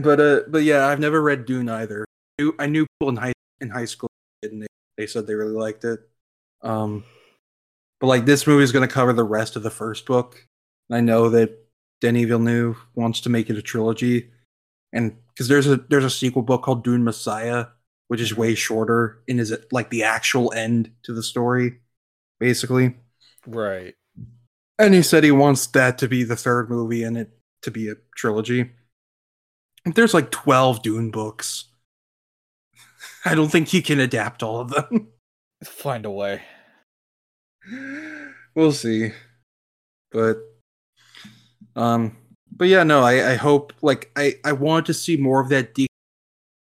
but 0.03 0.21
uh, 0.21 0.41
but 0.49 0.63
yeah, 0.63 0.87
I've 0.87 1.01
never 1.01 1.23
read 1.23 1.47
Dune 1.47 1.69
either. 1.69 2.05
I 2.39 2.43
knew, 2.43 2.55
I 2.59 2.67
knew 2.67 2.87
people 2.99 3.11
in 3.11 3.17
high 3.17 3.33
in 3.61 3.71
high 3.71 3.85
school, 3.85 4.11
and 4.43 4.63
they, 4.63 4.67
they 4.97 5.07
said 5.07 5.27
they 5.27 5.35
really 5.35 5.53
liked 5.53 5.85
it. 5.85 6.01
Um, 6.63 7.05
but 8.01 8.09
like 8.09 8.27
this 8.27 8.47
movie 8.47 8.65
is 8.65 8.73
going 8.73 8.87
to 8.87 8.93
cover 8.93 9.13
the 9.13 9.25
rest 9.25 9.57
of 9.57 9.63
the 9.63 9.71
first 9.71 10.07
book. 10.07 10.47
And 10.89 10.97
I 10.97 11.01
know 11.01 11.29
that 11.31 11.57
Denis 12.01 12.27
Villeneuve 12.27 12.77
wants 12.95 13.21
to 13.23 13.31
make 13.31 13.51
it 13.51 13.57
a 13.57 13.63
trilogy, 13.63 14.31
and 14.93 15.17
because 15.29 15.49
there's 15.49 15.67
a 15.67 15.77
there's 15.77 16.05
a 16.05 16.11
sequel 16.11 16.43
book 16.43 16.63
called 16.63 16.85
Dune 16.85 17.05
Messiah, 17.05 17.67
which 18.09 18.21
is 18.21 18.37
way 18.37 18.55
shorter 18.55 19.23
and 19.29 19.41
is 19.41 19.51
it 19.51 19.73
like 19.73 19.91
the 19.91 20.03
actual 20.05 20.53
end 20.53 20.91
to 21.05 21.13
the 21.13 21.23
story, 21.23 21.81
basically. 22.39 22.97
Right. 23.47 23.95
And 24.79 24.95
he 24.95 25.03
said 25.03 25.25
he 25.25 25.31
wants 25.31 25.67
that 25.69 25.99
to 25.99 26.09
be 26.09 26.25
the 26.25 26.37
third 26.37 26.69
movie 26.69 27.05
and 27.05 27.17
it 27.17 27.31
to 27.63 27.71
be 27.71 27.89
a 27.89 27.95
trilogy. 28.17 28.71
There's 29.85 30.15
like 30.15 30.31
12 30.31 30.83
Dune 30.83 31.11
books. 31.11 31.67
I 33.25 33.35
don't 33.35 33.49
think 33.49 33.69
he 33.69 33.81
can 33.83 34.01
adapt 34.01 34.43
all 34.43 34.61
of 34.61 34.71
them. 34.71 35.09
Find 35.65 36.05
a 36.05 36.11
way. 36.11 36.43
we'll 38.55 38.73
see. 38.73 39.13
But 40.13 40.39
um 41.77 42.17
but 42.57 42.69
yeah, 42.69 42.83
no, 42.85 43.03
I, 43.03 43.33
I 43.33 43.35
hope 43.35 43.73
like 43.83 44.11
I, 44.17 44.35
I 44.45 44.53
want 44.53 44.87
to 44.87 44.95
see 44.95 45.17
more 45.17 45.41
of 45.41 45.49
that 45.49 45.75
de- 45.75 45.89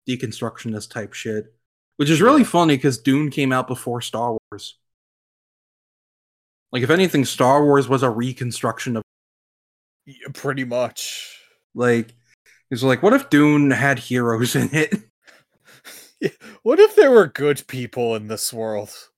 deconstructionist 0.07 0.91
type 0.91 1.13
shit. 1.13 1.53
Which 1.97 2.09
is 2.09 2.21
really 2.21 2.41
Yeah. 2.41 2.47
funny 2.47 2.75
because 2.77 2.97
Dune 2.97 3.29
came 3.29 3.51
out 3.51 3.67
before 3.67 4.01
Star 4.01 4.37
Wars. 4.51 4.77
Like 6.71 6.83
if 6.83 6.89
anything, 6.89 7.25
Star 7.25 7.63
Wars 7.63 7.87
was 7.87 8.01
a 8.03 8.09
reconstruction 8.09 8.97
of 8.97 9.03
Yeah, 10.05 10.27
pretty 10.33 10.63
much. 10.65 11.39
Like, 11.75 12.13
it's 12.71 12.83
like, 12.83 13.01
what 13.03 13.13
if 13.13 13.29
Dune 13.29 13.71
had 13.71 13.99
heroes 13.99 14.55
in 14.55 14.69
it? 14.73 14.93
What 16.63 16.79
if 16.79 16.95
there 16.95 17.11
were 17.11 17.27
good 17.27 17.67
people 17.67 18.15
in 18.15 18.27
this 18.27 18.53
world? 18.53 19.09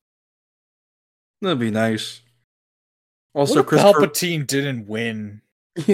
That'd 1.41 1.59
be 1.59 1.71
nice. 1.71 2.21
Also, 3.33 3.55
what 3.55 3.61
if 3.61 3.67
Christopher. 3.67 4.07
Palpatine 4.07 4.47
didn't 4.47 4.87
win? 4.87 5.41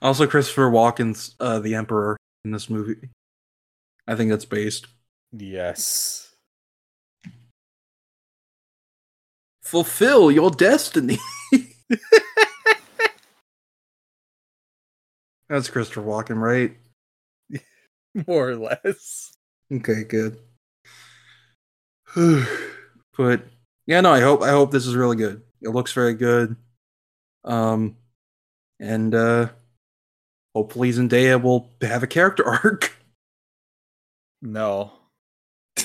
also, 0.00 0.26
Christopher 0.26 0.70
Walken's 0.70 1.34
uh, 1.40 1.58
the 1.58 1.74
Emperor 1.74 2.16
in 2.44 2.52
this 2.52 2.70
movie. 2.70 3.10
I 4.06 4.14
think 4.14 4.30
that's 4.30 4.44
based. 4.44 4.86
Yes. 5.32 6.34
Fulfill 9.62 10.30
your 10.30 10.50
destiny. 10.50 11.18
that's 15.48 15.68
Christopher 15.68 16.02
Walken, 16.02 16.40
right? 16.40 16.76
More 18.26 18.50
or 18.50 18.56
less. 18.56 19.32
Okay, 19.72 20.04
good. 20.04 20.38
but 23.16 23.42
yeah, 23.86 24.00
no, 24.00 24.12
I 24.12 24.20
hope 24.20 24.42
I 24.42 24.50
hope 24.50 24.70
this 24.70 24.86
is 24.86 24.96
really 24.96 25.16
good. 25.16 25.42
It 25.60 25.70
looks 25.70 25.92
very 25.92 26.14
good. 26.14 26.56
Um 27.44 27.96
and 28.80 29.14
uh 29.14 29.48
hopefully 30.54 30.90
Zendaya 30.90 31.42
will 31.42 31.70
have 31.82 32.02
a 32.02 32.06
character 32.06 32.44
arc. 32.64 32.96
No. 34.40 34.92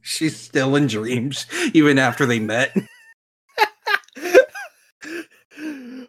She's 0.00 0.36
still 0.36 0.74
in 0.74 0.88
dreams 0.88 1.46
even 1.74 1.98
after 1.98 2.26
they 2.26 2.40
met. 2.40 2.76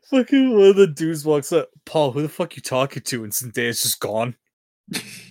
Fucking 0.10 0.54
one 0.58 0.70
of 0.70 0.76
the 0.76 0.88
dudes 0.88 1.24
walks 1.24 1.54
up. 1.54 1.70
Paul, 1.86 2.12
who 2.12 2.24
the 2.24 2.30
fuck 2.30 2.56
you 2.56 2.64
talking 2.64 3.04
to? 3.04 3.24
And 3.24 3.32
Zendaya's 3.32 3.84
just 3.84 4.00
gone. 4.00 4.36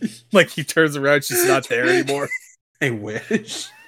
Like 0.32 0.50
he 0.50 0.62
turns 0.64 0.96
around, 0.96 1.24
she's 1.24 1.46
not 1.46 1.68
there 1.68 1.86
anymore. 1.88 2.28
I 2.80 2.90
wish. 2.90 3.68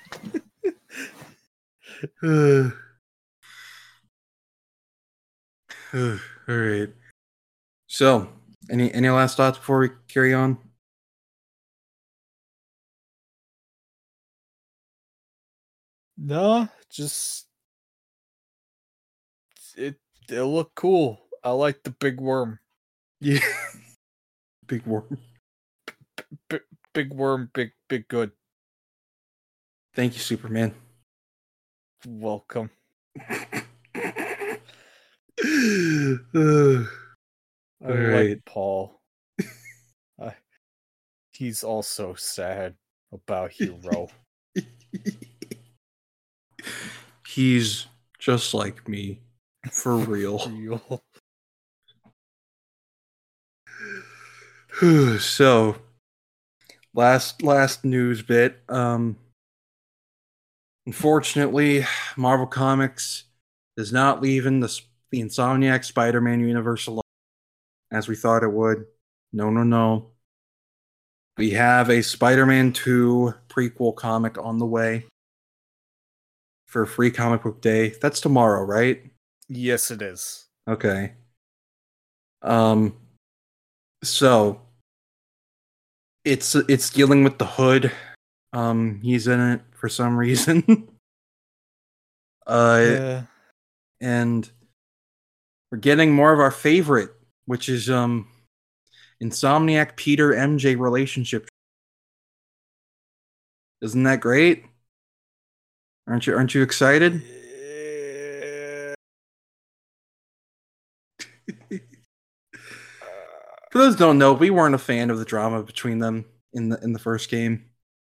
All 5.93 6.19
right. 6.49 6.89
So, 7.89 8.28
any 8.70 8.93
any 8.95 9.11
last 9.11 9.37
thoughts 9.37 9.59
before 9.59 9.81
we 9.81 9.91
carry 10.09 10.32
on? 10.32 10.59
No, 16.16 16.69
just 16.91 17.47
it. 19.77 19.97
It 20.28 20.43
look 20.43 20.73
cool. 20.77 21.19
I 21.43 21.51
like 21.51 21.82
the 21.82 21.91
big 21.91 22.20
worm. 22.20 22.61
Yeah. 23.20 23.41
Big 24.66 24.87
worm. 24.87 25.19
Big 26.93 27.12
worm. 27.12 27.51
Big 27.55 27.73
big 27.89 28.09
good. 28.09 28.32
Thank 29.94 30.15
you, 30.15 30.20
Superman. 30.20 30.74
Welcome. 32.07 32.70
Uh, 33.28 34.55
I 37.85 37.93
like 37.93 38.44
Paul. 38.44 39.01
I, 40.20 40.35
he's 41.32 41.65
also 41.65 42.15
sad 42.15 42.74
about 43.12 43.52
Hero. 43.52 44.09
He's 47.31 47.86
just 48.19 48.55
like 48.55 48.89
me, 48.89 49.20
for 49.70 49.97
real. 49.98 50.51
Real. 50.51 51.02
so, 55.20 55.77
last 56.94 57.42
last 57.42 57.84
news 57.84 58.22
bit. 58.22 58.60
Um, 58.68 59.16
unfortunately, 60.86 61.84
Marvel 62.16 62.46
Comics 62.46 63.24
is 63.76 63.92
not 63.92 64.22
leaving 64.22 64.60
the 64.60 64.80
the 65.10 65.20
Insomniac 65.20 65.84
Spider-Man 65.84 66.40
universe 66.40 66.86
alone, 66.86 67.02
as 67.90 68.08
we 68.08 68.14
thought 68.14 68.44
it 68.44 68.52
would. 68.52 68.86
No, 69.32 69.50
no, 69.50 69.64
no. 69.64 70.10
We 71.36 71.50
have 71.50 71.90
a 71.90 72.02
Spider-Man 72.02 72.72
2 72.72 73.34
prequel 73.48 73.96
comic 73.96 74.38
on 74.38 74.58
the 74.58 74.66
way 74.66 75.06
for 76.66 76.86
free 76.86 77.10
comic 77.10 77.42
book 77.42 77.60
day. 77.60 77.94
That's 78.00 78.20
tomorrow, 78.20 78.62
right? 78.62 79.02
Yes, 79.48 79.90
it 79.90 80.02
is. 80.02 80.46
Okay. 80.68 81.14
Um 82.42 82.94
so 84.02 84.62
it's 86.24 86.55
it's 86.55 86.90
dealing 86.90 87.24
with 87.24 87.38
the 87.38 87.47
hood. 87.47 87.92
Um 88.52 89.01
he's 89.02 89.26
in 89.26 89.40
it 89.40 89.60
for 89.72 89.88
some 89.88 90.16
reason. 90.16 90.64
uh 92.47 92.80
Yeah. 92.82 93.22
and 94.01 94.51
we're 95.70 95.78
getting 95.78 96.12
more 96.12 96.32
of 96.32 96.40
our 96.40 96.51
favorite, 96.51 97.10
which 97.47 97.68
is 97.68 97.88
um 97.90 98.28
Insomniac 99.22 99.97
Peter 99.97 100.30
MJ 100.32 100.78
relationship. 100.78 101.48
Isn't 103.82 104.02
that 104.05 104.20
great? 104.20 104.64
Aren't 106.06 106.26
you 106.26 106.34
aren't 106.34 106.55
you 106.55 106.62
excited? 106.62 107.22
For 113.70 113.78
those 113.78 113.94
who 113.94 114.01
don't 114.01 114.18
know, 114.18 114.32
we 114.32 114.51
weren't 114.51 114.74
a 114.74 114.78
fan 114.78 115.10
of 115.10 115.18
the 115.18 115.24
drama 115.24 115.62
between 115.62 116.01
them 116.01 116.24
in 116.52 116.70
the 116.70 116.82
in 116.82 116.92
the 116.92 116.98
first 116.98 117.30
game. 117.30 117.66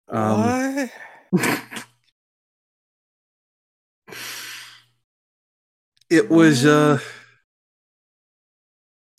Um, 0.09 0.43
what? 0.43 0.91
it 6.09 6.29
was 6.29 6.65
uh 6.65 6.99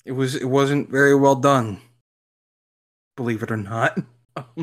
it 0.04 0.12
was 0.12 0.34
it 0.34 0.44
wasn't 0.44 0.88
very 0.90 1.14
well 1.14 1.34
done 1.34 1.80
believe 3.16 3.42
it 3.42 3.50
or 3.50 3.56
not 3.56 3.98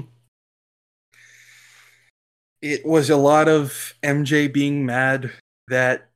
it 2.61 2.85
was 2.85 3.09
a 3.09 3.17
lot 3.17 3.49
of 3.49 3.93
mj 4.03 4.51
being 4.51 4.85
mad 4.85 5.31
that 5.67 6.09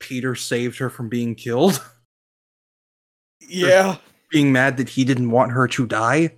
peter 0.00 0.34
saved 0.34 0.78
her 0.78 0.90
from 0.90 1.08
being 1.08 1.34
killed 1.34 1.84
Yeah. 3.48 3.98
Being 4.36 4.52
mad 4.52 4.76
that 4.76 4.88
he 4.88 5.04
didn't 5.04 5.30
want 5.30 5.52
her 5.52 5.66
to 5.66 5.86
die 5.86 6.30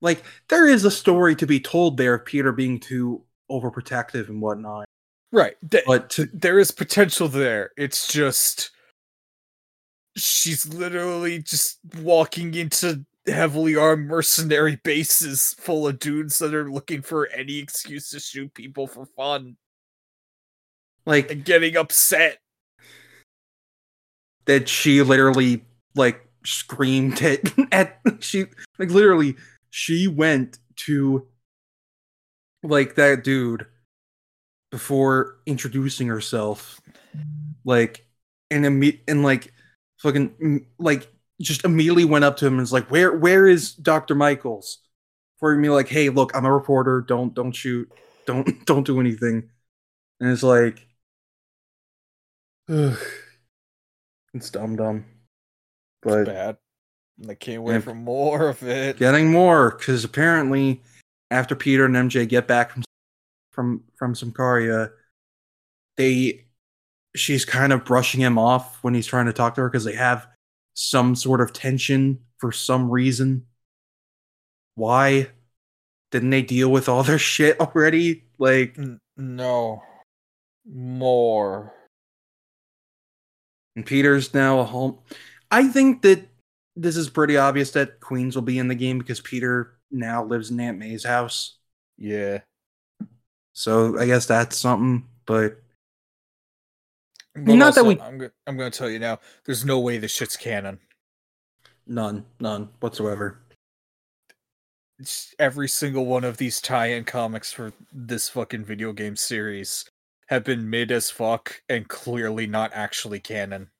like 0.00 0.22
there 0.48 0.66
is 0.66 0.84
a 0.84 0.90
story 0.90 1.36
to 1.36 1.46
be 1.46 1.60
told 1.60 1.96
there 1.96 2.14
of 2.14 2.24
peter 2.24 2.52
being 2.52 2.80
too 2.80 3.22
overprotective 3.50 4.28
and 4.28 4.40
whatnot 4.40 4.84
Right. 5.30 5.56
Th- 5.70 5.84
but 5.86 6.10
to, 6.10 6.26
there 6.32 6.58
is 6.58 6.70
potential 6.70 7.28
there. 7.28 7.70
It's 7.76 8.08
just 8.08 8.70
she's 10.16 10.66
literally 10.66 11.42
just 11.42 11.78
walking 12.00 12.54
into 12.54 13.04
heavily 13.26 13.76
armed 13.76 14.08
mercenary 14.08 14.80
bases 14.84 15.54
full 15.58 15.86
of 15.86 15.98
dudes 15.98 16.38
that 16.38 16.54
are 16.54 16.70
looking 16.70 17.02
for 17.02 17.28
any 17.28 17.58
excuse 17.58 18.10
to 18.10 18.18
shoot 18.18 18.52
people 18.54 18.86
for 18.86 19.04
fun 19.04 19.56
like 21.04 21.30
and 21.30 21.44
getting 21.44 21.76
upset. 21.76 22.38
that 24.46 24.66
she 24.66 25.02
literally 25.02 25.62
like 25.94 26.26
screamed 26.54 27.20
at 27.22 27.40
at 27.72 28.00
she 28.20 28.46
like 28.78 28.90
literally 28.90 29.36
she 29.70 30.08
went 30.08 30.58
to 30.76 31.26
like 32.62 32.94
that 32.96 33.24
dude 33.24 33.66
before 34.70 35.38
introducing 35.46 36.08
herself 36.08 36.80
like 37.64 38.06
and 38.50 38.64
imme- 38.64 39.00
and 39.08 39.22
like 39.22 39.52
fucking 39.98 40.66
like 40.78 41.10
just 41.40 41.64
immediately 41.64 42.04
went 42.04 42.24
up 42.24 42.36
to 42.36 42.46
him 42.46 42.54
and 42.54 42.60
was 42.60 42.72
like 42.72 42.90
where 42.90 43.12
where 43.16 43.46
is 43.46 43.72
Dr. 43.74 44.14
Michaels? 44.14 44.78
For 45.38 45.54
me 45.54 45.70
like 45.70 45.88
hey 45.88 46.08
look 46.08 46.34
I'm 46.34 46.44
a 46.44 46.52
reporter. 46.52 47.00
Don't 47.00 47.34
don't 47.34 47.52
shoot. 47.52 47.90
Don't 48.26 48.64
don't 48.66 48.86
do 48.86 49.00
anything. 49.00 49.50
And 50.20 50.30
it's 50.30 50.42
like 50.42 50.86
ugh, 52.68 52.98
it's 54.34 54.50
dumb 54.50 54.76
dumb 54.76 55.04
but 56.02 56.26
Bad. 56.26 56.56
And 57.20 57.30
I 57.30 57.34
can't 57.34 57.62
wait 57.62 57.82
for 57.82 57.94
more 57.94 58.48
of 58.48 58.62
it. 58.62 58.96
getting 58.96 59.30
more 59.32 59.72
because 59.72 60.04
apparently 60.04 60.80
after 61.30 61.54
Peter 61.56 61.84
and 61.84 61.94
MJ 61.96 62.28
get 62.28 62.46
back 62.46 62.72
from 62.72 62.84
from 63.52 63.82
from 63.96 64.14
Symkaria, 64.14 64.90
they 65.96 66.46
she's 67.16 67.44
kind 67.44 67.72
of 67.72 67.84
brushing 67.84 68.20
him 68.20 68.38
off 68.38 68.78
when 68.82 68.94
he's 68.94 69.06
trying 69.06 69.26
to 69.26 69.32
talk 69.32 69.56
to 69.56 69.62
her 69.62 69.68
because 69.68 69.84
they 69.84 69.94
have 69.94 70.28
some 70.74 71.16
sort 71.16 71.40
of 71.40 71.52
tension 71.52 72.20
for 72.38 72.52
some 72.52 72.88
reason. 72.88 73.44
Why 74.76 75.28
didn't 76.12 76.30
they 76.30 76.42
deal 76.42 76.70
with 76.70 76.88
all 76.88 77.02
their 77.02 77.18
shit 77.18 77.58
already? 77.60 78.24
Like, 78.38 78.78
no. 79.16 79.82
More. 80.70 81.72
and 83.74 83.84
Peter's 83.86 84.34
now 84.34 84.60
a 84.60 84.64
home. 84.64 84.98
I 85.50 85.68
think 85.68 86.02
that 86.02 86.26
this 86.76 86.96
is 86.96 87.08
pretty 87.08 87.36
obvious 87.36 87.70
that 87.72 88.00
Queens 88.00 88.34
will 88.34 88.42
be 88.42 88.58
in 88.58 88.68
the 88.68 88.74
game 88.74 88.98
because 88.98 89.20
Peter 89.20 89.74
now 89.90 90.22
lives 90.24 90.50
in 90.50 90.60
Aunt 90.60 90.78
May's 90.78 91.04
house. 91.04 91.56
Yeah. 91.96 92.40
So 93.52 93.98
I 93.98 94.06
guess 94.06 94.26
that's 94.26 94.56
something, 94.56 95.08
but 95.26 95.60
But 97.34 97.54
Not 97.54 97.74
that 97.76 97.84
we- 97.84 98.00
I'm, 98.00 98.18
go- 98.18 98.30
I'm 98.46 98.56
going 98.56 98.70
to 98.70 98.76
tell 98.78 98.90
you 98.90 98.98
now. 98.98 99.20
There's 99.44 99.64
no 99.64 99.78
way 99.80 99.98
this 99.98 100.12
shit's 100.12 100.36
canon. 100.36 100.78
none, 101.86 102.26
none 102.38 102.68
whatsoever. 102.80 103.38
It's- 104.98 105.34
every 105.38 105.68
single 105.68 106.04
one 106.06 106.24
of 106.24 106.36
these 106.36 106.60
tie-in 106.60 107.04
comics 107.04 107.52
for 107.52 107.72
this 107.92 108.28
fucking 108.28 108.64
video 108.64 108.92
game 108.92 109.16
series 109.16 109.88
have 110.28 110.44
been 110.44 110.68
mid 110.68 110.90
as 110.92 111.10
fuck 111.10 111.62
and 111.68 111.88
clearly 111.88 112.46
not 112.46 112.72
actually 112.74 113.20
canon. 113.20 113.70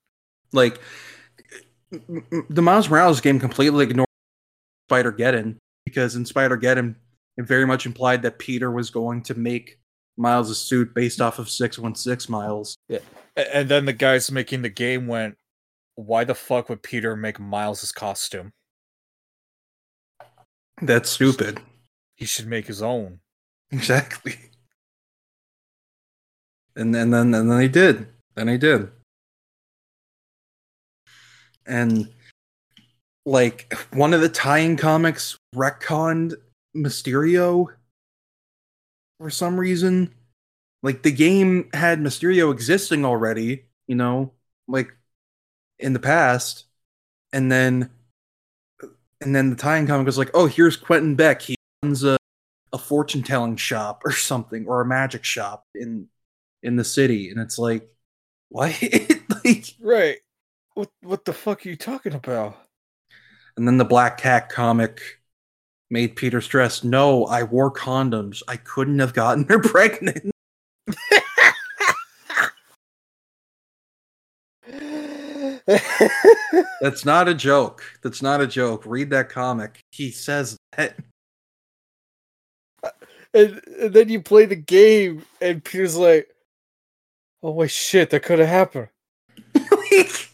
Like 0.53 0.75
m- 0.77 0.81
m- 0.81 0.83
the 1.91 2.63
Miles 2.63 2.89
Morales 2.89 3.21
game 3.21 3.39
completely 3.41 3.85
ignored 3.85 4.07
Spider 4.89 5.13
Geddon 5.13 5.57
because 5.85 6.17
in 6.17 6.25
Spider 6.27 6.57
Geddon 6.59 6.95
it 7.37 7.47
very 7.47 7.67
much 7.67 7.87
implied 7.87 8.23
that 8.23 8.39
Peter 8.39 8.71
was 8.71 8.91
going 8.91 9.23
to 9.23 9.35
make 9.35 9.79
Miles' 10.17 10.61
suit 10.61 10.93
based 10.95 11.21
off 11.21 11.39
of 11.39 11.49
616 11.49 12.31
Miles. 12.33 12.77
A- 12.91 13.01
And 13.57 13.69
then 13.69 13.85
the 13.85 13.93
guys 13.93 14.31
making 14.33 14.63
the 14.63 14.69
game 14.69 15.07
went, 15.07 15.37
"Why 15.95 16.25
the 16.25 16.35
fuck 16.35 16.69
would 16.69 16.83
Peter 16.83 17.15
make 17.17 17.39
Miles's 17.39 17.93
costume? 17.93 18.53
That's 20.83 21.11
stupid. 21.11 21.61
He 22.17 22.25
should 22.27 22.47
make 22.49 22.67
his 22.67 22.83
own." 22.83 23.21
Exactly. 23.71 24.37
And 26.77 26.95
then, 26.95 27.11
then, 27.11 27.35
and 27.35 27.51
then 27.51 27.59
they 27.59 27.69
did. 27.69 28.09
Then 28.35 28.47
they 28.47 28.57
did. 28.59 28.91
And 31.69 32.09
like 33.25 33.73
one 33.93 34.15
of 34.15 34.21
the 34.21 34.29
tie-in 34.29 34.77
comics 34.77 35.39
retconned 35.55 36.35
Mysterio 36.75 37.67
for 39.19 39.31
some 39.31 39.59
reason. 39.59 40.15
Like 40.83 41.03
the 41.03 41.13
game 41.13 41.69
had 41.75 42.01
Mysterio 42.01 42.53
existing 42.53 43.05
already, 43.05 43.65
you 43.87 43.97
know, 43.97 44.33
like 44.69 44.97
in 45.79 45.93
the 45.93 45.99
past, 45.99 46.65
and 47.33 47.51
then 47.51 47.91
and 49.21 49.35
then 49.35 49.51
the 49.51 49.57
tie-in 49.57 49.87
comic 49.87 50.07
was 50.07 50.19
like, 50.19 50.31
oh, 50.35 50.47
here's 50.47 50.77
Quentin 50.77 51.17
Beck. 51.17 51.43
He 51.43 51.57
runs 51.83 52.05
a 52.05 52.17
a 52.73 52.79
fortune 52.79 53.23
telling 53.23 53.57
shop 53.57 54.03
or 54.05 54.13
something 54.13 54.67
or 54.67 54.81
a 54.81 54.87
magic 54.87 55.25
shop 55.25 55.65
in 55.75 56.09
in 56.63 56.77
the 56.77 56.85
city 56.85 57.31
and 57.31 57.41
it's 57.41 57.59
like 57.59 57.89
what 58.51 58.75
like 59.45 59.75
Right. 59.81 60.19
What 60.79 60.91
what 61.03 61.25
the 61.25 61.33
fuck 61.33 61.67
are 61.67 61.69
you 61.71 61.75
talking 61.75 62.15
about? 62.15 62.57
and 63.57 63.67
then 63.67 63.79
the 63.79 63.85
black 63.85 64.17
cat 64.19 64.49
comic 64.49 65.01
made 65.91 66.15
peter 66.15 66.41
stress 66.41 66.85
no 66.85 67.25
i 67.25 67.43
wore 67.43 67.73
condoms. 67.73 68.45
I 68.47 68.59
couldn't 68.59 69.01
have 69.01 69.13
gotten 69.13 69.43
her 69.49 69.59
pregnant. 69.63 70.31
That's 76.81 77.05
not 77.05 77.27
a 77.27 77.35
joke. 77.35 77.83
That's 78.05 78.23
not 78.23 78.41
a 78.41 78.47
joke. 78.47 78.85
Read 78.87 79.11
that 79.11 79.31
comic. 79.31 79.81
He 79.91 80.13
says 80.13 80.57
that. 80.77 80.97
And, 83.35 83.61
and 83.81 83.93
then 83.93 84.09
you 84.09 84.23
play 84.23 84.47
the 84.47 84.55
game 84.55 85.25
and 85.41 85.65
Peter's 85.65 85.97
like, 85.97 86.29
"Oh 87.43 87.55
my 87.59 87.67
shit, 87.67 88.11
that 88.11 88.23
could 88.23 88.39
have 88.39 88.49
happened." 88.49 88.91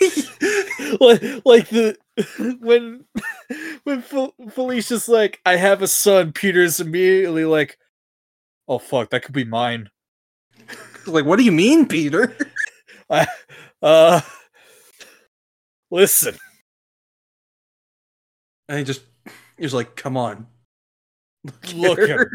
like 1.00 1.22
like 1.44 1.68
the 1.68 1.96
when 2.60 3.04
when 3.84 4.02
Fel- 4.02 4.34
Felicia's 4.50 5.08
like, 5.08 5.40
"I 5.46 5.56
have 5.56 5.82
a 5.82 5.88
son," 5.88 6.32
Peter's 6.32 6.80
immediately 6.80 7.44
like, 7.44 7.78
"Oh 8.66 8.78
fuck, 8.78 9.10
that 9.10 9.22
could 9.22 9.34
be 9.34 9.44
mine." 9.44 9.90
like 11.06 11.24
what 11.24 11.38
do 11.38 11.44
you 11.44 11.52
mean 11.52 11.86
peter 11.86 12.36
I, 13.10 13.26
uh, 13.80 14.20
listen, 15.90 16.36
and 18.68 18.78
he 18.78 18.84
just 18.84 19.00
he 19.56 19.62
was 19.62 19.72
like 19.72 19.96
come 19.96 20.16
on 20.18 20.46
look 21.74 21.98
at 21.98 22.10
him. 22.10 22.28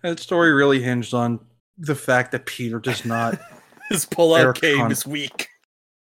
that 0.01 0.19
story 0.19 0.51
really 0.51 0.81
hinged 0.81 1.13
on 1.13 1.39
the 1.81 1.95
fact 1.95 2.31
that 2.31 2.45
Peter 2.45 2.79
does 2.79 3.05
not 3.05 3.39
His 3.89 4.05
pull-out 4.05 4.61
game 4.61 4.77
Con- 4.77 4.91
is 4.91 5.05
weak. 5.05 5.49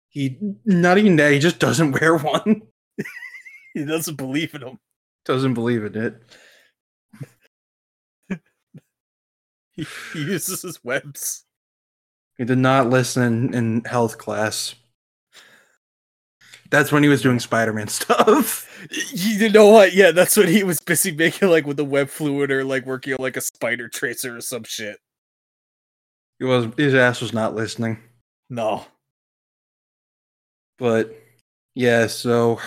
he 0.08 0.38
not 0.64 0.96
even 0.96 1.16
that 1.16 1.32
he 1.32 1.38
just 1.38 1.58
doesn't 1.58 1.92
wear 1.92 2.16
one. 2.16 2.62
He 3.74 3.84
doesn't 3.84 4.14
believe 4.14 4.54
in 4.54 4.62
him. 4.62 4.78
Doesn't 5.24 5.54
believe 5.54 5.84
in 5.84 5.96
it. 5.96 6.22
He, 9.72 9.84
he 10.12 10.20
uses 10.20 10.62
his 10.62 10.82
webs. 10.84 11.44
He 12.38 12.44
did 12.44 12.58
not 12.58 12.88
listen 12.88 13.52
in 13.52 13.82
health 13.84 14.18
class. 14.18 14.76
That's 16.70 16.92
when 16.92 17.02
he 17.02 17.08
was 17.08 17.22
doing 17.22 17.40
Spider-Man 17.40 17.88
stuff. 17.88 18.70
You 19.12 19.48
know 19.50 19.70
what? 19.70 19.92
Yeah, 19.92 20.12
that's 20.12 20.36
what 20.36 20.48
he 20.48 20.62
was 20.62 20.78
busy 20.80 21.10
making, 21.10 21.48
like 21.50 21.66
with 21.66 21.76
the 21.76 21.84
web 21.84 22.08
fluid 22.08 22.52
or 22.52 22.64
like 22.64 22.86
working 22.86 23.14
on 23.14 23.18
like 23.20 23.36
a 23.36 23.40
spider 23.40 23.88
tracer 23.88 24.36
or 24.36 24.40
some 24.40 24.62
shit. 24.62 24.98
He 26.44 26.50
was 26.50 26.66
his 26.76 26.94
ass 26.94 27.22
was 27.22 27.32
not 27.32 27.54
listening. 27.54 27.96
No. 28.50 28.84
But 30.76 31.18
yeah, 31.74 32.06
so 32.06 32.60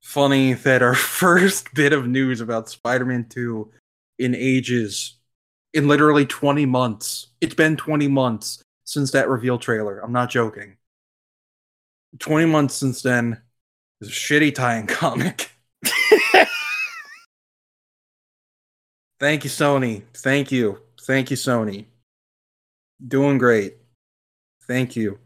funny 0.00 0.54
that 0.54 0.80
our 0.80 0.94
first 1.20 1.74
bit 1.74 1.92
of 1.92 2.08
news 2.08 2.40
about 2.40 2.70
Spider-Man 2.70 3.26
2 3.28 3.70
in 4.18 4.34
ages 4.34 5.18
in 5.74 5.88
literally 5.88 6.24
20 6.24 6.64
months. 6.64 7.26
It's 7.42 7.54
been 7.54 7.76
20 7.76 8.08
months 8.08 8.62
since 8.84 9.10
that 9.10 9.28
reveal 9.28 9.58
trailer. 9.58 9.98
I'm 9.98 10.12
not 10.12 10.30
joking. 10.30 10.78
20 12.18 12.46
months 12.46 12.76
since 12.76 13.02
then 13.02 13.42
is 14.00 14.08
a 14.08 14.10
shitty 14.10 14.54
tie-in 14.54 14.86
comic. 14.94 15.50
Thank 19.20 19.44
you, 19.44 19.50
Sony. 19.50 20.04
Thank 20.14 20.50
you. 20.50 20.80
Thank 21.02 21.30
you, 21.30 21.36
Sony. 21.36 21.84
Doing 23.06 23.38
great. 23.38 23.76
Thank 24.66 24.96
you. 24.96 25.18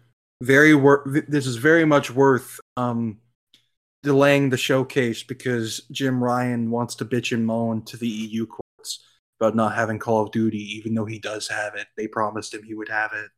Very 0.43 0.75
worth. 0.75 1.27
This 1.29 1.47
is 1.47 1.57
very 1.57 1.85
much 1.85 2.11
worth 2.11 2.61
um, 2.77 3.19
delaying 4.03 4.51
the 4.51 4.57
showcase 4.57 5.23
because 5.23 5.81
Jim 5.91 6.23
Ryan 6.23 6.71
wants 6.71 6.95
to 6.97 7.05
bitch 7.05 7.33
and 7.33 7.47
moan 7.47 7.83
to 7.87 7.97
the 7.97 8.09
EU 8.09 8.47
courts 8.47 9.05
about 9.41 9.57
not 9.57 9.75
having 9.75 9.99
Call 9.99 10.23
of 10.23 10.33
Duty, 10.33 10.77
even 10.77 10.95
though 10.95 11.05
he 11.05 11.19
does 11.19 11.49
have 11.49 11.75
it. 11.75 11.87
They 11.97 12.07
promised 12.07 12.55
him 12.55 12.63
he 12.63 12.75
would 12.75 12.89
have 12.89 13.13
it. 13.13 13.31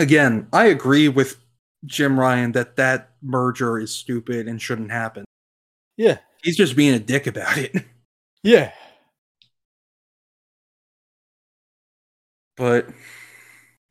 Again, 0.00 0.48
I 0.52 0.66
agree 0.66 1.08
with 1.08 1.38
Jim 1.84 2.18
Ryan 2.18 2.52
that 2.52 2.76
that 2.76 3.10
merger 3.22 3.78
is 3.78 3.92
stupid 3.94 4.48
and 4.48 4.60
shouldn't 4.60 4.90
happen. 4.90 5.24
Yeah. 5.96 6.18
He's 6.42 6.56
just 6.56 6.76
being 6.76 6.94
a 6.94 6.98
dick 6.98 7.26
about 7.26 7.58
it. 7.58 7.74
Yeah. 8.42 8.70
But 12.56 12.88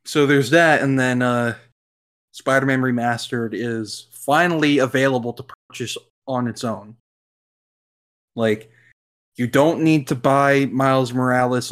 so 0.05 0.25
there's 0.25 0.49
that, 0.51 0.81
and 0.81 0.99
then 0.99 1.21
uh 1.21 1.55
Spider-Man 2.35 2.81
Remastered 2.81 3.51
is 3.53 4.07
finally 4.11 4.79
available 4.79 5.31
to 5.33 5.45
purchase 5.69 5.97
on 6.27 6.47
its 6.47 6.65
own. 6.65 6.97
Like, 8.35 8.69
you 9.37 9.47
don't 9.47 9.83
need 9.83 10.07
to 10.09 10.15
buy 10.15 10.65
Miles 10.65 11.13
Morales 11.13 11.71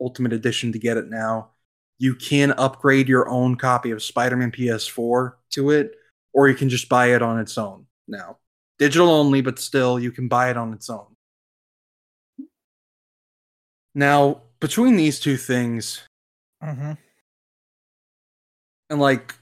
Ultimate 0.00 0.32
Edition 0.32 0.70
to 0.70 0.78
get 0.78 0.96
it 0.96 1.10
now. 1.10 1.50
You 1.98 2.14
can 2.14 2.52
upgrade 2.52 3.08
your 3.08 3.28
own 3.28 3.56
copy 3.56 3.90
of 3.90 4.04
Spider-Man 4.04 4.52
PS4 4.52 5.32
to 5.50 5.70
it, 5.70 5.96
or 6.32 6.48
you 6.48 6.54
can 6.54 6.68
just 6.68 6.88
buy 6.88 7.14
it 7.14 7.22
on 7.22 7.40
its 7.40 7.58
own 7.58 7.86
now. 8.06 8.38
Digital 8.78 9.10
only, 9.10 9.40
but 9.40 9.58
still, 9.58 9.98
you 9.98 10.12
can 10.12 10.28
buy 10.28 10.50
it 10.50 10.56
on 10.56 10.72
its 10.72 10.88
own. 10.88 11.06
Now, 13.96 14.42
between 14.60 14.96
these 14.96 15.20
two 15.20 15.36
things, 15.36 16.02
Mm-hmm. 16.62 16.92
and 18.88 19.00
like, 19.00 19.34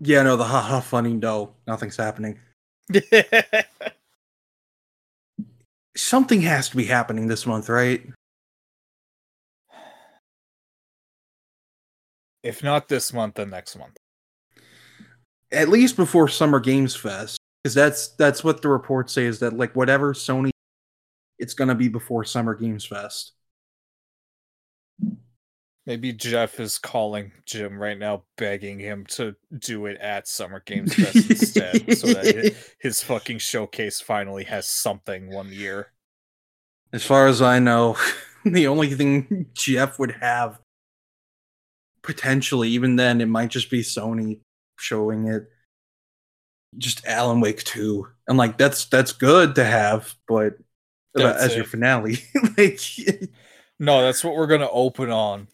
yeah, 0.00 0.22
no, 0.22 0.36
the 0.36 0.44
haha 0.44 0.80
funny, 0.80 1.12
no, 1.12 1.54
nothing's 1.66 1.96
happening. 1.96 2.38
Something 5.96 6.40
has 6.42 6.70
to 6.70 6.76
be 6.76 6.84
happening 6.84 7.26
this 7.26 7.44
month, 7.46 7.68
right? 7.68 8.06
if 12.42 12.62
not 12.62 12.88
this 12.88 13.12
month, 13.12 13.34
then 13.34 13.50
next 13.50 13.76
month. 13.76 13.96
At 15.52 15.68
least 15.68 15.96
before 15.96 16.28
Summer 16.28 16.60
Games 16.60 16.94
Fest, 16.96 17.38
because 17.62 17.74
that's 17.74 18.08
that's 18.16 18.42
what 18.44 18.62
the 18.62 18.68
reports 18.68 19.12
say 19.12 19.26
is 19.26 19.40
that 19.40 19.52
like 19.52 19.74
whatever 19.76 20.14
Sony, 20.14 20.50
it's 21.38 21.54
gonna 21.54 21.74
be 21.74 21.88
before 21.88 22.24
Summer 22.24 22.54
Games 22.54 22.84
Fest. 22.84 23.32
Maybe 25.86 26.12
Jeff 26.12 26.60
is 26.60 26.78
calling 26.78 27.32
Jim 27.46 27.78
right 27.78 27.98
now, 27.98 28.24
begging 28.36 28.78
him 28.78 29.06
to 29.10 29.34
do 29.58 29.86
it 29.86 29.98
at 29.98 30.28
Summer 30.28 30.62
Games 30.64 30.94
Fest 30.94 31.30
instead, 31.30 31.98
so 31.98 32.08
that 32.08 32.54
his 32.80 33.02
fucking 33.02 33.38
showcase 33.38 34.00
finally 34.00 34.44
has 34.44 34.68
something 34.68 35.30
one 35.30 35.50
year. 35.52 35.92
As 36.92 37.04
far 37.04 37.26
as 37.26 37.40
I 37.40 37.58
know, 37.58 37.96
the 38.44 38.66
only 38.66 38.94
thing 38.94 39.46
Jeff 39.54 39.98
would 39.98 40.12
have 40.20 40.60
potentially, 42.02 42.68
even 42.70 42.96
then, 42.96 43.20
it 43.20 43.26
might 43.26 43.50
just 43.50 43.70
be 43.70 43.82
Sony 43.82 44.40
showing 44.78 45.28
it. 45.28 45.48
Just 46.78 47.04
Alan 47.06 47.40
Wake 47.40 47.64
2. 47.64 48.06
And 48.28 48.38
like 48.38 48.58
that's 48.58 48.84
that's 48.86 49.12
good 49.12 49.56
to 49.56 49.64
have, 49.64 50.14
but 50.28 50.54
That's 51.14 51.42
as 51.42 51.56
your 51.56 51.64
finale. 51.64 52.18
like 52.56 52.80
No, 53.80 54.02
that's 54.02 54.22
what 54.22 54.36
we're 54.36 54.46
gonna 54.46 54.68
open 54.70 55.10
on, 55.10 55.48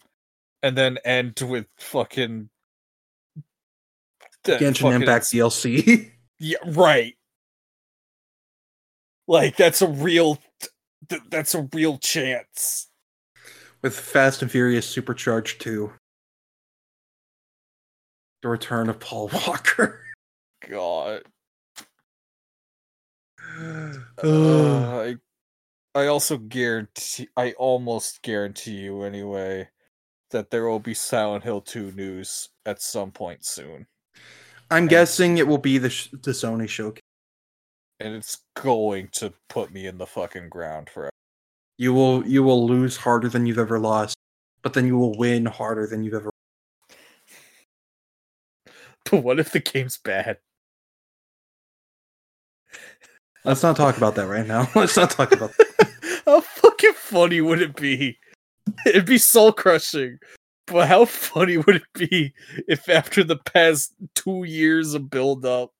and 0.61 0.77
then 0.77 0.99
end 1.05 1.39
with 1.41 1.65
fucking 1.79 2.49
that 4.43 4.59
Genshin 4.61 4.77
fucking- 4.81 5.01
Impact 5.01 5.25
DLC. 5.25 6.11
Yeah, 6.39 6.57
right. 6.67 7.15
Like 9.27 9.57
that's 9.57 9.81
a 9.81 9.87
real, 9.87 10.37
th- 11.09 11.21
that's 11.31 11.55
a 11.55 11.67
real 11.73 11.97
chance. 11.97 12.89
with 13.81 13.97
Fast 13.97 14.43
and 14.43 14.51
Furious 14.51 14.85
Supercharged 14.87 15.59
2. 15.61 15.91
The 18.43 18.49
return 18.49 18.87
of 18.89 18.99
Paul 18.99 19.31
Walker. 19.47 20.05
God. 20.69 21.23
Uh, 24.23 25.13
I, 25.95 26.07
also 26.07 26.37
guarantee, 26.37 27.29
I 27.35 27.53
almost 27.53 28.21
guarantee 28.21 28.77
you 28.77 29.03
anyway, 29.03 29.69
that 30.31 30.51
there 30.51 30.67
will 30.67 30.79
be 30.79 30.93
Silent 30.93 31.43
Hill 31.43 31.61
2 31.61 31.91
news 31.93 32.49
at 32.65 32.81
some 32.81 33.11
point 33.11 33.45
soon. 33.45 33.87
I'm 34.69 34.87
guessing 34.87 35.37
it 35.37 35.47
will 35.47 35.57
be 35.57 35.77
the 35.77 35.89
sh- 35.89 36.09
the 36.11 36.31
Sony 36.31 36.67
showcase. 36.67 37.01
And 37.99 38.13
it's 38.13 38.43
going 38.55 39.09
to 39.13 39.33
put 39.49 39.71
me 39.71 39.87
in 39.87 39.97
the 39.97 40.05
fucking 40.05 40.49
ground 40.49 40.89
forever. 40.89 41.11
You 41.77 41.93
will 41.93 42.27
you 42.27 42.43
will 42.43 42.67
lose 42.67 42.97
harder 42.97 43.29
than 43.29 43.45
you've 43.45 43.57
ever 43.59 43.79
lost, 43.79 44.15
but 44.61 44.73
then 44.73 44.85
you 44.85 44.97
will 44.97 45.17
win 45.17 45.45
harder 45.45 45.87
than 45.87 46.03
you've 46.03 46.15
ever. 46.15 46.29
But 49.09 49.23
what 49.23 49.39
if 49.39 49.51
the 49.51 49.61
game's 49.61 49.97
bad? 49.97 50.39
Let's 53.47 53.63
not 53.63 53.77
talk 53.77 53.95
about 53.95 54.15
that 54.15 54.27
right 54.27 54.45
now. 54.45 54.69
Let's 54.75 54.97
not 54.97 55.09
talk 55.09 55.31
about. 55.31 55.55
That. 55.57 56.21
how 56.25 56.41
fucking 56.41 56.91
funny 56.93 57.39
would 57.39 57.61
it 57.61 57.77
be? 57.77 58.19
It'd 58.85 59.05
be 59.05 59.17
soul 59.17 59.53
crushing. 59.53 60.19
But 60.65 60.89
how 60.89 61.05
funny 61.05 61.55
would 61.55 61.77
it 61.77 61.93
be 61.93 62.33
if 62.67 62.89
after 62.89 63.23
the 63.23 63.37
past 63.37 63.93
two 64.15 64.43
years 64.43 64.93
of 64.93 65.09
build 65.09 65.45
up, 65.45 65.71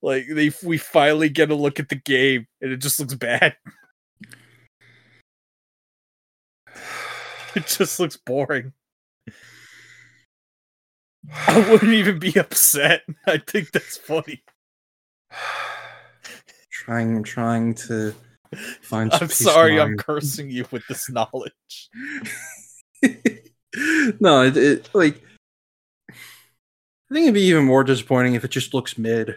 like 0.00 0.24
they 0.30 0.50
we 0.62 0.78
finally 0.78 1.28
get 1.28 1.50
a 1.50 1.54
look 1.54 1.78
at 1.78 1.90
the 1.90 1.96
game 1.96 2.46
and 2.62 2.72
it 2.72 2.78
just 2.78 2.98
looks 2.98 3.14
bad. 3.14 3.54
It 7.54 7.66
just 7.68 8.00
looks 8.00 8.16
boring. 8.16 8.72
I 11.46 11.70
wouldn't 11.70 11.92
even 11.92 12.18
be 12.18 12.34
upset. 12.36 13.02
I 13.26 13.38
think 13.38 13.70
that's 13.70 13.96
funny. 13.96 14.42
Trying, 16.84 17.16
I'm 17.16 17.22
trying 17.22 17.74
to 17.74 18.14
find. 18.82 19.10
some 19.12 19.22
I'm 19.22 19.28
sorry, 19.28 19.80
I'm 19.80 19.96
cursing 19.96 20.50
you 20.50 20.66
with 20.70 20.86
this 20.88 21.10
knowledge. 21.10 21.90
no, 24.20 24.42
it, 24.42 24.56
it 24.56 24.90
like. 24.92 25.22
I 26.10 27.14
think 27.14 27.24
it'd 27.24 27.34
be 27.34 27.42
even 27.42 27.64
more 27.64 27.84
disappointing 27.84 28.34
if 28.34 28.44
it 28.44 28.50
just 28.50 28.74
looks 28.74 28.98
mid. 28.98 29.36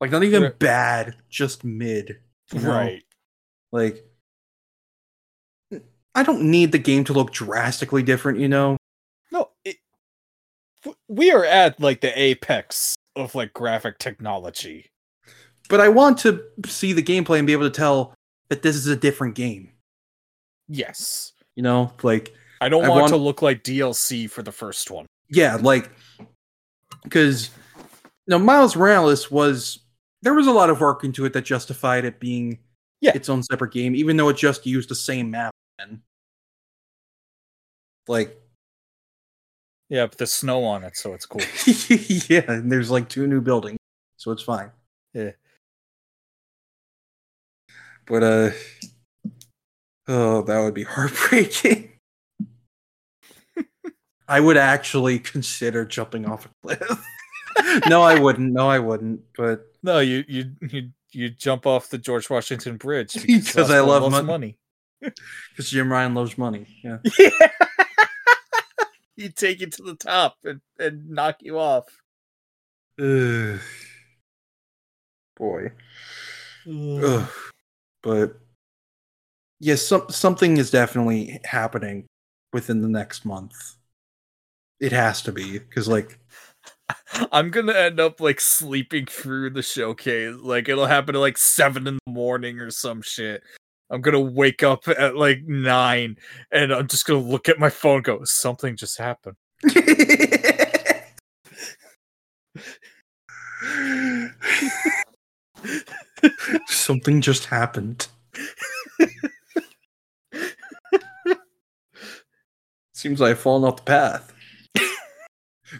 Like 0.00 0.10
not 0.10 0.24
even 0.24 0.52
bad, 0.58 1.16
just 1.28 1.64
mid. 1.64 2.18
you 2.52 2.60
know? 2.60 2.70
Right. 2.70 3.02
Like, 3.72 4.04
I 6.14 6.22
don't 6.22 6.50
need 6.50 6.72
the 6.72 6.78
game 6.78 7.04
to 7.04 7.12
look 7.12 7.32
drastically 7.32 8.02
different, 8.02 8.40
you 8.40 8.48
know. 8.48 8.76
No, 9.30 9.50
it, 9.64 9.76
we 11.08 11.30
are 11.30 11.44
at 11.44 11.80
like 11.80 12.00
the 12.00 12.18
apex 12.18 12.96
of 13.14 13.34
like 13.34 13.52
graphic 13.52 13.98
technology. 13.98 14.89
But 15.70 15.80
I 15.80 15.88
want 15.88 16.18
to 16.18 16.42
see 16.66 16.92
the 16.92 17.02
gameplay 17.02 17.38
and 17.38 17.46
be 17.46 17.52
able 17.54 17.64
to 17.70 17.70
tell 17.74 18.12
that 18.50 18.60
this 18.62 18.76
is 18.76 18.86
a 18.88 18.96
different 18.96 19.34
game. 19.36 19.70
Yes. 20.68 21.32
You 21.56 21.62
know, 21.62 21.92
like 22.02 22.34
I 22.60 22.68
don't 22.68 22.84
I 22.84 22.88
want, 22.88 23.00
want- 23.02 23.10
to 23.12 23.16
look 23.16 23.40
like 23.40 23.62
DLC 23.64 24.28
for 24.28 24.42
the 24.42 24.52
first 24.52 24.90
one. 24.90 25.06
yeah, 25.30 25.56
like 25.56 25.90
because 27.04 27.50
no 28.26 28.38
Miles 28.38 28.76
Morales 28.76 29.30
was 29.30 29.78
there 30.22 30.34
was 30.34 30.46
a 30.46 30.52
lot 30.52 30.68
of 30.70 30.80
work 30.80 31.02
into 31.04 31.24
it 31.24 31.32
that 31.32 31.42
justified 31.46 32.04
it 32.04 32.20
being 32.20 32.58
Yeah. 33.00 33.12
its 33.14 33.28
own 33.30 33.42
separate 33.42 33.72
game, 33.72 33.94
even 33.94 34.16
though 34.18 34.28
it 34.28 34.36
just 34.36 34.66
used 34.66 34.90
the 34.90 34.94
same 34.94 35.30
map. 35.30 35.52
Then. 35.78 36.02
Like 38.08 38.36
Yeah, 39.88 40.06
but 40.06 40.18
there's 40.18 40.32
snow 40.32 40.64
on 40.64 40.84
it, 40.84 40.96
so 40.96 41.14
it's 41.14 41.26
cool. 41.26 41.40
yeah, 42.28 42.50
and 42.50 42.70
there's 42.70 42.90
like 42.90 43.08
two 43.08 43.26
new 43.26 43.40
buildings, 43.40 43.78
so 44.16 44.30
it's 44.32 44.42
fine. 44.42 44.70
Yeah. 45.14 45.30
But 48.10 48.22
uh 48.24 48.50
Oh, 50.08 50.42
that 50.42 50.58
would 50.60 50.74
be 50.74 50.82
heartbreaking. 50.94 51.92
I 54.26 54.40
would 54.40 54.56
actually 54.56 55.18
consider 55.20 55.84
jumping 55.84 56.26
off 56.26 56.46
a 56.46 56.50
cliff. 56.62 57.06
no, 57.88 58.02
I 58.02 58.18
wouldn't. 58.18 58.52
No, 58.52 58.68
I 58.68 58.80
wouldn't. 58.80 59.20
But 59.36 59.66
No, 59.84 60.00
you 60.00 60.24
you 60.28 60.50
you 60.60 60.90
you 61.12 61.30
jump 61.30 61.66
off 61.66 61.88
the 61.90 61.98
George 61.98 62.28
Washington 62.28 62.76
Bridge 62.76 63.14
Because 63.26 63.70
I 63.70 63.80
love 63.80 64.10
mon- 64.10 64.26
money. 64.26 64.58
because 65.00 65.70
Jim 65.70 65.90
Ryan 65.92 66.14
loves 66.14 66.36
money. 66.36 66.66
Yeah. 66.82 66.98
Yeah. 67.18 67.30
He'd 69.16 69.36
take 69.36 69.60
you 69.60 69.66
to 69.68 69.82
the 69.82 69.94
top 69.96 70.36
and, 70.44 70.60
and 70.78 71.10
knock 71.10 71.36
you 71.42 71.58
off. 71.58 71.84
Ugh. 72.98 73.60
Boy. 75.36 75.72
Ugh. 76.68 77.28
But 78.02 78.38
yes, 79.60 79.82
some 79.82 80.06
something 80.08 80.56
is 80.56 80.70
definitely 80.70 81.40
happening 81.44 82.06
within 82.52 82.80
the 82.82 82.88
next 82.88 83.24
month. 83.24 83.54
It 84.80 84.92
has 84.92 85.22
to 85.22 85.32
be 85.32 85.58
because, 85.58 85.88
like, 85.88 86.18
I'm 87.32 87.50
gonna 87.50 87.74
end 87.74 88.00
up 88.00 88.20
like 88.20 88.40
sleeping 88.40 89.06
through 89.06 89.50
the 89.50 89.62
showcase. 89.62 90.36
Like 90.40 90.68
it'll 90.68 90.86
happen 90.86 91.14
at 91.14 91.18
like 91.18 91.38
seven 91.38 91.86
in 91.86 91.98
the 92.06 92.12
morning 92.12 92.60
or 92.60 92.70
some 92.70 93.02
shit. 93.02 93.42
I'm 93.90 94.00
gonna 94.00 94.20
wake 94.20 94.62
up 94.62 94.88
at 94.88 95.16
like 95.16 95.42
nine 95.44 96.16
and 96.52 96.72
I'm 96.72 96.86
just 96.88 97.06
gonna 97.06 97.20
look 97.20 97.48
at 97.48 97.58
my 97.58 97.70
phone 97.70 97.96
and 97.96 98.04
go, 98.04 98.24
something 98.24 98.76
just 98.76 98.98
happened. 98.98 99.36
something 106.66 107.20
just 107.20 107.46
happened. 107.46 108.08
Seems 112.94 113.20
like 113.20 113.30
I've 113.30 113.38
fallen 113.38 113.64
off 113.64 113.76
the 113.76 113.82
path. 113.82 114.32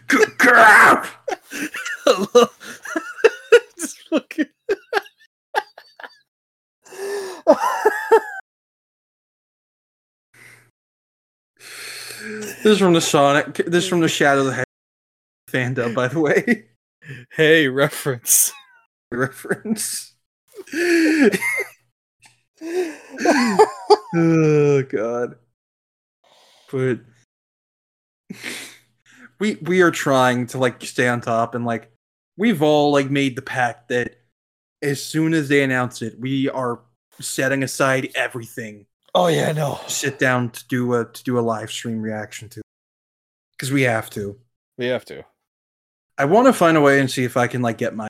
Crap! 0.07 1.07
just 3.77 3.99
fucking 4.09 4.45
This 12.63 12.65
is 12.65 12.79
from 12.79 12.93
the 12.93 13.01
Sonic. 13.01 13.55
This 13.55 13.83
is 13.85 13.89
from 13.89 14.01
the 14.01 14.07
Shadow 14.07 14.41
of 14.41 14.47
the 14.47 14.53
Head 14.53 14.65
fandom, 15.49 15.95
by 15.95 16.07
the 16.07 16.19
way. 16.19 16.65
Hey, 17.31 17.67
reference. 17.67 18.51
Reference. 19.11 20.10
Oh 24.15 24.83
god. 24.89 25.35
But 26.71 26.99
we 29.39 29.55
we 29.61 29.81
are 29.81 29.91
trying 29.91 30.47
to 30.47 30.57
like 30.57 30.83
stay 30.83 31.07
on 31.07 31.21
top 31.21 31.55
and 31.55 31.65
like 31.65 31.91
we've 32.37 32.61
all 32.61 32.91
like 32.91 33.09
made 33.09 33.35
the 33.35 33.41
pact 33.41 33.89
that 33.89 34.17
as 34.81 35.03
soon 35.03 35.33
as 35.33 35.49
they 35.49 35.63
announce 35.63 36.01
it, 36.01 36.19
we 36.19 36.49
are 36.49 36.81
setting 37.19 37.61
aside 37.63 38.09
everything 38.15 38.85
Oh 39.13 39.27
yeah, 39.27 39.51
no. 39.51 39.79
sit 39.87 40.19
down 40.19 40.51
to 40.51 40.67
do 40.67 40.93
a 40.93 41.05
to 41.05 41.23
do 41.23 41.37
a 41.37 41.41
live 41.41 41.69
stream 41.69 42.01
reaction 42.01 42.47
to 42.49 42.61
because 43.51 43.71
we 43.71 43.81
have 43.81 44.09
to. 44.11 44.39
We 44.77 44.85
have 44.85 45.05
to. 45.05 45.23
I 46.17 46.25
want 46.25 46.47
to 46.47 46.53
find 46.53 46.77
a 46.77 46.81
way 46.81 46.99
and 46.99 47.11
see 47.11 47.23
if 47.23 47.35
I 47.35 47.47
can 47.47 47.61
like 47.61 47.77
get 47.77 47.95
my 47.95 48.07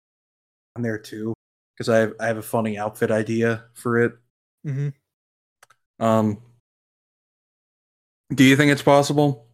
on 0.75 0.83
there 0.83 0.99
too 0.99 1.33
because 1.81 1.89
I 1.89 1.97
have, 1.97 2.13
I 2.19 2.27
have 2.27 2.37
a 2.37 2.43
funny 2.43 2.77
outfit 2.77 3.09
idea 3.09 3.63
for 3.73 3.97
it. 3.97 4.13
Mm-hmm. 4.67 4.89
Um, 6.03 6.37
do 8.31 8.43
you 8.43 8.55
think 8.55 8.71
it's 8.71 8.83
possible? 8.83 9.47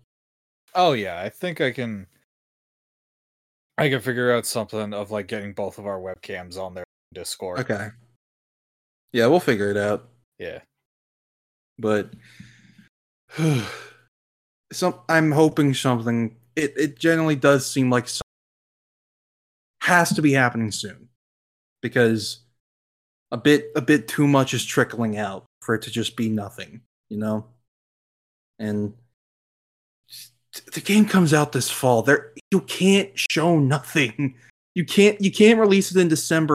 Oh 0.76 0.92
yeah, 0.92 1.22
I 1.22 1.30
think 1.30 1.62
I 1.62 1.72
can. 1.72 2.06
I 3.78 3.88
can 3.90 4.02
figure 4.02 4.34
out 4.34 4.46
something 4.46 4.94
of 4.94 5.10
like 5.10 5.28
getting 5.28 5.54
both 5.54 5.78
of 5.78 5.88
our 5.88 6.00
webcams 6.00 6.58
on 6.58 6.74
their 6.74 6.84
Discord. 7.14 7.60
Okay. 7.60 7.90
Yeah, 9.14 9.28
we'll 9.28 9.40
figure 9.40 9.72
it 9.72 9.78
out. 9.78 10.10
Yeah. 10.38 10.60
But 11.80 12.12
some 14.74 14.96
I'm 15.08 15.32
hoping 15.32 15.74
something. 15.74 16.36
It 16.58 16.74
it 16.76 17.00
generally 17.00 17.38
does 17.38 17.72
seem 17.72 17.90
like 17.90 18.10
has 19.82 20.14
to 20.16 20.22
be 20.22 20.34
happening 20.34 20.72
soon 20.72 21.08
because 21.88 22.40
a 23.32 23.38
bit 23.38 23.72
a 23.76 23.82
bit 23.82 24.08
too 24.08 24.28
much 24.28 24.54
is 24.54 24.66
trickling 24.66 25.18
out 25.18 25.46
for 25.62 25.76
it 25.76 25.82
to 25.84 25.92
just 25.92 26.16
be 26.16 26.30
nothing, 26.30 26.82
you 27.10 27.18
know. 27.18 27.46
And 28.60 28.94
the 30.74 30.82
game 30.82 31.06
comes 31.06 31.34
out 31.34 31.52
this 31.52 31.70
fall. 31.70 32.02
There 32.02 32.34
you 32.52 32.62
can't 32.62 33.12
show 33.16 33.58
nothing. 33.60 34.36
You 34.76 34.86
can't 34.86 35.20
you 35.22 35.32
can't 35.32 35.60
release 35.60 35.96
it 35.96 36.00
in 36.00 36.08
December 36.08 36.54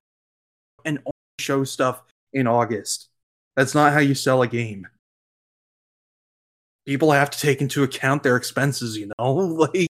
and 0.85 0.99
only 0.99 1.41
show 1.41 1.65
stuff 1.65 2.03
in 2.33 2.47
August. 2.47 3.09
That's 3.57 3.75
not 3.75 3.93
how 3.93 4.01
you 4.01 4.15
sell 4.15 4.43
a 4.43 4.47
game. 4.47 4.87
People 6.87 7.13
have 7.13 7.31
to 7.31 7.39
take 7.39 7.61
into 7.61 7.83
account 7.85 8.23
their 8.23 8.37
expenses, 8.37 8.97
you 8.97 9.11
know? 9.19 9.35
Like 9.73 9.89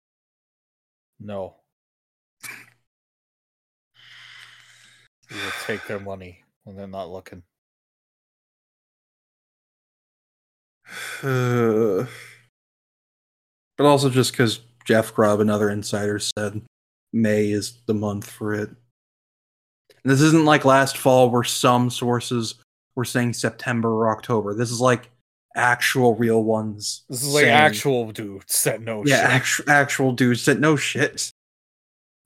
No. 1.20 1.61
You 5.32 5.40
will 5.42 5.52
take 5.66 5.86
their 5.86 6.00
money 6.00 6.44
when 6.64 6.76
they're 6.76 6.86
not 6.86 7.10
looking. 7.10 7.42
Uh, 11.22 12.04
but 13.78 13.86
also 13.86 14.10
just 14.10 14.32
because 14.32 14.60
Jeff 14.84 15.14
Grubb 15.14 15.40
and 15.40 15.50
other 15.50 15.70
insiders 15.70 16.30
said 16.36 16.60
May 17.12 17.50
is 17.50 17.78
the 17.86 17.94
month 17.94 18.28
for 18.28 18.52
it. 18.54 18.68
And 18.68 20.12
this 20.12 20.20
isn't 20.20 20.44
like 20.44 20.64
last 20.64 20.98
fall 20.98 21.30
where 21.30 21.44
some 21.44 21.88
sources 21.88 22.56
were 22.94 23.04
saying 23.04 23.34
September 23.34 23.88
or 23.88 24.10
October. 24.10 24.54
This 24.54 24.70
is 24.70 24.80
like 24.80 25.10
actual 25.54 26.14
real 26.16 26.42
ones. 26.42 27.04
This 27.09 27.22
is 27.22 27.32
like 27.32 27.44
saying- 27.44 27.54
actual 27.54 28.12
dudes 28.12 28.64
that 28.64 28.82
know 28.82 29.04
yeah, 29.06 29.22
shit. 29.22 29.30
actual 29.30 29.70
actual 29.70 30.12
dudes 30.12 30.44
that 30.46 30.60
know 30.60 30.76
shit. 30.76 31.30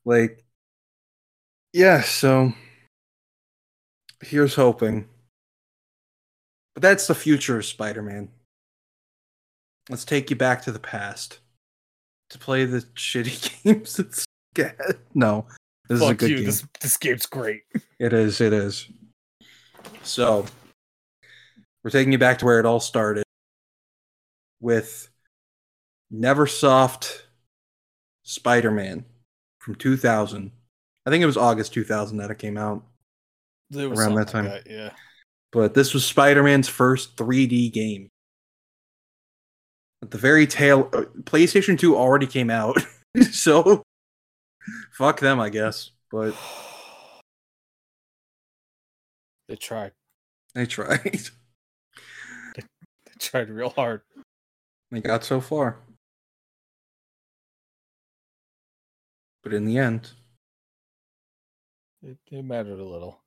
Like, 0.04 0.44
yeah. 1.72 2.00
So 2.02 2.52
here's 4.20 4.54
hoping. 4.54 5.08
But 6.74 6.82
that's 6.82 7.06
the 7.06 7.14
future 7.14 7.58
of 7.58 7.64
Spider-Man. 7.64 8.28
Let's 9.88 10.04
take 10.04 10.30
you 10.30 10.36
back 10.36 10.62
to 10.62 10.72
the 10.72 10.78
past 10.78 11.38
to 12.30 12.38
play 12.38 12.64
the 12.64 12.78
shitty 12.96 13.62
games. 13.64 13.98
It's 13.98 14.24
no. 15.14 15.46
This 15.88 15.96
is 15.96 16.02
a 16.02 16.08
Fuck 16.08 16.18
good 16.18 16.30
you. 16.30 16.36
game. 16.36 16.46
This 16.46 16.66
this 16.80 16.96
game's 16.96 17.26
great. 17.26 17.62
It 17.98 18.12
is. 18.12 18.42
It 18.42 18.52
is. 18.52 18.88
So, 20.02 20.44
we're 21.82 21.90
taking 21.90 22.12
you 22.12 22.18
back 22.18 22.38
to 22.38 22.44
where 22.44 22.60
it 22.60 22.66
all 22.66 22.78
started 22.80 23.24
with 24.60 25.08
Neversoft 26.12 27.22
Spider 28.22 28.70
Man 28.70 29.06
from 29.60 29.76
2000. 29.76 30.52
I 31.06 31.10
think 31.10 31.22
it 31.22 31.26
was 31.26 31.38
August 31.38 31.72
2000 31.72 32.18
that 32.18 32.30
it 32.30 32.38
came 32.38 32.58
out. 32.58 32.84
Around 33.74 34.14
that 34.14 34.28
time. 34.28 34.46
like 34.46 34.66
yeah. 34.68 34.90
But 35.52 35.74
this 35.74 35.94
was 35.94 36.04
Spider 36.04 36.42
Man's 36.42 36.68
first 36.68 37.16
3D 37.16 37.72
game. 37.72 38.08
At 40.02 40.10
the 40.10 40.18
very 40.18 40.46
tail, 40.46 40.90
uh, 40.92 41.04
PlayStation 41.22 41.78
2 41.78 41.96
already 41.96 42.26
came 42.26 42.50
out. 42.50 42.76
so, 43.32 43.82
fuck 44.92 45.20
them, 45.20 45.40
I 45.40 45.48
guess. 45.48 45.92
But 46.10 46.34
They 49.48 49.56
tried. 49.56 49.92
they 50.54 50.66
tried. 50.66 51.00
They 52.56 52.62
tried 53.18 53.48
real 53.48 53.70
hard. 53.70 54.02
They 54.90 55.00
got 55.00 55.24
so 55.24 55.40
far. 55.40 55.78
But 59.42 59.54
in 59.54 59.64
the 59.64 59.78
end, 59.78 60.10
It, 62.02 62.18
it 62.30 62.44
mattered 62.44 62.78
a 62.78 62.84
little. 62.84 63.20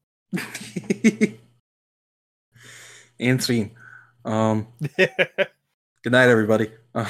And 3.20 3.44
scene. 3.44 3.72
Um, 4.26 4.68
good 4.98 6.12
night, 6.12 6.30
everybody. 6.30 6.72
Uh, 6.94 7.10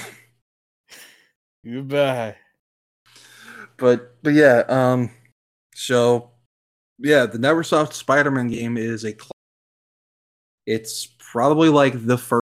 Goodbye. 1.66 2.36
but 3.78 4.22
but 4.24 4.34
yeah, 4.34 4.64
um, 4.68 5.12
so 5.76 6.32
yeah, 6.98 7.26
the 7.26 7.38
Neversoft 7.38 7.94
Spider-Man 7.94 8.50
game 8.50 8.78
is 8.78 9.04
a. 9.04 9.12
Cl- 9.12 9.32
it's 10.66 11.08
probably 11.18 11.70
like 11.70 12.06
the 12.06 12.18
first 12.18 12.44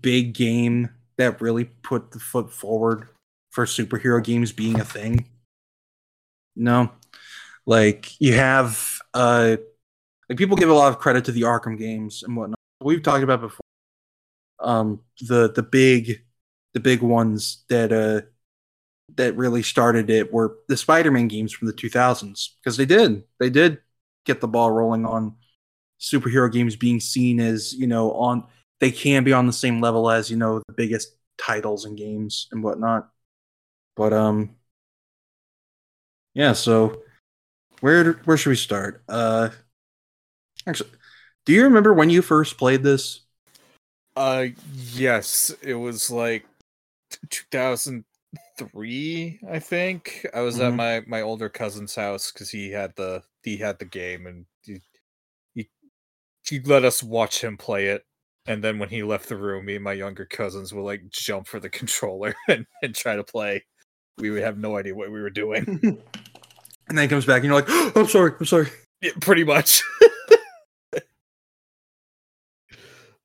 big 0.00 0.32
game 0.32 0.88
that 1.18 1.40
really 1.40 1.64
put 1.64 2.12
the 2.12 2.18
foot 2.18 2.52
forward 2.52 3.08
for 3.50 3.66
superhero 3.66 4.22
games 4.22 4.50
being 4.50 4.80
a 4.80 4.84
thing. 4.84 5.26
No, 6.56 6.90
like 7.66 8.20
you 8.20 8.34
have 8.34 9.01
uh, 9.14 9.56
like 10.28 10.38
people 10.38 10.56
give 10.56 10.70
a 10.70 10.74
lot 10.74 10.90
of 10.92 10.98
credit 10.98 11.24
to 11.26 11.32
the 11.32 11.42
Arkham 11.42 11.78
games 11.78 12.22
and 12.22 12.36
whatnot. 12.36 12.58
We've 12.82 13.02
talked 13.02 13.24
about 13.24 13.40
before. 13.42 13.60
um, 14.60 15.00
the 15.20 15.50
the 15.52 15.62
big 15.62 16.24
the 16.74 16.80
big 16.80 17.02
ones 17.02 17.64
that 17.68 17.92
uh 17.92 18.22
that 19.16 19.36
really 19.36 19.62
started 19.62 20.10
it 20.10 20.32
were 20.32 20.56
the 20.68 20.76
Spider-Man 20.76 21.28
games 21.28 21.52
from 21.52 21.66
the 21.68 21.74
2000s 21.74 22.56
because 22.62 22.76
they 22.76 22.86
did 22.86 23.24
they 23.40 23.50
did 23.50 23.78
get 24.26 24.40
the 24.40 24.48
ball 24.48 24.70
rolling 24.70 25.06
on 25.06 25.36
superhero 26.00 26.52
games 26.52 26.76
being 26.76 27.00
seen 27.00 27.40
as 27.40 27.74
you 27.74 27.86
know 27.86 28.12
on 28.14 28.44
they 28.80 28.90
can 28.92 29.24
be 29.24 29.32
on 29.32 29.46
the 29.46 29.52
same 29.52 29.80
level 29.80 30.10
as 30.10 30.30
you 30.30 30.36
know 30.36 30.60
the 30.68 30.74
biggest 30.74 31.16
titles 31.38 31.84
and 31.84 31.98
games 31.98 32.48
and 32.52 32.62
whatnot 32.64 33.10
but 33.96 34.12
um 34.12 34.56
yeah 36.34 36.52
so 36.52 37.02
where 37.82 38.14
where 38.24 38.38
should 38.38 38.50
we 38.50 38.56
start 38.56 39.02
uh 39.10 39.50
actually 40.66 40.90
do 41.44 41.52
you 41.52 41.64
remember 41.64 41.92
when 41.92 42.10
you 42.10 42.22
first 42.22 42.56
played 42.58 42.82
this 42.82 43.20
Uh, 44.16 44.46
yes, 44.94 45.54
it 45.62 45.74
was 45.74 46.10
like 46.10 46.44
2003, 47.30 49.40
I 49.48 49.58
think. 49.58 50.26
I 50.34 50.40
was 50.40 50.58
at 50.60 50.72
Mhm. 50.72 50.76
my 50.76 51.00
my 51.06 51.20
older 51.22 51.48
cousin's 51.48 51.94
house 51.94 52.30
because 52.32 52.50
he 52.50 52.70
had 52.70 52.94
the 52.96 53.22
he 53.42 53.56
had 53.56 53.78
the 53.78 53.84
game 53.86 54.26
and 54.26 54.46
he, 54.62 54.80
he 55.54 55.70
he 56.48 56.60
let 56.60 56.84
us 56.84 57.02
watch 57.02 57.42
him 57.44 57.58
play 57.58 57.88
it. 57.88 58.06
And 58.46 58.64
then 58.64 58.78
when 58.80 58.88
he 58.90 59.02
left 59.04 59.28
the 59.28 59.36
room, 59.36 59.66
me 59.66 59.76
and 59.76 59.84
my 59.84 59.92
younger 59.94 60.26
cousins 60.26 60.74
would 60.74 60.82
like 60.84 61.08
jump 61.10 61.46
for 61.48 61.60
the 61.60 61.70
controller 61.70 62.34
and, 62.48 62.66
and 62.82 62.94
try 62.96 63.16
to 63.16 63.24
play. 63.24 63.64
We 64.18 64.30
would 64.30 64.42
have 64.44 64.58
no 64.58 64.78
idea 64.78 64.94
what 64.96 65.12
we 65.12 65.22
were 65.22 65.30
doing. 65.30 66.02
and 66.88 66.96
then 66.98 67.04
he 67.04 67.08
comes 67.08 67.24
back 67.24 67.36
and 67.38 67.46
you're 67.46 67.54
like 67.54 67.64
oh, 67.68 67.92
i'm 67.96 68.06
sorry 68.08 68.32
i'm 68.38 68.46
sorry 68.46 68.68
Yeah, 69.00 69.12
pretty 69.20 69.44
much. 69.44 69.82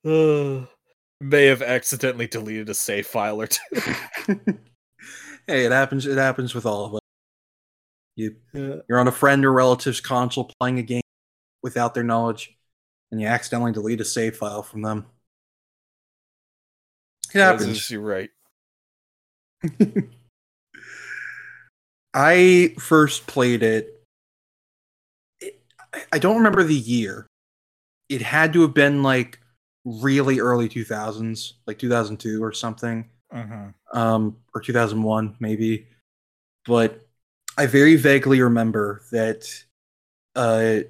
Uh, 0.04 0.60
may 1.20 1.46
have 1.46 1.62
accidentally 1.62 2.26
deleted 2.28 2.68
a 2.68 2.74
save 2.74 3.06
file 3.06 3.40
or 3.40 3.46
two. 3.48 3.60
hey 5.46 5.64
it 5.64 5.72
happens 5.72 6.06
it 6.06 6.16
happens 6.18 6.54
with 6.54 6.64
all 6.66 6.84
of 6.86 6.94
us 6.94 7.00
you 8.16 8.36
Yeah. 8.52 8.76
you're 8.88 8.98
on 9.00 9.08
a 9.08 9.12
friend 9.12 9.44
or 9.44 9.52
relative's 9.52 10.00
console 10.00 10.50
playing 10.60 10.78
a 10.78 10.82
game 10.82 11.02
without 11.62 11.94
their 11.94 12.04
knowledge 12.04 12.56
and 13.10 13.20
you 13.20 13.26
accidentally 13.26 13.72
delete 13.72 14.00
a 14.00 14.04
save 14.04 14.36
file 14.36 14.62
from 14.62 14.82
them 14.82 15.06
it 17.34 17.38
happens 17.40 17.90
You're 17.90 18.00
right. 18.00 18.30
i 22.14 22.74
first 22.78 23.26
played 23.26 23.62
it, 23.62 24.02
it 25.40 25.60
I- 25.94 26.04
i 26.12 26.18
don't 26.18 26.36
remember 26.36 26.62
the 26.64 26.74
year 26.74 27.26
it 28.08 28.22
had 28.22 28.52
to 28.54 28.62
have 28.62 28.74
been 28.74 29.02
like 29.02 29.38
really 29.84 30.40
early 30.40 30.68
2000s 30.68 31.54
like 31.66 31.78
2002 31.78 32.42
or 32.42 32.52
something 32.52 33.08
Uh-huh. 33.32 33.98
um, 33.98 34.36
or 34.54 34.60
2001 34.60 35.36
maybe. 35.40 35.86
But 36.66 37.06
I 37.56 37.66
very 37.66 37.96
vaguely 37.96 38.40
remember 38.42 39.02
that 39.12 39.44
uh, 40.36 40.80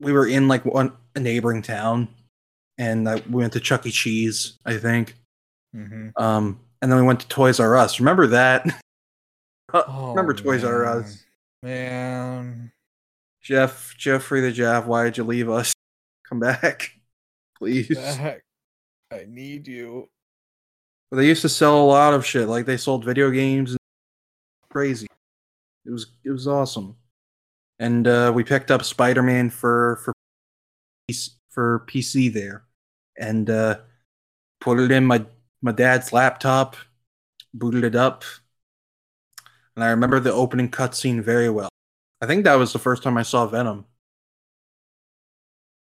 we 0.00 0.12
were 0.12 0.26
in 0.26 0.48
like 0.48 0.64
one 0.64 0.92
a 1.14 1.20
neighboring 1.20 1.62
town, 1.62 2.08
and 2.78 3.08
uh, 3.08 3.20
we 3.30 3.40
went 3.42 3.52
to 3.54 3.60
Chuck 3.60 3.86
E. 3.86 3.90
Cheese, 3.90 4.58
I 4.66 4.76
think. 4.76 5.14
Mm-hmm. 5.74 6.08
Um, 6.22 6.60
and 6.82 6.90
then 6.92 6.98
we 6.98 7.06
went 7.06 7.20
to 7.20 7.28
Toys 7.28 7.60
R 7.60 7.76
Us. 7.76 7.98
Remember 8.00 8.26
that? 8.28 8.66
Oh, 9.74 10.10
remember 10.10 10.34
Toys 10.34 10.62
R 10.62 10.86
Us? 10.86 11.24
Man. 11.62 12.70
Jeff, 13.42 13.94
Geoffrey 13.98 14.40
the 14.40 14.52
Jav, 14.52 14.86
why 14.86 15.02
did 15.02 15.18
you 15.18 15.24
leave 15.24 15.50
us? 15.50 15.74
Come 16.28 16.38
back, 16.38 16.92
please. 17.58 17.94
Back. 17.94 18.44
I 19.12 19.26
need 19.28 19.66
you. 19.66 20.08
But 21.10 21.18
they 21.18 21.26
used 21.26 21.42
to 21.42 21.48
sell 21.48 21.82
a 21.82 21.84
lot 21.84 22.14
of 22.14 22.24
shit. 22.24 22.48
Like 22.48 22.66
they 22.66 22.76
sold 22.76 23.04
video 23.04 23.30
games 23.30 23.72
and 23.72 23.78
crazy. 24.70 25.06
It 25.84 25.90
was 25.90 26.06
it 26.24 26.30
was 26.30 26.46
awesome. 26.46 26.96
And 27.80 28.06
uh, 28.06 28.32
we 28.34 28.44
picked 28.44 28.70
up 28.70 28.84
Spider 28.84 29.22
Man 29.22 29.50
for 29.50 30.00
for 30.04 30.12
for 31.50 31.84
PC 31.86 32.32
there, 32.32 32.64
and 33.18 33.50
uh, 33.50 33.78
put 34.60 34.78
it 34.78 34.90
in 34.90 35.04
my 35.04 35.24
my 35.60 35.72
dad's 35.72 36.12
laptop, 36.12 36.76
booted 37.52 37.84
it 37.84 37.94
up, 37.94 38.24
and 39.76 39.84
I 39.84 39.90
remember 39.90 40.20
the 40.20 40.32
opening 40.32 40.70
cutscene 40.70 41.22
very 41.22 41.48
well. 41.50 41.68
I 42.20 42.26
think 42.26 42.44
that 42.44 42.54
was 42.54 42.72
the 42.72 42.78
first 42.78 43.02
time 43.02 43.16
I 43.16 43.22
saw 43.22 43.46
Venom. 43.46 43.86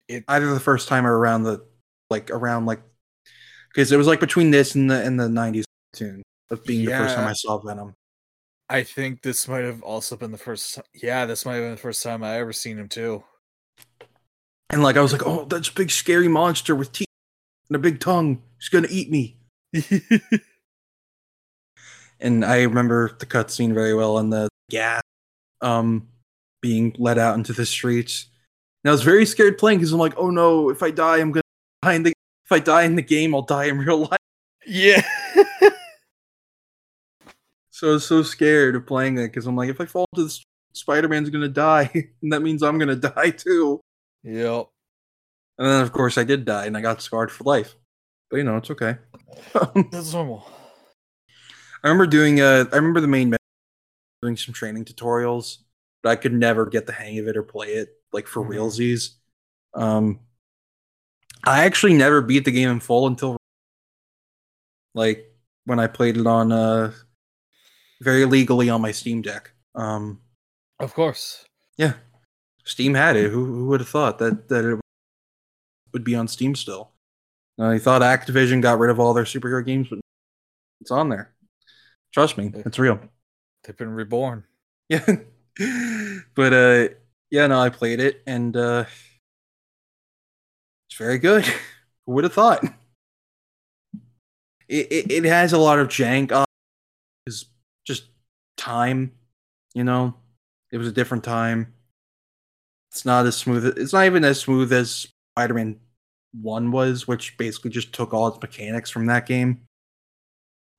It- 0.08 0.24
Either 0.28 0.52
the 0.52 0.60
first 0.60 0.88
time 0.88 1.06
or 1.06 1.16
around 1.18 1.42
the 1.44 1.64
like 2.10 2.30
around 2.30 2.66
like 2.66 2.80
because 3.68 3.90
it 3.92 3.96
was 3.96 4.06
like 4.06 4.20
between 4.20 4.50
this 4.50 4.74
and 4.74 4.90
the 4.90 5.02
and 5.04 5.18
the 5.18 5.28
'90s 5.28 5.64
cartoon 5.92 6.22
of 6.50 6.64
being 6.64 6.84
the 6.84 6.92
first 6.92 7.14
time 7.16 7.26
I 7.28 7.32
saw 7.32 7.58
Venom. 7.58 7.94
I 8.68 8.82
think 8.82 9.22
this 9.22 9.46
might 9.46 9.64
have 9.64 9.82
also 9.82 10.16
been 10.16 10.32
the 10.32 10.38
first. 10.38 10.80
Yeah, 10.94 11.26
this 11.26 11.44
might 11.44 11.54
have 11.54 11.64
been 11.64 11.70
the 11.72 11.76
first 11.76 12.02
time 12.02 12.22
I 12.24 12.38
ever 12.38 12.52
seen 12.52 12.78
him 12.78 12.88
too. 12.88 13.22
And 14.70 14.82
like 14.82 14.96
I 14.96 15.00
was 15.00 15.12
like, 15.12 15.26
oh, 15.26 15.44
that's 15.44 15.68
a 15.68 15.72
big 15.72 15.90
scary 15.90 16.28
monster 16.28 16.74
with 16.74 16.92
teeth 16.92 17.06
and 17.68 17.76
a 17.76 17.78
big 17.78 18.00
tongue. 18.00 18.42
He's 18.58 18.68
gonna 18.68 18.88
eat 18.90 19.10
me. 19.10 19.38
And 22.26 22.44
I 22.44 22.62
remember 22.62 23.16
the 23.20 23.26
cutscene 23.26 23.72
very 23.72 23.94
well 23.94 24.18
and 24.18 24.32
the 24.32 24.48
gas 24.68 25.00
um 25.60 26.08
being 26.60 26.92
let 26.98 27.18
out 27.18 27.36
into 27.36 27.52
the 27.52 27.64
streets. 27.64 28.26
And 28.82 28.90
I 28.90 28.92
was 28.92 29.02
very 29.02 29.24
scared 29.24 29.58
playing 29.58 29.78
because 29.78 29.92
I'm 29.92 30.00
like, 30.00 30.14
oh 30.16 30.30
no, 30.30 30.68
if 30.68 30.82
I 30.82 30.90
die, 30.90 31.18
I'm 31.18 31.30
gonna 31.30 31.42
die 31.82 31.94
in 31.94 32.02
the 32.02 32.12
if 32.44 32.50
I 32.52 32.58
die 32.58 32.82
in 32.82 32.96
the 32.96 33.02
game, 33.02 33.32
I'll 33.32 33.42
die 33.42 33.66
in 33.66 33.78
real 33.78 33.98
life. 34.10 34.18
yeah. 34.66 35.02
So 37.70 37.90
I 37.90 37.92
was 37.92 38.06
so 38.06 38.22
scared 38.22 38.74
of 38.74 38.86
playing 38.86 39.18
it 39.18 39.28
because 39.28 39.46
I'm 39.46 39.54
like, 39.54 39.68
if 39.68 39.80
I 39.80 39.84
fall 39.84 40.06
to 40.14 40.24
the 40.24 40.30
street, 40.30 40.46
Spider-Man's 40.72 41.28
gonna 41.30 41.46
die, 41.46 41.90
and 42.22 42.32
that 42.32 42.40
means 42.40 42.62
I'm 42.62 42.78
gonna 42.78 42.96
die 42.96 43.30
too. 43.30 43.80
yep. 44.24 44.68
And 45.58 45.68
then 45.68 45.82
of 45.82 45.92
course 45.92 46.18
I 46.18 46.24
did 46.24 46.44
die 46.44 46.66
and 46.66 46.76
I 46.76 46.80
got 46.80 47.02
scarred 47.02 47.30
for 47.30 47.44
life. 47.44 47.76
But 48.30 48.38
you 48.38 48.44
know, 48.44 48.56
it's 48.56 48.70
okay. 48.70 48.96
That's 49.92 50.12
normal. 50.12 50.48
I 51.82 51.88
remember 51.88 52.06
doing 52.06 52.40
uh 52.40 52.64
I 52.72 52.76
remember 52.76 53.00
the 53.00 53.08
main 53.08 53.34
doing 54.22 54.36
some 54.36 54.54
training 54.54 54.84
tutorials, 54.84 55.58
but 56.02 56.10
I 56.10 56.16
could 56.16 56.32
never 56.32 56.66
get 56.66 56.86
the 56.86 56.92
hang 56.92 57.18
of 57.18 57.28
it 57.28 57.36
or 57.36 57.42
play 57.42 57.74
it 57.74 58.00
like 58.12 58.26
for 58.26 58.42
Mhm. 58.42 58.50
realsies. 58.50 59.14
Um 59.74 60.20
I 61.44 61.64
actually 61.64 61.94
never 61.94 62.20
beat 62.22 62.44
the 62.44 62.50
game 62.50 62.70
in 62.70 62.80
full 62.80 63.06
until 63.06 63.36
like 64.94 65.32
when 65.64 65.78
I 65.78 65.86
played 65.86 66.16
it 66.16 66.26
on 66.26 66.52
uh 66.52 66.92
very 68.00 68.24
legally 68.24 68.68
on 68.68 68.80
my 68.80 68.92
Steam 68.92 69.22
Deck. 69.22 69.52
Um 69.74 70.20
Of 70.80 70.94
course. 70.94 71.44
yeah. 71.76 71.94
Steam 72.64 72.94
had 72.94 73.16
it. 73.16 73.30
Who 73.30 73.44
who 73.44 73.66
would 73.68 73.80
have 73.80 73.88
thought 73.88 74.18
that 74.18 74.48
that 74.48 74.64
it 74.64 74.80
would 75.92 76.04
be 76.04 76.14
on 76.14 76.26
Steam 76.28 76.54
still? 76.54 76.92
I 77.58 77.78
thought 77.78 78.02
Activision 78.02 78.60
got 78.60 78.78
rid 78.78 78.90
of 78.90 79.00
all 79.00 79.14
their 79.14 79.24
superhero 79.24 79.64
games, 79.64 79.88
but 79.88 80.00
it's 80.80 80.90
on 80.90 81.08
there. 81.08 81.32
Trust 82.16 82.38
me, 82.38 82.51
it's 82.55 82.78
real. 82.78 82.98
They've 83.62 83.76
been 83.76 83.90
reborn. 83.90 84.44
Yeah. 84.88 85.05
but 86.34 86.52
uh 86.55 86.94
yeah, 87.30 87.47
no, 87.47 87.60
I 87.60 87.68
played 87.68 88.01
it 88.01 88.22
and 88.26 88.56
uh 88.56 88.84
it's 90.88 90.97
very 90.97 91.18
good. 91.18 91.44
Who 92.06 92.12
would 92.12 92.24
have 92.24 92.32
thought? 92.32 92.64
It, 94.66 94.86
it 94.90 95.12
it 95.12 95.24
has 95.24 95.52
a 95.52 95.59
lot 95.59 95.78
of 95.78 95.88
jank 95.88 96.32
on 96.32 96.47
is 97.26 97.44
just 97.84 98.05
time, 98.56 99.12
you 99.74 99.84
know. 99.84 100.14
It 100.72 100.78
was 100.78 100.88
a 100.88 100.93
different 100.93 101.22
time. 101.22 101.74
It's 102.93 103.05
not 103.05 103.26
as 103.26 103.36
smooth 103.36 103.76
it's 103.76 103.93
not 103.93 104.06
even 104.06 104.24
as 104.24 104.40
smooth 104.40 104.72
as 104.72 105.09
Spider-Man 105.34 105.78
1 106.40 106.70
was, 106.70 107.06
which 107.06 107.36
basically 107.36 107.72
just 107.72 107.93
took 107.93 108.14
all 108.14 108.28
its 108.28 108.40
mechanics 108.40 108.88
from 108.88 109.05
that 109.05 109.26
game. 109.26 109.66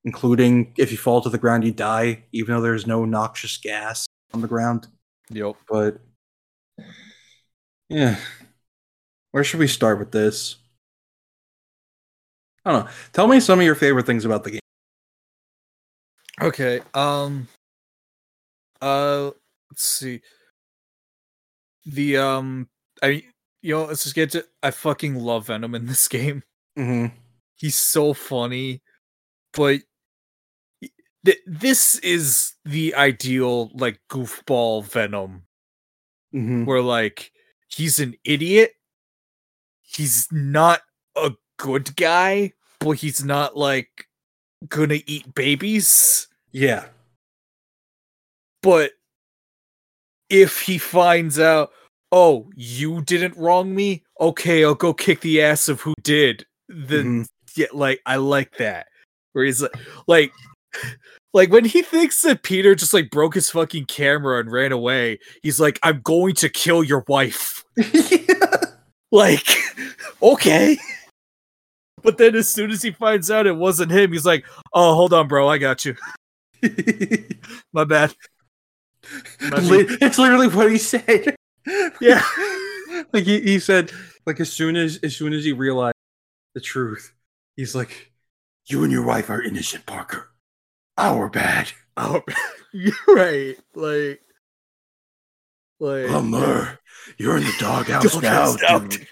Including 0.07 0.71
if 0.77 0.89
you 0.89 0.97
fall 0.97 1.19
to 1.19 1.29
the 1.29 1.37
ground 1.37 1.65
you 1.65 1.73
die, 1.73 2.23
even 2.31 2.55
though 2.55 2.61
there's 2.61 2.87
no 2.87 3.03
noxious 3.03 3.57
gas 3.57 4.07
on 4.33 4.39
the 4.39 4.47
ground. 4.47 4.87
Yep. 5.31 5.57
But 5.67 5.99
yeah. 7.89 8.15
Where 9.31 9.43
should 9.43 9.59
we 9.59 9.67
start 9.67 9.99
with 9.99 10.13
this? 10.13 10.55
I 12.63 12.71
don't 12.71 12.85
know. 12.85 12.91
Tell 13.11 13.27
me 13.27 13.41
some 13.41 13.59
of 13.59 13.65
your 13.65 13.75
favorite 13.75 14.05
things 14.05 14.23
about 14.23 14.45
the 14.45 14.51
game. 14.51 14.59
Okay. 16.41 16.79
Um. 16.93 17.49
Uh. 18.81 19.31
Let's 19.69 19.83
see. 19.83 20.21
The 21.85 22.15
um. 22.15 22.69
I 23.03 23.23
you 23.61 23.75
know 23.75 23.83
let's 23.83 24.03
just 24.03 24.15
get 24.15 24.31
to. 24.31 24.45
I 24.63 24.71
fucking 24.71 25.15
love 25.15 25.47
Venom 25.47 25.75
in 25.75 25.85
this 25.85 26.07
game. 26.07 26.43
Mm-hmm. 26.79 27.13
He's 27.55 27.75
so 27.75 28.13
funny, 28.13 28.81
but 29.51 29.81
th- 31.27 31.43
this 31.45 31.95
is 31.99 32.53
the 32.63 32.95
ideal 32.95 33.69
like 33.73 33.99
goofball 34.09 34.83
Venom 34.85 35.43
Mm-hmm. 36.33 36.65
where 36.65 36.81
like 36.81 37.31
he's 37.69 37.99
an 37.99 38.15
idiot. 38.23 38.73
He's 39.81 40.27
not 40.31 40.81
a 41.15 41.31
good 41.57 41.95
guy, 41.95 42.53
but 42.79 42.91
he's 42.91 43.23
not 43.23 43.55
like 43.57 44.07
gonna 44.67 44.99
eat 45.05 45.33
babies. 45.35 46.27
Yeah. 46.51 46.85
But 48.61 48.91
if 50.29 50.61
he 50.61 50.77
finds 50.77 51.39
out, 51.39 51.71
oh, 52.11 52.49
you 52.55 53.01
didn't 53.03 53.37
wrong 53.37 53.73
me, 53.73 54.03
okay, 54.19 54.63
I'll 54.65 54.75
go 54.75 54.93
kick 54.93 55.21
the 55.21 55.41
ass 55.41 55.69
of 55.69 55.79
who 55.81 55.93
did. 56.03 56.45
Then 56.67 57.23
Mhm. 57.23 57.27
yeah, 57.55 57.67
like 57.73 58.01
I 58.05 58.17
like 58.17 58.57
that. 58.57 58.87
Where 59.31 59.45
he's 59.45 59.61
like, 59.61 59.75
like, 60.07 60.33
like 61.33 61.51
when 61.51 61.65
he 61.65 61.81
thinks 61.81 62.21
that 62.21 62.43
Peter 62.43 62.75
just 62.75 62.93
like 62.93 63.09
broke 63.09 63.35
his 63.35 63.49
fucking 63.49 63.85
camera 63.85 64.39
and 64.39 64.51
ran 64.51 64.71
away, 64.71 65.19
he's 65.43 65.59
like, 65.59 65.79
I'm 65.83 66.01
going 66.01 66.35
to 66.35 66.49
kill 66.49 66.83
your 66.83 67.03
wife. 67.07 67.63
Like, 69.11 69.47
okay. 70.21 70.77
But 72.03 72.17
then 72.17 72.35
as 72.35 72.49
soon 72.49 72.71
as 72.71 72.81
he 72.81 72.91
finds 72.91 73.31
out 73.31 73.47
it 73.47 73.55
wasn't 73.55 73.91
him, 73.91 74.11
he's 74.11 74.25
like, 74.25 74.45
oh, 74.73 74.95
hold 74.95 75.13
on, 75.13 75.27
bro, 75.27 75.47
I 75.47 75.57
got 75.57 75.85
you. 75.85 75.95
My 77.73 77.83
bad. 77.83 78.13
It's 79.39 80.17
literally 80.17 80.47
what 80.47 80.71
he 80.71 80.77
said. 80.77 81.35
Yeah. 82.01 82.23
like 83.13 83.25
he, 83.25 83.41
he 83.41 83.59
said, 83.59 83.91
like 84.25 84.39
as 84.39 84.51
soon 84.51 84.75
as 84.75 84.97
as 85.03 85.15
soon 85.15 85.33
as 85.33 85.45
he 85.45 85.53
realized 85.53 85.95
the 86.53 86.61
truth, 86.61 87.13
he's 87.55 87.75
like, 87.75 88.11
"You 88.67 88.83
and 88.83 88.91
your 88.91 89.05
wife 89.05 89.29
are 89.29 89.41
innocent, 89.41 89.85
Parker. 89.85 90.31
Oh, 90.97 91.19
Our 91.19 91.29
bad." 91.29 91.71
Oh, 91.97 92.21
you're 92.73 92.93
right. 93.07 93.57
Like, 93.75 94.21
like 95.79 96.07
Bummer. 96.07 96.79
You're 97.17 97.37
in 97.37 97.43
the 97.43 97.53
doghouse 97.59 98.13
Doghouse 98.13 98.61
now, 98.61 98.79
dude. 98.79 99.07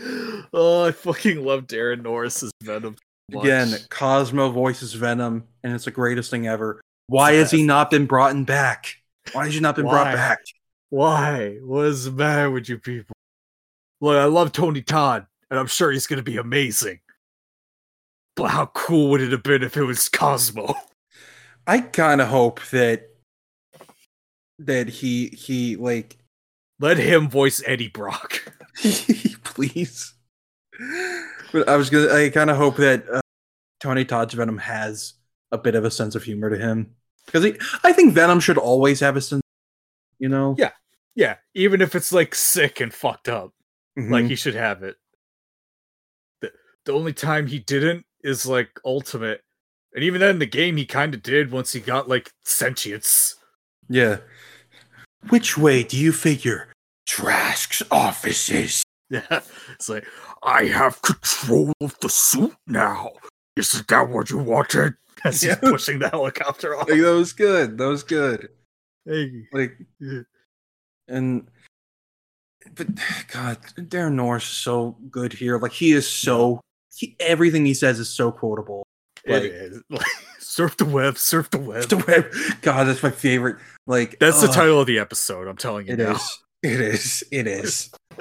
oh, 0.52 0.84
I 0.84 0.92
fucking 0.92 1.44
love 1.44 1.66
Daran 1.66 2.02
Norris's 2.02 2.50
Venom. 2.62 2.96
so 3.32 3.40
Again. 3.40 3.74
Cosmo 3.90 4.50
voices 4.50 4.94
Venom, 4.94 5.44
and 5.62 5.74
it's 5.74 5.84
the 5.84 5.90
greatest 5.90 6.30
thing 6.30 6.46
ever. 6.46 6.80
Why 7.08 7.32
the 7.32 7.38
has 7.38 7.50
he 7.50 7.62
not 7.62 7.90
been 7.90 8.06
brought 8.06 8.46
back? 8.46 8.94
Why 9.32 9.44
has 9.44 9.54
he 9.54 9.60
not 9.60 9.76
been 9.76 9.86
brought 9.86 10.14
back? 10.14 10.40
why? 10.90 11.58
What 11.62 11.86
is 11.86 12.04
the 12.04 12.12
matter 12.12 12.50
with 12.50 12.68
you 12.68 12.78
people? 12.78 13.14
Look, 14.00 14.16
I 14.16 14.24
love 14.24 14.52
Tony 14.52 14.82
Todd, 14.82 15.26
and 15.50 15.58
I'm 15.58 15.66
sure 15.66 15.90
he's 15.90 16.06
gonna 16.06 16.22
be 16.22 16.36
amazing. 16.36 17.00
But 18.36 18.50
how 18.50 18.66
cool 18.66 19.10
would 19.10 19.22
it 19.22 19.32
have 19.32 19.42
been 19.42 19.62
if 19.62 19.76
it 19.76 19.84
was 19.84 20.08
Cosmo? 20.08 20.74
I 21.66 21.80
kind 21.80 22.20
of 22.20 22.28
hope 22.28 22.60
that 22.70 23.08
that 24.58 24.88
he 24.88 25.28
he 25.28 25.76
like 25.76 26.18
Let 26.78 26.98
him 26.98 27.28
voice 27.28 27.62
Eddie 27.66 27.88
Brock. 27.88 28.52
please. 29.44 30.14
But 31.52 31.68
I 31.68 31.76
was 31.76 31.90
gonna. 31.90 32.12
I 32.12 32.28
kind 32.28 32.50
of 32.50 32.56
hope 32.56 32.76
that 32.76 33.08
uh, 33.10 33.20
Tony 33.80 34.04
Todd's 34.04 34.34
Venom 34.34 34.58
has 34.58 35.14
a 35.50 35.58
bit 35.58 35.74
of 35.74 35.84
a 35.84 35.90
sense 35.90 36.14
of 36.14 36.22
humor 36.22 36.50
to 36.50 36.58
him 36.58 36.94
because 37.24 37.42
he. 37.44 37.54
I 37.82 37.92
think 37.92 38.12
Venom 38.12 38.40
should 38.40 38.58
always 38.58 39.00
have 39.00 39.16
a 39.16 39.20
sense. 39.20 39.42
You 40.18 40.28
know. 40.28 40.54
Yeah. 40.58 40.70
Yeah, 41.14 41.36
even 41.54 41.80
if 41.80 41.94
it's 41.94 42.12
like 42.12 42.34
sick 42.34 42.78
and 42.80 42.92
fucked 42.92 43.28
up. 43.28 43.52
Mhm. 43.98 44.10
like 44.10 44.26
he 44.26 44.36
should 44.36 44.54
have 44.54 44.82
it. 44.82 44.96
The, 46.42 46.52
the 46.84 46.92
only 46.92 47.14
time 47.14 47.46
he 47.46 47.58
didn't 47.58 48.05
is 48.26 48.44
like 48.46 48.68
ultimate. 48.84 49.40
And 49.94 50.04
even 50.04 50.20
then 50.20 50.30
in 50.30 50.38
the 50.40 50.46
game 50.46 50.76
he 50.76 50.84
kind 50.84 51.14
of 51.14 51.22
did 51.22 51.50
once 51.50 51.72
he 51.72 51.80
got 51.80 52.08
like 52.08 52.30
sentience. 52.44 53.36
yeah. 53.88 54.18
Which 55.30 55.56
way 55.58 55.82
do 55.82 55.96
you 55.96 56.12
figure 56.12 56.68
Trask's 57.06 57.82
office 57.90 58.48
is? 58.50 58.82
Yeah. 59.08 59.40
It's 59.74 59.88
like 59.88 60.04
I 60.42 60.64
have 60.64 61.00
control 61.02 61.72
of 61.80 61.96
the 62.00 62.08
suit 62.08 62.52
now. 62.66 63.12
Isn't 63.54 63.86
that 63.86 64.08
what 64.08 64.30
you 64.30 64.38
wanted? 64.38 64.94
As 65.24 65.40
he's 65.42 65.50
Yeah. 65.50 65.54
pushing 65.60 66.00
the 66.00 66.08
helicopter 66.08 66.74
off. 66.76 66.88
Like, 66.88 67.00
that 67.00 67.14
was 67.14 67.32
good. 67.32 67.78
That 67.78 67.86
was 67.86 68.02
good. 68.02 68.48
Hey, 69.04 69.46
Like, 69.52 69.78
Yeah. 70.00 70.22
and 71.06 71.46
but 72.74 72.88
God, 73.32 73.58
Daran 73.78 74.14
Norris 74.14 74.42
is 74.42 74.48
so 74.56 74.96
good 75.08 75.32
here. 75.32 75.56
Like 75.58 75.72
he 75.72 75.92
is 75.92 76.08
so. 76.10 76.60
He, 76.96 77.16
everything 77.20 77.64
he 77.66 77.74
says 77.74 77.98
is 77.98 78.08
so 78.08 78.32
quotable. 78.32 78.86
it 79.24 79.32
Like- 79.32 79.42
is. 79.44 79.82
Like, 79.90 80.06
surf 80.40 80.76
the 80.78 80.84
web, 80.86 81.18
surf 81.18 81.50
the 81.50 81.58
web. 81.58 81.82
Surf 81.82 81.90
The 81.90 81.96
web. 82.06 82.60
God, 82.62 82.84
that's 82.84 83.02
my 83.02 83.10
favorite. 83.10 83.56
Like 83.86 84.18
That's 84.18 84.40
the 84.40 84.48
title 84.48 84.80
of 84.80 84.86
the 84.86 84.98
episode, 84.98 85.46
I'm 85.48 85.56
telling 85.56 85.86
you 85.86 85.92
It 85.94 85.98
now. 85.98 86.12
is. 86.16 86.38
It 86.62 86.80
is. 86.80 87.24
It 87.30 87.46
is. 87.46 87.90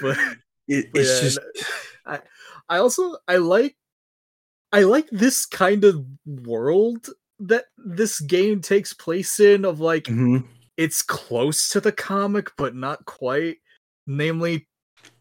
But 0.00 0.16
It, 0.68 0.86
it's 0.94 1.08
yeah, 1.14 1.20
just. 1.20 1.38
I 2.06 2.20
I 2.68 2.78
also 2.78 3.16
I 3.28 3.36
like 3.36 3.76
I 4.72 4.82
like 4.82 5.08
this 5.10 5.44
kind 5.46 5.84
of 5.84 6.04
world 6.26 7.08
that 7.40 7.64
this 7.76 8.20
game 8.20 8.60
takes 8.60 8.92
place 8.94 9.38
in 9.40 9.64
of 9.64 9.80
like 9.80 10.04
Mhm. 10.04 10.46
it's 10.76 11.02
close 11.02 11.68
to 11.70 11.80
the 11.80 11.92
comic 11.92 12.50
but 12.56 12.74
not 12.74 13.04
quite. 13.04 13.58
Namely, 14.06 14.66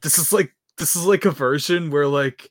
this 0.02 0.18
is 0.18 0.32
like 0.34 0.54
this 0.82 0.96
is 0.96 1.06
like 1.06 1.26
a 1.26 1.32
version 1.32 1.92
where 1.92 2.08
like 2.08 2.50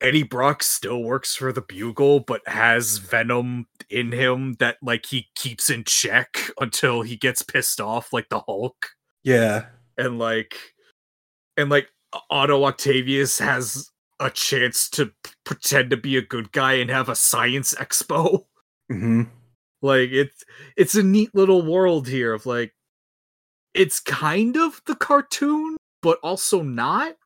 Eddie 0.00 0.22
Brock 0.22 0.62
still 0.62 1.02
works 1.02 1.36
for 1.36 1.52
the 1.52 1.60
Bugle 1.60 2.20
but 2.20 2.40
has 2.48 2.96
Venom 2.96 3.66
in 3.90 4.10
him 4.12 4.54
that 4.60 4.78
like 4.82 5.04
he 5.04 5.28
keeps 5.34 5.68
in 5.68 5.84
check 5.84 6.50
until 6.58 7.02
he 7.02 7.16
gets 7.16 7.42
pissed 7.42 7.78
off 7.78 8.14
like 8.14 8.30
the 8.30 8.40
Hulk 8.40 8.88
Yeah. 9.24 9.66
and 9.98 10.18
like 10.18 10.54
and 11.58 11.68
like 11.68 11.88
Otto 12.30 12.64
Octavius 12.64 13.38
has 13.38 13.90
a 14.20 14.30
chance 14.30 14.88
to 14.90 15.06
p- 15.22 15.30
pretend 15.44 15.90
to 15.90 15.98
be 15.98 16.16
a 16.16 16.22
good 16.22 16.50
guy 16.52 16.72
and 16.74 16.88
have 16.88 17.10
a 17.10 17.14
science 17.14 17.74
expo. 17.74 18.46
hmm 18.88 19.24
Like 19.82 20.08
it's 20.12 20.42
it's 20.78 20.94
a 20.94 21.02
neat 21.02 21.34
little 21.34 21.60
world 21.70 22.08
here 22.08 22.32
of 22.32 22.46
like 22.46 22.72
it's 23.74 24.00
kind 24.00 24.56
of 24.56 24.80
the 24.86 24.96
cartoon 24.96 25.76
but 26.00 26.18
also 26.22 26.62
not. 26.62 27.16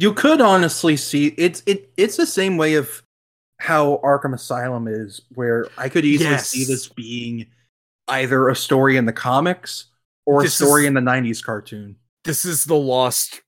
You 0.00 0.14
could 0.14 0.40
honestly 0.40 0.96
see 0.96 1.34
it's 1.36 1.62
it. 1.66 1.90
It's 1.98 2.16
the 2.16 2.26
same 2.26 2.56
way 2.56 2.74
of 2.74 3.02
how 3.58 4.00
Arkham 4.02 4.32
Asylum 4.34 4.88
is, 4.88 5.20
where 5.34 5.66
I 5.76 5.90
could 5.90 6.06
easily 6.06 6.38
see 6.38 6.64
this 6.64 6.88
being 6.88 7.46
either 8.08 8.48
a 8.48 8.56
story 8.56 8.96
in 8.96 9.04
the 9.04 9.12
comics 9.12 9.86
or 10.24 10.42
This 10.42 10.58
a 10.58 10.64
story 10.64 10.82
is- 10.84 10.88
in 10.88 10.94
the 10.94 11.02
'90s 11.02 11.44
cartoon. 11.44 11.96
This 12.24 12.46
is 12.46 12.64
the 12.64 12.76
lost 12.76 13.42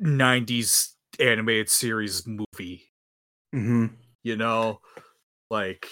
90s 0.00 0.94
animated 1.20 1.70
series 1.70 2.26
movie, 2.26 2.90
hmm 3.52 3.86
you 4.24 4.34
know? 4.36 4.80
Like 5.48 5.88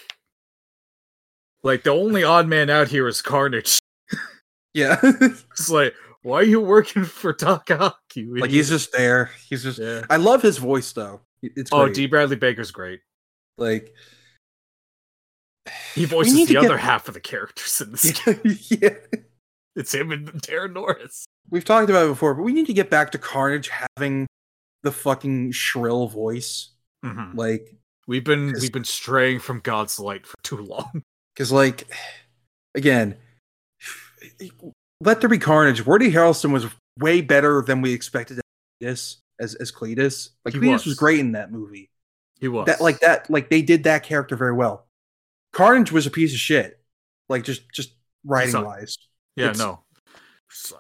like 1.62 1.84
the 1.84 1.90
only 1.90 2.24
odd 2.24 2.48
man 2.48 2.70
out 2.70 2.88
here 2.88 3.06
is 3.06 3.22
Carnage. 3.22 3.78
Yeah. 4.74 4.98
It's 5.02 5.70
like, 5.70 5.94
why 6.22 6.36
are 6.40 6.44
you 6.44 6.60
working 6.60 7.04
for 7.04 7.32
Doc 7.32 7.70
Ock? 7.70 7.98
You 8.14 8.36
like 8.38 8.50
he's 8.50 8.68
just 8.68 8.92
there. 8.92 9.30
He's 9.48 9.62
just. 9.62 9.78
yeah. 9.78 10.02
I 10.10 10.16
love 10.16 10.42
his 10.42 10.58
voice 10.58 10.92
though. 10.92 11.20
It- 11.42 11.52
It's 11.56 11.70
Oh, 11.72 11.84
great. 11.84 11.94
D. 11.94 12.06
Bradley 12.06 12.36
Baker's 12.36 12.70
great. 12.70 13.00
like 13.58 13.94
He 15.94 16.04
voices 16.04 16.34
the 16.34 16.46
to 16.46 16.52
get- 16.54 16.64
other 16.64 16.76
half 16.78 17.08
of 17.08 17.14
the 17.14 17.20
characters 17.20 17.80
in 17.80 17.92
this. 17.92 18.12
game. 18.24 18.40
yeah. 18.68 18.96
It's 19.74 19.94
him 19.94 20.10
and 20.12 20.28
Daran 20.42 20.74
Norris. 20.74 21.24
We've 21.50 21.64
talked 21.64 21.88
about 21.88 22.04
it 22.06 22.08
before, 22.10 22.34
but 22.34 22.42
we 22.42 22.52
need 22.52 22.66
to 22.66 22.74
get 22.74 22.90
back 22.90 23.10
to 23.12 23.18
Carnage 23.18 23.70
having 23.96 24.26
the 24.82 24.92
fucking 24.92 25.52
shrill 25.52 26.08
voice. 26.08 26.70
Mhm. 27.04 27.34
Like, 27.36 27.74
We've 28.08 28.24
been 28.24 28.52
we've 28.60 28.72
been 28.72 28.84
straying 28.84 29.38
from 29.38 29.60
God's 29.60 29.98
light 30.00 30.26
for 30.26 30.34
too 30.42 30.56
long. 30.58 31.02
because, 31.34 31.52
like, 31.52 31.86
again, 32.74 33.16
Let 35.04 35.20
There 35.20 35.28
Be 35.30 35.38
Carnage. 35.38 35.84
Woody 35.86 36.10
Harrelson 36.10 36.52
was 36.52 36.66
way 36.98 37.20
better 37.20 37.62
than 37.62 37.80
we 37.80 37.92
expected 37.92 38.40
this 38.80 39.18
as 39.40 39.54
as 39.56 39.72
Cletus. 39.72 40.30
Like, 40.44 40.54
He 40.54 40.60
Cletus 40.60 40.72
was. 40.72 40.86
was. 40.86 40.94
great 40.96 41.20
in 41.20 41.32
that 41.32 41.50
movie. 41.50 41.90
He 42.40 42.48
was 42.48 42.66
That 42.66 42.80
like 42.80 43.00
that 43.00 43.28
like 43.30 43.50
they 43.50 43.62
did 43.62 43.84
that 43.84 44.02
character 44.02 44.36
very 44.36 44.52
well. 44.52 44.86
Carnage 45.52 45.92
was 45.92 46.06
a 46.06 46.10
piece 46.10 46.32
of 46.32 46.38
shit. 46.38 46.80
Like 47.28 47.44
just 47.44 47.70
just 47.72 47.94
writing 48.24 48.62
wise. 48.64 48.96
Yeah, 49.36 49.46
it's- 49.50 49.58
no. 49.58 49.80
So- 50.50 50.78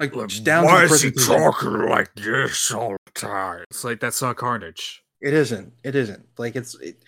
Like 0.00 0.14
like, 0.14 0.42
down 0.44 0.64
why 0.64 0.84
is 0.84 1.02
he 1.02 1.10
talking 1.12 1.88
like 1.88 2.14
this 2.16 2.70
all 2.72 2.96
the 3.06 3.12
time? 3.12 3.64
It's 3.70 3.84
like 3.84 4.00
that's 4.00 4.20
not 4.20 4.36
Carnage. 4.36 5.02
It 5.20 5.32
isn't. 5.32 5.72
It 5.84 5.94
isn't. 5.94 6.26
Like 6.36 6.56
it's 6.56 6.74
it 6.80 7.02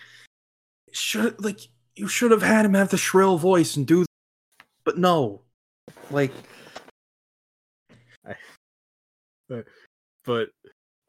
should 0.91 1.43
like 1.43 1.59
you 1.95 2.07
should 2.07 2.31
have 2.31 2.41
had 2.41 2.65
him 2.65 2.73
have 2.75 2.89
the 2.89 2.97
shrill 2.97 3.37
voice 3.37 3.75
and 3.75 3.85
do 3.85 4.05
but 4.83 4.97
no. 4.97 5.41
Like 6.11 6.31
I, 8.25 8.35
But 10.25 10.49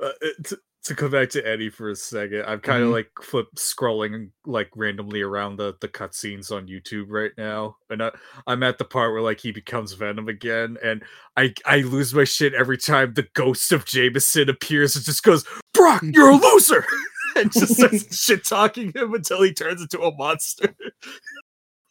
uh, 0.02 0.10
it's, 0.20 0.54
to 0.84 0.94
go 0.94 1.08
back 1.08 1.28
to 1.30 1.46
Eddie 1.46 1.70
for 1.70 1.90
a 1.90 1.96
second, 1.96 2.44
I'm 2.46 2.60
kind 2.60 2.82
of 2.82 2.88
Mhm. 2.90 2.92
like 2.92 3.10
flip 3.22 3.48
scrolling 3.56 4.30
like 4.46 4.70
randomly 4.76 5.20
around 5.20 5.56
the 5.56 5.74
the 5.80 5.88
cutscenes 5.88 6.50
on 6.52 6.66
YouTube 6.68 7.06
right 7.08 7.32
now, 7.36 7.76
and 7.90 8.02
I, 8.02 8.12
I'm 8.46 8.62
at 8.62 8.78
the 8.78 8.84
part 8.84 9.12
where 9.12 9.20
like 9.20 9.40
he 9.40 9.50
becomes 9.52 9.92
Venom 9.92 10.28
again, 10.28 10.78
and 10.82 11.02
I 11.36 11.52
I 11.66 11.78
lose 11.78 12.14
my 12.14 12.24
shit 12.24 12.54
every 12.54 12.78
time 12.78 13.12
the 13.14 13.26
ghost 13.34 13.72
of 13.72 13.84
Jameson 13.84 14.48
appears 14.48 14.94
and 14.96 15.04
just 15.04 15.22
goes, 15.24 15.44
"Brock, 15.74 16.02
you're 16.04 16.30
a 16.30 16.36
loser," 16.36 16.86
and 17.36 17.52
just 17.52 17.74
starts 17.74 18.16
shit 18.24 18.44
talking 18.44 18.92
him 18.94 19.12
until 19.14 19.42
he 19.42 19.52
turns 19.52 19.82
into 19.82 20.00
a 20.00 20.14
monster. 20.16 20.74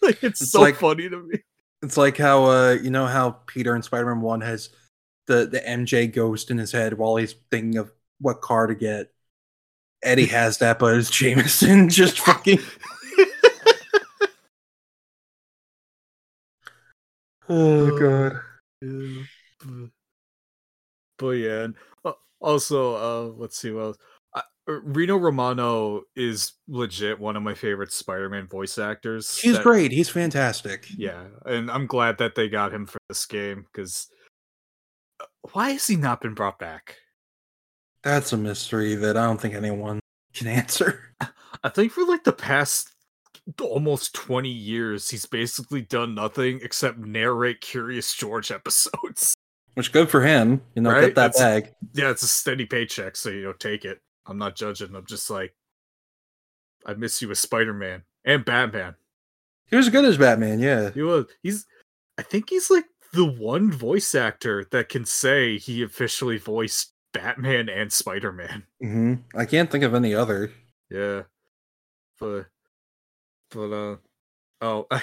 like 0.02 0.24
it's, 0.24 0.42
It's 0.42 0.52
so 0.52 0.62
like- 0.62 0.76
funny 0.78 1.10
to 1.10 1.22
me. 1.22 1.40
It's 1.88 1.96
like 1.96 2.18
how 2.18 2.44
uh 2.46 2.78
you 2.84 2.90
know 2.90 3.06
how 3.06 3.32
Peter 3.48 3.74
in 3.74 3.82
Spider-Man 3.82 4.20
1 4.20 4.42
has 4.42 4.70
the 5.28 5.46
the 5.48 5.66
MJ 5.68 6.06
ghost 6.08 6.52
in 6.52 6.58
his 6.58 6.74
head 6.74 6.98
while 6.98 7.16
he's 7.16 7.34
thinking 7.50 7.78
of 7.78 7.92
what 8.20 8.42
car 8.42 8.68
to 8.68 8.76
get. 8.76 9.14
Eddie 10.04 10.26
has 10.28 10.58
that, 10.60 10.80
but 10.80 10.98
it's 10.98 11.12
Jameson 11.12 11.90
just 11.90 12.20
fucking 12.20 12.60
Oh 17.50 17.98
god. 18.00 18.42
Yeah, 18.82 19.24
but- 19.60 19.92
But 21.18 21.30
yeah, 21.32 21.64
and 21.64 21.76
uh, 22.06 22.14
also, 22.40 22.96
uh, 22.96 23.34
let's 23.38 23.58
see 23.58 23.72
what 23.72 23.82
else. 23.82 23.98
Uh, 24.68 24.82
Rino 24.82 25.16
Romano 25.18 26.02
is 26.16 26.54
legit 26.68 27.20
one 27.20 27.38
of 27.38 27.44
my 27.44 27.54
favorite 27.54 27.92
Spider-Man 27.92 28.48
voice 28.48 28.78
actors. 28.78 29.38
He's 29.40 29.54
that- 29.56 29.64
great. 29.64 29.92
He's 29.92 30.10
fantastic. 30.10 30.88
Yeah, 30.98 31.26
and 31.46 31.72
I'm 31.72 31.88
glad 31.88 32.18
that 32.18 32.36
they 32.36 32.50
got 32.50 32.74
him 32.74 32.86
for 32.86 32.98
this 33.10 33.26
game 33.26 33.66
because 33.72 34.08
why 35.54 35.72
has 35.72 35.88
he 35.88 35.96
not 35.96 36.22
been 36.22 36.34
brought 36.34 36.60
back? 36.60 36.98
That's 38.04 38.34
a 38.34 38.38
mystery 38.38 38.96
that 38.96 39.18
I 39.18 39.26
don't 39.26 39.40
think 39.42 39.54
anyone 39.56 40.00
can 40.34 40.48
answer. 40.48 41.14
I 41.64 41.70
think 41.70 41.92
for 41.92 42.06
like 42.06 42.24
the 42.24 42.34
past 42.34 42.92
almost 43.62 44.14
20 44.14 44.50
years, 44.50 45.10
he's 45.10 45.26
basically 45.26 45.82
done 45.82 46.14
nothing 46.14 46.60
except 46.62 46.98
narrate 47.00 47.62
Curious 47.62 48.14
George 48.14 48.52
episodes. 48.52 49.34
Which 49.74 49.92
good 49.92 50.10
for 50.10 50.22
him. 50.22 50.62
You 50.76 50.82
know, 50.82 50.92
Right? 50.92 51.02
get 51.02 51.16
that 51.16 51.34
That's- 51.34 51.38
bag. 51.64 51.74
yeah, 51.94 52.10
it's 52.12 52.24
a 52.24 52.28
steady 52.28 52.66
paycheck, 52.66 53.16
so 53.16 53.30
you 53.30 53.44
know, 53.44 53.54
take 53.54 53.86
it. 53.86 54.00
I'm 54.28 54.38
not 54.38 54.56
judging. 54.56 54.96
I'm 54.96 55.06
just 55.06 55.30
like, 55.30 55.54
I 56.86 56.94
miss 56.94 57.22
you 57.22 57.32
as 57.32 57.40
Spider 57.40 57.74
Man 57.74 58.04
and 58.26 58.46
Batman. 58.46 58.96
He 59.70 59.76
was 59.76 59.90
good 59.90 60.06
as 60.06 60.18
Batman, 60.18 60.60
yeah. 60.60 60.92
He 60.92 61.02
was. 61.02 61.26
He's. 61.44 61.66
I 62.18 62.24
think 62.24 62.50
he's 62.50 62.70
like 62.70 62.86
the 63.14 63.26
one 63.26 63.72
voice 63.72 64.16
actor 64.16 64.66
that 64.72 64.90
can 64.90 65.06
say 65.06 65.58
he 65.58 65.84
officially 65.84 66.38
voiced 66.38 66.94
Batman 67.14 67.70
and 67.70 67.92
Spider 67.92 68.32
Man. 68.32 68.64
hmm 68.82 69.16
I 69.36 69.46
can't 69.46 69.70
think 69.70 69.84
of 69.84 69.94
any 69.94 70.14
other. 70.14 70.52
Yeah, 70.90 71.24
but 72.20 72.46
but 73.52 73.72
uh 73.72 73.96
oh, 74.62 74.88
I, 74.92 75.02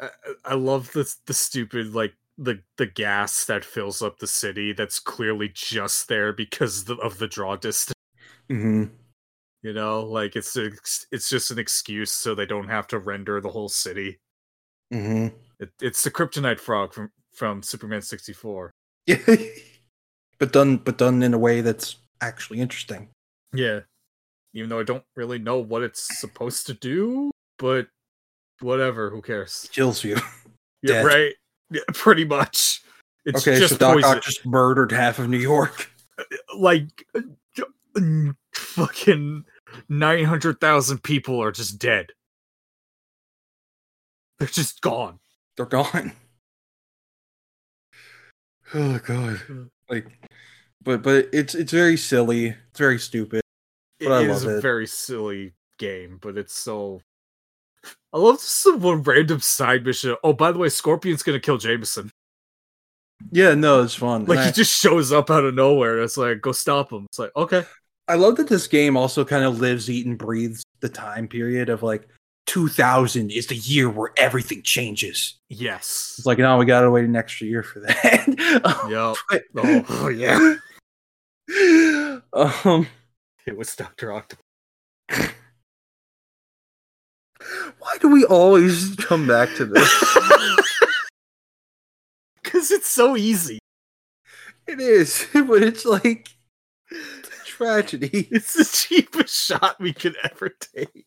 I, 0.00 0.08
I 0.44 0.54
love 0.54 0.92
the 0.92 1.12
the 1.26 1.34
stupid 1.34 1.94
like 1.94 2.14
the 2.38 2.60
the 2.78 2.86
gas 2.86 3.44
that 3.46 3.64
fills 3.64 4.02
up 4.02 4.18
the 4.18 4.26
city. 4.26 4.72
That's 4.72 4.98
clearly 4.98 5.50
just 5.52 6.08
there 6.08 6.32
because 6.32 6.84
the, 6.84 6.96
of 6.96 7.18
the 7.18 7.28
draw 7.28 7.56
distance. 7.56 7.93
Hmm 8.48 8.84
You 9.62 9.72
know, 9.72 10.02
like 10.04 10.36
it's 10.36 10.56
it's 10.56 11.30
just 11.30 11.50
an 11.50 11.58
excuse 11.58 12.12
so 12.12 12.34
they 12.34 12.46
don't 12.46 12.68
have 12.68 12.86
to 12.88 12.98
render 12.98 13.40
the 13.40 13.50
whole 13.50 13.68
city. 13.68 14.18
hmm 14.92 15.28
It, 15.60 15.70
it's 15.80 16.02
the 16.04 16.10
kryptonite 16.10 16.60
fog 16.60 16.92
from 16.92 17.10
from 17.34 17.62
Superman 17.62 18.02
sixty 18.02 18.32
four. 18.32 18.70
Yeah. 19.06 19.18
but 20.38 20.52
done 20.52 20.78
but 20.78 20.98
done 20.98 21.22
in 21.22 21.34
a 21.34 21.38
way 21.38 21.60
that's 21.60 21.96
actually 22.20 22.60
interesting. 22.60 23.08
Yeah, 23.52 23.80
even 24.52 24.68
though 24.68 24.80
I 24.80 24.84
don't 24.84 25.04
really 25.16 25.38
know 25.38 25.58
what 25.58 25.82
it's 25.82 26.18
supposed 26.20 26.66
to 26.66 26.74
do, 26.74 27.30
but 27.58 27.88
whatever. 28.60 29.10
Who 29.10 29.22
cares? 29.22 29.68
Kills 29.72 30.04
you. 30.04 30.16
Yeah, 30.82 30.96
Dead. 30.96 31.04
right. 31.06 31.34
Yeah, 31.70 31.80
pretty 31.94 32.26
much. 32.26 32.82
It's 33.24 33.48
okay, 33.48 33.58
just 33.58 33.72
so 33.72 33.78
Doc 33.78 33.94
poison. 33.94 34.18
Ock 34.18 34.22
just 34.22 34.44
murdered 34.44 34.92
half 34.92 35.18
of 35.18 35.30
New 35.30 35.38
York. 35.38 35.90
like 36.58 37.06
fucking 38.52 39.44
nine 39.88 40.24
hundred 40.24 40.60
thousand 40.60 41.02
people 41.02 41.42
are 41.42 41.52
just 41.52 41.78
dead. 41.78 42.12
They're 44.38 44.48
just 44.48 44.80
gone. 44.80 45.20
They're 45.56 45.66
gone. 45.66 46.12
Oh 48.72 48.98
god. 48.98 49.36
Mm. 49.48 49.68
Like 49.88 50.06
but 50.82 51.02
but 51.02 51.28
it's 51.32 51.54
it's 51.54 51.72
very 51.72 51.96
silly. 51.96 52.48
It's 52.48 52.78
very 52.78 52.98
stupid. 52.98 53.40
It 54.00 54.08
I 54.10 54.22
is 54.22 54.44
a 54.44 54.58
it. 54.58 54.60
very 54.60 54.86
silly 54.86 55.54
game, 55.78 56.18
but 56.20 56.36
it's 56.36 56.54
so. 56.54 57.00
I 58.12 58.18
love 58.18 58.40
some 58.40 58.80
one 58.80 59.02
random 59.02 59.40
side 59.40 59.84
mission. 59.84 60.16
Oh, 60.24 60.32
by 60.32 60.52
the 60.52 60.58
way, 60.58 60.68
Scorpion's 60.68 61.22
gonna 61.22 61.40
kill 61.40 61.58
Jameson. 61.58 62.10
Yeah, 63.30 63.54
no, 63.54 63.82
it's 63.82 63.94
fun. 63.94 64.26
Like 64.26 64.38
And 64.38 64.40
he 64.40 64.48
I, 64.48 64.52
just 64.52 64.78
shows 64.78 65.12
up 65.12 65.30
out 65.30 65.44
of 65.44 65.54
nowhere. 65.54 66.02
It's 66.02 66.16
like 66.16 66.40
go 66.40 66.52
stop 66.52 66.92
him. 66.92 67.06
It's 67.06 67.18
like 67.18 67.32
okay, 67.36 67.64
I 68.08 68.14
love 68.16 68.36
that 68.36 68.48
this 68.48 68.66
game 68.66 68.96
also 68.96 69.24
kind 69.24 69.44
of 69.44 69.60
lives, 69.60 69.88
eats, 69.88 70.06
and 70.06 70.18
breathes 70.18 70.62
the 70.80 70.88
time 70.90 71.26
period 71.28 71.68
of 71.70 71.82
like 71.82 72.06
2000 72.46 73.30
is 73.30 73.46
the 73.46 73.56
year 73.56 73.88
where 73.88 74.12
everything 74.18 74.62
changes. 74.62 75.38
yes, 75.48 76.14
It's 76.18 76.26
like, 76.26 76.38
no, 76.38 76.58
we 76.58 76.66
gotta 76.66 76.90
wait 76.90 77.04
an 77.06 77.16
extra 77.16 77.46
year 77.46 77.62
for 77.62 77.80
that. 77.80 78.26
yep. 78.90 79.16
But- 79.30 79.42
Oh, 79.56 79.84
oh, 80.04 80.08
yeah, 80.08 80.56
um, 82.64 82.86
it 83.46 83.56
was 83.56 83.74
Doctor 83.74 84.12
Octopus. 84.12 84.44
why 87.78 87.96
do 88.00 88.08
we 88.08 88.24
always 88.26 88.94
come 88.96 89.26
back 89.26 89.54
to 89.56 89.64
this? 89.64 90.16
Because 92.42 92.70
it's 92.70 92.88
so 92.88 93.16
easy. 93.16 93.58
it 94.68 94.78
is, 94.80 95.26
but 95.32 95.62
it's 95.62 95.84
like 95.84 96.28
tragedy. 97.56 98.28
It's 98.30 98.54
the 98.54 98.64
cheapest 98.64 99.34
shot 99.34 99.80
we 99.80 99.92
could 99.92 100.16
ever 100.24 100.48
take. 100.48 101.06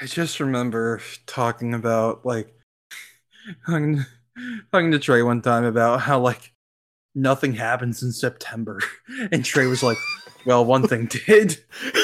I 0.00 0.06
just 0.06 0.40
remember 0.40 1.00
talking 1.26 1.74
about 1.74 2.26
like 2.26 2.52
talking, 3.66 4.04
to 4.72 4.98
Trey 4.98 5.22
one 5.22 5.42
time 5.42 5.64
about 5.64 6.00
how 6.00 6.18
like 6.18 6.52
nothing 7.14 7.52
happens 7.52 8.02
in 8.02 8.10
September, 8.12 8.80
and 9.32 9.44
Trey 9.44 9.66
was 9.66 9.82
like, 9.82 9.98
"Well, 10.44 10.64
one 10.64 10.88
thing 10.88 11.06
did." 11.06 11.58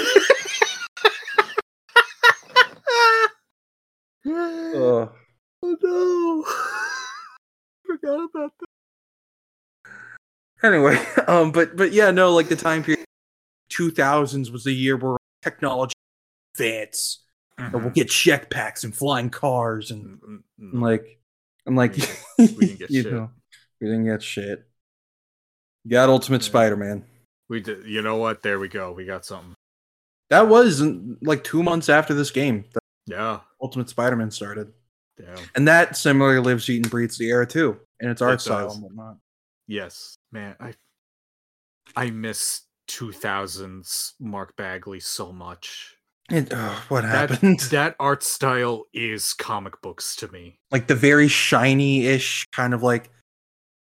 oh 4.26 5.10
no! 5.62 6.44
Forgot 7.86 8.28
about 8.30 8.52
that. 8.60 8.77
Anyway, 10.62 10.96
um, 11.26 11.52
but 11.52 11.76
but 11.76 11.92
yeah, 11.92 12.10
no, 12.10 12.32
like 12.34 12.48
the 12.48 12.56
time 12.56 12.82
period, 12.82 13.04
two 13.68 13.90
thousands 13.90 14.50
was 14.50 14.64
the 14.64 14.72
year 14.72 14.96
where 14.96 15.16
technology 15.42 15.94
advanced, 16.54 17.22
and 17.56 17.72
we'll 17.72 17.90
get 17.90 18.08
check 18.08 18.50
packs 18.50 18.84
and 18.84 18.94
flying 18.94 19.30
cars, 19.30 19.90
and, 19.90 20.04
Mm, 20.04 20.18
mm, 20.20 20.42
and 20.60 20.74
mm. 20.74 20.82
like, 20.82 21.18
and 21.66 21.76
like, 21.76 21.92
We 21.96 21.98
didn't- 22.00 22.18
we 22.58 22.66
didn't 22.66 22.78
get 22.78 22.90
you 22.90 23.02
shit. 23.02 23.12
know, 23.12 23.30
we 23.80 23.86
didn't 23.86 24.04
get 24.06 24.22
shit. 24.22 24.64
You 25.84 25.92
got 25.92 26.08
Ultimate 26.08 26.42
Yeah. 26.42 26.46
Spider-Man. 26.48 27.04
We 27.48 27.60
did. 27.60 27.86
You 27.86 28.02
know 28.02 28.16
what? 28.16 28.42
There 28.42 28.58
we 28.58 28.68
go. 28.68 28.92
We 28.92 29.04
got 29.06 29.24
something. 29.24 29.54
That 30.28 30.48
was 30.48 30.82
like 31.22 31.44
two 31.44 31.62
months 31.62 31.88
after 31.88 32.12
this 32.12 32.30
game 32.30 32.64
that 32.74 32.82
Yeah. 33.06 33.40
Ultimate 33.62 33.88
Spider-Man 33.88 34.30
started, 34.30 34.72
Damn. 35.16 35.38
and 35.54 35.66
that 35.68 35.96
similarly 35.96 36.40
lives, 36.40 36.68
eats, 36.68 36.84
and 36.84 36.90
breathes 36.90 37.16
the 37.16 37.28
era 37.30 37.46
too, 37.46 37.80
and 38.00 38.10
its 38.10 38.20
art 38.20 38.34
It 38.34 38.40
style 38.40 38.66
does. 38.66 38.74
and 38.74 38.84
whatnot. 38.84 39.16
Yes, 39.66 40.17
man. 40.32 40.56
I 40.60 40.74
I 41.96 42.10
miss 42.10 42.62
2000s 42.88 44.14
Mark 44.20 44.56
Bagley 44.56 45.00
so 45.00 45.32
much. 45.32 45.94
And 46.30 46.48
oh, 46.52 46.84
what 46.88 47.02
That 47.02 47.30
happened? 47.30 47.60
that 47.70 47.96
art 47.98 48.22
style 48.22 48.84
is 48.92 49.32
comic 49.32 49.80
books 49.80 50.14
to 50.16 50.28
me. 50.30 50.58
like 50.70 50.86
the 50.86 50.94
very 50.94 51.28
shiny-ish 51.28 52.46
kind 52.52 52.74
of 52.74 52.82
like 52.82 53.10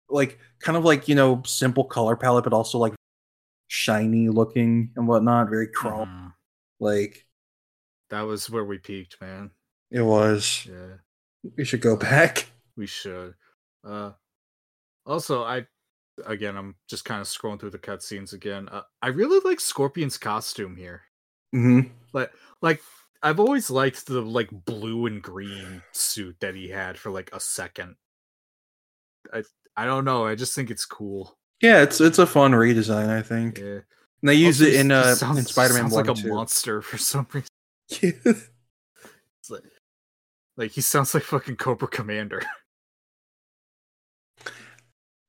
like 0.09 0.39
kind 0.59 0.77
of 0.77 0.83
like 0.83 1.07
you 1.07 1.15
know 1.15 1.41
simple 1.45 1.83
color 1.85 2.15
palette 2.17 2.43
but 2.43 2.53
also 2.53 2.77
like 2.77 2.93
shiny 3.67 4.27
looking 4.27 4.91
and 4.95 5.07
whatnot 5.07 5.49
very 5.49 5.67
chrome 5.67 6.07
Mhm. 6.09 6.33
like 6.79 7.25
That 8.09 8.23
was 8.23 8.49
where 8.49 8.65
we 8.65 8.77
peaked, 8.79 9.21
man. 9.21 9.51
it 9.91 10.01
was 10.01 10.65
Yeah. 10.69 10.97
we 11.57 11.63
should 11.63 11.81
go 11.81 11.95
back 11.95 12.47
We 12.75 12.87
should. 12.87 13.35
Uh 13.83 14.11
also 15.05 15.43
I 15.43 15.67
again 16.25 16.55
I'm 16.57 16.75
just 16.89 17.05
kind 17.05 17.21
of 17.21 17.27
scrolling 17.27 17.59
through 17.59 17.71
the 17.71 17.79
cutscenes 17.79 18.33
again. 18.33 18.67
Uh, 18.69 18.81
I 19.01 19.07
really 19.07 19.39
like 19.47 19.59
Scorpion's 19.59 20.17
costume 20.17 20.75
here. 20.75 21.01
hmm 21.51 21.81
Like 22.13 22.81
I've 23.23 23.39
always 23.39 23.69
liked 23.69 24.05
the 24.07 24.21
like 24.21 24.49
blue 24.65 25.05
and 25.05 25.21
green 25.21 25.81
suit 25.91 26.37
that 26.39 26.55
he 26.55 26.69
had 26.69 26.97
for 26.97 27.11
like 27.11 27.29
a 27.33 27.39
second. 27.39 27.95
I 29.33 29.43
I 29.77 29.85
don't 29.85 30.05
know, 30.05 30.25
I 30.25 30.35
just 30.35 30.53
think 30.55 30.69
it's 30.71 30.85
cool. 30.85 31.37
yeah 31.61 31.81
it's 31.83 32.01
it's 32.01 32.19
a 32.19 32.25
fun 32.27 32.51
redesign 32.53 33.07
i 33.09 33.21
think 33.21 33.59
Yeah. 33.59 33.79
And 34.21 34.29
they 34.29 34.33
use 34.35 34.61
Also, 34.61 34.71
it 34.73 34.79
in 34.79 34.91
uh 34.91 35.15
sounds- 35.15 35.37
in 35.39 35.45
Spider-Man 35.45 35.81
sounds 35.89 35.93
One 35.93 36.05
like 36.05 36.23
a 36.23 36.27
monster 36.27 36.81
for 36.81 36.97
some 36.97 37.27
reason. 37.33 37.47
Yeah. 38.01 38.33
Like, 39.49 39.63
like 40.57 40.71
he 40.71 40.81
sounds 40.81 41.13
like 41.13 41.23
fucking 41.23 41.55
Cobra 41.57 41.87
Commander. 41.87 42.41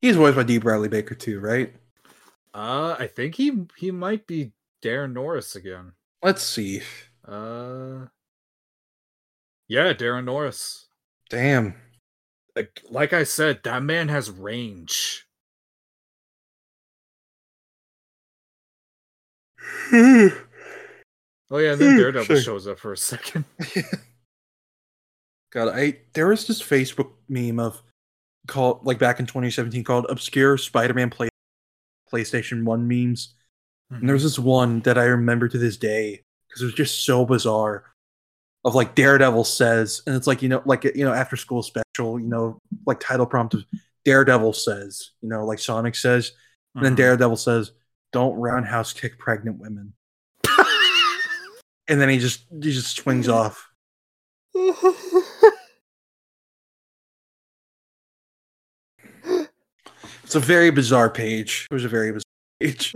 He's 0.03 0.17
voiced 0.17 0.37
by 0.37 0.43
D. 0.43 0.59
Bradley 0.59 0.89
Baker 0.89 1.15
too, 1.15 1.41
right? 1.41 1.73
Uh, 2.53 2.97
I 2.99 3.07
think 3.07 3.37
he 3.37 3.67
he 3.79 3.91
might 3.91 4.27
be 4.27 4.53
Daran 4.85 5.15
Norris 5.15 5.57
again. 5.57 5.93
Let's 6.23 6.43
see. 6.43 6.83
Uh, 7.27 8.07
yeah, 9.69 9.95
Daran 9.95 10.25
Norris. 10.25 10.87
Damn. 11.31 11.75
Like 12.55 12.83
like 12.91 13.13
I 13.15 13.25
said, 13.25 13.61
that 13.65 13.83
man 13.83 14.09
has 14.09 14.31
range. 14.31 15.27
Oh 21.53 21.59
yeah, 21.59 21.73
and 21.73 21.81
then 21.81 21.97
Daredevil 21.99 22.25
sure. 22.25 22.41
shows 22.41 22.67
up 22.67 22.79
for 22.79 22.95
a 22.95 22.97
second. 22.97 23.45
God, 25.53 25.69
I 25.69 25.99
there 26.15 26.29
was 26.29 26.47
this 26.47 26.63
Facebook 26.63 27.11
meme 27.29 27.61
of 27.61 27.83
called 28.49 28.85
like 28.85 28.99
back 28.99 29.21
in 29.21 29.27
2017 29.27 29.85
called 29.85 30.07
obscure 30.09 30.59
Spider-Man 30.59 31.11
play 31.11 31.29
PlayStation 32.13 32.65
1 32.65 32.89
memes. 32.89 33.35
And 33.91 34.09
there 34.09 34.15
was 34.15 34.23
this 34.23 34.39
one 34.39 34.81
that 34.81 34.97
I 34.97 35.05
remember 35.05 35.49
to 35.49 35.59
this 35.59 35.77
day 35.77 36.23
because 36.49 36.63
it 36.63 36.65
was 36.65 36.75
just 36.75 37.05
so 37.05 37.27
bizarre. 37.27 37.85
Of 38.65 38.75
like 38.77 38.95
Daredevil 38.95 39.43
says, 39.45 40.03
and 40.07 40.15
it's 40.15 40.27
like 40.29 40.41
you 40.41 40.49
know, 40.49 40.63
like 40.65 40.85
you 40.85 41.05
know, 41.05 41.13
after 41.13 41.37
school 41.37 41.63
special, 41.65 42.21
you 42.21 42.29
know, 42.29 42.59
like 42.87 43.01
title 43.01 43.27
prompt 43.27 43.55
of 43.55 43.65
Daredevil 44.05 44.53
says, 44.53 45.11
you 45.21 45.29
know, 45.29 45.45
like 45.45 45.59
Sonic 45.59 45.97
says, 45.97 46.31
and 46.77 46.85
then 46.85 46.93
Mhm. 46.93 46.99
Daredevil 46.99 47.37
says, 47.39 47.73
"Don't 48.13 48.37
roundhouse 48.37 48.93
kick 48.93 49.19
pregnant 49.19 49.59
women," 49.59 49.95
and 51.89 52.01
then 52.01 52.09
he 52.09 52.19
just 52.19 52.47
he 52.51 52.73
just 52.73 52.95
swings 52.97 53.29
off. 53.41 53.69
It's 60.33 60.37
a 60.37 60.41
very 60.41 60.71
bizarre 60.71 61.11
page. 61.11 61.69
It 61.71 61.75
was 61.75 61.85
a 61.85 61.91
very 61.91 62.11
bizarre 62.11 62.23
page. 62.59 62.95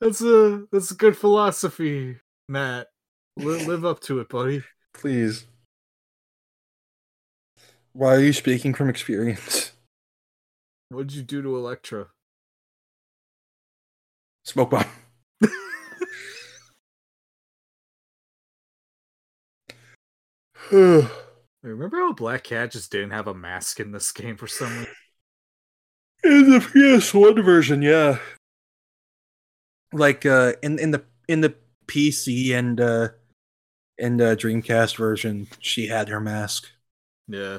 that's 0.00 0.20
a 0.20 0.66
that's 0.72 0.90
a 0.90 0.96
good 0.96 1.16
philosophy, 1.16 2.16
Matt. 2.48 2.88
Li- 3.36 3.64
live 3.66 3.84
up 3.84 4.00
to 4.00 4.18
it, 4.18 4.28
buddy. 4.28 4.64
Please. 4.92 5.46
Why 7.92 8.16
are 8.16 8.20
you 8.20 8.32
speaking 8.32 8.74
from 8.74 8.88
experience? 8.88 9.70
What 10.88 11.06
did 11.06 11.18
you 11.18 11.22
do 11.22 11.40
to 11.40 11.56
Elektra? 11.56 12.08
Smoke 14.42 14.70
bomb. 20.72 21.10
In 21.64 21.70
Remember 21.70 21.96
how 21.98 22.12
Black 22.12 22.44
Cat 22.44 22.72
just 22.72 22.92
didn't 22.92 23.10
have 23.10 23.26
a 23.26 23.34
mask 23.34 23.80
in 23.80 23.92
this 23.92 24.12
game 24.12 24.36
for 24.36 24.46
some 24.46 24.70
reason? 24.70 24.94
In 26.24 26.50
the 26.50 26.58
PS1 26.58 27.44
version, 27.44 27.82
yeah. 27.82 28.18
Like 29.92 30.26
uh 30.26 30.52
in 30.62 30.78
in 30.78 30.90
the 30.90 31.04
in 31.28 31.40
the 31.40 31.54
PC 31.86 32.54
and 32.56 32.80
uh 32.80 33.08
and 33.98 34.20
uh 34.20 34.36
Dreamcast 34.36 34.96
version, 34.96 35.48
she 35.60 35.86
had 35.86 36.08
her 36.08 36.20
mask. 36.20 36.70
Yeah. 37.28 37.58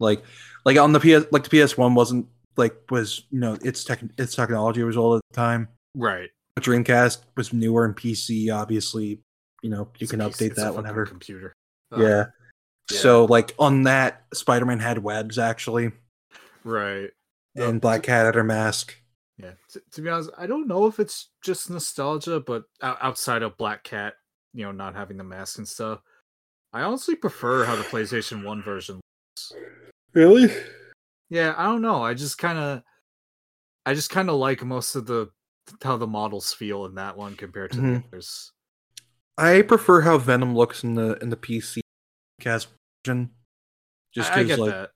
Like 0.00 0.22
like 0.64 0.76
on 0.76 0.92
the 0.92 1.00
PS 1.00 1.30
like 1.32 1.44
the 1.44 1.56
PS1 1.56 1.94
wasn't 1.94 2.26
like 2.56 2.76
was 2.90 3.24
you 3.30 3.40
know 3.40 3.56
its 3.62 3.84
tech 3.84 4.00
its 4.18 4.34
technology 4.34 4.82
was 4.82 4.96
old 4.96 5.16
at 5.16 5.22
the 5.30 5.36
time. 5.36 5.68
Right. 5.94 6.30
But 6.54 6.64
Dreamcast 6.64 7.22
was 7.36 7.52
newer 7.52 7.84
and 7.84 7.96
PC, 7.96 8.52
obviously, 8.52 9.20
you 9.62 9.70
know, 9.70 9.88
you 9.98 10.04
It's 10.04 10.10
can 10.10 10.20
PC 10.20 10.30
update 10.30 10.54
that 10.56 10.74
whenever. 10.74 11.06
Computer. 11.06 11.52
Yeah. 11.96 12.26
Yeah. 12.90 12.98
So 12.98 13.24
like 13.26 13.54
on 13.58 13.82
that, 13.84 14.24
Spider 14.34 14.66
Man 14.66 14.78
had 14.80 14.98
webs 15.02 15.38
actually, 15.38 15.92
Right. 16.64 17.10
and 17.56 17.80
Black 17.80 18.02
Cat 18.02 18.26
had 18.26 18.34
her 18.34 18.44
mask. 18.44 18.96
Yeah. 19.36 19.52
To, 19.70 19.82
to 19.92 20.02
be 20.02 20.08
honest, 20.08 20.30
I 20.36 20.46
don't 20.46 20.66
know 20.66 20.86
if 20.86 20.98
it's 20.98 21.28
just 21.42 21.70
nostalgia, 21.70 22.40
but 22.40 22.64
o- 22.82 22.96
outside 23.00 23.42
of 23.42 23.56
Black 23.56 23.84
Cat, 23.84 24.14
you 24.52 24.64
know, 24.64 24.72
not 24.72 24.94
having 24.96 25.16
the 25.16 25.24
mask 25.24 25.58
and 25.58 25.68
stuff, 25.68 26.00
I 26.72 26.82
honestly 26.82 27.14
prefer 27.14 27.64
how 27.64 27.76
the 27.76 27.82
PlayStation 27.84 28.44
One 28.44 28.62
version. 28.62 28.96
looks. 29.36 29.52
Really? 30.12 30.52
Yeah, 31.30 31.54
I 31.56 31.64
don't 31.66 31.82
know. 31.82 32.02
I 32.02 32.14
just 32.14 32.38
kind 32.38 32.58
of, 32.58 32.82
I 33.86 33.94
just 33.94 34.10
kind 34.10 34.28
of 34.28 34.36
like 34.36 34.64
most 34.64 34.94
of 34.96 35.06
the 35.06 35.30
how 35.82 35.96
the 35.98 36.06
models 36.06 36.52
feel 36.52 36.86
in 36.86 36.94
that 36.96 37.16
one 37.16 37.36
compared 37.36 37.70
to 37.72 37.78
Mhm. 37.78 38.02
the 38.02 38.08
others. 38.08 38.50
I 39.36 39.62
prefer 39.62 40.00
how 40.00 40.18
Venom 40.18 40.54
looks 40.56 40.82
in 40.82 40.94
the 40.94 41.16
in 41.22 41.28
the 41.28 41.36
PC 41.36 41.80
cast 42.40 42.68
version. 43.06 43.30
Just 44.14 44.30
I, 44.32 44.40
I 44.40 44.42
because 44.42 44.56
get 44.56 44.62
like 44.62 44.70
that. 44.72 44.90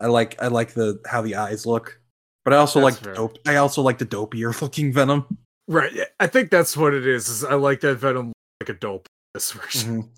I 0.00 0.06
like 0.06 0.42
I 0.42 0.46
like 0.48 0.72
the 0.74 1.00
how 1.06 1.22
the 1.22 1.36
eyes 1.36 1.66
look, 1.66 2.00
but 2.44 2.52
I 2.54 2.56
also 2.58 2.80
That's 2.80 2.96
like 2.96 3.04
fair. 3.04 3.14
dope. 3.14 3.38
I 3.46 3.56
also 3.56 3.82
like 3.82 3.98
the 3.98 4.06
dopier 4.06 4.52
looking 4.62 4.92
Venom. 4.92 5.38
Right. 5.68 5.92
I 6.20 6.26
think 6.26 6.50
that's 6.50 6.76
what 6.76 6.92
it 6.94 7.06
is. 7.06 7.28
Is 7.28 7.44
I 7.44 7.54
like 7.54 7.80
that 7.80 7.96
Venom 7.96 8.32
like 8.60 8.68
a 8.68 8.74
dope 8.74 9.08
this 9.34 9.52
version. 9.52 10.02
Mhm. 10.04 10.08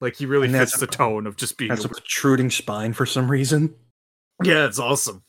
Like 0.00 0.16
he 0.16 0.26
really 0.26 0.46
And 0.46 0.54
that's 0.54 0.72
fits 0.72 0.82
a- 0.82 0.86
the 0.86 0.92
tone 0.92 1.26
of 1.26 1.36
just 1.36 1.56
being. 1.58 1.70
Has 1.70 1.84
a- 1.84 1.88
a 1.88 1.90
protruding 1.90 2.50
spine 2.50 2.92
for 2.92 3.06
some 3.06 3.30
reason. 3.30 3.74
yeah, 4.42 4.66
it's 4.66 4.78
awesome. 4.78 5.22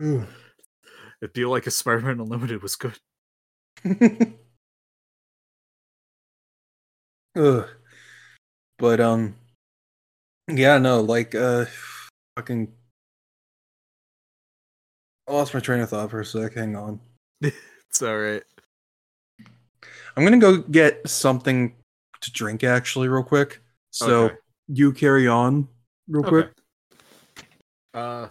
It'd 0.00 0.26
be 1.34 1.44
like 1.44 1.66
a 1.66 1.70
Spider-Man 1.70 2.20
Unlimited 2.20 2.62
was 2.62 2.76
good. 2.76 2.98
Ugh. 7.36 7.68
But 8.80 8.98
um, 8.98 9.36
yeah, 10.48 10.78
no, 10.78 11.00
like 11.02 11.34
uh, 11.34 11.66
fucking. 12.36 12.72
I 15.28 15.32
lost 15.32 15.52
my 15.54 15.60
train 15.60 15.80
of 15.80 15.90
thought 15.90 16.10
for 16.10 16.20
a 16.20 16.24
sec. 16.24 16.54
Hang 16.54 16.74
on. 16.74 16.98
It's 17.90 18.02
all 18.02 18.16
right. 18.16 18.42
I'm 20.16 20.22
gonna 20.24 20.38
go 20.38 20.58
get 20.58 21.08
something 21.08 21.74
to 22.20 22.32
drink 22.32 22.62
actually, 22.62 23.08
real 23.08 23.24
quick. 23.24 23.60
So 23.90 24.26
Okay. 24.26 24.34
you 24.68 24.92
carry 24.92 25.26
on, 25.26 25.66
real 26.08 26.22
quick. 26.22 26.52
Uh, 27.92 28.28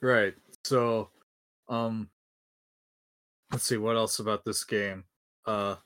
right. 0.00 0.34
So, 0.64 1.10
um, 1.68 2.08
let's 3.52 3.64
see 3.64 3.76
what 3.76 3.96
else 3.96 4.18
about 4.18 4.46
this 4.46 4.64
game. 4.64 5.04
Uh, 5.44 5.52
I 5.52 5.74
th- 5.74 5.74
th- 5.74 5.85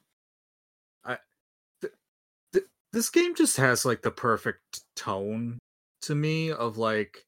this 2.92 3.10
game 3.10 3.34
just 3.34 3.56
has 3.56 3.84
like 3.84 4.02
the 4.02 4.10
perfect 4.10 4.82
tone 4.96 5.58
to 6.02 6.14
me 6.14 6.50
of 6.50 6.78
like 6.78 7.24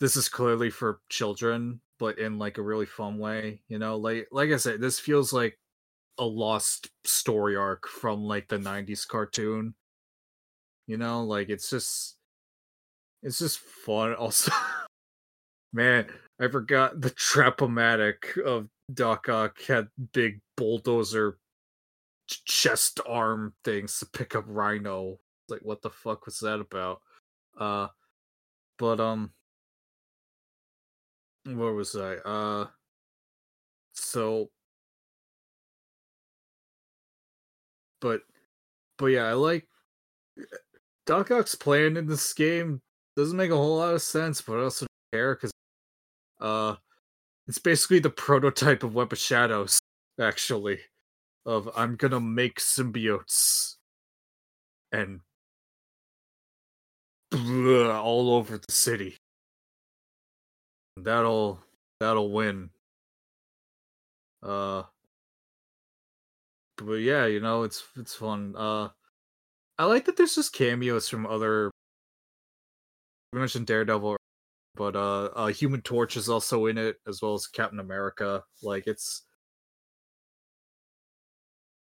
this 0.00 0.16
is 0.16 0.28
clearly 0.28 0.70
for 0.70 1.00
children, 1.08 1.80
but 1.98 2.18
in 2.18 2.38
like 2.38 2.58
a 2.58 2.62
really 2.62 2.86
fun 2.86 3.18
way. 3.18 3.60
You 3.68 3.78
know, 3.78 3.96
like 3.96 4.28
like 4.32 4.50
I 4.50 4.56
said, 4.56 4.80
this 4.80 4.98
feels 4.98 5.32
like 5.32 5.56
a 6.18 6.24
lost 6.24 6.90
story 7.04 7.56
arc 7.56 7.86
from 7.86 8.24
like 8.24 8.48
the 8.48 8.58
'90s 8.58 9.06
cartoon. 9.06 9.74
You 10.86 10.96
know, 10.96 11.24
like 11.24 11.48
it's 11.48 11.70
just 11.70 12.16
it's 13.22 13.38
just 13.38 13.58
fun. 13.58 14.14
Also, 14.14 14.52
man, 15.72 16.06
I 16.40 16.48
forgot 16.48 17.00
the 17.00 17.10
Trapomatic 17.10 18.38
of 18.44 18.68
Doc 18.92 19.28
Ock 19.28 19.62
had 19.62 19.88
big 20.12 20.40
bulldozer 20.56 21.38
chest 22.26 23.00
arm 23.06 23.54
things 23.64 23.98
to 23.98 24.06
pick 24.06 24.34
up 24.34 24.44
Rhino. 24.46 25.18
Like, 25.48 25.60
what 25.62 25.82
the 25.82 25.90
fuck 25.90 26.26
was 26.26 26.38
that 26.40 26.60
about? 26.60 27.00
Uh, 27.58 27.88
but 28.78 29.00
um, 29.00 29.30
where 31.44 31.72
was 31.72 31.94
I? 31.96 32.14
Uh, 32.16 32.66
so, 33.92 34.50
but, 38.00 38.22
but 38.98 39.06
yeah, 39.06 39.24
I 39.24 39.32
like 39.34 39.66
Doc 41.06 41.30
Ock's 41.30 41.54
plan 41.54 41.96
in 41.96 42.06
this 42.06 42.32
game 42.32 42.80
doesn't 43.16 43.36
make 43.36 43.50
a 43.50 43.56
whole 43.56 43.76
lot 43.76 43.94
of 43.94 44.02
sense, 44.02 44.40
but 44.40 44.58
I 44.58 44.64
also 44.64 44.86
don't 44.86 45.18
care 45.18 45.34
because 45.34 45.50
uh 46.40 46.76
it's 47.46 47.58
basically 47.58 47.98
the 47.98 48.10
prototype 48.10 48.82
of 48.82 48.94
Web 48.94 49.12
of 49.12 49.18
Shadows, 49.18 49.78
actually. 50.18 50.80
Of 51.46 51.68
I'm 51.76 51.96
gonna 51.96 52.20
make 52.20 52.58
symbiotes 52.58 53.76
and 54.92 55.20
all 57.34 58.34
over 58.34 58.58
the 58.58 58.72
city. 58.72 59.16
That'll 60.96 61.60
that'll 62.00 62.30
win. 62.30 62.70
Uh 64.42 64.84
but 66.76 66.94
yeah, 66.94 67.26
you 67.26 67.40
know, 67.40 67.62
it's 67.64 67.84
it's 67.96 68.14
fun. 68.14 68.54
Uh 68.56 68.88
I 69.78 69.84
like 69.86 70.04
that 70.06 70.16
there's 70.16 70.36
just 70.36 70.52
cameos 70.52 71.08
from 71.08 71.26
other 71.26 71.70
we 73.32 73.40
mentioned 73.40 73.66
Daredevil 73.66 74.16
but 74.76 74.96
uh, 74.96 75.24
uh 75.36 75.46
Human 75.48 75.82
Torch 75.82 76.16
is 76.16 76.28
also 76.28 76.66
in 76.66 76.78
it 76.78 76.96
as 77.08 77.20
well 77.22 77.34
as 77.34 77.46
Captain 77.46 77.80
America. 77.80 78.42
Like 78.62 78.86
it's 78.86 79.22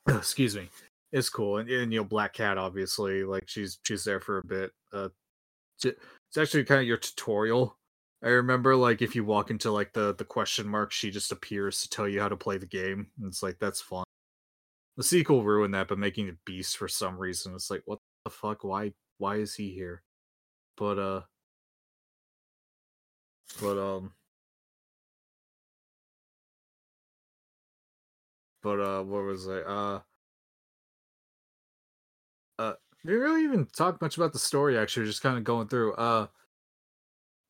excuse 0.10 0.56
me, 0.56 0.69
it's 1.11 1.30
cool, 1.30 1.57
and, 1.57 1.69
and 1.69 1.94
you 1.94 1.99
know 1.99 2.06
Black 2.06 2.34
Cat 2.34 2.57
obviously 2.57 3.23
like 3.23 3.44
she's 3.48 3.80
she's 3.84 4.03
there 4.03 4.19
for 4.19 4.40
a 4.40 4.45
bit. 4.45 4.72
Uh, 4.94 5.10
it's 5.84 6.38
actually 6.38 6.64
kind 6.64 6.82
of 6.82 6.88
your 6.88 6.98
tutorial. 6.98 7.77
I 8.23 8.30
remember 8.30 8.76
like 8.76 9.02
if 9.02 9.15
you 9.15 9.23
walk 9.23 9.52
into 9.52 9.72
like 9.72 9.94
the 9.94 10.15
the 10.15 10.26
question 10.26 10.68
mark, 10.68 10.91
she 10.91 11.11
just 11.11 11.32
appears 11.32 11.82
to 11.82 11.90
tell 11.90 12.07
you 12.07 12.19
how 12.22 12.30
to 12.30 12.38
play 12.38 12.57
the 12.57 12.65
game. 12.65 13.07
And 13.18 13.27
it's 13.27 13.44
like 13.44 13.57
that's 13.60 13.82
fun. 13.82 14.03
The 14.98 15.03
sequel 15.03 15.44
ruined 15.44 15.73
that, 15.73 15.88
but 15.88 15.99
making 15.99 16.27
it 16.27 16.38
Beast 16.45 16.77
for 16.77 16.88
some 16.88 17.18
reason, 17.18 17.53
it's 17.53 17.69
like 17.69 17.84
what 17.86 17.99
the 18.23 18.32
fuck? 18.32 18.64
Why 18.64 18.94
why 19.18 19.38
is 19.38 19.56
he 19.56 19.72
here? 19.72 20.03
But 20.77 20.99
uh 20.99 21.22
but 23.61 23.77
um 23.77 24.14
but 28.65 28.79
uh 28.79 29.03
what 29.03 29.23
was 29.23 29.47
I 29.47 29.59
uh 29.59 29.99
uh 32.57 32.73
didn't 33.05 33.21
really 33.21 33.43
even 33.43 33.67
talk 33.67 34.01
much 34.01 34.17
about 34.17 34.33
the 34.33 34.39
story 34.39 34.75
actually 34.75 35.05
just 35.05 35.21
kind 35.21 35.37
of 35.37 35.43
going 35.43 35.67
through 35.67 35.93
uh, 35.93 36.25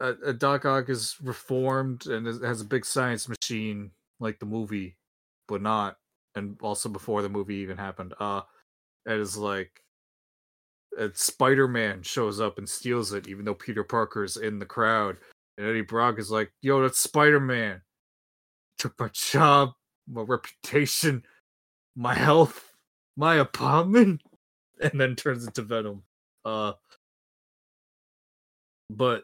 uh, 0.02 0.14
uh 0.28 0.34
Doc 0.34 0.66
Ock 0.66 0.90
is 0.90 1.16
reformed 1.24 2.08
and 2.08 2.28
has 2.44 2.60
a 2.60 2.66
big 2.66 2.86
science 2.86 3.30
machine 3.30 3.92
like 4.20 4.40
the 4.40 4.46
movie 4.46 4.98
but 5.48 5.62
not 5.62 5.96
and 6.36 6.58
also 6.62 6.90
before 6.90 7.22
the 7.22 7.30
movie 7.30 7.56
even 7.56 7.78
happened 7.78 8.14
uh 8.20 8.42
it 9.06 9.18
is 9.18 9.38
like 9.38 9.72
Spider-Man 11.14 12.04
shows 12.04 12.42
up 12.42 12.58
and 12.58 12.68
steals 12.68 13.14
it 13.14 13.28
even 13.28 13.46
though 13.46 13.54
Peter 13.54 13.86
Parker's 13.86 14.36
in 14.36 14.60
the 14.60 14.66
crowd 14.66 15.18
and 15.58 15.68
Eddie 15.68 15.82
Brock 15.82 16.20
is 16.20 16.32
like, 16.32 16.52
yo, 16.62 16.82
that's 16.82 17.00
Spider 17.00 17.40
Man. 17.40 17.82
Took 18.78 19.00
my 19.00 19.10
job, 19.14 19.72
my 20.08 20.22
reputation, 20.22 21.24
my 21.96 22.14
health, 22.14 22.74
my 23.18 23.36
apartment, 23.36 24.22
and 24.82 25.00
then 25.00 25.16
turns 25.16 25.46
into 25.46 25.62
Venom. 25.62 26.04
Uh, 26.44 26.74
but 28.90 29.24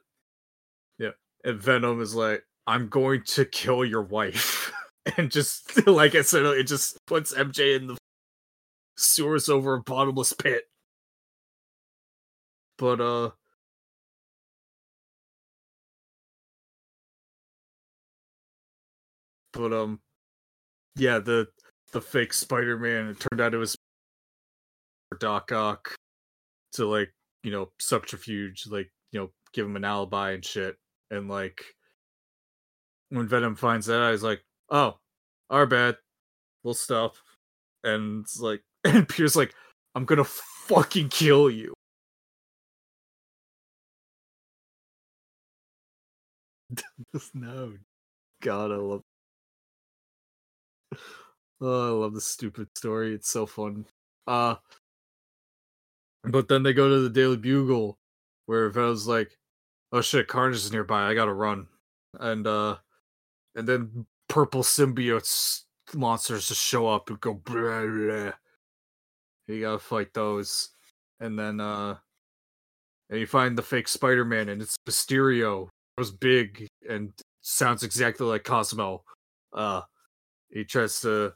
yeah, 0.98 1.12
and 1.44 1.62
Venom 1.62 2.02
is 2.02 2.16
like, 2.16 2.44
I'm 2.68 2.88
going 2.90 3.24
to 3.28 3.46
kill 3.46 3.86
your 3.86 4.04
wife. 4.04 4.72
and 5.18 5.32
just 5.32 5.88
like 5.88 6.16
I 6.16 6.22
said, 6.22 6.44
it 6.46 6.68
just 6.68 6.98
puts 7.06 7.34
MJ 7.34 7.76
in 7.76 7.88
the 7.88 7.98
sewers 8.98 9.50
over 9.50 9.76
a 9.76 9.82
bottomless 9.82 10.34
pit. 10.34 10.64
But 12.78 13.00
uh 13.00 13.32
But 19.54 19.74
um, 19.74 20.00
yeah, 20.96 21.20
the 21.20 21.48
the 21.94 22.02
fake 22.02 22.34
Spider 22.34 22.78
Man. 22.78 23.08
It 23.08 23.20
turned 23.20 23.42
out 23.42 23.54
it 23.54 23.58
was 23.58 23.76
Doc 25.20 25.52
Ock 25.52 25.96
to 26.74 26.86
like 26.88 27.14
you 27.44 27.52
know 27.52 27.72
subterfuge, 27.80 28.66
like 28.68 28.92
you 29.12 29.20
know 29.20 29.30
give 29.54 29.66
him 29.66 29.76
an 29.76 29.86
alibi 29.86 30.32
and 30.32 30.46
shit. 30.46 30.76
And 31.10 31.30
like 31.30 31.62
when 33.10 33.28
Venom 33.28 33.56
finds 33.56 33.88
that, 33.88 34.02
I 34.02 34.12
was 34.12 34.24
like, 34.24 34.42
oh, 34.70 34.98
our 35.50 35.66
bad, 35.66 35.98
we'll 36.64 36.74
stop. 36.74 37.16
And 37.84 38.26
like, 38.40 38.62
and 38.86 39.08
Peter's 39.08 39.36
like, 39.36 39.54
I'm 39.96 40.06
gonna 40.06 40.24
fucking 40.24 41.10
kill 41.10 41.50
you. 41.50 41.74
no, 47.34 47.74
God, 48.42 48.72
I 48.72 48.76
love 48.76 49.02
oh, 51.62 51.88
I 51.88 52.02
love 52.02 52.14
this 52.14 52.26
stupid 52.26 52.68
story. 52.78 53.14
It's 53.14 53.30
so 53.30 53.46
fun. 53.46 53.86
Uh 54.28 54.56
but 56.24 56.48
then 56.48 56.64
they 56.64 56.74
go 56.74 56.88
to 56.88 57.00
the 57.00 57.10
Daily 57.10 57.38
Bugle 57.38 57.98
where 58.46 58.70
Venom's 58.70 59.08
like, 59.08 59.38
oh 59.92 60.02
shit, 60.02 60.28
Carnage 60.28 60.58
is 60.58 60.72
nearby, 60.72 61.08
I 61.08 61.14
gotta 61.14 61.34
run. 61.34 61.68
And 62.20 62.46
uh 62.48 62.78
and 63.56 63.68
then 63.68 64.06
purple 64.30 64.64
symbiotes 64.64 65.64
monsters 65.94 66.48
just 66.48 66.62
show 66.62 66.88
up 66.88 67.10
and 67.10 67.20
go 67.20 67.34
blah, 67.34 67.86
blah. 67.86 68.32
You 69.48 69.62
gotta 69.62 69.80
fight 69.80 70.14
those. 70.14 70.70
And 71.20 71.38
then 71.38 71.60
uh 71.60 71.98
and 73.10 73.20
you 73.20 73.28
find 73.28 73.58
the 73.58 73.62
fake 73.62 73.88
Spider-Man 73.88 74.50
and 74.50 74.62
it's 74.62 74.76
Mysterio. 74.88 75.68
It 75.98 76.00
was 76.00 76.12
big 76.12 76.68
and 76.90 77.12
sounds 77.42 77.84
exactly 77.84 78.26
like 78.26 78.44
Cosmo. 78.44 79.04
Uh 79.54 79.82
he 80.52 80.64
tries 80.64 81.02
to 81.02 81.34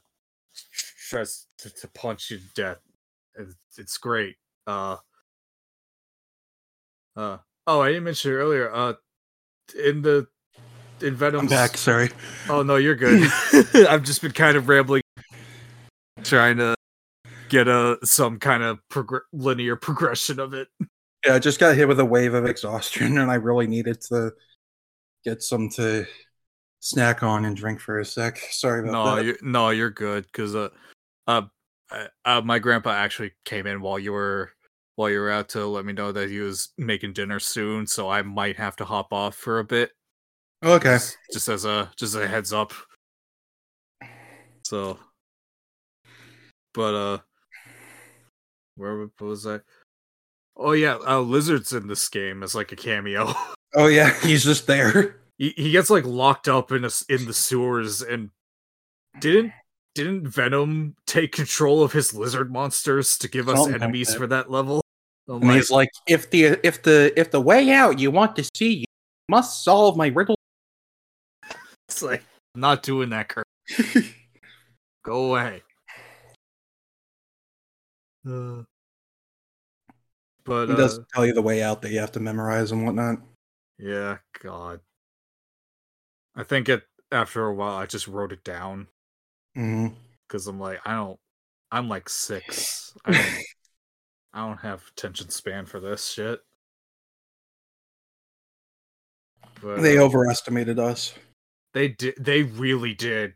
tries 1.08 1.46
to, 1.58 1.70
to 1.70 1.88
punch 1.88 2.30
you 2.30 2.38
to 2.38 2.44
death. 2.54 2.78
It's, 3.34 3.54
it's 3.78 3.98
great. 3.98 4.36
Uh, 4.66 4.96
uh, 7.16 7.38
oh, 7.66 7.80
I 7.80 7.88
didn't 7.88 8.04
mention 8.04 8.32
it 8.32 8.34
earlier. 8.34 8.72
Uh, 8.72 8.94
in 9.82 10.02
the 10.02 10.26
in 11.00 11.14
Venom. 11.14 11.40
I'm 11.40 11.46
back. 11.46 11.76
Sorry. 11.76 12.10
Oh 12.48 12.62
no, 12.62 12.76
you're 12.76 12.94
good. 12.94 13.30
I've 13.88 14.02
just 14.02 14.22
been 14.22 14.32
kind 14.32 14.56
of 14.56 14.68
rambling, 14.68 15.02
trying 16.22 16.58
to 16.58 16.74
get 17.48 17.68
a 17.68 17.98
some 18.04 18.38
kind 18.38 18.62
of 18.62 18.78
prog- 18.88 19.22
linear 19.32 19.76
progression 19.76 20.40
of 20.40 20.54
it. 20.54 20.68
Yeah, 21.24 21.34
I 21.34 21.38
just 21.38 21.58
got 21.58 21.76
hit 21.76 21.88
with 21.88 22.00
a 22.00 22.04
wave 22.04 22.34
of 22.34 22.46
exhaustion, 22.46 23.18
and 23.18 23.30
I 23.30 23.34
really 23.34 23.66
needed 23.66 24.00
to 24.12 24.32
get 25.24 25.42
some 25.42 25.68
to 25.70 26.06
snack 26.86 27.22
on 27.22 27.44
and 27.44 27.56
drink 27.56 27.80
for 27.80 27.98
a 27.98 28.04
sec. 28.04 28.38
Sorry 28.50 28.80
about 28.80 28.92
no, 28.92 29.16
that. 29.16 29.24
You're, 29.24 29.38
no, 29.42 29.70
you're 29.70 29.90
good 29.90 30.24
because 30.26 30.54
uh, 30.54 30.68
uh, 31.26 31.42
uh, 32.24 32.40
my 32.44 32.58
grandpa 32.58 32.90
actually 32.90 33.32
came 33.44 33.66
in 33.66 33.80
while 33.80 33.98
you 33.98 34.12
were 34.12 34.52
while 34.94 35.10
you 35.10 35.18
were 35.18 35.30
out 35.30 35.50
to 35.50 35.66
let 35.66 35.84
me 35.84 35.92
know 35.92 36.10
that 36.10 36.30
he 36.30 36.38
was 36.38 36.70
making 36.78 37.12
dinner 37.12 37.38
soon, 37.38 37.86
so 37.86 38.08
I 38.08 38.22
might 38.22 38.56
have 38.56 38.76
to 38.76 38.84
hop 38.84 39.12
off 39.12 39.34
for 39.34 39.58
a 39.58 39.64
bit. 39.64 39.90
Okay. 40.64 40.94
Just, 40.94 41.18
just 41.32 41.48
as 41.48 41.64
a 41.64 41.90
just 41.96 42.14
a 42.14 42.26
heads 42.26 42.52
up. 42.52 42.72
So, 44.64 44.98
but 46.72 46.94
uh, 46.94 47.18
where 48.76 49.08
was 49.20 49.46
I? 49.46 49.60
Oh 50.56 50.72
yeah, 50.72 50.96
uh, 51.06 51.20
Lizard's 51.20 51.72
in 51.72 51.88
this 51.88 52.08
game 52.08 52.42
as 52.42 52.54
like 52.54 52.72
a 52.72 52.76
cameo. 52.76 53.34
Oh 53.74 53.88
yeah, 53.88 54.14
he's 54.22 54.42
just 54.42 54.66
there 54.66 55.16
he, 55.38 55.50
he 55.56 55.70
gets 55.70 55.90
like 55.90 56.04
locked 56.04 56.48
up 56.48 56.72
in 56.72 56.84
a, 56.84 56.90
in 57.08 57.26
the 57.26 57.34
sewers 57.34 58.02
and 58.02 58.30
didn't 59.20 59.52
didn't 59.94 60.28
Venom 60.28 60.94
take 61.06 61.32
control 61.32 61.82
of 61.82 61.92
his 61.92 62.12
lizard 62.12 62.52
monsters 62.52 63.16
to 63.18 63.28
give 63.28 63.48
us 63.48 63.58
Something 63.58 63.82
enemies 63.82 64.10
like 64.10 64.18
for 64.18 64.26
that 64.26 64.50
level? 64.50 64.82
I'm 65.28 65.36
and 65.36 65.44
like, 65.44 65.56
he's 65.56 65.70
like, 65.70 65.90
if 66.06 66.30
the 66.30 66.60
if 66.66 66.82
the 66.82 67.12
if 67.18 67.30
the 67.30 67.40
way 67.40 67.70
out 67.70 67.98
you 67.98 68.10
want 68.10 68.36
to 68.36 68.44
see, 68.54 68.74
you 68.74 68.84
must 69.28 69.64
solve 69.64 69.96
my 69.96 70.08
riddle. 70.08 70.36
It's 71.88 72.02
like 72.02 72.22
I'm 72.54 72.60
not 72.60 72.82
doing 72.82 73.10
that, 73.10 73.28
Curt. 73.28 73.46
Go 75.04 75.30
away. 75.30 75.62
Uh, 78.28 78.62
but 80.44 80.68
he 80.68 80.74
does 80.76 80.98
uh, 80.98 81.02
tell 81.12 81.26
you 81.26 81.32
the 81.32 81.42
way 81.42 81.62
out 81.62 81.82
that 81.82 81.90
you 81.90 81.98
have 82.00 82.12
to 82.12 82.20
memorize 82.20 82.72
and 82.72 82.84
whatnot. 82.84 83.18
Yeah, 83.78 84.18
God. 84.42 84.80
I 86.36 86.42
think 86.42 86.68
it 86.68 86.82
after 87.10 87.46
a 87.46 87.54
while 87.54 87.76
I 87.76 87.86
just 87.86 88.08
wrote 88.08 88.32
it 88.32 88.44
down 88.44 88.88
because 89.54 89.66
mm-hmm. 89.66 90.48
I'm 90.48 90.60
like 90.60 90.80
I 90.84 90.94
don't 90.94 91.18
I'm 91.70 91.88
like 91.88 92.08
six 92.08 92.92
I 93.04 93.12
don't 93.12 93.44
I 94.36 94.46
don't 94.46 94.58
have 94.58 94.84
attention 94.94 95.30
span 95.30 95.64
for 95.64 95.80
this 95.80 96.10
shit. 96.10 96.40
But, 99.62 99.80
they 99.80 99.96
uh, 99.96 100.02
overestimated 100.02 100.78
us. 100.78 101.14
They 101.72 101.88
did. 101.88 102.16
They 102.18 102.42
really 102.42 102.92
did. 102.92 103.32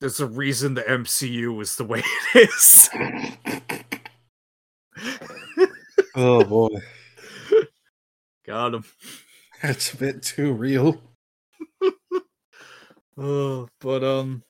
There's 0.00 0.20
a 0.20 0.26
reason 0.26 0.74
the 0.74 0.82
MCU 0.82 1.60
is 1.60 1.74
the 1.74 1.82
way 1.82 2.04
it 2.34 2.48
is. 2.48 2.88
oh 6.14 6.44
boy, 6.44 6.68
got 8.46 8.74
him. 8.74 8.84
That's 9.60 9.92
a 9.92 9.96
bit 9.96 10.22
too 10.22 10.52
real. 10.52 11.00
Oh, 13.18 13.68
but 13.80 14.04
um, 14.04 14.42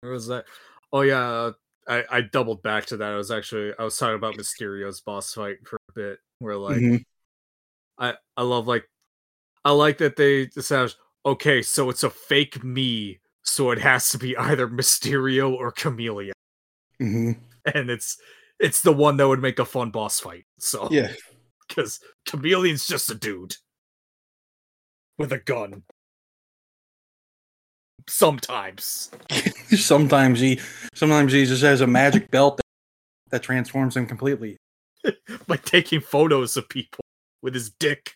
where 0.00 0.12
was 0.12 0.26
that? 0.28 0.44
Oh 0.92 1.00
yeah, 1.02 1.50
I 1.88 2.04
I 2.10 2.20
doubled 2.20 2.62
back 2.62 2.86
to 2.86 2.96
that. 2.98 3.12
I 3.12 3.16
was 3.16 3.30
actually 3.30 3.72
I 3.78 3.84
was 3.84 3.96
talking 3.96 4.16
about 4.16 4.36
Mysterio's 4.36 5.00
boss 5.00 5.32
fight 5.34 5.58
for 5.66 5.76
a 5.88 5.92
bit, 5.94 6.18
where 6.38 6.56
like 6.56 6.76
mm-hmm. 6.76 6.96
I 7.98 8.14
I 8.36 8.42
love 8.42 8.66
like 8.66 8.84
I 9.64 9.72
like 9.72 9.98
that 9.98 10.16
they 10.16 10.42
established 10.56 10.96
okay, 11.26 11.62
so 11.62 11.90
it's 11.90 12.02
a 12.02 12.10
fake 12.10 12.62
me, 12.62 13.20
so 13.42 13.70
it 13.70 13.78
has 13.78 14.10
to 14.10 14.18
be 14.18 14.36
either 14.36 14.68
Mysterio 14.68 15.52
or 15.52 15.72
Chameleon, 15.72 16.34
mm-hmm. 17.00 17.32
and 17.74 17.90
it's 17.90 18.18
it's 18.60 18.82
the 18.82 18.92
one 18.92 19.16
that 19.16 19.28
would 19.28 19.42
make 19.42 19.58
a 19.58 19.64
fun 19.64 19.90
boss 19.90 20.20
fight. 20.20 20.44
So 20.58 20.88
yeah, 20.90 21.12
because 21.68 22.00
Chameleon's 22.28 22.86
just 22.86 23.10
a 23.10 23.14
dude. 23.14 23.56
with 25.18 25.32
a 25.32 25.38
gun. 25.38 25.82
Sometimes. 28.08 29.10
sometimes 29.76 30.40
he 30.40 30.60
sometimes 30.94 31.32
he 31.32 31.46
just 31.46 31.62
has 31.62 31.80
a 31.80 31.86
magic 31.86 32.30
belt 32.30 32.58
that, 32.58 32.66
that 33.30 33.42
transforms 33.42 33.96
him 33.96 34.06
completely. 34.06 34.56
By 35.46 35.56
taking 35.56 36.00
photos 36.00 36.56
of 36.56 36.68
people 36.68 37.00
with 37.42 37.54
his 37.54 37.70
dick. 37.70 38.14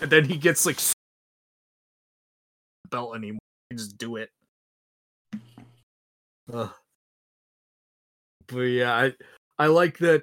And 0.00 0.10
then 0.10 0.24
he 0.24 0.36
gets 0.36 0.64
like 0.66 0.78
belt 2.90 3.16
anymore. 3.16 3.38
He 3.70 3.76
just 3.76 3.98
do 3.98 4.16
it. 4.16 4.30
Ugh. 6.52 6.70
But 8.48 8.60
yeah, 8.60 8.92
I 8.94 9.12
I 9.58 9.66
like 9.66 9.98
that 9.98 10.22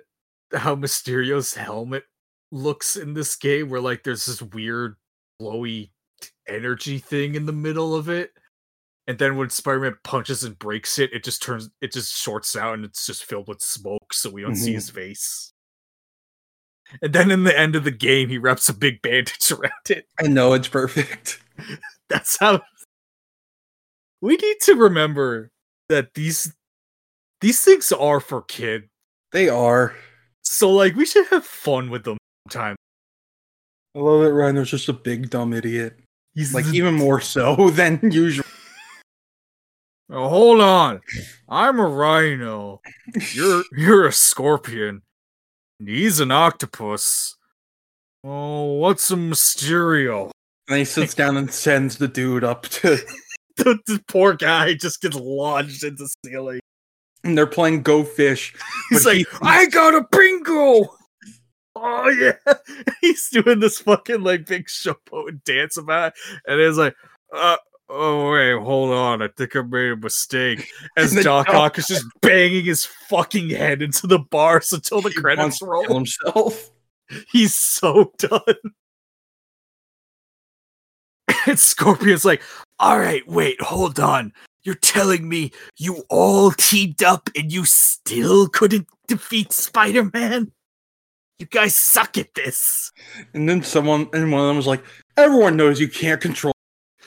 how 0.53 0.75
Mysterio's 0.75 1.53
helmet 1.53 2.03
looks 2.51 2.95
in 2.95 3.13
this 3.13 3.35
game 3.35 3.69
where 3.69 3.81
like 3.81 4.03
there's 4.03 4.25
this 4.25 4.41
weird 4.41 4.95
glowy 5.41 5.91
energy 6.47 6.99
thing 6.99 7.35
in 7.35 7.45
the 7.45 7.51
middle 7.53 7.95
of 7.95 8.09
it. 8.09 8.31
And 9.07 9.17
then 9.17 9.37
when 9.37 9.49
Spider-Man 9.49 9.95
punches 10.03 10.43
and 10.43 10.57
breaks 10.59 10.99
it, 10.99 11.13
it 11.13 11.23
just 11.23 11.41
turns 11.41 11.69
it 11.81 11.93
just 11.93 12.13
shorts 12.15 12.55
out 12.55 12.73
and 12.73 12.83
it's 12.85 13.05
just 13.05 13.23
filled 13.25 13.47
with 13.47 13.61
smoke, 13.61 14.13
so 14.13 14.29
we 14.29 14.41
don't 14.41 14.55
see 14.55 14.71
Mhm. 14.71 14.75
his 14.75 14.89
face. 14.89 15.53
And 17.01 17.13
then 17.13 17.31
in 17.31 17.43
the 17.43 17.57
end 17.57 17.75
of 17.75 17.83
the 17.83 17.91
game, 17.91 18.29
he 18.29 18.37
wraps 18.37 18.69
a 18.69 18.73
big 18.73 19.01
bandage 19.01 19.51
around 19.51 19.71
it. 19.89 20.07
I 20.19 20.27
know 20.27 20.53
it's 20.53 20.67
perfect. 20.67 21.41
That's 22.09 22.37
how 22.39 22.61
we 24.21 24.35
need 24.37 24.57
to 24.61 24.75
remember 24.75 25.51
that 25.89 26.13
these 26.13 26.53
these 27.41 27.63
things 27.63 27.91
are 27.91 28.19
for 28.19 28.41
kids. 28.41 28.85
They 29.31 29.47
are. 29.49 29.95
So 30.43 30.69
like 30.71 30.95
we 30.95 31.05
should 31.05 31.27
have 31.27 31.45
fun 31.45 31.89
with 31.89 32.03
them 32.03 32.17
sometimes. 32.51 32.77
I 33.95 33.99
love 33.99 34.23
it. 34.23 34.29
Rhino's 34.29 34.69
just 34.71 34.89
a 34.89 34.93
big 34.93 35.29
dumb 35.29 35.53
idiot. 35.53 35.99
He's 36.37 36.53
Like 36.53 36.67
even 36.67 36.93
more 37.05 37.19
so 37.19 37.69
than 37.71 37.99
usual. 38.03 38.45
Oh, 40.09 40.29
hold 40.29 40.61
on. 40.61 41.01
I'm 41.49 41.79
a 41.79 41.85
rhino. 41.87 42.79
You're 43.33 43.63
you're 43.75 44.07
a 44.07 44.13
scorpion. 44.13 45.01
and 45.79 45.89
He's 45.89 46.19
an 46.21 46.31
octopus. 46.31 47.35
Oh, 48.23 48.73
what's 48.75 49.09
a 49.11 49.15
Mysterio? 49.15 50.29
And 50.69 50.77
he 50.79 50.85
sits 50.85 51.13
down 51.13 51.37
and 51.37 51.51
sends 51.51 51.97
the 51.97 52.07
dude 52.07 52.43
up 52.43 52.63
to. 52.63 52.97
The, 53.57 53.79
the 53.87 53.99
poor 54.07 54.33
guy 54.35 54.75
just 54.75 55.01
gets 55.01 55.15
lodged 55.15 55.83
into 55.83 56.03
the 56.03 56.13
ceiling. 56.25 56.59
And 57.23 57.35
they're 57.37 57.47
playing 57.47 57.81
Go 57.81 58.03
Fish. 58.03 58.53
He's 58.91 59.05
like, 59.05 59.17
he- 59.17 59.25
I 59.41 59.65
got 59.67 59.95
a 59.95 60.05
bingo. 60.11 60.85
Oh 61.79 62.09
yeah, 62.09 62.33
he's 63.01 63.29
doing 63.29 63.59
this 63.59 63.79
fucking 63.79 64.21
like 64.21 64.45
big 64.45 64.67
showboat 64.67 65.43
dance 65.43 65.77
about, 65.77 66.13
it, 66.13 66.41
and 66.47 66.59
it's 66.59 66.77
like, 66.77 66.95
uh, 67.33 67.57
oh 67.89 68.31
wait, 68.31 68.59
hold 68.61 68.91
on, 68.91 69.21
I 69.21 69.27
think 69.29 69.55
I 69.55 69.61
made 69.61 69.91
a 69.91 69.95
mistake. 69.97 70.67
As 70.97 71.13
Doc 71.13 71.49
Ock 71.49 71.77
is 71.77 71.87
just 71.87 72.05
banging 72.21 72.65
his 72.65 72.85
fucking 72.85 73.49
head 73.51 73.81
into 73.81 74.07
the 74.07 74.19
bars 74.19 74.71
until 74.73 75.01
the 75.01 75.09
He 75.09 75.15
credits 75.15 75.39
wants 75.41 75.59
to 75.59 75.65
kill 75.65 75.71
roll. 75.71 75.93
himself. 75.95 76.71
He's 77.31 77.53
so 77.55 78.11
done. 78.17 78.41
and 81.47 81.59
Scorpion's 81.59 82.25
like, 82.25 82.41
all 82.79 82.99
right, 82.99 83.25
wait, 83.27 83.61
hold 83.61 83.99
on. 83.99 84.33
You're 84.63 84.75
telling 84.75 85.29
me 85.29 85.51
you 85.77 86.03
all 86.09 86.51
teamed 86.51 87.01
up 87.03 87.29
and 87.37 87.51
you 87.51 87.63
still 87.63 88.49
couldn't 88.49 88.87
defeat 89.07 89.53
Spider 89.53 90.09
Man? 90.13 90.51
You 91.39 91.45
guys 91.45 91.75
suck 91.75 92.17
at 92.17 92.33
this. 92.33 92.91
And 93.33 93.47
then 93.47 93.61
someone, 93.63 94.09
and 94.13 94.31
one 94.31 94.41
of 94.41 94.47
them 94.47 94.57
was 94.57 94.67
like, 94.67 94.83
"Everyone 95.15 95.55
knows 95.55 95.79
you 95.79 95.87
can't 95.87 96.21
control." 96.21 96.53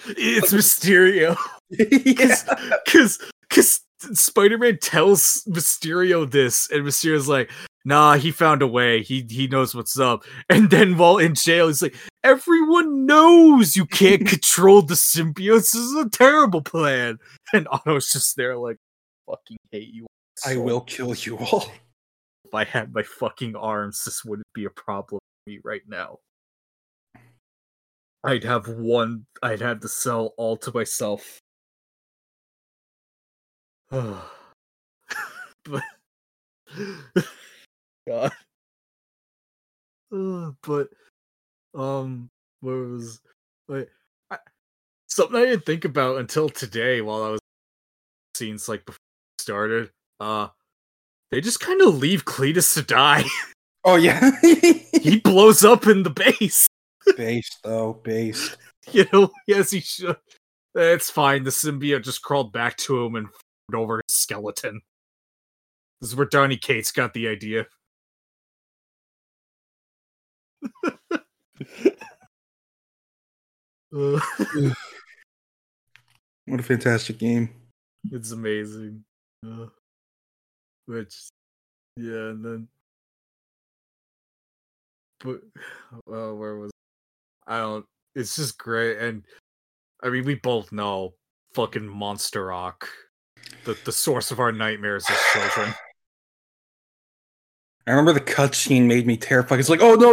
It's 0.06 0.52
Mysterio. 0.52 1.36
Because 1.70 3.22
because 3.48 3.80
Spider 4.12 4.58
Man 4.58 4.78
tells 4.78 5.44
Mysterio 5.44 6.28
this, 6.28 6.68
and 6.72 6.84
Mysterio's 6.84 7.28
like, 7.28 7.48
nah, 7.84 8.16
he 8.16 8.30
found 8.30 8.62
a 8.62 8.66
way. 8.66 9.02
He 9.02 9.26
he 9.28 9.46
knows 9.46 9.74
what's 9.74 9.98
up. 9.98 10.24
And 10.48 10.70
then 10.70 10.96
while 10.98 11.18
in 11.18 11.34
jail, 11.34 11.68
he's 11.68 11.82
like, 11.82 11.96
everyone 12.24 13.06
knows 13.06 13.76
you 13.76 13.86
can't 13.86 14.26
control 14.26 14.82
the 14.82 14.94
symbiotes. 14.94 15.72
This 15.72 15.74
is 15.74 15.94
a 15.94 16.08
terrible 16.08 16.62
plan. 16.62 17.18
And 17.52 17.66
Otto's 17.70 18.12
just 18.12 18.36
there 18.36 18.56
like, 18.56 18.76
fucking 19.28 19.56
hate 19.70 19.92
you. 19.92 20.06
I 20.46 20.56
will 20.56 20.80
kill 20.80 21.14
you 21.14 21.38
all. 21.38 21.70
If 22.50 22.54
I 22.56 22.64
had 22.64 22.92
my 22.92 23.04
fucking 23.04 23.54
arms, 23.54 24.02
this 24.04 24.24
wouldn't 24.24 24.52
be 24.54 24.64
a 24.64 24.70
problem 24.70 25.20
for 25.20 25.50
me 25.50 25.60
right 25.62 25.82
now. 25.86 26.18
I'd 28.24 28.42
have 28.42 28.66
one. 28.66 29.26
I'd 29.40 29.60
have 29.60 29.80
the 29.80 29.88
cell 29.88 30.34
all 30.36 30.56
to 30.56 30.72
myself. 30.74 31.38
but 33.90 34.24
God. 38.08 38.32
But 40.62 40.88
um, 41.72 42.30
what 42.62 42.72
was 42.72 43.20
like 43.68 43.88
I, 44.32 44.38
something 45.06 45.36
I 45.36 45.44
didn't 45.44 45.66
think 45.66 45.84
about 45.84 46.18
until 46.18 46.48
today 46.48 47.00
while 47.00 47.22
I 47.22 47.28
was 47.28 47.40
scenes 48.34 48.68
like 48.68 48.84
before 48.84 48.98
started. 49.38 49.90
Uh, 50.18 50.48
they 51.30 51.40
just 51.40 51.60
kind 51.60 51.80
of 51.82 51.98
leave 51.98 52.24
Cletus 52.24 52.74
to 52.74 52.82
die. 52.82 53.24
Oh 53.82 53.96
yeah, 53.96 54.30
he 55.00 55.20
blows 55.20 55.64
up 55.64 55.86
in 55.86 56.02
the 56.02 56.10
base. 56.10 56.66
base 57.16 57.48
though, 57.64 57.94
base. 57.94 58.54
You 58.92 59.06
know, 59.10 59.30
yes, 59.46 59.70
he 59.70 59.80
should. 59.80 60.16
It's 60.74 61.08
fine. 61.10 61.44
The 61.44 61.50
symbiote 61.50 62.02
just 62.04 62.20
crawled 62.20 62.52
back 62.52 62.76
to 62.78 63.02
him 63.02 63.14
and 63.14 63.28
f***ed 63.28 63.76
over 63.76 64.02
his 64.06 64.14
skeleton. 64.14 64.82
This 66.02 66.10
is 66.10 66.16
where 66.16 66.26
Donny 66.26 66.58
Cates 66.58 66.92
got 66.92 67.14
the 67.14 67.26
idea. 67.28 67.66
What 76.46 76.60
a 76.60 76.62
fantastic 76.62 77.18
game. 77.18 77.50
it's 78.10 78.32
amazing. 78.32 79.04
Uh, 79.46 79.66
which, 80.90 81.14
yeah, 81.96 82.30
and 82.30 82.44
then, 82.44 82.68
but, 85.22 85.40
well, 86.06 86.36
where 86.36 86.56
was 86.56 86.70
I 87.46 87.58
don't. 87.58 87.84
It's 88.14 88.36
just 88.36 88.58
great, 88.58 88.98
and 88.98 89.24
I 90.02 90.08
mean, 90.08 90.24
we 90.24 90.34
both 90.34 90.72
know 90.72 91.14
fucking 91.54 91.86
Monster 91.86 92.46
Rock, 92.46 92.88
the 93.64 93.78
the 93.84 93.92
source 93.92 94.30
of 94.30 94.40
our 94.40 94.52
nightmares 94.52 95.06
as 95.08 95.18
children. 95.32 95.74
I 97.86 97.92
remember 97.92 98.12
the 98.12 98.20
cutscene 98.20 98.86
made 98.86 99.06
me 99.06 99.16
terrified. 99.16 99.58
It's 99.58 99.68
like, 99.68 99.82
oh 99.82 99.94
no, 99.94 100.12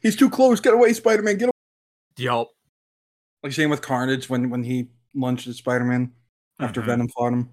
he's 0.00 0.16
too 0.16 0.30
close. 0.30 0.60
Get 0.60 0.74
away, 0.74 0.92
Spider 0.92 1.22
Man. 1.22 1.36
Get 1.36 1.44
away. 1.46 1.52
Yup. 2.18 2.48
Like 3.42 3.52
same 3.52 3.70
with 3.70 3.82
Carnage 3.82 4.28
when 4.28 4.50
when 4.50 4.64
he 4.64 4.88
lunged 5.14 5.48
at 5.48 5.54
Spider 5.54 5.84
Man 5.84 6.12
after 6.58 6.80
Mhm. 6.82 6.86
Venom 6.86 7.08
fought 7.08 7.32
him. 7.32 7.50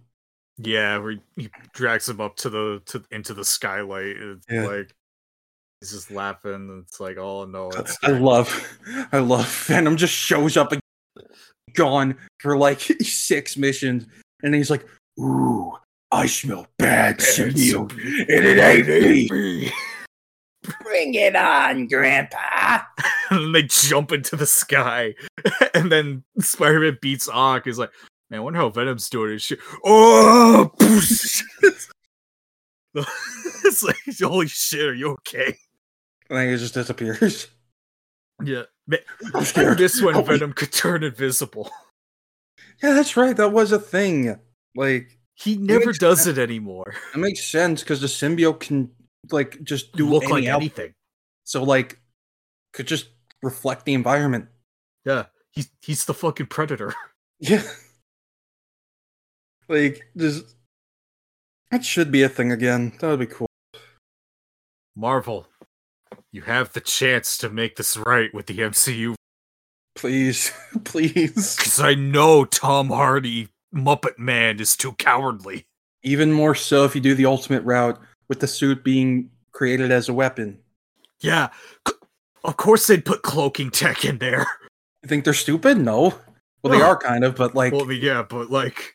Yeah, 0.57 0.97
where 0.99 1.15
he, 1.35 1.49
drags 1.73 2.07
him 2.07 2.21
up 2.21 2.35
to 2.37 2.49
the 2.49 2.81
to 2.85 3.03
into 3.11 3.33
the 3.33 3.43
skylight. 3.45 4.15
It's 4.17 4.45
Yeah. 4.49 4.65
like 4.67 4.93
he's 5.81 5.91
just 5.91 6.11
laughing. 6.11 6.83
It's 6.87 6.99
like, 6.99 7.17
oh 7.17 7.45
no, 7.45 7.71
I 8.03 8.11
love, 8.11 8.77
I 9.11 9.17
love 9.19 9.47
Venom 9.65 9.97
just 9.97 10.13
shows 10.13 10.55
up 10.57 10.71
and 10.71 10.81
gone 11.73 12.15
for 12.39 12.55
like 12.57 12.79
six 13.01 13.57
missions, 13.57 14.05
and 14.43 14.53
he's 14.53 14.69
like, 14.69 14.85
"Ooh, 15.19 15.73
I 16.11 16.27
smell 16.27 16.67
bad 16.77 17.17
symbiote, 17.19 17.91
and 17.91 18.45
it 18.45 18.59
ain't 18.59 18.87
me. 18.87 19.71
Bring 20.83 21.15
it 21.15 21.35
on, 21.35 21.87
Grandpa." 21.87 22.79
and 23.31 23.55
they 23.55 23.63
jump 23.63 24.11
into 24.11 24.35
the 24.35 24.45
sky, 24.45 25.15
and 25.73 25.91
then 25.91 26.23
Spider-Man 26.39 26.99
beats 27.01 27.27
Ock. 27.27 27.65
He's 27.65 27.79
like, 27.79 27.89
man, 28.33 28.39
I 28.39 28.43
wonder 28.43 28.59
how 28.59 28.69
Venom's 28.69 29.09
doing 29.09 29.31
his 29.33 29.43
shit. 29.43 29.59
Oh, 29.85 30.71
it's 32.95 33.83
like, 33.83 33.95
holy 34.21 34.47
shit, 34.47 34.85
are 34.85 34.93
you 34.93 35.11
okay? 35.11 35.55
And 36.29 36.37
then 36.39 36.49
he 36.49 36.57
just 36.57 36.73
disappears. 36.73 37.47
Yeah, 38.43 38.63
man, 38.87 38.99
I'm 39.33 39.43
scared. 39.45 39.79
miss 39.79 40.01
when 40.01 40.15
Oh. 40.15 40.21
Venom 40.23 40.53
could 40.53 40.71
turn 40.71 41.03
invisible. 41.03 41.69
Yeah, 42.81 42.93
that's 42.93 43.15
right. 43.15 43.35
That 43.37 43.51
was 43.51 43.71
a 43.71 43.79
thing. 43.79 44.37
Like 44.75 45.19
He 45.35 45.55
never 45.57 45.87
makes 45.87 45.99
does 45.99 46.25
it 46.27 46.37
anymore. 46.37 46.95
it 47.13 47.17
makes 47.17 47.43
sense 47.45 47.81
because 47.81 48.01
the 48.01 48.07
symbiote 48.07 48.59
can 48.59 48.89
like 49.31 49.63
just 49.63 49.93
do 49.93 50.09
Look 50.09 50.23
any 50.23 50.33
like 50.33 50.45
out- 50.47 50.61
anything. 50.61 50.93
So 51.45 51.63
like 51.63 51.99
could 52.73 52.87
just 52.87 53.07
reflect 53.43 53.85
the 53.85 53.93
environment. 53.93 54.47
Yeah, 55.05 55.25
he's 55.51 55.69
he's 55.81 56.05
the 56.05 56.13
fucking 56.15 56.47
predator. 56.47 56.93
Yeah. 57.39 57.61
Like 59.73 60.03
there's 60.15 60.55
that 61.71 61.83
should 61.83 62.11
be 62.11 62.21
a 62.21 62.29
thing 62.29 62.51
again. 62.51 62.93
That 62.99 63.09
would 63.09 63.19
be 63.19 63.25
cool. 63.25 63.47
Marvel, 64.95 65.47
You 66.31 66.43
have 66.43 66.73
the 66.73 66.81
chance 66.81 67.37
to 67.39 67.49
make 67.49 67.75
this 67.77 67.97
right 67.97 68.31
with 68.33 68.45
the 68.45 68.59
MCU 68.59 69.15
Please, 69.95 70.51
please. 70.83 71.55
because 71.55 71.79
I 71.79 71.95
know 71.95 72.45
Tom 72.45 72.89
Hardy 72.89 73.49
Muppet 73.73 74.19
Man 74.19 74.59
is 74.59 74.75
too 74.77 74.91
cowardly. 74.93 75.65
Even 76.03 76.31
more 76.31 76.53
so 76.53 76.83
if 76.85 76.93
you 76.93 77.01
do 77.01 77.15
the 77.15 77.25
ultimate 77.25 77.63
route 77.63 77.99
with 78.29 78.39
the 78.39 78.47
suit 78.47 78.83
being 78.83 79.29
created 79.51 79.91
as 79.91 80.09
a 80.09 80.13
weapon. 80.13 80.59
Yeah, 81.21 81.49
c- 81.87 81.93
of 82.43 82.57
course 82.57 82.85
they'd 82.87 83.05
put 83.05 83.21
cloaking 83.23 83.71
tech 83.71 84.03
in 84.05 84.17
there. 84.19 84.45
You 85.01 85.09
think 85.09 85.23
they're 85.23 85.33
stupid? 85.33 85.77
No. 85.79 86.13
Well, 86.61 86.71
they 86.73 86.81
are 86.81 86.97
kind 86.97 87.23
of, 87.23 87.35
but 87.35 87.55
like, 87.55 87.73
well, 87.73 87.91
yeah, 87.91 88.23
but 88.23 88.49
like, 88.51 88.93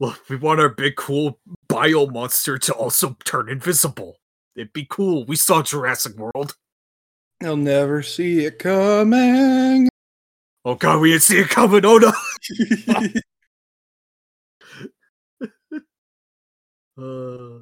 look, 0.00 0.28
we 0.28 0.36
want 0.36 0.60
our 0.60 0.68
big 0.68 0.96
cool 0.96 1.38
bio 1.68 2.06
monster 2.06 2.58
to 2.58 2.72
also 2.74 3.16
turn 3.24 3.48
invisible. 3.48 4.16
It'd 4.56 4.72
be 4.72 4.86
cool. 4.88 5.24
We 5.24 5.36
saw 5.36 5.62
Jurassic 5.62 6.16
World. 6.16 6.56
they'll 7.40 7.56
never 7.56 8.02
see 8.02 8.44
it 8.44 8.58
coming. 8.58 9.88
Oh 10.64 10.74
god, 10.74 11.00
we 11.00 11.10
didn't 11.10 11.22
see 11.22 11.38
it 11.38 11.48
coming. 11.50 11.84
Oh 11.84 11.98
no. 11.98 12.12
Uh, 16.98 17.60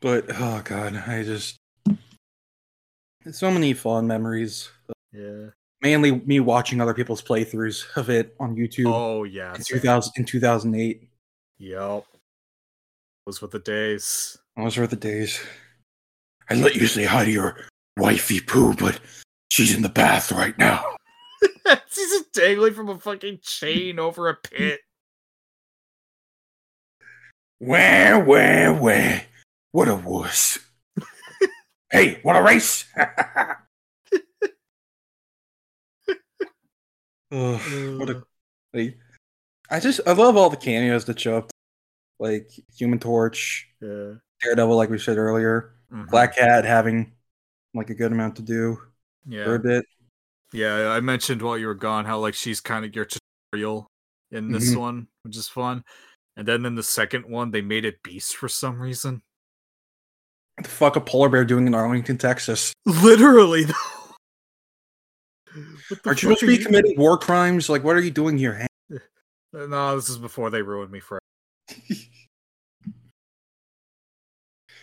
but 0.00 0.24
oh 0.30 0.60
god, 0.64 0.96
I 1.06 1.22
just 1.22 1.58
so 3.30 3.50
many 3.52 3.72
fond 3.72 4.08
memories. 4.08 4.68
yeah. 5.12 5.50
Mainly 5.84 6.12
me 6.12 6.40
watching 6.40 6.80
other 6.80 6.94
people's 6.94 7.20
playthroughs 7.22 7.84
of 7.98 8.08
it 8.08 8.34
on 8.40 8.56
YouTube 8.56 8.86
Oh 8.86 9.24
yeah. 9.24 9.54
in 9.54 9.62
2000 9.62 10.14
in 10.16 10.24
2008. 10.24 11.10
Yep. 11.58 12.06
Those 13.26 13.42
were 13.42 13.48
the 13.48 13.58
days. 13.58 14.38
Those 14.56 14.78
were 14.78 14.86
the 14.86 14.96
days. 14.96 15.38
I 16.48 16.54
let 16.54 16.74
you 16.74 16.86
say 16.86 17.04
hi 17.04 17.26
to 17.26 17.30
your 17.30 17.58
wifey 17.98 18.40
poo, 18.40 18.72
but 18.74 18.98
she's 19.50 19.74
in 19.76 19.82
the 19.82 19.90
bath 19.90 20.32
right 20.32 20.56
now. 20.58 20.82
She's 21.90 22.10
just 22.10 22.32
dangling 22.32 22.74
from 22.74 22.88
a 22.88 22.98
fucking 22.98 23.38
chain 23.42 23.98
over 23.98 24.28
a 24.28 24.34
pit. 24.34 24.80
Where, 27.58 28.18
where, 28.22 28.72
where? 28.74 29.24
What 29.72 29.88
a 29.88 29.94
wuss. 29.94 30.58
hey, 31.90 32.20
want 32.24 32.38
a 32.38 32.42
race? 32.42 32.84
Ugh, 37.34 37.98
what 37.98 38.10
a 38.10 38.22
like, 38.72 38.98
I 39.70 39.80
just 39.80 40.00
I 40.06 40.12
love 40.12 40.36
all 40.36 40.50
the 40.50 40.56
cameos 40.56 41.04
that 41.06 41.18
show 41.18 41.38
up, 41.38 41.50
like 42.20 42.50
Human 42.76 42.98
Torch, 42.98 43.68
yeah. 43.80 44.14
Daredevil, 44.42 44.76
like 44.76 44.90
we 44.90 44.98
said 44.98 45.16
earlier, 45.18 45.74
Mhm. 45.92 46.08
Black 46.10 46.36
Cat 46.36 46.64
having 46.64 47.12
like 47.74 47.90
a 47.90 47.94
good 47.94 48.12
amount 48.12 48.36
to 48.36 48.42
do 48.42 48.78
Yeah. 49.26 49.44
for 49.44 49.54
a 49.56 49.58
bit. 49.58 49.84
Yeah, 50.52 50.90
I 50.90 51.00
mentioned 51.00 51.42
while 51.42 51.58
you 51.58 51.66
were 51.66 51.74
gone 51.74 52.04
how 52.04 52.18
like 52.18 52.34
she's 52.34 52.60
kind 52.60 52.84
of 52.84 52.94
your 52.94 53.06
tutorial 53.52 53.88
in 54.30 54.52
this 54.52 54.72
Mhm. 54.72 54.76
one, 54.78 55.08
which 55.22 55.36
is 55.36 55.48
fun. 55.48 55.82
And 56.36 56.46
then 56.46 56.64
in 56.66 56.74
the 56.74 56.82
second 56.82 57.26
one, 57.26 57.50
they 57.50 57.62
made 57.62 57.84
it 57.84 58.02
Beast 58.02 58.36
for 58.36 58.48
some 58.48 58.80
reason. 58.80 59.22
What 60.56 60.64
the 60.64 60.70
fuck 60.70 60.96
a 60.96 61.00
polar 61.00 61.28
bear 61.28 61.44
doing 61.44 61.66
in 61.66 61.74
Arlington, 61.74 62.18
Texas? 62.18 62.72
Literally, 62.84 63.64
though. 63.64 63.74
What 65.88 66.02
the 66.02 66.08
Aren't 66.10 66.22
you 66.22 66.28
supposed 66.28 66.40
to 66.40 66.46
be 66.46 66.58
committing 66.58 66.98
war 66.98 67.16
crimes? 67.18 67.68
Like, 67.68 67.84
what 67.84 67.96
are 67.96 68.00
you 68.00 68.10
doing 68.10 68.38
here? 68.38 68.66
No, 69.52 69.94
this 69.94 70.08
is 70.08 70.18
before 70.18 70.50
they 70.50 70.62
ruined 70.62 70.90
me 70.90 70.98
for. 70.98 71.20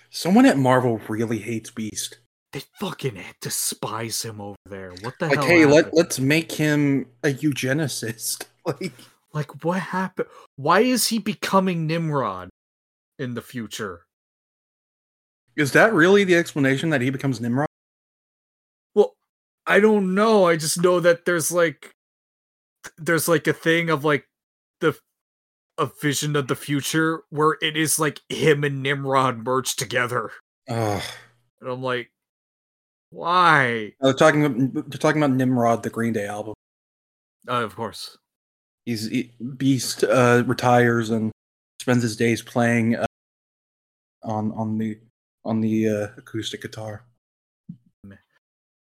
Someone 0.10 0.46
at 0.46 0.58
Marvel 0.58 1.02
really 1.10 1.40
hates 1.40 1.72
Beast. 1.72 2.20
They 2.54 2.62
fucking 2.80 3.20
despise 3.42 4.22
him 4.22 4.40
over 4.40 4.56
there. 4.66 4.92
What 5.02 5.16
the 5.20 5.28
Like, 5.28 5.40
hell? 5.40 5.46
hey, 5.48 5.66
let 5.66 5.94
let's 5.94 6.20
make 6.20 6.54
him 6.54 7.06
a 7.24 7.30
eugenicist. 7.34 8.46
Like, 8.66 8.94
like 9.34 9.64
what 9.66 9.80
happened? 9.82 10.30
Why 10.56 10.82
is 10.82 11.08
he 11.08 11.20
becoming 11.20 11.88
Nimrod 11.88 12.50
in 13.20 13.34
the 13.34 13.42
future? 13.42 14.04
is 15.58 15.74
that 15.74 15.92
really 15.94 16.24
the 16.24 16.36
explanation 16.36 16.92
that 16.92 17.02
he 17.02 17.10
becomes 17.10 17.42
Nimrod? 17.42 17.68
I 19.68 19.80
don't 19.80 20.16
know. 20.16 20.48
I 20.48 20.58
just 20.58 20.82
know 20.82 21.00
that 21.00 21.26
there's 21.26 21.52
like 21.52 21.92
there's 22.98 23.28
like 23.28 23.48
a 23.48 23.54
thing 23.54 23.90
of 23.90 24.04
like 24.04 24.26
the 24.80 24.98
a 25.78 25.90
vision 26.02 26.36
of 26.36 26.48
the 26.48 26.56
future 26.56 27.24
where 27.30 27.58
it 27.62 27.78
is 27.78 28.00
like 28.00 28.20
him 28.30 28.64
and 28.64 28.84
Nimrod 28.84 29.46
merged 29.46 29.80
together. 29.80 30.32
Ugh. 30.70 31.02
And 31.60 31.70
I'm 31.70 31.82
like, 31.82 32.12
why? 33.12 33.94
they're 34.00 34.14
talking. 34.14 34.46
About, 34.46 34.90
they're 34.90 34.98
talking 34.98 35.22
about 35.22 35.36
Nimrod, 35.36 35.84
the 35.84 35.90
Green 35.90 36.14
Day 36.14 36.28
album. 36.28 36.54
Uh, 37.48 37.64
of 37.64 37.76
course. 37.76 38.18
He's 38.86 39.10
he, 39.10 39.32
Beast 39.58 40.04
uh, 40.04 40.44
retires 40.46 41.10
and 41.10 41.32
spends 41.82 42.04
his 42.04 42.16
days 42.16 42.42
playing 42.42 42.96
uh, 42.96 43.06
on 44.24 44.52
on 44.54 44.78
the 44.78 44.98
on 45.46 45.62
the 45.62 45.90
uh, 45.90 46.08
acoustic 46.18 46.62
guitar. 46.62 47.06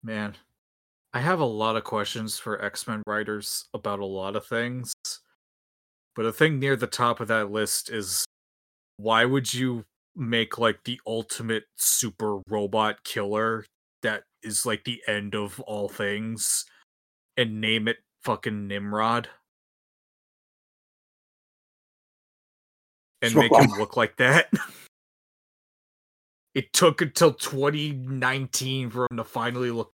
Man, 0.05 0.37
I 1.15 1.21
have 1.21 1.41
a 1.41 1.45
lot 1.45 1.77
of 1.77 1.85
questions 1.85 2.39
for 2.39 2.63
X 2.63 2.87
Men 2.87 3.03
writers 3.07 3.67
about 3.75 3.99
a 3.99 4.07
lot 4.07 4.35
of 4.35 4.47
things. 4.47 4.95
But 6.15 6.25
a 6.25 6.33
thing 6.33 6.59
near 6.59 6.77
the 6.77 6.87
top 6.87 7.21
of 7.21 7.29
that 7.29 7.51
list 7.51 7.91
is 7.91 8.25
why 8.97 9.25
would 9.25 9.53
you 9.53 9.85
make 10.17 10.59
like 10.59 10.85
the 10.85 11.01
ultimate 11.07 11.65
super 11.77 12.41
robot 12.49 13.05
killer 13.05 13.65
that 14.03 14.25
is 14.43 14.65
like 14.65 14.85
the 14.85 15.03
end 15.07 15.35
of 15.35 15.61
all 15.61 15.89
things 15.89 16.65
and 17.37 17.61
name 17.61 17.89
it 17.89 17.99
fucking 18.25 18.67
Nimrod? 18.67 19.29
And 23.21 23.35
make 23.35 23.55
him 23.55 23.71
look 23.79 23.97
like 23.97 24.17
that? 24.17 24.51
It 26.55 26.71
took 26.75 27.01
until 27.01 27.33
2019 27.33 28.91
for 28.91 29.07
him 29.11 29.17
to 29.17 29.25
finally 29.25 29.71
look 29.71 29.95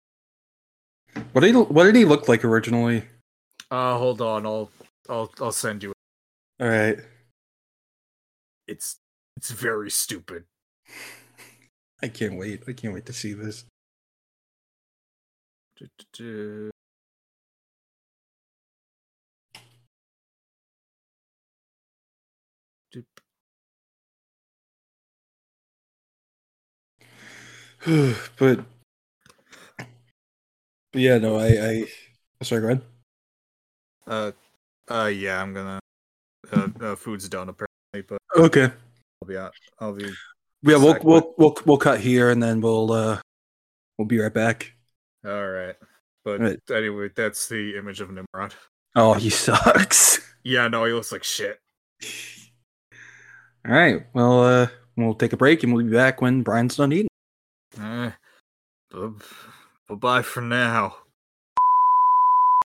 What 1.33 1.41
did 1.43 1.55
he, 1.55 1.61
what 1.61 1.85
did 1.85 1.95
he 1.97 2.05
look 2.05 2.29
like 2.29 2.45
originally? 2.45 3.05
Uh 3.71 3.99
hold 3.99 4.21
on, 4.21 4.47
I'll 4.47 4.71
I'll 5.09 5.31
I'll 5.41 5.53
send 5.53 5.83
you. 5.83 5.93
All 6.61 6.69
right, 6.69 6.99
It's 8.67 8.97
it's 9.37 9.51
very 9.51 9.91
stupid. 9.91 10.45
I 12.03 12.09
can't 12.09 12.37
wait. 12.39 12.63
I 12.69 12.73
can't 12.73 12.95
wait 12.95 13.07
to 13.07 13.13
see 13.13 13.33
this. 13.33 13.65
Du-du-du. 15.77 16.71
But 27.87 28.25
but 28.39 28.65
yeah, 30.97 31.19
no, 31.19 31.39
I 31.39 31.47
I 32.41 32.45
sorry, 32.45 32.61
go 32.63 32.67
ahead. 32.69 32.83
Uh 34.07 34.33
uh 34.91 35.07
yeah, 35.07 35.41
I'm 35.43 35.53
gonna 35.55 35.81
uh, 36.53 36.69
uh 36.81 36.97
food's 36.97 37.29
done 37.29 37.49
apparently, 37.49 38.03
but 38.09 38.19
Okay. 38.37 38.71
I'll 39.23 39.29
be 39.29 39.37
out. 39.37 39.53
I'll 39.81 39.93
be 39.95 40.05
Yeah, 40.63 40.77
we'll 40.77 40.99
we'll 41.03 41.35
we'll 41.39 41.57
we'll 41.65 41.79
cut 41.79 42.01
here 42.01 42.31
and 42.31 42.43
then 42.43 42.61
we'll 42.61 42.93
uh 42.93 43.21
we'll 43.99 44.07
be 44.07 44.19
right 44.19 44.33
back. 44.33 44.73
all 45.25 45.49
right. 45.49 45.75
But 46.25 46.41
Right. 46.41 46.59
anyway, 46.71 47.11
that's 47.15 47.49
the 47.49 47.77
image 47.79 48.01
of 48.01 48.11
Nimrod. 48.11 48.55
Oh, 48.97 49.15
he 49.15 49.31
sucks. 49.45 50.21
Yeah, 50.43 50.69
no, 50.69 50.85
he 50.85 50.93
looks 50.93 51.13
like 51.13 51.23
shit. 51.25 51.59
All 53.67 53.73
right. 53.75 54.07
Well, 54.13 54.43
uh, 54.45 54.67
we'll 54.97 55.15
take 55.15 55.33
a 55.33 55.37
break 55.37 55.63
and 55.63 55.73
we'll 55.75 55.85
be 55.85 55.93
back 55.93 56.21
when 56.21 56.43
Brian's 56.43 56.77
done 56.77 56.93
eating. 56.93 57.09
Uh, 57.81 58.11
bye 59.89 59.95
bye 59.95 60.23
for 60.23 60.41
now. 60.41 60.97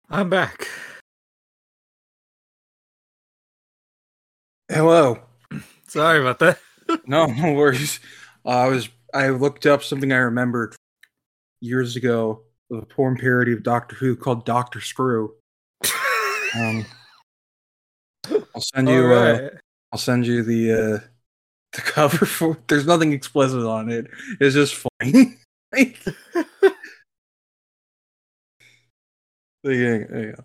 I'm 0.10 0.30
back. 0.30 0.68
Hello. 4.70 5.20
Sorry 5.88 6.20
about 6.20 6.40
that. 6.40 6.60
No, 7.06 7.28
no 7.28 7.54
worries. 7.54 8.00
Uh, 8.44 8.50
I 8.50 8.68
was 8.68 8.90
I 9.14 9.30
looked 9.30 9.68
up 9.68 9.84
something 9.84 10.12
I 10.12 10.18
remembered 10.18 10.76
years 11.62 11.96
ago 11.96 12.42
of 12.72 12.80
a 12.82 12.86
porn 12.88 13.16
parody 13.16 13.54
of 13.54 13.62
Doctor 13.62 13.96
Who 13.96 14.16
called 14.16 14.44
Doctor 14.44 14.82
Screw. 14.82 15.36
Um, 16.56 16.88
I'll 18.56 18.62
send 18.62 18.90
you. 18.90 19.14
Uh, 19.14 19.50
I'll 19.92 20.00
send 20.00 20.26
you 20.26 20.42
the 20.42 20.72
uh, 20.72 21.08
the 21.74 21.82
cover 21.82 22.26
for. 22.26 22.58
There's 22.68 22.88
nothing 22.88 23.14
explicit 23.14 23.64
on 23.64 23.90
it. 23.92 24.08
It's 24.40 24.56
just 24.56 24.84
funny. 25.00 25.38
Like- 29.70 29.78
There 29.78 29.98
you 30.00 30.06
go, 30.06 30.14
there 30.14 30.26
you 30.28 30.32
go. 30.34 30.44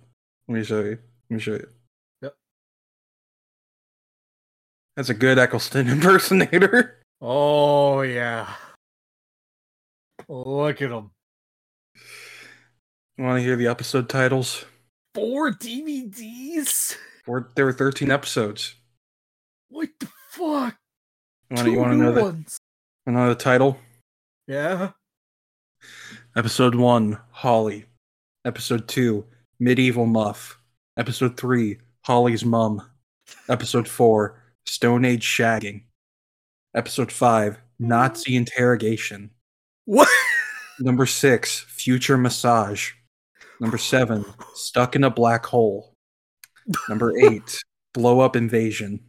Let 0.49 0.55
me 0.59 0.65
show 0.65 0.81
you. 0.81 0.99
Let 1.31 1.35
me 1.35 1.39
show 1.41 1.53
you. 1.53 1.69
Yep. 2.23 2.35
That's 4.97 5.09
a 5.09 5.15
good 5.15 5.39
Eccleston 5.39 5.89
impersonator. 5.89 7.01
Oh 7.21 8.03
yeah. 8.03 8.53
Look 10.29 10.83
at. 10.83 10.91
You 10.91 11.11
want 13.19 13.39
to 13.39 13.43
hear 13.43 13.57
the 13.57 13.69
episode 13.69 14.09
titles? 14.09 14.65
Four 15.15 15.53
DVDs. 15.53 16.97
Four. 17.25 17.51
there 17.55 17.65
were 17.65 17.73
thirteen 17.73 18.11
episodes. 18.11 18.75
What 19.69 19.89
the 20.01 20.09
fuck? 20.31 20.77
You 21.51 21.57
want 21.57 21.65
to, 21.67 21.71
you 21.71 21.79
want 21.79 21.93
to 21.93 21.97
know 21.97 22.13
the, 22.13 22.23
ones. 22.23 22.59
know 23.07 23.29
the 23.29 23.35
title? 23.35 23.79
Yeah. 24.47 24.91
Episode 26.37 26.75
one, 26.75 27.19
Holly. 27.31 27.85
Episode 28.45 28.87
two, 28.89 29.25
Medieval 29.59 30.07
Muff. 30.07 30.59
Episode 30.99 31.37
three, 31.37 31.79
Holly's 32.05 32.45
Mum. 32.45 32.83
Episode 33.49 33.89
four, 33.89 34.43
Stone 34.67 35.05
Age 35.05 35.27
Shagging. 35.27 35.85
Episode 36.75 37.11
five, 37.11 37.59
Nazi 37.79 38.37
Interrogation. 38.37 39.31
What? 39.87 40.09
Number 40.79 41.07
six, 41.07 41.61
Future 41.61 42.19
Massage. 42.19 42.93
Number 43.61 43.79
seven, 43.79 44.25
Stuck 44.55 44.95
in 44.95 45.05
a 45.05 45.11
Black 45.11 45.47
Hole. 45.47 45.95
Number 46.89 47.17
eight, 47.19 47.63
Blow 47.95 48.21
Up 48.21 48.37
Invasion. 48.37 49.01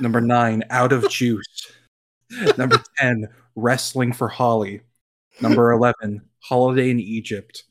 Number 0.00 0.20
nine, 0.20 0.64
Out 0.70 0.92
of 0.92 1.08
Juice. 1.08 1.72
Number 2.56 2.80
10, 2.98 3.28
Wrestling 3.56 4.12
for 4.12 4.28
Holly. 4.28 4.80
Number 5.40 5.70
11, 5.72 6.22
Holiday 6.40 6.90
in 6.90 6.98
Egypt. 6.98 7.64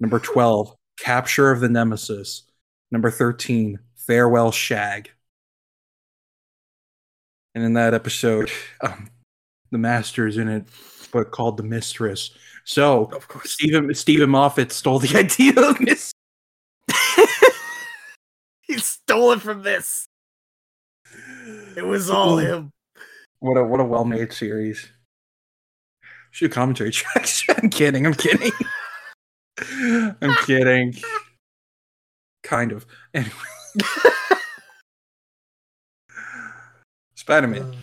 Number 0.00 0.18
12, 0.20 0.74
Capture 0.98 1.50
of 1.50 1.60
the 1.60 1.68
Nemesis. 1.68 2.42
Number 2.90 3.10
13, 3.10 3.78
Farewell 3.96 4.52
Shag. 4.52 5.10
And 7.54 7.64
in 7.64 7.74
that 7.74 7.94
episode, 7.94 8.50
um, 8.80 9.10
the 9.70 9.78
master 9.78 10.26
is 10.26 10.36
in 10.36 10.48
it, 10.48 10.64
but 11.12 11.30
called 11.30 11.56
the 11.56 11.62
mistress. 11.62 12.30
So 12.64 13.04
Of 13.12 13.28
course. 13.28 13.52
Steven 13.52 13.94
Steven 13.94 14.28
Moffat 14.28 14.72
stole 14.72 14.98
the 14.98 15.16
idea 15.18 15.54
of 15.58 15.80
Miss. 15.80 16.12
he 18.62 18.78
stole 18.78 19.32
it 19.32 19.40
from 19.40 19.62
this. 19.62 20.06
It 21.76 21.86
was 21.86 22.10
all 22.10 22.38
him. 22.38 22.72
What 23.38 23.56
a 23.56 23.64
what 23.64 23.80
a 23.80 23.84
well 23.84 24.04
made 24.04 24.32
series. 24.32 24.88
Shoot 26.32 26.52
commentary 26.52 26.90
tracks. 26.90 27.44
I'm 27.62 27.70
kidding. 27.70 28.04
I'm 28.06 28.14
kidding. 28.14 28.52
I'm 29.58 30.34
kidding. 30.44 30.94
Kind 32.42 32.72
of. 32.72 32.86
Anyway. 33.14 33.32
Spider 37.14 37.48
Man. 37.48 37.76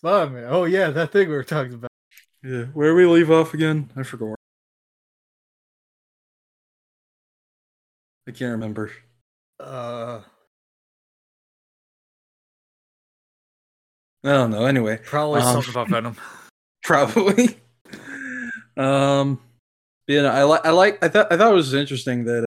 Spider-Man. 0.00 0.46
Oh 0.48 0.64
yeah, 0.64 0.88
that 0.90 1.12
thing 1.12 1.28
we 1.28 1.34
were 1.34 1.44
talking 1.44 1.74
about. 1.74 1.90
Yeah. 2.42 2.64
Where 2.72 2.94
we 2.94 3.04
leave 3.04 3.30
off 3.30 3.52
again? 3.52 3.90
I 3.94 4.02
forgot. 4.02 4.36
I 8.26 8.30
can't 8.30 8.52
remember. 8.52 8.92
Uh, 9.58 10.20
I 14.24 14.28
don't 14.28 14.50
know. 14.50 14.64
Anyway. 14.64 15.00
probably 15.04 15.42
Um, 15.42 15.62
something 15.62 15.70
about 15.70 15.88
Venom. 15.88 16.16
probably. 16.82 17.56
um, 18.78 19.38
you 20.10 20.22
know, 20.22 20.30
I 20.30 20.42
like, 20.44 20.66
I 20.66 20.70
like, 20.70 21.04
I 21.04 21.08
thought, 21.08 21.32
I 21.32 21.36
thought 21.36 21.52
it 21.52 21.54
was 21.54 21.74
interesting 21.74 22.24
that 22.24 22.42
uh, 22.42 22.46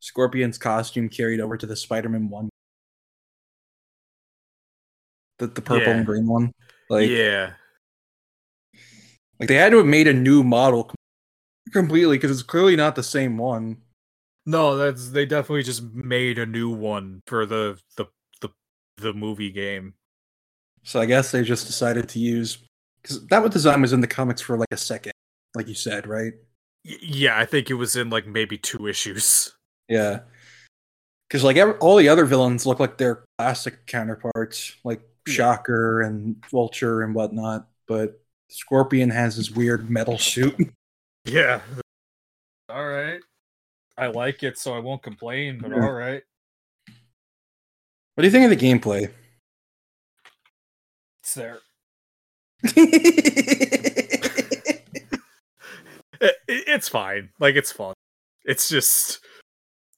Scorpion's 0.00 0.58
costume 0.58 1.08
carried 1.08 1.40
over 1.40 1.56
to 1.56 1.66
the 1.66 1.76
Spider-Man 1.76 2.28
one, 2.28 2.48
the 5.38 5.46
the 5.46 5.62
purple 5.62 5.88
Yeah. 5.88 5.96
and 5.98 6.06
green 6.06 6.26
one. 6.26 6.52
Like, 6.88 7.08
yeah. 7.08 7.52
like 9.38 9.48
they 9.48 9.54
had 9.54 9.70
to 9.70 9.78
have 9.78 9.86
made 9.86 10.08
a 10.08 10.12
new 10.12 10.42
model 10.42 10.92
completely 11.72 12.16
because 12.16 12.30
it's 12.30 12.42
clearly 12.42 12.76
not 12.76 12.96
the 12.96 13.02
same 13.02 13.38
one. 13.38 13.78
No, 14.46 14.76
that's 14.76 15.10
they 15.10 15.26
definitely 15.26 15.62
just 15.62 15.82
made 15.94 16.38
a 16.38 16.46
new 16.46 16.70
one 16.70 17.22
for 17.26 17.46
the 17.46 17.78
the 17.96 18.06
the 18.40 18.48
the 18.96 19.12
movie 19.12 19.50
game. 19.50 19.94
So 20.82 21.00
I 21.00 21.06
guess 21.06 21.30
they 21.30 21.44
just 21.44 21.66
decided 21.66 22.08
to 22.10 22.18
use 22.18 22.58
because 23.02 23.26
that 23.28 23.42
what 23.42 23.52
design 23.52 23.80
was 23.82 23.92
in 23.92 24.00
the 24.00 24.06
comics 24.06 24.40
for 24.40 24.56
like 24.56 24.68
a 24.72 24.76
second, 24.76 25.12
like 25.54 25.68
you 25.68 25.74
said, 25.74 26.06
right? 26.06 26.32
Y- 26.84 26.96
yeah, 27.02 27.38
I 27.38 27.44
think 27.46 27.70
it 27.70 27.74
was 27.74 27.96
in 27.96 28.10
like 28.10 28.26
maybe 28.26 28.58
two 28.58 28.86
issues. 28.86 29.54
Yeah. 29.88 30.20
Because 31.28 31.42
like 31.42 31.56
ev- 31.56 31.76
all 31.80 31.96
the 31.96 32.08
other 32.08 32.24
villains 32.24 32.64
look 32.64 32.78
like 32.78 32.96
their 32.96 33.24
classic 33.38 33.86
counterparts, 33.86 34.76
like 34.84 35.00
Yeah. 35.26 35.34
Shocker 35.34 36.00
and 36.02 36.36
Vulture 36.50 37.02
and 37.02 37.12
whatnot. 37.12 37.66
But 37.88 38.20
Scorpion 38.50 39.10
has 39.10 39.34
his 39.34 39.50
weird 39.50 39.90
metal 39.90 40.16
suit. 40.18 40.56
Yeah. 41.26 41.60
All 42.68 42.86
right. 42.86 43.20
I 43.98 44.06
like 44.06 44.42
it, 44.44 44.56
so 44.58 44.74
I 44.74 44.78
won't 44.78 45.02
complain. 45.02 45.58
But 45.60 45.72
Yeah. 45.72 45.82
all 45.84 45.92
right, 45.92 46.22
What 48.14 48.22
do 48.22 48.24
you 48.24 48.30
think 48.30 48.50
of 48.50 48.56
the 48.58 48.64
gameplay? 48.66 49.10
it's 51.22 51.34
there. 51.34 51.58
It, 56.20 56.34
it- 56.48 56.64
it's 56.68 56.88
fine. 56.88 57.30
Like 57.38 57.56
it's 57.56 57.72
fun. 57.72 57.94
It's 58.44 58.68
just 58.68 59.20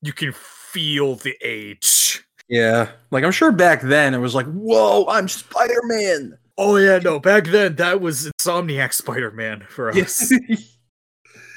you 0.02 0.12
can 0.12 0.32
feel 0.32 1.14
the 1.16 1.34
age. 1.42 2.22
yeah, 2.48 2.90
like 3.10 3.24
I'm 3.24 3.30
sure 3.32 3.52
back 3.52 3.80
then 3.82 4.14
it 4.14 4.18
was 4.18 4.34
like, 4.34 4.46
"Whoa, 4.46 5.06
I'm 5.08 5.28
Spider 5.28 5.80
Man." 5.84 6.38
Oh 6.58 6.76
yeah, 6.76 6.98
no. 6.98 7.18
Back 7.18 7.44
then, 7.46 7.76
that 7.76 8.00
was 8.00 8.30
Insomniac 8.38 8.92
Spider-Man 8.92 9.64
for 9.68 9.90
us. 9.90 10.30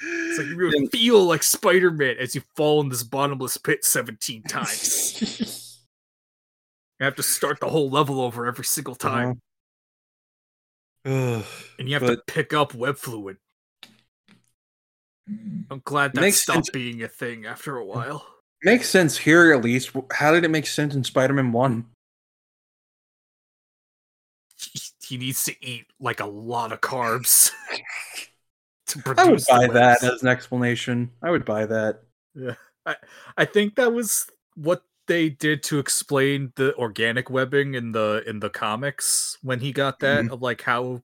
It's 0.07 0.37
like 0.37 0.47
you 0.47 0.55
really 0.57 0.87
feel 0.87 1.23
like 1.23 1.43
Spider-Man 1.43 2.17
as 2.19 2.35
you 2.35 2.41
fall 2.55 2.81
in 2.81 2.89
this 2.89 3.03
bottomless 3.03 3.57
pit 3.57 3.83
17 3.85 4.43
times. 4.49 5.79
You 6.99 7.03
have 7.05 7.15
to 7.15 7.23
start 7.23 7.59
the 7.59 7.69
whole 7.69 7.89
level 7.89 8.21
over 8.21 8.45
every 8.45 8.65
single 8.65 8.95
time, 8.95 9.41
Uh-huh. 11.05 11.41
And 11.79 11.87
you 11.89 11.95
have 11.95 12.01
but- 12.03 12.15
to 12.27 12.33
pick 12.33 12.53
up 12.53 12.73
web 12.73 12.97
fluid. 12.97 13.37
I'm 15.27 15.81
glad 15.85 16.13
that 16.13 16.21
Makes 16.21 16.41
stopped 16.41 16.67
sense. 16.67 16.69
being 16.69 17.01
a 17.03 17.07
thing 17.07 17.45
after 17.45 17.77
a 17.77 17.85
while. 17.85 18.25
Makes 18.63 18.89
sense 18.89 19.17
here 19.17 19.51
at 19.53 19.63
least. 19.63 19.91
How 20.13 20.31
did 20.31 20.43
it 20.43 20.51
make 20.51 20.67
sense 20.67 20.93
in 20.95 21.03
Spider 21.03 21.33
Man 21.33 21.51
1? 21.51 21.85
He- 25.03 25.17
needs 25.17 25.43
to 25.43 25.53
eat 25.65 25.85
like 25.99 26.19
a 26.19 26.25
lot 26.25 26.71
of 26.71 26.81
carbs 26.81 27.51
to 28.87 29.13
I 29.17 29.29
would 29.29 29.43
buy 29.47 29.67
that 29.67 30.03
as 30.03 30.23
an 30.23 30.27
explanation. 30.27 31.11
I 31.21 31.29
would 31.29 31.45
buy 31.45 31.65
that. 31.67 32.01
Yeah, 32.33 32.55
I 32.85 32.95
I 33.37 33.45
think 33.45 33.75
that 33.75 33.93
was 33.93 34.27
what 34.55 34.83
they 35.07 35.29
did 35.29 35.61
to 35.63 35.77
explain 35.77 36.51
the 36.55 36.75
organic 36.77 37.29
webbing 37.29 37.75
in 37.75 37.91
the 37.91 38.23
in 38.25 38.39
the 38.39 38.49
comics 38.49 39.37
when 39.43 39.59
he 39.59 39.71
got 39.71 39.99
that 39.99 40.25
Mhm. 40.25 40.31
of 40.31 40.41
like 40.41 40.61
how 40.63 41.03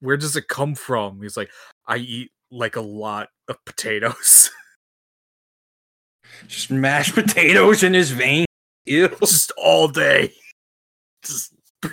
where 0.00 0.18
does 0.18 0.36
it 0.36 0.48
come 0.48 0.74
from? 0.74 1.22
He's 1.22 1.36
like, 1.38 1.50
I 1.86 1.96
eat 1.96 2.32
like 2.50 2.76
a 2.76 2.80
lot 2.80 3.28
of 3.48 3.64
potatoes. 3.64 4.50
Just 6.46 6.70
mashed 6.70 7.14
potatoes 7.14 7.82
in 7.82 7.94
his 7.94 8.10
vein. 8.12 8.46
Ew. 8.86 9.08
just 9.20 9.52
all 9.58 9.88
day. 9.88 10.32
Just 11.22 11.54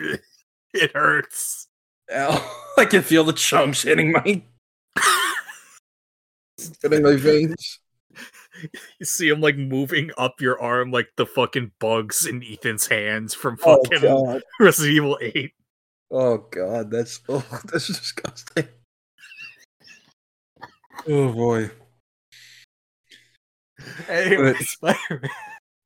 it 0.73 0.91
hurts. 0.93 1.67
Ow. 2.13 2.61
I 2.77 2.85
can 2.85 3.01
feel 3.01 3.23
the 3.25 3.33
chunks 3.33 3.81
hitting 3.81 4.13
my 4.13 4.41
hitting 6.81 7.03
my 7.03 7.15
veins. 7.15 7.79
You 8.99 9.05
see 9.05 9.29
him 9.29 9.39
like 9.39 9.55
moving 9.55 10.09
up 10.17 10.41
your 10.41 10.59
arm 10.59 10.89
like 10.89 11.09
the 11.15 11.27
fucking 11.27 11.73
bugs 11.79 12.25
in 12.25 12.43
Ethan's 12.43 12.87
hands 12.87 13.35
from 13.35 13.55
Oh 13.63 13.83
fucking 13.83 14.01
god. 14.01 14.41
Resident 14.59 14.95
Evil 14.95 15.19
8. 15.21 15.51
Oh 16.09 16.37
god, 16.49 16.89
that's 16.89 17.21
oh 17.29 17.45
that's 17.71 17.85
disgusting. 17.85 18.67
Oh 21.07 21.31
boy. 21.31 21.69
Anyway, 24.09 24.53
Spider-Man. 24.59 25.29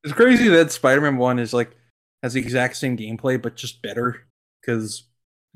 It's 0.04 0.14
crazy 0.14 0.48
that 0.50 0.72
Spider-Man 0.72 1.18
1 1.18 1.40
is 1.40 1.54
like 1.54 1.76
has 2.24 2.34
the 2.34 2.40
exact 2.40 2.76
same 2.78 2.98
gameplay 2.98 3.42
but 3.42 3.56
just 3.56 3.82
better 3.82 4.28
cuz 4.66 5.04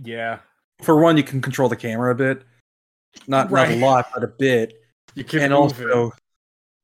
Yeah. 0.03 0.39
for 0.81 0.99
one 0.99 1.17
you 1.17 1.23
can 1.23 1.41
control 1.41 1.69
the 1.69 1.75
camera 1.75 2.11
a 2.11 2.15
bit. 2.15 2.43
Not 3.27 3.51
not 3.51 3.69
a 3.69 3.75
lot, 3.77 4.07
but 4.13 4.23
a 4.23 4.27
bit. 4.27 4.73
You 5.15 5.23
can 5.23 5.41
and 5.41 5.53
move 5.53 5.79
it. 5.79 5.89
also 5.91 6.11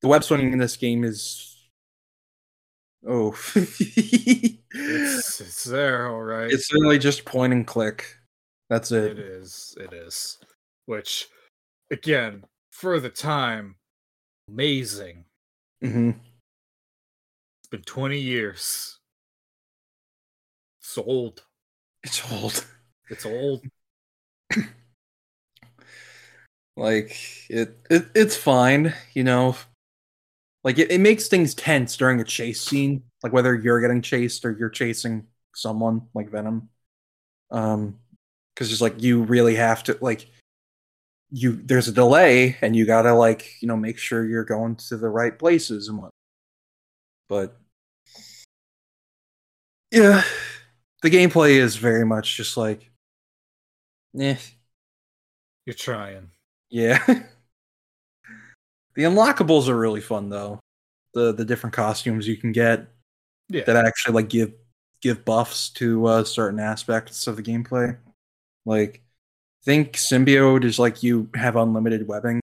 the 0.01 0.07
web 0.07 0.23
swinging 0.23 0.53
in 0.53 0.59
this 0.59 0.77
game 0.77 1.03
is 1.03 1.57
oh 3.07 3.35
It's, 4.73 5.41
it's 5.41 5.63
there, 5.65 6.07
all 6.07 6.21
right. 6.23 6.49
it's 6.49 6.71
literally 6.71 6.97
just 6.99 7.25
point 7.25 7.53
and 7.53 7.67
click 7.67 8.17
that's 8.69 8.91
it 8.91 9.17
it 9.17 9.19
is. 9.19 9.75
It 9.79 9.91
is. 9.93 10.37
Which, 10.85 11.27
again, 11.91 12.45
for 12.71 12.99
the 12.99 13.09
time, 13.09 13.75
amazing. 14.49 15.25
hmm 15.81 16.11
It's 17.59 17.69
been 17.69 17.83
20 17.83 18.19
years. 18.19 18.97
It's 20.79 20.97
old. 20.97 21.43
it's 22.03 22.31
old 22.31 22.65
It's 23.09 23.25
old. 23.25 23.61
like 26.75 27.17
it, 27.49 27.77
it 27.89 28.05
it's 28.15 28.35
fine, 28.35 28.93
you 29.13 29.23
know. 29.23 29.55
Like 30.63 30.77
it, 30.79 30.91
it 30.91 30.99
makes 30.99 31.27
things 31.27 31.53
tense 31.55 31.97
during 31.97 32.19
a 32.19 32.23
chase 32.23 32.61
scene, 32.61 33.03
like 33.23 33.33
whether 33.33 33.55
you're 33.55 33.81
getting 33.81 34.01
chased 34.01 34.45
or 34.45 34.51
you're 34.57 34.69
chasing 34.69 35.27
someone 35.53 36.03
like 36.13 36.29
Venom. 36.29 36.69
Um 37.51 37.99
because 38.53 38.71
it's 38.71 38.81
like 38.81 39.01
you 39.01 39.23
really 39.23 39.55
have 39.55 39.83
to 39.83 39.97
like 40.01 40.27
you 41.31 41.53
there's 41.63 41.87
a 41.87 41.91
delay 41.93 42.57
and 42.61 42.75
you 42.75 42.85
gotta 42.85 43.13
like 43.13 43.61
you 43.61 43.67
know 43.67 43.77
make 43.77 43.97
sure 43.97 44.25
you're 44.25 44.43
going 44.43 44.75
to 44.75 44.97
the 44.97 45.09
right 45.09 45.37
places 45.39 45.87
and 45.87 45.97
what 45.97 46.11
but 47.29 47.57
yeah 49.91 50.23
the 51.01 51.09
gameplay 51.09 51.51
is 51.51 51.75
very 51.75 52.05
much 52.05 52.35
just 52.37 52.57
like 52.57 52.91
eh, 54.19 54.37
You're 55.65 55.73
trying. 55.73 56.31
yeah 56.69 56.99
the 57.07 59.03
unlockables 59.03 59.67
are 59.67 59.77
really 59.77 60.01
fun 60.01 60.29
though 60.29 60.59
the 61.13 61.33
the 61.33 61.45
different 61.45 61.73
costumes 61.75 62.27
you 62.27 62.37
can 62.37 62.51
get 62.51 62.87
Yeah. 63.49 63.63
that 63.65 63.75
actually 63.85 64.13
like 64.15 64.29
give 64.29 64.53
give 65.01 65.25
buffs 65.25 65.69
to 65.71 66.05
uh, 66.05 66.23
certain 66.23 66.59
aspects 66.59 67.25
of 67.25 67.35
the 67.35 67.41
gameplay. 67.41 67.97
Like, 68.65 69.01
think 69.63 69.93
symbiote 69.93 70.63
is 70.63 70.79
like 70.79 71.03
you 71.03 71.29
have 71.35 71.55
unlimited 71.55 72.07
webbing. 72.07 72.41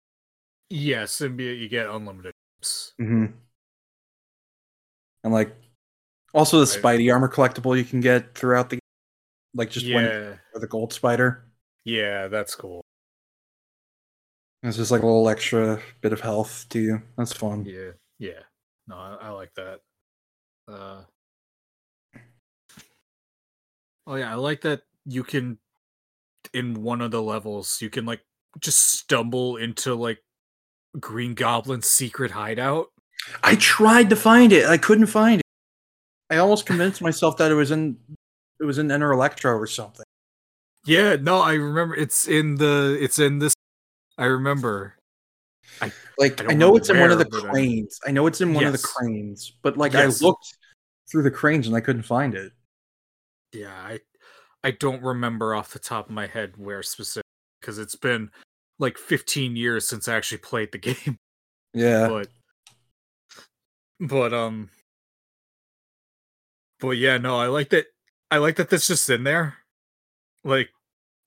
Yeah, 0.68 1.04
symbiote, 1.04 1.58
you 1.58 1.68
get 1.68 1.88
unlimited. 1.88 2.32
Mm-hmm. 2.62 3.26
And 5.24 5.32
like, 5.32 5.54
also 6.32 6.60
the. 6.60 6.66
Spidey 6.66 7.12
armor 7.12 7.28
collectible 7.28 7.76
you 7.76 7.84
can 7.84 8.00
get 8.00 8.34
throughout 8.34 8.70
the, 8.70 8.78
like 9.54 9.70
just 9.70 9.86
when 9.92 10.04
Yeah, 10.04 10.34
or 10.54 10.60
the 10.60 10.66
gold 10.66 10.92
spider. 10.92 11.44
yeah, 11.84 12.28
that's 12.28 12.54
cool. 12.54 12.82
It's 14.62 14.76
just 14.76 14.90
like 14.90 15.02
a 15.02 15.06
little 15.06 15.28
extra 15.28 15.80
bit 16.02 16.12
of 16.12 16.20
health 16.20 16.66
to 16.68 16.78
you. 16.78 17.02
That's 17.16 17.32
fun. 17.32 17.64
Yeah, 17.64 17.92
yeah. 18.18 18.42
No, 18.86 18.96
I, 18.96 19.16
I 19.22 19.28
like 19.30 19.54
that. 19.54 19.80
Uh, 20.68 21.02
oh 24.06 24.14
yeah, 24.16 24.30
I 24.30 24.34
like 24.34 24.60
that 24.60 24.82
you 25.06 25.24
can 25.24 25.58
in 26.54 26.82
one 26.82 27.00
of 27.00 27.10
the 27.10 27.22
levels 27.22 27.80
you 27.80 27.90
can 27.90 28.04
like 28.06 28.20
just 28.58 28.78
stumble 28.92 29.56
into 29.56 29.94
like 29.94 30.18
Green 30.98 31.34
Goblin's 31.34 31.88
secret 31.88 32.30
hideout. 32.32 32.86
I 33.42 33.54
tried 33.56 34.10
to 34.10 34.16
find 34.16 34.52
it. 34.52 34.66
I 34.66 34.78
couldn't 34.78 35.06
find 35.06 35.40
it. 35.40 35.46
I 36.30 36.38
almost 36.38 36.66
convinced 36.66 37.02
myself 37.02 37.36
that 37.38 37.50
it 37.50 37.54
was 37.54 37.70
in 37.70 37.96
it 38.60 38.64
was 38.64 38.78
in 38.78 38.90
Enter 38.90 39.12
Electro 39.12 39.52
or 39.52 39.66
something. 39.66 40.04
Yeah, 40.86 41.16
no, 41.16 41.40
I 41.40 41.54
remember 41.54 41.94
it's 41.94 42.26
in 42.26 42.56
the 42.56 42.96
it's 43.00 43.18
in 43.18 43.38
this. 43.38 43.54
I 44.18 44.26
remember. 44.26 44.96
Like 46.18 46.42
I 46.44 46.52
I, 46.52 46.54
know 46.54 46.76
it's 46.76 46.90
in 46.90 46.98
one 47.00 47.10
of 47.10 47.18
the 47.18 47.26
where, 47.30 47.40
but 47.42 47.48
I- 47.48 47.52
cranes. 47.52 47.98
I 48.06 48.10
know 48.10 48.26
it's 48.26 48.40
in 48.40 48.52
one 48.52 48.64
of 48.64 48.72
the 48.72 48.78
cranes, 48.78 49.52
but 49.62 49.76
like 49.76 49.92
Yes. 49.92 50.20
I 50.22 50.26
looked 50.26 50.56
through 51.10 51.22
the 51.22 51.30
cranes 51.30 51.66
and 51.66 51.74
I 51.76 51.80
couldn't 51.80 52.02
find 52.02 52.34
it. 52.34 52.52
Yeah, 53.52 53.72
I 53.72 54.00
I 54.62 54.72
don't 54.72 55.02
remember 55.02 55.54
off 55.54 55.72
the 55.72 55.78
top 55.78 56.06
of 56.06 56.12
my 56.14 56.26
head 56.26 56.54
where 56.56 56.82
specific 56.82 57.24
because 57.60 57.78
it's 57.78 57.96
been 57.96 58.30
like 58.78 58.98
15 58.98 59.56
years 59.56 59.86
since 59.88 60.08
I 60.08 60.16
actually 60.16 60.38
played 60.38 60.72
the 60.72 60.78
game. 60.78 61.18
Yeah. 61.72 62.08
but 62.08 62.28
but 64.00 64.32
um 64.34 64.70
but 66.80 66.90
yeah 66.92 67.18
no 67.18 67.36
i 67.38 67.46
like 67.46 67.68
that 67.68 67.86
i 68.30 68.38
like 68.38 68.56
that 68.56 68.70
that's 68.70 68.86
just 68.88 69.08
in 69.10 69.22
there 69.24 69.58
like 70.42 70.70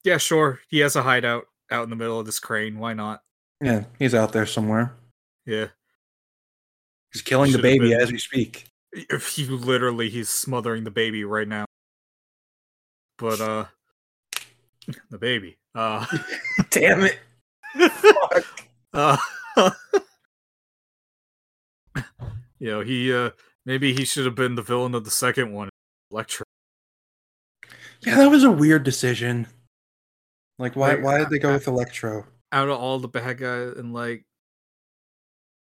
yeah 0.02 0.18
sure 0.18 0.60
he 0.68 0.80
has 0.80 0.96
a 0.96 1.02
hideout 1.02 1.46
out 1.70 1.84
in 1.84 1.90
the 1.90 1.96
middle 1.96 2.18
of 2.20 2.26
this 2.26 2.40
crane 2.40 2.78
why 2.78 2.92
not 2.92 3.22
Yeah, 3.62 3.84
he's 3.98 4.14
out 4.14 4.32
there 4.32 4.44
somewhere. 4.46 4.92
yeah 5.46 5.68
He's 7.12 7.22
killing 7.22 7.52
the 7.52 7.58
Should've 7.58 7.62
baby 7.62 7.90
been- 7.90 8.00
as 8.00 8.10
we 8.12 8.18
speak. 8.18 8.66
if 8.92 9.28
he 9.28 9.46
literally 9.46 10.10
he's 10.10 10.28
smothering 10.28 10.82
the 10.84 10.90
baby 10.90 11.24
right 11.24 11.46
now 11.48 11.64
but 13.18 13.40
uh 13.40 13.64
the 15.10 15.18
baby 15.18 15.56
uh 15.74 16.04
Damn 16.70 17.02
it. 17.04 17.18
uh 18.94 19.16
you 22.58 22.70
know 22.70 22.80
he 22.80 23.12
uh 23.12 23.30
maybe 23.66 23.92
he 23.94 24.04
should 24.04 24.24
have 24.26 24.34
been 24.34 24.54
the 24.54 24.62
villain 24.62 24.94
of 24.94 25.04
the 25.04 25.10
second 25.10 25.52
one 25.52 25.68
electro 26.10 26.44
Yeah, 28.02 28.16
that 28.16 28.30
was 28.30 28.44
a 28.44 28.50
weird 28.50 28.84
decision. 28.84 29.46
Like 30.58 30.76
why 30.76 30.94
Like, 30.94 31.02
why 31.04 31.18
did 31.18 31.30
they 31.30 31.38
go 31.38 31.50
I- 31.50 31.54
with 31.54 31.66
Electro? 31.66 32.26
out 32.52 32.68
of 32.68 32.78
all 32.78 33.00
the 33.00 33.08
bad 33.08 33.38
guys 33.38 33.72
and 33.76 33.92
like 33.92 34.24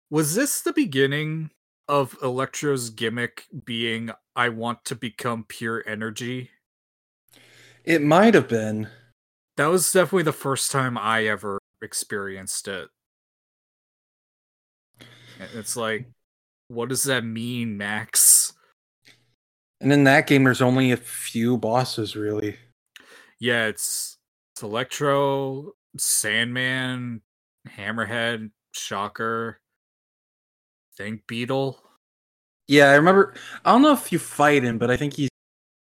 was 0.09 0.33
this 0.33 0.61
the 0.61 0.73
beginning 0.73 1.51
of 1.87 2.17
electro's 2.23 2.89
gimmick 2.89 3.43
being 3.63 4.09
i 4.35 4.49
want 4.49 4.83
to 4.85 4.95
become 4.95 5.43
pure 5.47 5.83
energy 5.85 6.49
It 7.83 8.01
might 8.01 8.35
have 8.35 8.47
been. 8.47 8.87
that 9.57 9.67
was 9.67 9.91
definitely 9.91 10.23
the 10.23 10.33
first 10.33 10.71
time 10.71 10.97
i 10.97 11.25
ever 11.25 11.59
experienced 11.81 12.67
it 12.67 12.89
it's 15.55 15.75
like 15.75 16.07
what 16.67 16.89
does 16.89 17.03
that 17.03 17.23
mean 17.23 17.77
max 17.77 18.53
And 19.81 19.91
in 19.91 20.05
that 20.05 20.25
game 20.27 20.45
there's 20.45 20.61
only 20.61 20.91
a 20.91 20.97
few 20.97 21.57
bosses 21.57 22.15
really. 22.15 22.57
yeah 23.39 23.67
it's 23.67 24.17
it's 24.53 24.63
electro 24.63 25.71
sandman 25.97 27.21
hammerhead 27.67 28.51
shocker 28.73 29.59
think 30.97 31.25
beetle 31.27 31.79
Yeah, 32.67 32.91
I 32.91 32.95
remember 32.95 33.33
I 33.65 33.71
don't 33.71 33.81
know 33.81 33.93
if 33.93 34.11
you 34.11 34.19
fight 34.19 34.63
him, 34.63 34.77
but 34.77 34.91
I 34.91 34.97
think 34.97 35.13
he's 35.13 35.29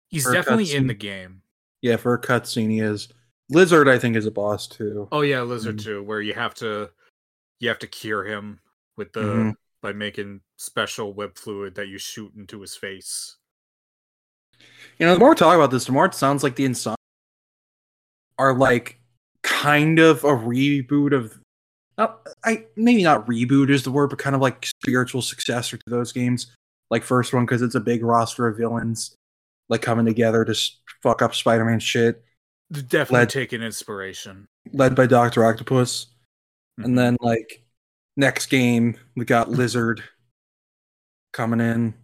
he's 0.09 0.28
definitely 0.28 0.73
in 0.73 0.86
the 0.86 0.94
game 0.94 1.42
yeah, 1.83 1.97
for 1.97 2.15
a 2.15 2.20
cutscene 2.20 2.70
he 2.70 2.81
is. 2.81 3.09
Lizard 3.51 3.89
I 3.89 3.99
think 3.99 4.17
is 4.17 4.25
a 4.27 4.31
boss 4.31 4.67
too. 4.67 5.09
Oh 5.12 5.20
yeah, 5.20 5.43
lizard 5.43 5.77
Mm. 5.78 5.85
too, 5.85 6.02
where 6.02 6.20
you 6.23 6.33
have 6.35 6.55
to 6.55 6.91
you 7.61 7.69
have 7.69 7.78
to 7.81 7.86
cure 7.86 8.25
him 8.25 8.61
with 8.97 9.12
the 9.12 9.20
Mhm. 9.20 9.55
by 9.83 9.93
making 9.93 10.41
special 10.57 11.12
web 11.12 11.36
fluid 11.36 11.75
that 11.75 11.89
you 11.89 11.99
shoot 11.99 12.33
into 12.36 12.61
his 12.61 12.75
face. 12.77 13.36
You 14.99 15.07
know, 15.07 15.15
the 15.15 15.20
more 15.20 15.31
we 15.31 15.36
talk 15.36 15.55
about 15.55 15.70
this, 15.70 15.85
the 15.85 15.93
more 15.93 16.07
it 16.07 16.15
sounds 16.15 16.43
like 16.43 16.57
the 16.57 16.65
Insomniac 16.65 16.94
are 18.39 18.55
like 18.57 19.01
kind 19.43 19.99
of 19.99 20.25
a 20.25 20.28
reboot 20.28 21.12
of. 21.15 21.39
Not, 21.99 22.27
I 22.44 22.67
maybe 22.75 23.02
not 23.02 23.27
reboot 23.27 23.69
is 23.70 23.83
the 23.83 23.91
word, 23.91 24.09
but 24.11 24.19
kind 24.19 24.35
of 24.35 24.41
like 24.41 24.67
spiritual 24.67 25.20
successor 25.20 25.77
to 25.77 25.91
those 25.91 26.11
games. 26.12 26.55
Like 26.91 27.02
first 27.05 27.33
one 27.33 27.44
because 27.44 27.62
it's 27.62 27.75
a 27.75 27.81
big 27.81 28.02
roster 28.02 28.47
of 28.47 28.57
villains, 28.57 29.15
like 29.73 29.83
coming 29.83 30.07
together 30.07 30.44
to 30.44 30.55
fuck 31.02 31.23
up 31.23 31.34
Spider-Man 31.34 31.81
shit, 31.81 32.23
Definitely 32.70 33.18
Led- 33.20 33.31
taking 33.31 33.62
inspiration. 33.62 34.47
led 34.73 34.94
by 34.94 35.07
Doctor 35.07 35.44
Octopus. 35.44 36.07
Mhm. 36.81 36.84
And 36.84 36.99
then 36.99 37.17
like 37.20 37.65
next 38.17 38.47
game 38.47 38.97
we 39.17 39.25
got 39.25 39.51
Lizard 39.59 40.02
coming 41.33 41.60
in, 41.60 41.94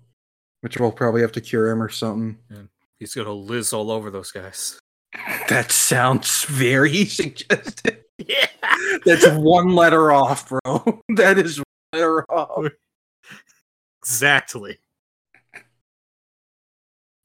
which 0.63 0.79
we'll 0.79 0.93
probably 0.93 1.21
have 1.23 1.33
to 1.33 1.41
cure 1.41 1.71
him 1.71 1.83
or 1.83 1.89
something. 1.89 2.39
he's 2.99 3.15
gonna 3.15 3.33
liz 3.33 3.73
all 3.73 3.91
over 3.91 4.11
those 4.11 4.31
guys. 4.33 4.79
That 5.49 5.71
sounds 5.73 6.45
very 6.45 7.05
suggestive. 7.07 8.05
Yeah. 8.19 8.49
That's 9.05 9.27
one 9.29 9.75
letter 9.75 10.11
off, 10.13 10.49
bro. 10.49 11.03
That 11.17 11.39
is 11.39 11.59
one 11.59 11.65
letter 11.95 12.25
off. 12.31 12.73
Exactly. 14.03 14.79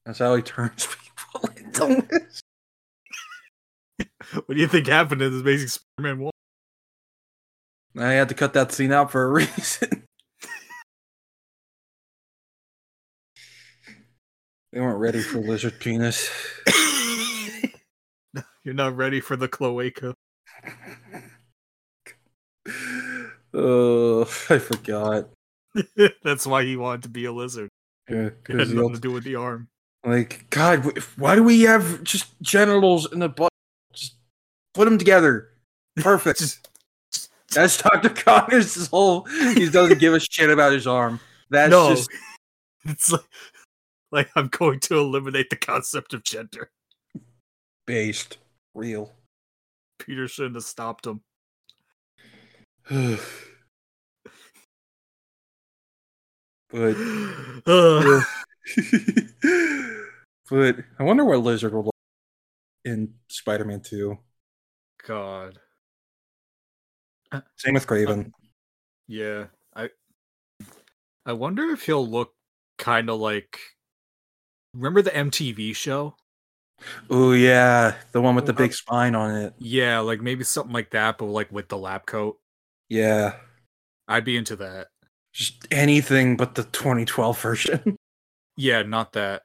That's 0.05 0.19
how 0.19 0.35
he 0.35 0.41
turns 0.41 0.87
people 1.35 1.49
into 1.57 2.07
this. 2.09 2.41
What 4.33 4.55
do 4.55 4.59
you 4.61 4.67
think 4.67 4.87
happened 4.87 5.21
in 5.21 5.31
this 5.31 5.41
Amazing 5.41 5.67
Spider-Man 5.67 6.19
one? 6.19 6.31
I 7.97 8.13
had 8.13 8.29
to 8.29 8.35
cut 8.35 8.53
that 8.53 8.71
scene 8.71 8.91
out 8.91 9.11
for 9.11 9.23
a 9.23 9.27
reason. 9.31 10.07
they 14.71 14.79
weren't 14.81 14.97
ready 14.99 15.21
for 15.21 15.37
lizard 15.39 15.79
penis. 15.79 16.29
You're 18.63 18.73
not 18.73 18.95
ready 18.95 19.19
for 19.19 19.35
the 19.35 19.47
cloaca. 19.47 20.15
Oh, 23.53 24.21
I 24.49 24.57
forgot. 24.57 25.29
That's 26.23 26.47
why 26.47 26.63
he 26.63 26.75
wanted 26.77 27.03
to 27.03 27.09
be 27.09 27.25
a 27.25 27.31
lizard. 27.31 27.69
Yeah, 28.09 28.29
It 28.49 28.59
had 28.59 28.69
nothing 28.69 28.93
to 28.95 28.99
do 28.99 29.11
with 29.11 29.23
the 29.25 29.35
arm. 29.35 29.67
Like, 30.05 30.45
God, 30.49 30.97
why 31.17 31.35
do 31.35 31.43
we 31.43 31.61
have 31.61 32.03
just 32.03 32.39
genitals 32.41 33.11
in 33.11 33.19
the 33.19 33.29
butt? 33.29 33.51
Just 33.93 34.15
put 34.73 34.85
them 34.85 34.97
together. 34.97 35.49
Perfect. 35.95 36.41
That's 37.53 37.81
Dr. 37.81 38.09
Connors' 38.09 38.87
whole. 38.87 39.25
He 39.53 39.69
doesn't 39.69 39.99
give 39.99 40.13
a 40.13 40.19
shit 40.19 40.49
about 40.49 40.73
his 40.73 40.87
arm. 40.87 41.19
That's 41.49 41.69
no, 41.69 41.89
just 41.89 42.09
it's 42.85 43.11
like, 43.11 43.21
like 44.11 44.29
I'm 44.35 44.47
going 44.47 44.79
to 44.81 44.97
eliminate 44.97 45.49
the 45.49 45.55
concept 45.55 46.13
of 46.13 46.23
gender. 46.23 46.71
Based. 47.85 48.37
Real. 48.73 49.11
Peter 49.99 50.27
shouldn't 50.27 50.55
have 50.55 50.63
stopped 50.63 51.05
him. 51.05 51.21
but 56.69 56.95
Ugh. 57.67 58.23
but 60.49 60.77
I 60.99 61.03
wonder 61.03 61.25
what 61.25 61.39
Lizard 61.39 61.73
will 61.73 61.85
look 61.85 61.95
in 62.85 63.13
Spider-Man 63.29 63.81
2. 63.81 64.17
God. 65.05 65.59
Uh, 67.31 67.41
Same 67.57 67.73
with 67.73 67.87
Kraven. 67.87 68.27
Uh, 68.27 68.29
yeah. 69.07 69.45
I 69.75 69.89
I 71.25 71.33
wonder 71.33 71.69
if 71.71 71.85
he'll 71.85 72.07
look 72.07 72.33
kind 72.77 73.09
of 73.09 73.19
like 73.19 73.59
Remember 74.73 75.01
the 75.01 75.11
MTV 75.11 75.75
show? 75.75 76.15
Oh 77.09 77.31
yeah, 77.31 77.95
the 78.11 78.21
one 78.21 78.35
with 78.35 78.47
the 78.47 78.53
big 78.53 78.71
uh, 78.71 78.73
spine 78.73 79.15
on 79.15 79.35
it. 79.35 79.53
Yeah, 79.59 79.99
like 79.99 80.19
maybe 80.21 80.43
something 80.43 80.73
like 80.73 80.89
that, 80.91 81.17
but 81.17 81.25
like 81.25 81.51
with 81.51 81.69
the 81.69 81.77
lab 81.77 82.05
coat. 82.05 82.39
Yeah, 82.89 83.35
I'd 84.07 84.25
be 84.25 84.35
into 84.35 84.55
that. 84.57 84.87
just 85.31 85.67
anything 85.71 86.37
but 86.37 86.55
the 86.55 86.63
2012 86.63 87.41
version. 87.41 87.97
Yeah, 88.55 88.83
not 88.83 89.13
that. 89.13 89.43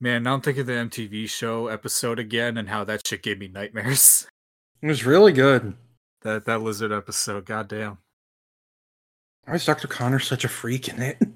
Man, 0.00 0.24
now 0.24 0.34
I'm 0.34 0.40
thinking 0.42 0.60
of 0.60 0.66
the 0.66 0.72
MTV 0.74 1.28
show 1.28 1.68
episode 1.68 2.18
again 2.18 2.58
and 2.58 2.68
how 2.68 2.84
that 2.84 3.06
shit 3.06 3.22
gave 3.22 3.38
me 3.38 3.48
nightmares. 3.48 4.26
it 4.82 4.86
was 4.86 5.06
really 5.06 5.32
good. 5.32 5.74
That 6.22 6.44
that 6.44 6.60
lizard 6.60 6.92
episode, 6.92 7.46
goddamn. 7.46 7.98
Why 9.44 9.54
is 9.54 9.64
Dr. 9.64 9.88
Connor 9.88 10.18
such 10.18 10.44
a 10.44 10.48
freak 10.48 10.88
in 10.88 11.02
it? 11.02 11.18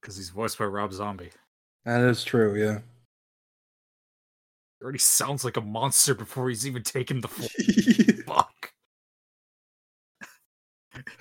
Because 0.00 0.18
he's 0.18 0.30
voiced 0.30 0.58
by 0.58 0.66
Rob 0.66 0.92
Zombie. 0.92 1.32
That 1.84 2.00
is 2.02 2.22
true, 2.22 2.54
yeah. 2.54 2.78
He 4.78 4.84
already 4.84 5.00
sounds 5.00 5.44
like 5.44 5.56
a 5.56 5.60
monster 5.60 6.14
before 6.14 6.48
he's 6.48 6.64
even 6.64 6.84
taken 6.84 7.20
the 7.20 7.28
full 8.24 8.24
fuck. 8.24 8.52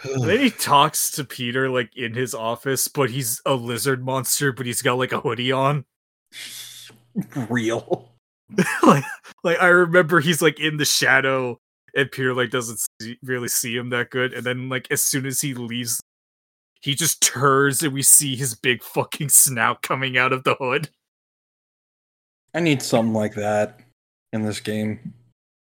Then 0.04 0.40
he 0.40 0.50
talks 0.50 1.12
to 1.12 1.24
Peter 1.24 1.70
like 1.70 1.95
in 1.95 2.14
his 2.14 2.34
office, 2.34 2.88
but 2.88 3.10
he's 3.10 3.42
a 3.45 3.54
lizard 3.54 4.04
monster, 4.04 4.52
but 4.52 4.66
he's 4.66 4.82
got 4.82 4.98
like 4.98 5.12
a 5.12 5.20
hoodie 5.20 5.52
on. 5.52 5.86
Real. 7.50 8.12
like, 8.84 9.04
like 9.44 9.60
I 9.60 9.68
remember 9.68 10.20
he's 10.20 10.42
like 10.42 10.60
in 10.60 10.78
the 10.78 10.86
shadow, 10.86 11.60
and 11.95 12.12
Peter 12.12 12.34
like 12.34 12.52
doesn't 12.52 12.80
see, 13.02 13.18
really 13.24 13.48
see 13.48 13.76
him 13.76 13.90
that 13.90 14.10
good. 14.10 14.34
And 14.34 14.45
then 14.45 14.70
like 14.70 14.88
as 14.92 15.02
soon 15.02 15.26
as 15.26 15.42
he 15.42 15.54
leaves, 15.54 16.02
he 16.82 16.94
just 16.94 17.22
turns, 17.22 17.82
and 17.82 17.94
we 17.94 18.04
see 18.04 18.36
his 18.36 18.54
big 18.54 18.84
fucking 18.84 19.30
snout 19.30 19.82
coming 19.82 20.18
out 20.18 20.34
of 20.34 20.44
the 20.44 20.56
hood. 20.56 20.90
I 22.54 22.60
need 22.60 22.82
something 22.82 23.14
like 23.14 23.34
that 23.36 23.80
in 24.32 24.44
this 24.44 24.60
game. 24.60 25.14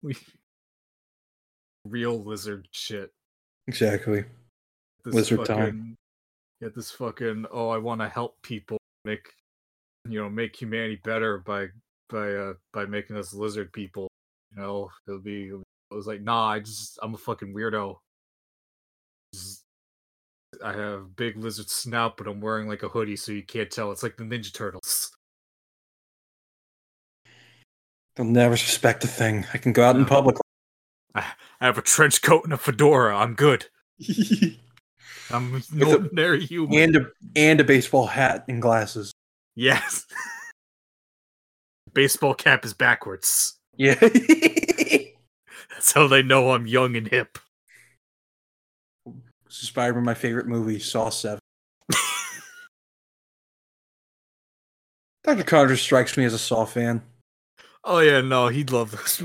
Real 1.86 2.22
lizard 2.22 2.68
shit. 2.72 3.12
Exactly. 3.68 4.24
This 5.04 5.14
Lizard 5.14 5.44
time. 5.44 5.96
Get 6.60 6.74
this 6.74 6.90
fucking 6.90 7.46
oh, 7.50 7.68
I 7.68 7.78
want 7.78 8.00
to 8.00 8.08
help 8.08 8.40
people 8.42 8.78
make 9.04 9.28
you 10.08 10.20
know 10.20 10.30
make 10.30 10.56
humanity 10.56 11.00
better 11.04 11.38
by 11.38 11.66
by 12.08 12.32
uh 12.32 12.54
by 12.72 12.86
making 12.86 13.16
us 13.16 13.34
lizard 13.34 13.72
people. 13.72 14.08
You 14.54 14.62
know, 14.62 14.90
it'll 15.06 15.20
be. 15.20 15.52
I 15.92 15.94
was 15.94 16.06
like, 16.06 16.22
nah, 16.22 16.48
I 16.48 16.60
just 16.60 16.98
I'm 17.02 17.14
a 17.14 17.18
fucking 17.18 17.54
weirdo. 17.54 17.98
Just- 19.34 19.62
I 20.64 20.72
have 20.72 21.14
big 21.16 21.36
lizard 21.36 21.68
snout, 21.68 22.16
but 22.16 22.26
I'm 22.26 22.40
wearing 22.40 22.66
like 22.66 22.82
a 22.82 22.88
hoodie, 22.88 23.16
so 23.16 23.30
you 23.32 23.42
can't 23.42 23.70
tell. 23.70 23.92
It's 23.92 24.02
like 24.02 24.16
the 24.16 24.24
Ninja 24.24 24.54
Turtles. 24.54 25.10
They'll 28.14 28.24
never 28.24 28.56
suspect 28.56 29.04
a 29.04 29.06
thing. 29.06 29.44
I 29.52 29.58
can 29.58 29.72
go 29.72 29.84
out 29.84 29.96
in 29.96 30.06
public. 30.06 30.36
I 31.14 31.24
have 31.60 31.78
a 31.78 31.82
trench 31.82 32.22
coat 32.22 32.44
and 32.44 32.52
a 32.52 32.56
fedora. 32.56 33.16
I'm 33.16 33.34
good. 33.34 33.66
I'm 35.30 35.54
an 35.54 35.62
a- 35.82 35.86
ordinary 35.86 36.44
human. 36.44 36.78
and 36.78 36.96
a 36.96 37.06
and 37.34 37.60
a 37.60 37.64
baseball 37.64 38.06
hat 38.06 38.44
and 38.48 38.60
glasses. 38.62 39.12
Yes. 39.54 40.06
Baseball 41.94 42.34
cap 42.34 42.64
is 42.64 42.74
backwards. 42.74 43.58
Yeah. 43.76 43.94
That's 45.70 45.92
how 45.92 46.06
they 46.08 46.22
know 46.22 46.50
I'm 46.52 46.66
young 46.66 46.94
and 46.94 47.08
hip. 47.08 47.38
This 49.46 49.62
is 49.62 49.68
Spider-Man, 49.68 50.04
my 50.04 50.12
favorite 50.14 50.46
movie, 50.46 50.78
Saw 50.78 51.08
7. 51.08 51.38
Dr. 55.24 55.42
Connor 55.44 55.76
strikes 55.76 56.16
me 56.16 56.24
as 56.24 56.34
a 56.34 56.38
Saw 56.38 56.66
fan. 56.66 57.02
Oh 57.82 58.00
yeah, 58.00 58.20
no, 58.20 58.48
he'd 58.48 58.70
love 58.70 58.90
this. 58.90 59.22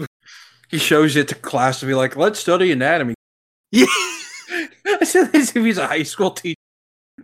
He 0.71 0.77
shows 0.77 1.15
it 1.15 1.27
to 1.27 1.35
class 1.35 1.79
to 1.81 1.85
be 1.85 1.93
like, 1.93 2.15
let's 2.15 2.39
study 2.39 2.71
anatomy. 2.71 3.13
yeah. 3.71 3.85
I 4.85 5.03
said 5.03 5.31
this 5.31 5.55
if 5.55 5.63
he's 5.63 5.77
a 5.77 5.87
high 5.87 6.03
school 6.03 6.31
teacher 6.31 6.55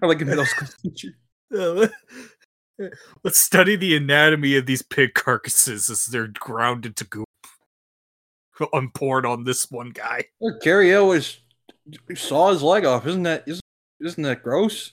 or 0.02 0.10
like 0.10 0.22
a 0.22 0.26
middle 0.26 0.46
school 0.48 0.68
teacher. 0.84 1.10
Let's 3.24 3.40
study 3.40 3.76
the 3.76 3.96
anatomy 3.98 4.56
of 4.56 4.66
these 4.68 4.84
pig 4.84 5.14
carcasses 5.16 5.90
as 5.90 6.06
they're 6.06 6.28
ground 6.28 6.86
into 6.86 7.06
goop. 7.06 7.26
I'm 8.74 8.92
poured 8.92 9.26
on 9.26 9.46
this 9.46 9.72
one 9.72 9.90
guy. 9.90 10.26
Look, 10.40 10.62
Cary 10.62 10.94
Elwes 10.94 11.40
saw 12.16 12.52
his 12.52 12.62
leg 12.62 12.86
off. 12.86 13.08
Isn't 13.08 13.24
that 13.24 13.44
isn't, 13.48 13.64
isn't 14.02 14.22
that 14.24 14.44
gross? 14.44 14.92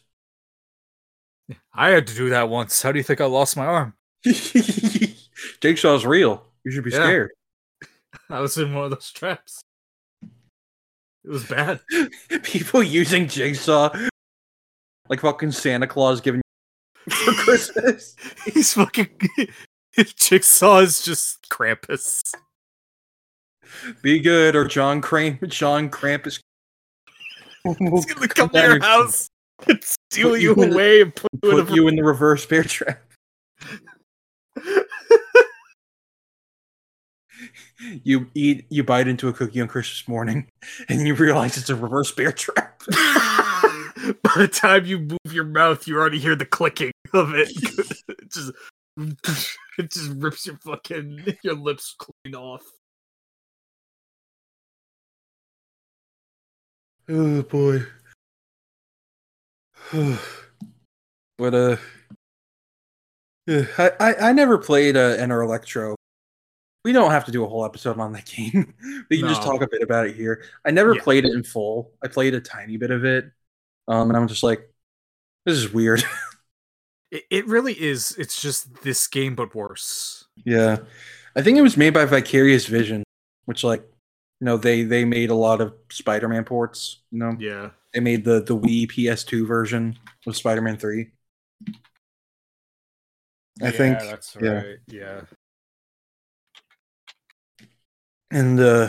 I 1.74 1.90
had 1.90 2.06
to 2.06 2.14
do 2.14 2.30
that 2.30 2.48
once. 2.48 2.80
How 2.80 2.90
do 2.92 2.98
you 2.98 3.02
think 3.02 3.20
I 3.20 3.26
lost 3.26 3.56
my 3.56 3.66
arm? 3.66 3.94
Jigsaw's 5.60 6.06
real. 6.06 6.46
You 6.64 6.70
should 6.72 6.84
be 6.84 6.90
Yeah. 6.90 7.04
scared. 7.04 7.30
I 8.30 8.40
was 8.40 8.56
in 8.58 8.74
one 8.74 8.84
of 8.84 8.90
those 8.90 9.10
traps. 9.10 9.60
It 10.22 11.30
was 11.30 11.44
bad. 11.44 11.80
People 12.42 12.82
using 12.82 13.28
Jigsaw 13.28 13.90
like 15.08 15.20
fucking 15.20 15.52
Santa 15.52 15.86
Claus 15.86 16.20
giving 16.20 16.40
you 17.06 17.12
for 17.12 17.32
Christmas. 17.44 18.16
He's 18.44 18.72
fucking. 18.74 19.08
Jigsaw 19.96 20.78
is 20.78 21.02
just 21.02 21.48
Krampus. 21.48 22.20
Be 24.02 24.20
good, 24.20 24.54
or 24.54 24.66
John 24.66 25.00
Cramp, 25.00 25.46
John 25.48 25.90
Krampus. 25.90 26.40
He's 27.64 28.04
gonna 28.06 28.28
come 28.28 28.50
to 28.50 28.60
your 28.60 28.80
house 28.82 29.28
and 29.66 29.82
steal 29.82 30.36
you 30.36 30.54
you 30.54 30.62
in 30.62 30.70
the- 30.70 30.74
away 30.74 31.00
and 31.02 31.14
put 31.14 31.30
you 31.42 31.50
in 31.58 31.66
Put 31.66 31.74
you 31.74 31.88
in 31.88 31.96
the 31.96 32.04
reverse 32.04 32.44
bear 32.44 32.64
trap. 32.64 33.02
You 38.04 38.30
eat, 38.34 38.66
you 38.68 38.84
bite 38.84 39.08
into 39.08 39.28
a 39.28 39.32
cookie 39.32 39.60
on 39.60 39.68
Christmas 39.68 40.06
morning, 40.06 40.46
and 40.88 41.06
you 41.06 41.14
realize 41.14 41.56
it's 41.56 41.70
a 41.70 41.74
reverse 41.74 42.12
bear 42.12 42.32
trap. 42.32 42.82
By 42.88 44.32
the 44.36 44.48
time 44.48 44.84
you 44.84 45.00
move 45.00 45.32
your 45.32 45.44
mouth, 45.44 45.86
you 45.86 45.96
already 45.96 46.18
hear 46.18 46.36
the 46.36 46.44
clicking 46.44 46.92
of 47.12 47.34
it. 47.34 47.48
it 48.08 48.30
just 48.30 48.52
it 49.78 49.90
just 49.90 50.10
rips 50.16 50.46
your 50.46 50.56
fucking 50.58 51.36
your 51.42 51.54
lips 51.54 51.96
clean 51.98 52.34
off. 52.34 52.62
Oh 57.08 57.42
boy. 57.42 57.82
but 61.38 61.54
uh, 61.54 61.76
yeah, 63.46 63.64
I, 63.78 63.90
I 64.00 64.14
I 64.28 64.32
never 64.32 64.58
played 64.58 64.96
uh, 64.96 65.16
Enter 65.18 65.42
Electro. 65.42 65.96
We 66.84 66.92
don't 66.92 67.10
have 67.10 67.24
to 67.24 67.32
do 67.32 67.44
a 67.44 67.48
whole 67.48 67.64
episode 67.64 67.98
on 67.98 68.12
that 68.12 68.26
game. 68.36 68.74
we 69.10 69.18
can 69.18 69.28
just 69.28 69.42
talk 69.42 69.62
a 69.62 69.68
bit 69.68 69.82
about 69.82 70.06
it 70.06 70.14
here. 70.16 70.44
I 70.64 70.70
never 70.70 70.94
Yeah. 70.94 71.02
played 71.02 71.24
it 71.24 71.32
in 71.32 71.42
full. 71.42 71.92
I 72.02 72.08
played 72.08 72.34
a 72.34 72.40
tiny 72.40 72.76
bit 72.76 72.90
of 72.90 73.04
it, 73.04 73.30
um, 73.88 74.10
and 74.10 74.16
I'm 74.16 74.28
just 74.28 74.42
like, 74.42 74.70
this 75.46 75.56
is 75.56 75.72
weird. 75.72 76.02
It, 77.10 77.22
it 77.30 77.46
really 77.46 77.74
is. 77.80 78.16
It's 78.18 78.42
just 78.42 78.82
this 78.82 79.06
game, 79.06 79.36
but 79.36 79.54
worse. 79.54 80.24
yeah, 80.44 80.78
I 81.36 81.42
think 81.42 81.56
it 81.56 81.62
was 81.62 81.76
made 81.76 81.94
by 81.94 82.06
Vicarious 82.06 82.66
Vision, 82.66 83.04
which 83.44 83.62
like, 83.62 83.82
you 84.40 84.44
know, 84.46 84.56
they 84.56 84.82
they 84.82 85.04
made 85.04 85.30
a 85.30 85.34
lot 85.36 85.60
of 85.60 85.74
Spider-Man 85.92 86.42
ports. 86.42 87.02
You 87.12 87.18
know, 87.20 87.36
Yeah. 87.38 87.70
they 87.92 88.00
made 88.00 88.24
the 88.24 88.42
the 88.42 88.56
Wii 88.58 88.90
PS2 88.90 89.46
version 89.46 89.96
of 90.26 90.34
Spider-Man 90.36 90.76
Three. 90.76 91.12
I 93.62 93.70
think, 93.70 94.00
that's 94.00 94.36
yeah. 94.42 94.50
right. 94.50 94.78
Yeah. 94.88 95.20
And 98.34 98.58
uh, 98.58 98.88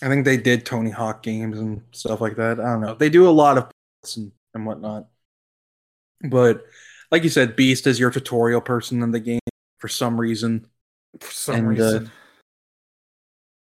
I 0.00 0.06
think 0.06 0.24
they 0.24 0.36
did 0.36 0.64
Tony 0.64 0.90
Hawk 0.90 1.24
games 1.24 1.58
and 1.58 1.82
stuff 1.90 2.20
like 2.20 2.36
that. 2.36 2.60
I 2.60 2.72
don't 2.72 2.80
know. 2.80 2.94
They 2.94 3.10
do 3.10 3.28
a 3.28 3.30
lot 3.30 3.58
of 3.58 3.70
and, 4.16 4.30
and 4.54 4.64
whatnot. 4.64 5.08
But 6.22 6.64
like 7.10 7.24
you 7.24 7.30
said, 7.30 7.56
Beast 7.56 7.86
is 7.88 7.98
your 7.98 8.12
tutorial 8.12 8.60
person 8.60 9.02
in 9.02 9.10
the 9.10 9.18
game 9.20 9.40
for 9.80 9.88
some 9.88 10.20
reason. 10.20 10.66
For 11.20 11.32
some 11.32 11.54
And, 11.56 11.66
uh, 11.66 11.70
reason. 11.70 12.10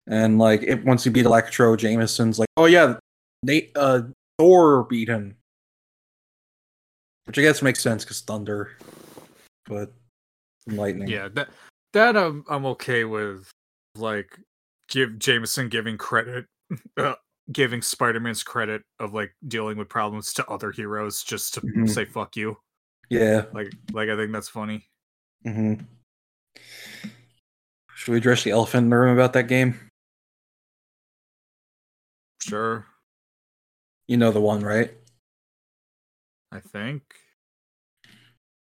And 0.07 0.39
like 0.39 0.63
it, 0.63 0.85
once 0.85 1.05
you 1.05 1.11
beat 1.11 1.27
Electro, 1.27 1.77
Jameson's 1.77 2.39
like, 2.39 2.49
oh 2.57 2.67
yeah, 2.67 2.97
Nate, 3.43 3.73
uh, 3.75 4.03
Thor 4.39 4.85
beat 4.85 5.09
him, 5.09 5.37
which 7.25 7.39
I 7.39 7.43
guess 7.43 7.63
makes 7.63 7.81
sense 7.81 8.05
because 8.05 8.21
Thunder. 8.21 8.77
but 9.67 9.93
lightning. 10.67 11.09
Yeah, 11.09 11.29
that 11.35 11.49
that 11.93 12.17
I'm 12.17 12.45
I'm 12.49 12.65
okay 12.67 13.05
with. 13.05 13.51
Like, 13.95 14.39
give 14.89 15.19
Jameson 15.19 15.69
giving 15.69 15.99
credit, 15.99 16.47
uh, 16.97 17.15
giving 17.53 17.83
Spider 17.83 18.21
Man's 18.21 18.43
credit 18.43 18.83
of 18.99 19.13
like 19.13 19.33
dealing 19.47 19.77
with 19.77 19.89
problems 19.89 20.33
to 20.35 20.47
other 20.49 20.73
heroes 20.73 21.23
just 21.23 21.55
to 21.55 21.61
Mhm. 21.61 21.89
say 21.91 22.05
fuck 22.05 22.37
you. 22.37 22.57
Yeah. 23.11 23.45
Like, 23.53 23.73
like 23.93 24.09
I 24.09 24.17
think 24.17 24.33
that's 24.33 24.49
funny. 24.49 24.87
hmm 25.45 25.75
Should 27.95 28.13
we 28.13 28.19
address 28.19 28.45
the 28.45 28.51
elephant 28.53 28.85
in 28.85 28.91
the 28.91 28.97
room 28.97 29.13
about 29.15 29.35
that 29.35 29.49
game? 29.49 29.79
Sure, 32.41 32.87
You 34.09 34.17
know 34.17 34.33
the 34.33 34.41
one, 34.41 34.63
right? 34.65 34.93
I 36.51 36.59
think. 36.61 37.03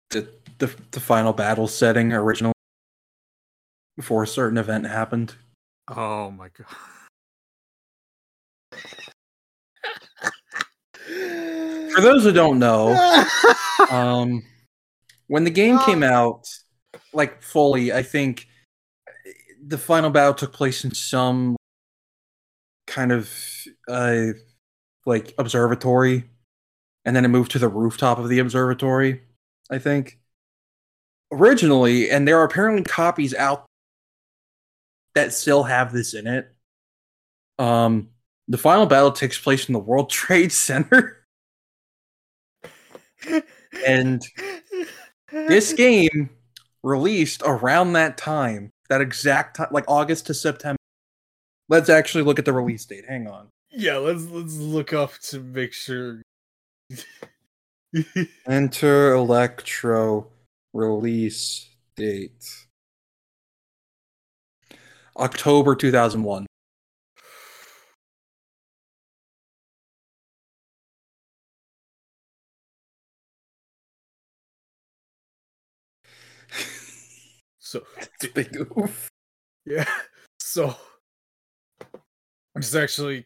The 0.09 0.27
the, 0.59 0.67
the 0.91 0.99
final 0.99 1.33
battle 1.33 1.67
setting 1.67 2.11
original 2.13 2.53
before 3.97 4.23
a 4.23 4.27
certain 4.27 4.57
event 4.57 4.85
happened. 4.85 5.35
Oh 5.89 6.31
my 6.31 6.49
god. 6.49 6.67
For 11.93 12.01
those 12.01 12.23
who 12.23 12.31
don't 12.31 12.59
know, 12.59 13.17
um, 13.89 14.43
when 15.27 15.43
the 15.43 15.49
game 15.49 15.79
came 15.79 16.03
out, 16.03 16.47
like 17.11 17.41
fully, 17.41 17.91
I 17.91 18.03
think 18.03 18.47
the 19.65 19.77
final 19.77 20.11
battle 20.11 20.35
took 20.35 20.53
place 20.53 20.85
in 20.85 20.93
some 20.93 21.55
kind 22.85 23.11
of 23.11 23.33
uh, 23.87 24.27
like 25.05 25.33
observatory, 25.37 26.25
and 27.03 27.15
then 27.15 27.25
it 27.25 27.29
moved 27.29 27.51
to 27.51 27.59
the 27.59 27.67
rooftop 27.67 28.19
of 28.19 28.29
the 28.29 28.39
observatory. 28.39 29.21
I 29.71 29.79
think 29.79 30.19
originally, 31.31 32.09
and 32.09 32.27
there 32.27 32.39
are 32.39 32.45
apparently 32.45 32.83
copies 32.83 33.33
out 33.33 33.66
that 35.17 35.33
still 35.33 35.63
have 35.63 35.91
this 35.91 36.13
in 36.13 36.27
it. 36.27 36.53
Um, 37.57 38.09
the 38.47 38.57
final 38.57 38.85
battle 38.85 39.11
takes 39.11 39.37
place 39.37 39.67
in 39.67 39.73
the 39.73 39.79
World 39.79 40.09
Trade 40.11 40.51
Center. 40.51 41.25
and 43.85 44.23
this 45.31 45.73
game 45.77 46.29
released 46.83 47.41
around 47.43 47.93
that 47.93 48.17
time, 48.17 48.69
that 48.89 49.01
exact 49.01 49.57
time, 49.57 49.69
like 49.71 49.85
August 49.87 50.27
to 50.27 50.33
September. 50.35 50.77
Let's 51.67 51.89
actually 51.89 52.23
look 52.23 52.37
at 52.39 52.45
the 52.45 52.53
release 52.53 52.85
date. 52.85 53.05
Hang 53.07 53.27
on. 53.27 53.47
Yeah, 53.71 53.97
let's 53.97 54.25
let's 54.27 54.55
look 54.55 54.93
up 54.93 55.13
to 55.29 55.39
make 55.39 55.73
sure. 55.73 56.21
Enter 58.47 59.13
Electro 59.13 60.27
release 60.73 61.67
date. 61.95 62.66
October 65.17 65.75
2001. 65.75 66.45
so 77.59 77.81
It's 77.97 78.33
big 78.33 78.55
oof. 78.77 79.09
yeah, 79.65 79.87
so 80.39 80.75
there's 82.53 82.75
actually 82.75 83.25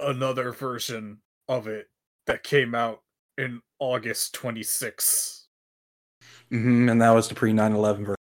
another 0.00 0.52
version 0.52 1.18
of 1.48 1.66
it 1.66 1.86
that 2.26 2.42
came 2.42 2.74
out 2.74 3.00
in 3.38 3.60
August 3.78 4.34
26. 4.34 5.48
hmm 6.50 6.88
and 6.88 7.00
that 7.00 7.10
was 7.10 7.28
the 7.28 7.34
pre 7.34 7.52
9 7.52 7.72
11 7.72 8.04
version. 8.04 8.16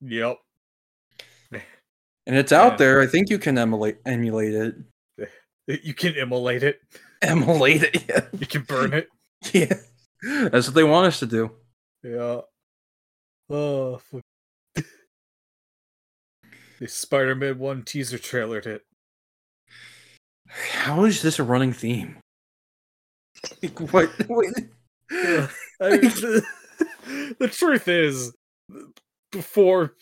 Yep. 0.00 0.38
And 2.26 2.36
it's 2.36 2.52
out 2.52 2.72
Yeah. 2.72 2.76
there. 2.78 3.00
I 3.00 3.06
think 3.06 3.30
you 3.30 3.38
can 3.38 3.56
emulate, 3.58 3.98
emulate 4.06 4.54
it. 4.54 4.74
You 5.68 5.94
can 5.94 6.14
immolate 6.14 6.62
it. 6.62 6.80
Emulate 7.22 7.82
it. 7.82 8.04
Yeah. 8.08 8.20
You 8.38 8.46
can 8.46 8.62
burn 8.62 8.92
it. 8.94 9.08
yeah. 9.52 9.74
That's 10.22 10.68
what 10.68 10.74
they 10.76 10.84
want 10.84 11.08
us 11.08 11.18
to 11.18 11.26
do. 11.26 11.50
Yeah. 12.04 12.42
Oh, 13.50 13.98
fuck. 13.98 14.22
the 16.78 16.86
Spider-Man 16.86 17.58
one 17.58 17.82
teaser 17.82 18.16
trailered 18.18 18.66
it. 18.66 18.82
How 20.48 21.04
is 21.04 21.20
this 21.22 21.40
a 21.40 21.42
running 21.42 21.72
theme? 21.72 22.18
Like, 23.62 23.80
what? 23.92 24.10
what? 24.28 24.46
Yeah, 25.10 25.48
I 25.80 25.90
mean, 25.90 26.00
the, 26.02 26.46
the 27.40 27.48
truth 27.48 27.88
is, 27.88 28.32
before 29.32 29.94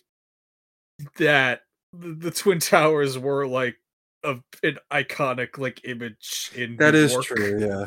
that, 1.18 1.62
the, 1.98 2.14
the 2.14 2.30
Twin 2.30 2.58
Towers 2.58 3.18
were 3.18 3.46
like 3.46 3.76
a, 4.22 4.36
an 4.62 4.78
iconic 4.92 5.58
like 5.58 5.84
image 5.84 6.50
in 6.54 6.76
That 6.76 6.94
New 6.94 7.00
is 7.00 7.12
York. 7.12 7.24
true. 7.26 7.58
Yeah. 7.60 7.86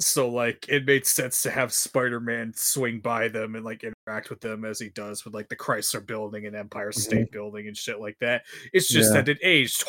So 0.00 0.28
like, 0.28 0.66
it 0.68 0.86
made 0.86 1.06
sense 1.06 1.42
to 1.42 1.50
have 1.50 1.72
Spider-Man 1.72 2.52
swing 2.54 3.00
by 3.00 3.26
them 3.28 3.56
and 3.56 3.64
like 3.64 3.82
interact 3.84 4.30
with 4.30 4.40
them 4.40 4.64
as 4.64 4.78
he 4.78 4.90
does 4.90 5.24
with 5.24 5.34
like 5.34 5.48
the 5.48 5.56
Chrysler 5.56 6.06
Building 6.06 6.46
and 6.46 6.54
Empire 6.54 6.90
mm-hmm. 6.90 7.00
State 7.00 7.32
Building 7.32 7.66
and 7.66 7.76
shit 7.76 8.00
like 8.00 8.16
that. 8.20 8.42
It's 8.72 8.88
just 8.88 9.12
Yeah. 9.12 9.22
that 9.22 9.28
it 9.28 9.38
aged 9.42 9.84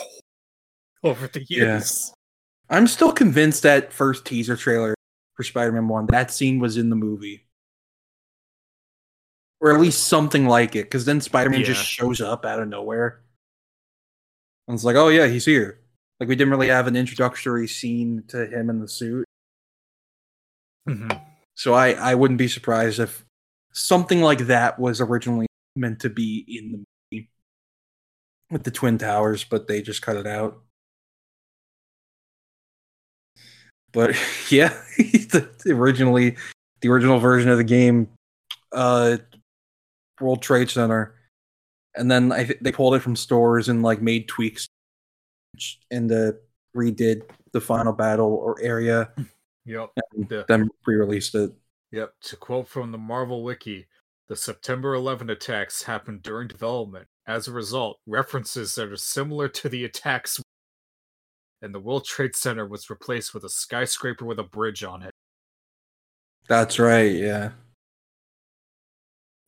over 1.04 1.28
the 1.28 1.46
Yeah. 1.48 1.58
years. 1.58 2.12
I'm 2.72 2.88
still 2.88 3.12
convinced 3.12 3.64
that 3.64 3.94
first 3.94 4.26
teaser 4.26 4.56
trailer 4.56 4.96
for 5.36 5.44
Spider-Man 5.44 5.88
One, 5.88 6.06
that 6.08 6.32
scene 6.32 6.60
was 6.60 6.78
in 6.78 6.90
the 6.90 6.96
movie, 6.96 7.48
or 9.60 9.74
at 9.74 9.80
least 9.80 10.08
something 10.08 10.48
like 10.48 10.76
it. 10.76 10.84
Because 10.86 11.06
then 11.06 11.22
Spider-Man 11.22 11.64
just 11.64 11.86
shows 11.86 12.20
up 12.20 12.46
out 12.46 12.60
of 12.60 12.68
nowhere, 12.68 13.22
and 14.70 14.76
it's 14.76 14.84
like, 14.86 14.96
oh 14.96 15.08
yeah, 15.10 15.26
he's 15.28 15.46
here. 15.46 15.80
Like 16.20 16.30
we 16.30 16.36
didn't 16.36 16.52
really 16.52 16.68
have 16.68 16.86
an 16.88 16.96
introductory 16.96 17.68
scene 17.68 18.24
to 18.28 18.46
him 18.46 18.70
in 18.70 18.80
the 18.80 18.88
suit, 18.88 19.26
Mhm. 20.88 21.22
so 21.56 21.74
I 21.74 21.94
I 21.94 22.14
wouldn't 22.16 22.38
be 22.38 22.48
surprised 22.48 23.00
if 23.00 23.26
something 23.74 24.22
like 24.22 24.40
that 24.48 24.78
was 24.80 25.02
originally 25.02 25.48
meant 25.76 26.00
to 26.02 26.10
be 26.10 26.46
in 26.48 26.72
the 26.72 26.84
movie 27.12 27.30
with 28.52 28.64
the 28.64 28.72
Twin 28.72 28.98
Towers, 28.98 29.44
but 29.44 29.68
they 29.68 29.82
just 29.82 30.02
cut 30.02 30.18
it 30.18 30.28
out. 30.28 30.62
But 33.92 34.12
yeah, 34.52 34.70
the 34.98 35.50
originally 35.70 36.38
the 36.82 36.90
original 36.90 37.20
version 37.20 37.50
of 37.50 37.58
the 37.58 37.64
game, 37.64 38.10
uh, 38.72 39.18
World 40.22 40.42
Trade 40.42 40.70
Center, 40.70 41.16
and 42.00 42.10
then 42.10 42.32
I 42.32 42.46
th- 42.46 42.60
they 42.62 42.72
pulled 42.72 42.96
it 42.96 43.02
from 43.02 43.16
stores 43.16 43.70
and 43.70 43.84
like 43.84 44.02
made 44.02 44.28
tweaks 44.28 44.68
and 45.92 46.12
uh, 46.12 46.32
redid 46.76 47.22
the 47.52 47.62
final 47.62 47.94
battle 47.94 48.34
or 48.34 48.60
area, 48.62 49.12
Yep. 49.66 49.92
and 50.14 50.32
Yeah. 50.32 50.44
then 50.48 50.70
re-released 50.86 51.36
it. 51.36 51.52
Yep. 51.92 52.14
To 52.22 52.36
quote 52.38 52.68
from 52.68 52.92
the 52.92 52.98
Marvel 52.98 53.44
Wiki, 53.44 53.88
the 54.28 54.36
September 54.36 54.94
11 54.94 55.30
attacks 55.30 55.84
happened 55.84 56.22
during 56.22 56.48
development. 56.48 57.08
As 57.28 57.48
a 57.48 57.52
result, 57.52 58.00
references 58.08 58.76
that 58.76 58.90
are 58.92 58.96
similar 58.96 59.48
to 59.50 59.70
the 59.70 59.86
attacks 59.86 60.40
and 61.62 61.74
the 61.76 61.80
World 61.80 62.06
Trade 62.06 62.36
Center 62.36 62.66
was 62.66 62.90
replaced 62.90 63.34
with 63.34 63.44
a 63.44 63.50
skyscraper 63.50 64.24
with 64.26 64.40
a 64.40 64.44
bridge 64.44 64.84
on 64.84 65.02
it. 65.04 65.12
That's 66.48 66.80
right. 66.80 67.12
Yeah. 67.12 67.52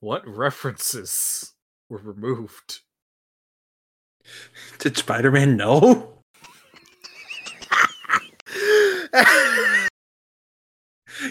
What 0.01 0.27
references 0.27 1.53
were 1.91 1.97
removed? 1.97 2.79
Did 4.79 4.97
Spider-Man 4.97 5.57
know? 5.57 6.19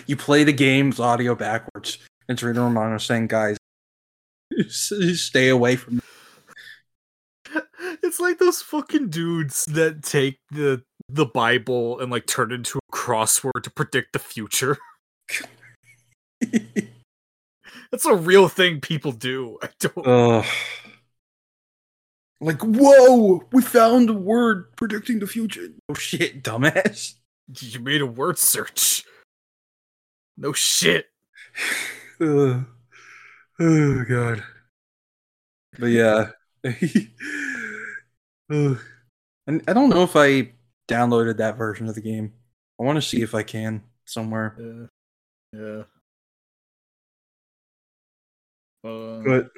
You 0.06 0.16
play 0.16 0.44
the 0.44 0.52
game's 0.52 1.00
audio 1.00 1.34
backwards. 1.34 1.98
And 2.28 2.40
Rino 2.40 2.64
Romano 2.64 2.98
saying, 2.98 3.26
"Guys, 3.26 3.56
stay 4.68 5.48
away 5.48 5.76
from." 5.76 5.96
Me. 5.96 6.02
it's 8.02 8.20
like 8.20 8.38
those 8.38 8.62
fucking 8.62 9.08
dudes 9.08 9.64
that 9.64 10.04
take 10.04 10.38
the 10.50 10.84
the 11.08 11.26
Bible 11.26 11.98
and 11.98 12.12
like 12.12 12.26
turn 12.26 12.52
it 12.52 12.56
into 12.56 12.78
a 12.78 12.96
crossword 12.96 13.64
to 13.64 13.70
predict 13.70 14.12
the 14.12 14.20
future. 14.20 14.78
That's 17.90 18.06
a 18.06 18.14
real 18.14 18.48
thing 18.48 18.80
people 18.80 19.12
do. 19.12 19.58
I 19.62 19.68
don't 19.78 20.06
Ugh. 20.06 20.46
Like, 22.42 22.62
whoa, 22.62 23.44
we 23.52 23.60
found 23.60 24.08
a 24.08 24.14
word 24.14 24.74
predicting 24.76 25.18
the 25.18 25.26
future. 25.26 25.68
Oh 25.90 25.94
shit, 25.94 26.42
dumbass. 26.42 27.14
You 27.60 27.80
made 27.80 28.00
a 28.00 28.06
word 28.06 28.38
search. 28.38 29.04
No 30.38 30.52
shit. 30.54 31.10
Ugh. 32.20 32.64
Oh 33.58 34.04
god. 34.08 34.42
But 35.78 35.86
yeah. 35.86 36.30
Ugh. 38.50 38.78
and 39.46 39.62
I 39.68 39.72
don't 39.72 39.90
know 39.90 40.02
if 40.02 40.16
I 40.16 40.52
downloaded 40.88 41.36
that 41.38 41.58
version 41.58 41.88
of 41.88 41.94
the 41.94 42.00
game. 42.00 42.32
I 42.80 42.84
want 42.84 42.96
to 42.96 43.02
see 43.02 43.20
if 43.20 43.34
I 43.34 43.42
can 43.42 43.82
somewhere. 44.06 44.56
Yeah. 44.58 45.60
Yeah. 45.60 45.82
Uh, 48.84 49.22
But, 49.22 49.50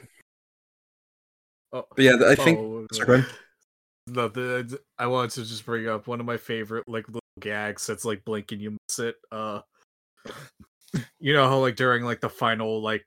oh, 1.73 1.85
but 1.95 2.05
yeah, 2.05 2.17
I 2.27 2.35
think. 2.35 2.59
oh, 2.59 2.87
sorry, 2.93 3.07
go 3.07 3.13
ahead. 3.15 3.27
No, 4.09 4.27
the, 4.27 4.81
I 4.99 5.07
wanted 5.07 5.31
to 5.31 5.45
just 5.45 5.65
bring 5.65 5.89
up 5.89 6.09
one 6.09 6.19
of 6.19 6.27
my 6.27 6.37
favorite 6.37 6.89
like 6.89 7.07
little 7.07 7.21
gags 7.39 7.87
that's 7.87 8.05
like 8.05 8.25
blink 8.25 8.51
and 8.51 8.61
you 8.61 8.73
miss 8.73 8.99
it. 8.99 9.15
Uh, 9.31 9.61
you 11.21 11.33
know 11.33 11.49
how 11.49 11.59
like 11.59 11.77
during 11.77 12.03
like 12.03 12.21
the 12.21 12.29
final 12.29 12.83
like 12.83 13.05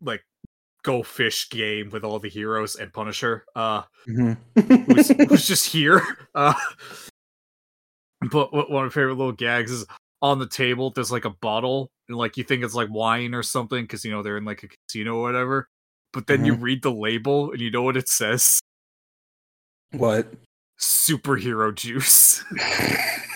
like 0.00 0.22
go 0.84 1.02
fish 1.02 1.50
game 1.50 1.90
with 1.90 2.04
all 2.04 2.20
the 2.20 2.28
heroes 2.28 2.76
and 2.76 2.92
Punisher, 2.92 3.44
uh, 3.56 3.82
Mhm. 4.08 4.36
who's, 4.86 5.08
who's 5.28 5.48
just 5.48 5.66
here. 5.66 6.00
Uh, 6.32 6.54
but 8.30 8.52
what 8.52 8.70
one 8.70 8.84
of 8.86 8.92
my 8.92 8.94
favorite 8.94 9.16
little 9.16 9.32
gags 9.32 9.72
is 9.72 9.84
on 10.22 10.38
the 10.38 10.48
table. 10.48 10.90
There's 10.90 11.12
like 11.12 11.24
a 11.24 11.30
bottle, 11.30 11.90
and 12.08 12.16
like 12.16 12.36
you 12.36 12.44
think 12.44 12.64
it's 12.64 12.74
like 12.74 12.88
wine 12.90 13.34
or 13.34 13.42
something 13.42 13.84
because 13.84 14.04
you 14.04 14.10
know 14.10 14.22
they're 14.22 14.38
in 14.38 14.44
like 14.44 14.62
a 14.62 14.68
casino 14.68 15.16
or 15.16 15.22
whatever. 15.22 15.68
But 16.12 16.26
then 16.26 16.44
you 16.44 16.54
mm-hmm. 16.54 16.62
read 16.62 16.82
the 16.82 16.92
label 16.92 17.52
and 17.52 17.60
you 17.60 17.70
know 17.70 17.82
what 17.82 17.96
it 17.96 18.08
says: 18.08 18.60
what? 19.92 20.32
superhero 20.80 21.74
juice. 21.74 22.42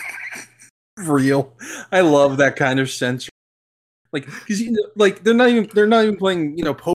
Real. 0.96 1.52
I 1.92 2.00
love 2.00 2.38
that 2.38 2.56
kind 2.56 2.80
of 2.80 2.90
sense. 2.90 3.28
Like, 4.12 4.26
because 4.26 4.60
you 4.60 4.72
know, 4.72 4.82
like 4.96 5.24
they're 5.24 5.34
not 5.34 5.48
even 5.50 5.68
they're 5.74 5.86
not 5.86 6.04
even 6.04 6.16
playing. 6.16 6.56
You 6.56 6.64
know, 6.64 6.74
po- 6.74 6.94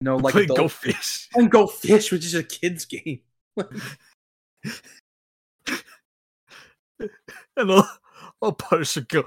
you 0.00 0.04
know, 0.04 0.16
like 0.16 0.48
Go 0.48 0.68
Fish. 0.68 1.28
and 1.34 1.50
go 1.50 1.66
fish, 1.66 2.12
which 2.12 2.24
is 2.24 2.34
a 2.34 2.42
kids 2.42 2.84
game. 2.84 3.20
And 7.58 7.70
I'll, 8.42 8.52
Punisher 8.52 9.02
go, 9.02 9.24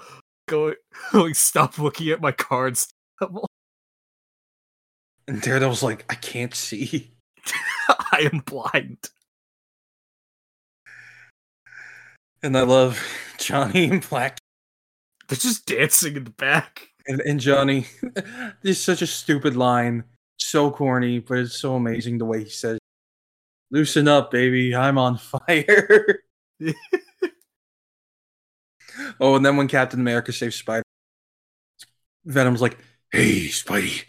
go, 0.47 0.73
like, 1.13 1.35
stop 1.35 1.77
looking 1.77 2.09
at 2.09 2.21
my 2.21 2.31
cards. 2.31 2.93
And 5.27 5.41
Daredevil's 5.41 5.83
like, 5.83 6.05
I 6.09 6.15
can't 6.15 6.53
see. 6.55 7.11
I 7.89 8.29
am 8.31 8.39
blind. 8.39 9.09
And 12.41 12.57
I 12.57 12.61
love 12.61 13.03
Johnny 13.37 13.85
and 13.89 14.07
Black 14.09 14.37
They're 15.27 15.37
just 15.37 15.65
dancing 15.65 16.15
in 16.15 16.23
the 16.23 16.29
back. 16.31 16.87
and, 17.07 17.21
and 17.21 17.39
Johnny. 17.39 17.85
this 18.61 18.77
is 18.77 18.83
such 18.83 19.01
a 19.01 19.07
stupid 19.07 19.55
line. 19.55 20.03
So 20.37 20.71
corny, 20.71 21.19
but 21.19 21.39
it's 21.39 21.59
so 21.59 21.75
amazing 21.75 22.17
the 22.17 22.25
way 22.25 22.45
he 22.45 22.49
says, 22.49 22.79
Loosen 23.71 24.07
up, 24.07 24.31
baby. 24.31 24.73
I'm 24.75 24.97
on 24.97 25.17
fire. 25.47 26.23
Oh, 29.19 29.35
and 29.35 29.45
then 29.45 29.57
when 29.57 29.67
Captain 29.67 29.99
America 29.99 30.31
saves 30.31 30.55
Spider, 30.55 30.83
Venom's 32.25 32.61
like, 32.61 32.77
Hey, 33.11 33.47
Spidey, 33.47 34.03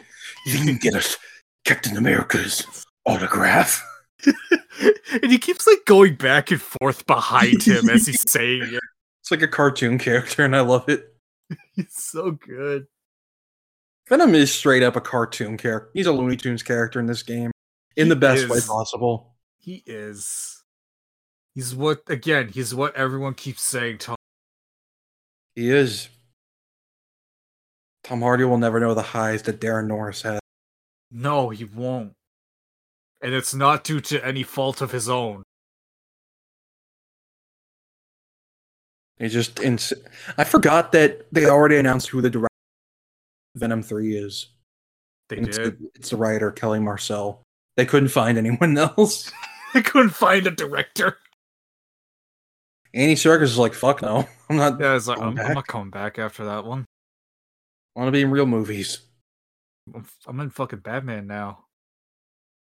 you 0.46 0.58
can 0.58 0.76
get 0.76 0.94
us 0.94 1.16
Captain 1.64 1.96
America's 1.96 2.66
autograph? 3.06 3.82
and 4.26 5.30
he 5.30 5.38
keeps 5.38 5.66
like 5.66 5.84
going 5.86 6.14
back 6.14 6.50
and 6.50 6.60
forth 6.60 7.06
behind 7.06 7.62
him 7.62 7.88
as 7.88 8.06
he's 8.06 8.22
saying 8.30 8.62
it. 8.62 8.80
It's 9.20 9.30
like 9.30 9.42
a 9.42 9.48
cartoon 9.48 9.98
character, 9.98 10.44
and 10.44 10.54
I 10.56 10.60
love 10.60 10.88
it. 10.88 11.14
He's 11.72 11.94
so 11.94 12.32
good. 12.32 12.86
Venom 14.08 14.34
is 14.34 14.52
straight 14.52 14.82
up 14.82 14.96
a 14.96 15.00
cartoon 15.00 15.56
character. 15.56 15.90
He's 15.94 16.06
a 16.06 16.12
Looney 16.12 16.36
Tunes 16.36 16.62
character 16.62 16.98
in 16.98 17.06
this 17.06 17.22
game, 17.22 17.50
in 17.96 18.08
the 18.08 18.14
He 18.14 18.20
best 18.20 18.48
way 18.48 18.60
possible. 18.60 19.34
He 19.58 19.82
is. 19.86 20.62
He's 21.54 21.74
what 21.74 22.02
again? 22.08 22.48
He's 22.48 22.74
what 22.74 22.94
everyone 22.96 23.34
keeps 23.34 23.62
saying. 23.62 23.98
Tom. 23.98 24.16
He 25.54 25.70
is. 25.70 26.08
Tom 28.04 28.22
Hardy 28.22 28.44
will 28.44 28.58
never 28.58 28.80
know 28.80 28.94
the 28.94 29.02
highs 29.02 29.42
that 29.42 29.60
Daran 29.60 29.86
Norris 29.86 30.22
had. 30.22 30.40
No, 31.10 31.50
he 31.50 31.64
won't. 31.64 32.12
And 33.22 33.34
it's 33.34 33.54
not 33.54 33.84
due 33.84 34.00
to 34.00 34.24
any 34.24 34.42
fault 34.42 34.80
of 34.80 34.90
his 34.92 35.08
own. 35.08 35.42
He 39.18 39.28
just 39.28 39.60
ins- 39.60 39.92
I 40.38 40.44
forgot 40.44 40.92
that 40.92 41.26
they 41.30 41.44
already 41.44 41.76
announced 41.76 42.08
who 42.08 42.22
the 42.22 42.30
director 42.30 42.46
of 43.54 43.60
Venom 43.60 43.82
Three 43.82 44.16
is. 44.16 44.48
They 45.28 45.36
It's 45.36 45.58
did. 45.58 45.78
the, 45.78 45.90
it's 45.94 46.10
the 46.10 46.16
writer 46.16 46.50
Kelly 46.50 46.80
Marcel. 46.80 47.42
They 47.76 47.84
couldn't 47.84 48.08
find 48.08 48.38
anyone 48.38 48.78
else. 48.78 49.30
they 49.74 49.82
couldn't 49.82 50.10
find 50.10 50.46
a 50.46 50.50
director. 50.50 51.18
Andy 52.92 53.14
Serkis 53.14 53.42
is 53.44 53.58
like, 53.58 53.74
"Fuck 53.74 54.02
no, 54.02 54.26
I'm 54.50 54.56
not. 54.56 54.80
Yeah, 54.80 54.96
it's 54.96 55.06
like 55.06 55.20
I'm, 55.20 55.38
I'm 55.38 55.54
not 55.54 55.66
coming 55.66 55.90
back 55.90 56.18
after 56.18 56.44
that 56.46 56.64
one. 56.64 56.84
I 57.96 58.00
want 58.00 58.08
to 58.08 58.12
be 58.12 58.22
in 58.22 58.30
real 58.30 58.46
movies. 58.46 59.00
I'm, 59.94 60.06
I'm 60.26 60.40
in 60.40 60.50
fucking 60.50 60.80
Batman 60.80 61.26
now. 61.26 61.64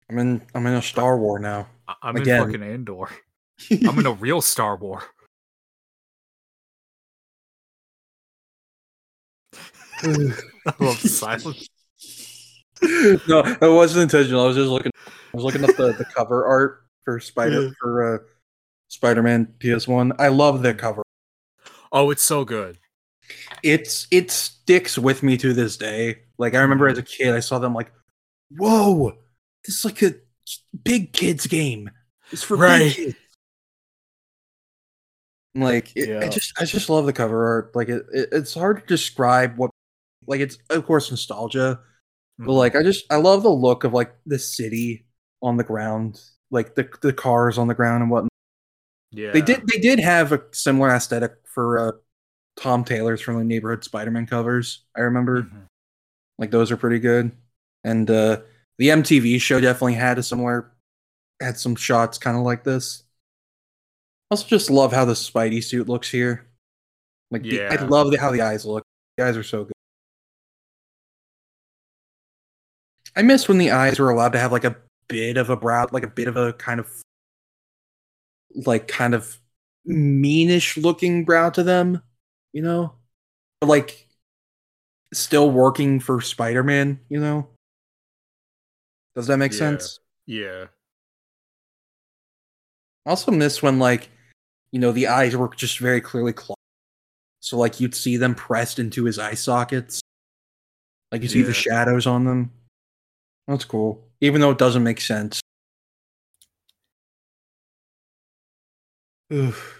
I'm 0.09 0.17
in. 0.19 0.41
I'm 0.53 0.65
in 0.67 0.73
a 0.73 0.81
Star 0.81 1.17
War 1.17 1.39
now. 1.39 1.67
I- 1.87 1.95
I'm 2.03 2.15
Again. 2.15 2.41
in 2.41 2.45
fucking 2.47 2.63
Andor. 2.63 3.09
I'm 3.87 3.99
in 3.99 4.05
a 4.05 4.11
real 4.13 4.41
Star 4.41 4.75
War. 4.75 5.03
I 10.03 10.33
love 10.79 10.97
silence. 10.99 11.67
no, 12.81 13.39
it 13.45 13.61
wasn't 13.61 14.03
intentional. 14.03 14.43
I 14.43 14.47
was 14.47 14.57
just 14.57 14.69
looking. 14.69 14.91
I 15.07 15.11
was 15.37 15.43
looking 15.43 15.63
at 15.63 15.77
the, 15.77 15.93
the 15.93 16.05
cover 16.15 16.45
art 16.45 16.85
for 17.05 17.19
Spider 17.19 17.63
Yeah. 17.63 17.69
for 17.79 18.15
uh, 18.15 18.17
Spider-Man 18.91 19.53
PS1. 19.59 20.11
I 20.19 20.27
love 20.27 20.63
the 20.63 20.73
cover. 20.73 21.01
Oh, 21.93 22.09
it's 22.11 22.23
so 22.23 22.43
good. 22.43 22.77
It's 23.63 24.07
it 24.11 24.29
sticks 24.31 24.97
with 24.97 25.23
me 25.23 25.37
to 25.37 25.53
this 25.53 25.77
day. 25.77 26.23
Like 26.37 26.53
I 26.55 26.59
remember 26.61 26.87
as 26.89 26.97
a 26.97 27.03
kid, 27.03 27.33
I 27.33 27.39
saw 27.39 27.57
them 27.59 27.73
like, 27.73 27.91
"Whoa, 28.57 29.13
this 29.63 29.77
is 29.77 29.85
like 29.85 30.01
a 30.01 30.15
big 30.83 31.13
kids 31.13 31.47
game. 31.47 31.89
It's 32.31 32.43
for 32.43 32.57
Right. 32.57 32.79
big 32.79 32.95
kids." 32.95 33.15
Like 35.55 35.91
it, 35.95 36.23
I 36.23 36.27
just 36.29 36.53
I 36.59 36.65
just 36.65 36.89
love 36.89 37.05
the 37.05 37.13
cover 37.13 37.45
art. 37.45 37.75
Like 37.75 37.89
it, 37.89 38.05
it 38.13 38.29
it's 38.31 38.53
hard 38.53 38.81
to 38.81 38.85
describe 38.85 39.57
what 39.57 39.71
like 40.27 40.41
it's 40.41 40.57
of 40.69 40.85
course 40.85 41.09
nostalgia, 41.11 41.79
Mm-hmm. 42.39 42.45
but 42.47 42.53
like 42.53 42.75
I 42.75 42.83
just 42.83 43.05
I 43.11 43.17
love 43.17 43.43
the 43.43 43.49
look 43.51 43.83
of 43.83 43.93
like 43.93 44.13
the 44.25 44.39
city 44.39 45.05
on 45.41 45.57
the 45.57 45.63
ground, 45.65 46.21
like 46.49 46.75
the 46.75 46.89
the 47.01 47.13
cars 47.13 47.57
on 47.57 47.67
the 47.67 47.73
ground 47.75 48.01
and 48.03 48.09
whatnot. 48.11 48.30
Yeah, 49.11 49.31
They 49.31 49.41
did 49.41 49.67
they 49.67 49.79
did 49.79 49.99
have 49.99 50.31
a 50.31 50.41
similar 50.51 50.89
aesthetic 50.89 51.33
for 51.45 51.79
uh, 51.79 51.91
Tom 52.57 52.83
Taylor's 52.83 53.21
from 53.21 53.37
the 53.37 53.43
neighborhood 53.43 53.83
Spider-Man 53.83 54.25
covers. 54.25 54.83
I 54.95 55.01
remember 55.01 55.43
Mhm. 55.43 55.65
like 56.37 56.51
those 56.51 56.71
are 56.71 56.77
pretty 56.77 56.99
good, 56.99 57.31
and 57.83 58.09
uh, 58.09 58.41
the 58.77 58.89
MTV 58.89 59.39
show 59.39 59.59
definitely 59.59 59.93
had 59.95 60.17
a 60.17 60.23
similar 60.23 60.71
had 61.41 61.57
some 61.57 61.75
shots 61.75 62.17
kind 62.17 62.37
of 62.37 62.43
like 62.43 62.63
this. 62.63 63.03
Also, 64.29 64.47
just 64.47 64.69
love 64.69 64.93
how 64.93 65.05
the 65.05 65.13
Spidey 65.13 65.63
suit 65.63 65.89
looks 65.89 66.09
here. 66.09 66.47
Like 67.31 67.43
the, 67.43 67.61
I 67.63 67.75
love 67.85 68.11
the, 68.11 68.19
how 68.19 68.31
the 68.31 68.41
eyes 68.41 68.65
look. 68.65 68.83
The 69.17 69.25
eyes 69.25 69.35
are 69.37 69.43
so 69.43 69.63
good. 69.65 69.73
I 73.15 73.21
miss 73.23 73.47
when 73.47 73.57
the 73.57 73.71
eyes 73.71 73.99
were 73.99 74.09
allowed 74.09 74.33
to 74.33 74.39
have 74.39 74.51
like 74.51 74.63
a 74.63 74.75
bit 75.07 75.37
of 75.37 75.49
a 75.49 75.57
brow, 75.57 75.87
like 75.91 76.03
a 76.03 76.07
bit 76.07 76.27
of 76.27 76.37
a 76.37 76.53
kind 76.53 76.79
of 76.79 76.89
like 78.55 78.87
kind 78.87 79.13
of 79.13 79.37
meanish 79.87 80.81
looking 80.81 81.25
brow 81.25 81.49
to 81.51 81.63
them, 81.63 82.01
you 82.53 82.61
know? 82.61 82.93
But 83.59 83.67
like 83.67 84.07
still 85.13 85.51
working 85.51 85.99
for 85.99 86.21
Spider-Man, 86.21 86.99
you 87.09 87.19
know? 87.19 87.47
Does 89.15 89.27
that 89.27 89.37
make 89.37 89.51
Yeah. 89.51 89.57
sense? 89.57 89.99
yeah, 90.25 90.65
also 93.05 93.31
miss 93.31 93.61
when 93.61 93.79
like, 93.79 94.09
you 94.71 94.79
know, 94.79 94.91
the 94.91 95.07
eyes 95.07 95.35
were 95.35 95.49
just 95.49 95.79
very 95.79 96.01
clearly 96.01 96.33
clogged. 96.33 96.57
So 97.39 97.57
like 97.57 97.79
you'd 97.79 97.95
see 97.95 98.17
them 98.17 98.35
pressed 98.35 98.79
into 98.79 99.05
his 99.05 99.19
eye 99.19 99.33
sockets. 99.33 99.99
Like 101.11 101.23
you 101.23 101.27
see 101.27 101.41
the 101.41 101.53
shadows 101.53 102.07
on 102.07 102.23
them. 102.23 102.51
That's 103.47 103.65
cool. 103.65 104.07
Even 104.21 104.39
though 104.39 104.51
it 104.51 104.57
doesn't 104.57 104.83
make 104.83 105.01
sense. 105.01 105.40
Oof. 109.31 109.79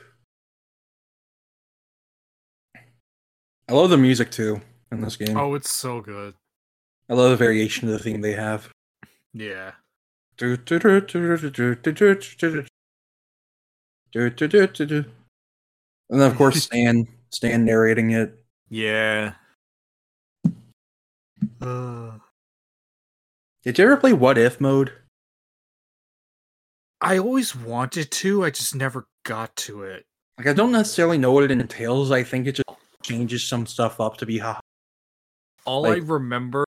I 3.68 3.74
love 3.74 3.90
the 3.90 3.98
music 3.98 4.32
too 4.32 4.62
in 4.92 5.02
this 5.02 5.18
game. 5.18 5.36
Oh, 5.38 5.56
it's 5.56 5.70
so 5.70 6.02
good. 6.02 6.36
I 7.10 7.14
love 7.14 7.32
the 7.32 7.38
variation 7.38 7.88
of 7.88 7.94
the 7.94 8.00
theme 8.00 8.22
they 8.22 8.34
have. 8.34 8.70
Yeah. 9.34 9.72
And 10.40 10.60
then 16.10 16.32
of 16.32 16.36
course 16.38 16.64
Stan 16.64 17.08
Stan 17.30 17.66
narrating 17.66 18.12
it. 18.12 18.44
Yeah. 18.70 19.34
Did 23.64 23.78
you 23.78 23.86
ever 23.86 23.98
play 23.98 24.14
what 24.14 24.38
if 24.38 24.60
mode? 24.60 24.94
I 27.00 27.18
always 27.18 27.56
wanted 27.56 28.12
to, 28.12 28.44
I 28.44 28.50
just 28.50 28.76
never 28.76 29.06
got 29.24 29.56
to 29.56 29.84
it. 29.84 30.06
Like 30.38 30.48
I 30.48 30.54
don't 30.54 30.72
necessarily 30.72 31.18
know 31.18 31.32
what 31.32 31.44
it 31.44 31.52
entails. 31.52 32.12
I 32.12 32.24
think 32.24 32.48
it 32.48 32.54
just 32.54 32.70
changes 33.04 33.48
some 33.48 33.66
stuff 33.66 34.00
up 34.00 34.18
to 34.18 34.26
be 34.26 34.40
ha. 34.40 34.60
All 35.66 35.86
I 35.86 35.98
remember, 35.98 36.66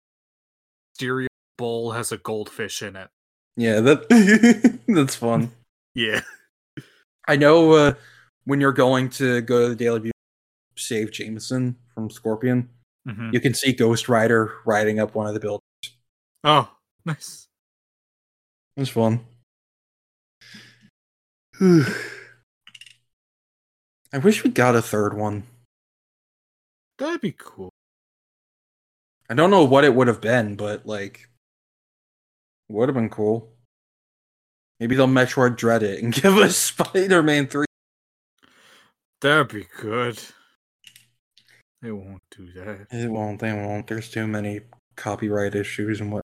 Mysterio 0.98 1.26
bowl 1.56 1.92
has 1.92 2.12
a 2.12 2.18
goldfish 2.18 2.82
in 2.82 2.96
it. 2.96 3.08
Yeah, 3.56 3.80
that 3.80 4.80
that's 4.88 5.14
fun. 5.14 5.52
Yeah. 5.94 6.20
I 7.28 7.36
know 7.36 7.72
uh, 7.72 7.94
when 8.44 8.60
you're 8.60 8.72
going 8.72 9.08
to 9.10 9.40
go 9.42 9.62
to 9.62 9.68
the 9.70 9.76
Daily 9.76 10.00
Bugle, 10.00 10.12
save 10.76 11.12
Jameson 11.12 11.76
from 11.94 12.10
Scorpion, 12.10 12.68
Mhm. 13.08 13.32
you 13.32 13.40
can 13.40 13.54
see 13.54 13.72
Ghost 13.72 14.08
Rider 14.08 14.54
riding 14.64 14.98
up 15.00 15.14
one 15.14 15.26
of 15.26 15.34
the 15.34 15.40
buildings. 15.40 15.62
Oh, 16.44 16.70
nice. 17.04 17.46
It 18.76 18.80
was 18.80 18.88
fun. 18.88 19.20
I 24.12 24.18
wish 24.18 24.44
we 24.44 24.50
got 24.50 24.76
a 24.76 24.82
third 24.82 25.14
one. 25.14 25.44
That'd 26.98 27.20
be 27.20 27.32
cool. 27.32 27.70
I 29.30 29.34
don't 29.34 29.50
know 29.50 29.64
what 29.64 29.84
it 29.84 29.94
would 29.94 30.08
have 30.08 30.20
been, 30.20 30.56
but 30.56 30.86
like, 30.86 31.28
would 32.68 32.88
have 32.88 32.94
been 32.94 33.08
cool. 33.08 33.48
Maybe 34.78 34.94
they'll 34.94 35.06
Metroid 35.06 35.56
Dread 35.56 35.82
it 35.82 36.02
and 36.02 36.12
give 36.22 36.36
us 36.36 36.56
Spider-Man 36.56 37.46
Three. 37.46 37.66
That'd 39.20 39.48
be 39.48 39.66
good. 39.80 40.20
They 41.80 41.92
won't 41.92 42.22
do 42.36 42.52
that. 42.52 42.86
It 42.90 43.10
won't. 43.10 43.40
They 43.40 43.52
won't. 43.52 43.86
There's 43.86 44.10
too 44.10 44.26
many 44.26 44.60
copyright 44.96 45.54
issues 45.54 46.00
and 46.00 46.12
what. 46.12 46.22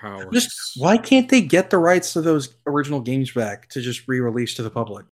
Cowards. 0.00 0.30
Just 0.32 0.72
why 0.76 0.96
can't 0.98 1.28
they 1.28 1.42
get 1.42 1.70
the 1.70 1.78
rights 1.78 2.14
to 2.14 2.22
those 2.22 2.54
original 2.66 3.00
games 3.00 3.30
back 3.30 3.68
to 3.68 3.80
just 3.80 4.08
re-release 4.08 4.54
to 4.54 4.62
the 4.62 4.70
public? 4.70 5.06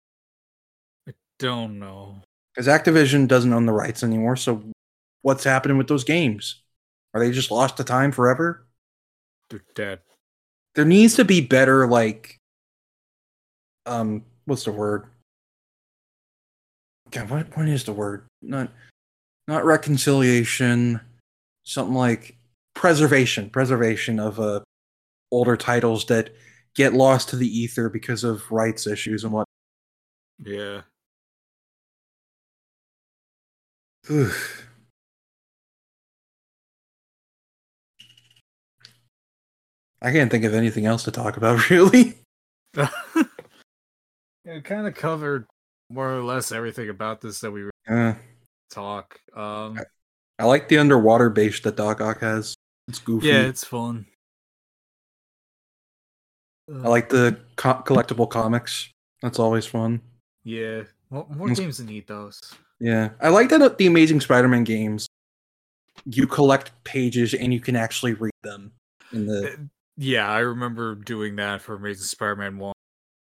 Don't 1.41 1.79
know. 1.79 2.21
Because 2.53 2.67
Activision 2.67 3.27
doesn't 3.27 3.51
own 3.51 3.65
the 3.65 3.73
rights 3.73 4.03
anymore. 4.03 4.35
So 4.35 4.61
what's 5.23 5.43
happening 5.43 5.79
with 5.79 5.87
those 5.87 6.03
games? 6.03 6.61
Are 7.15 7.19
they 7.19 7.31
just 7.31 7.49
lost 7.49 7.77
to 7.77 7.83
time 7.83 8.11
forever? 8.11 8.67
They're 9.49 9.63
dead. 9.73 10.01
There 10.75 10.85
needs 10.85 11.15
to 11.15 11.25
be 11.25 11.41
better, 11.41 11.87
like, 11.87 12.37
um, 13.87 14.23
what's 14.45 14.65
the 14.65 14.71
word? 14.71 15.07
God, 17.09 17.31
what 17.31 17.57
what 17.57 17.67
is 17.67 17.85
the 17.85 17.93
word? 17.93 18.27
Not 18.43 18.69
not 19.47 19.65
reconciliation. 19.65 21.01
Something 21.63 21.95
like 21.95 22.37
preservation, 22.75 23.49
preservation 23.49 24.19
of 24.19 24.39
uh 24.39 24.59
older 25.31 25.57
titles 25.57 26.05
that 26.05 26.35
get 26.75 26.93
lost 26.93 27.29
to 27.29 27.35
the 27.35 27.47
ether 27.47 27.89
because 27.89 28.23
of 28.23 28.49
rights 28.51 28.85
issues 28.85 29.23
and 29.23 29.33
what. 29.33 29.47
Yeah. 30.37 30.81
I 40.01 40.11
can't 40.11 40.31
think 40.31 40.43
of 40.43 40.53
anything 40.53 40.85
else 40.85 41.03
to 41.03 41.11
talk 41.11 41.37
about, 41.37 41.69
really. 41.69 42.15
it 44.45 44.63
kind 44.63 44.87
of 44.87 44.95
covered 44.95 45.45
more 45.89 46.13
or 46.13 46.23
less 46.23 46.51
everything 46.51 46.89
about 46.89 47.21
this 47.21 47.39
that 47.41 47.51
we 47.51 47.63
were 47.63 47.71
Uh, 47.87 48.13
talk. 48.69 49.19
Um, 49.35 49.79
I 50.39 50.45
like 50.45 50.67
the 50.67 50.79
underwater 50.79 51.29
base 51.29 51.59
that 51.61 51.77
Doc 51.77 52.01
Ock 52.01 52.21
has. 52.21 52.55
It's 52.87 52.99
goofy. 52.99 53.27
yeah, 53.27 53.47
it's 53.47 53.63
fun. 53.63 54.07
I 56.69 56.87
like 56.87 57.09
the 57.09 57.37
co- 57.55 57.83
collectible 57.85 58.29
comics. 58.29 58.89
That's 59.21 59.39
always 59.39 59.65
fun. 59.65 60.01
Yeah, 60.43 60.83
more, 61.09 61.27
more 61.29 61.49
games 61.49 61.79
need 61.79 62.07
those. 62.07 62.41
Yeah, 62.81 63.09
I 63.21 63.29
like 63.29 63.49
that 63.49 63.77
the 63.77 63.85
Amazing 63.85 64.21
Spider-Man 64.21 64.63
games. 64.63 65.07
You 66.05 66.25
collect 66.25 66.71
pages 66.83 67.35
and 67.35 67.53
you 67.53 67.59
can 67.59 67.75
actually 67.75 68.13
read 68.15 68.33
them. 68.41 68.71
In 69.13 69.27
the 69.27 69.53
Uh, 69.53 69.55
Yeah, 69.97 70.27
I 70.31 70.39
remember 70.39 70.95
doing 70.95 71.35
that 71.35 71.61
for 71.61 71.75
Amazing 71.75 72.05
Spider-Man 72.05 72.57
One. 72.57 72.73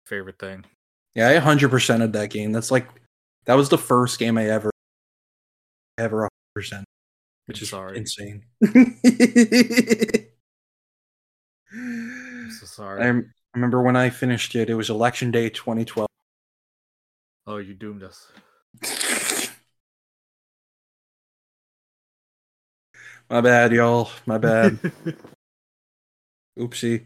Favorite 0.05 0.37
thing. 0.39 0.65
yeah, 1.15 1.29
I 1.29 1.35
hundred 1.37 1.69
percent 1.69 2.03
of 2.03 2.11
that 2.13 2.29
game. 2.31 2.51
That's 2.51 2.69
like 2.69 2.87
that 3.45 3.53
was 3.55 3.69
the 3.69 3.77
first 3.77 4.19
game 4.19 4.37
I 4.37 4.49
ever 4.49 4.69
ever 5.97 6.17
100 6.17 6.29
percent, 6.53 6.85
which 7.45 7.61
is 7.61 7.69
sorry. 7.69 7.97
insane. 7.97 8.43
I'm 11.71 12.51
so 12.51 12.65
sorry. 12.65 13.03
I 13.03 13.21
remember 13.55 13.81
when 13.81 13.95
I 13.95 14.09
finished 14.09 14.53
it. 14.55 14.69
It 14.69 14.75
was 14.75 14.89
Election 14.89 15.31
Day 15.31 15.49
2012. 15.49 16.07
Oh, 17.47 17.57
you 17.57 17.73
doomed 17.73 18.03
us. 18.03 18.27
My 23.29 23.41
bad, 23.41 23.71
y'all. 23.71 24.09
My 24.25 24.37
bad. 24.37 24.77
Oopsie. 26.59 27.03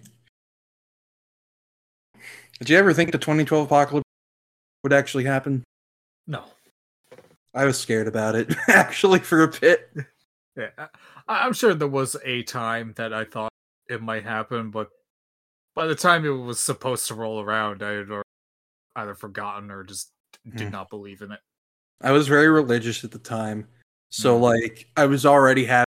Did 2.60 2.70
you 2.70 2.78
ever 2.78 2.94
think 2.94 3.12
the 3.12 3.18
2012 3.18 3.66
apocalypse 3.68 4.06
would 4.84 4.94
actually 4.94 5.24
happen? 5.26 5.64
no. 6.28 6.44
I 7.52 7.66
was 7.66 7.80
scared 7.80 8.08
about 8.08 8.36
it, 8.36 8.54
actually, 8.68 9.20
for 9.20 9.42
a 9.42 9.48
bit. 9.48 9.90
Yeah, 10.56 10.70
I, 10.78 10.88
I'm 11.28 11.54
sure 11.54 11.74
there 11.74 11.88
was 11.88 12.16
a 12.24 12.44
time 12.44 12.94
that 12.98 13.12
I 13.12 13.26
thought 13.26 13.50
it 13.90 14.04
might 14.04 14.24
happen, 14.24 14.70
but 14.70 14.90
by 15.74 15.88
the 15.88 15.96
time 15.96 16.26
it 16.26 16.30
was 16.30 16.60
supposed 16.60 17.08
to 17.08 17.16
roll 17.16 17.42
around, 17.42 17.82
I 17.82 17.92
had 17.94 18.08
either 18.96 19.16
forgotten 19.16 19.72
or 19.72 19.84
just 19.84 20.12
did 20.56 20.68
Hmm. 20.68 20.72
not 20.72 20.90
believe 20.92 21.22
in 21.24 21.32
it. 21.32 21.40
I 22.02 22.12
was 22.12 22.28
very 22.28 22.48
religious 22.50 23.04
at 23.04 23.12
the 23.12 23.20
time, 23.20 23.68
so 24.10 24.38
Mhm. 24.38 24.42
like 24.42 24.90
I 24.96 25.06
was 25.06 25.26
already 25.26 25.66
having, 25.66 25.86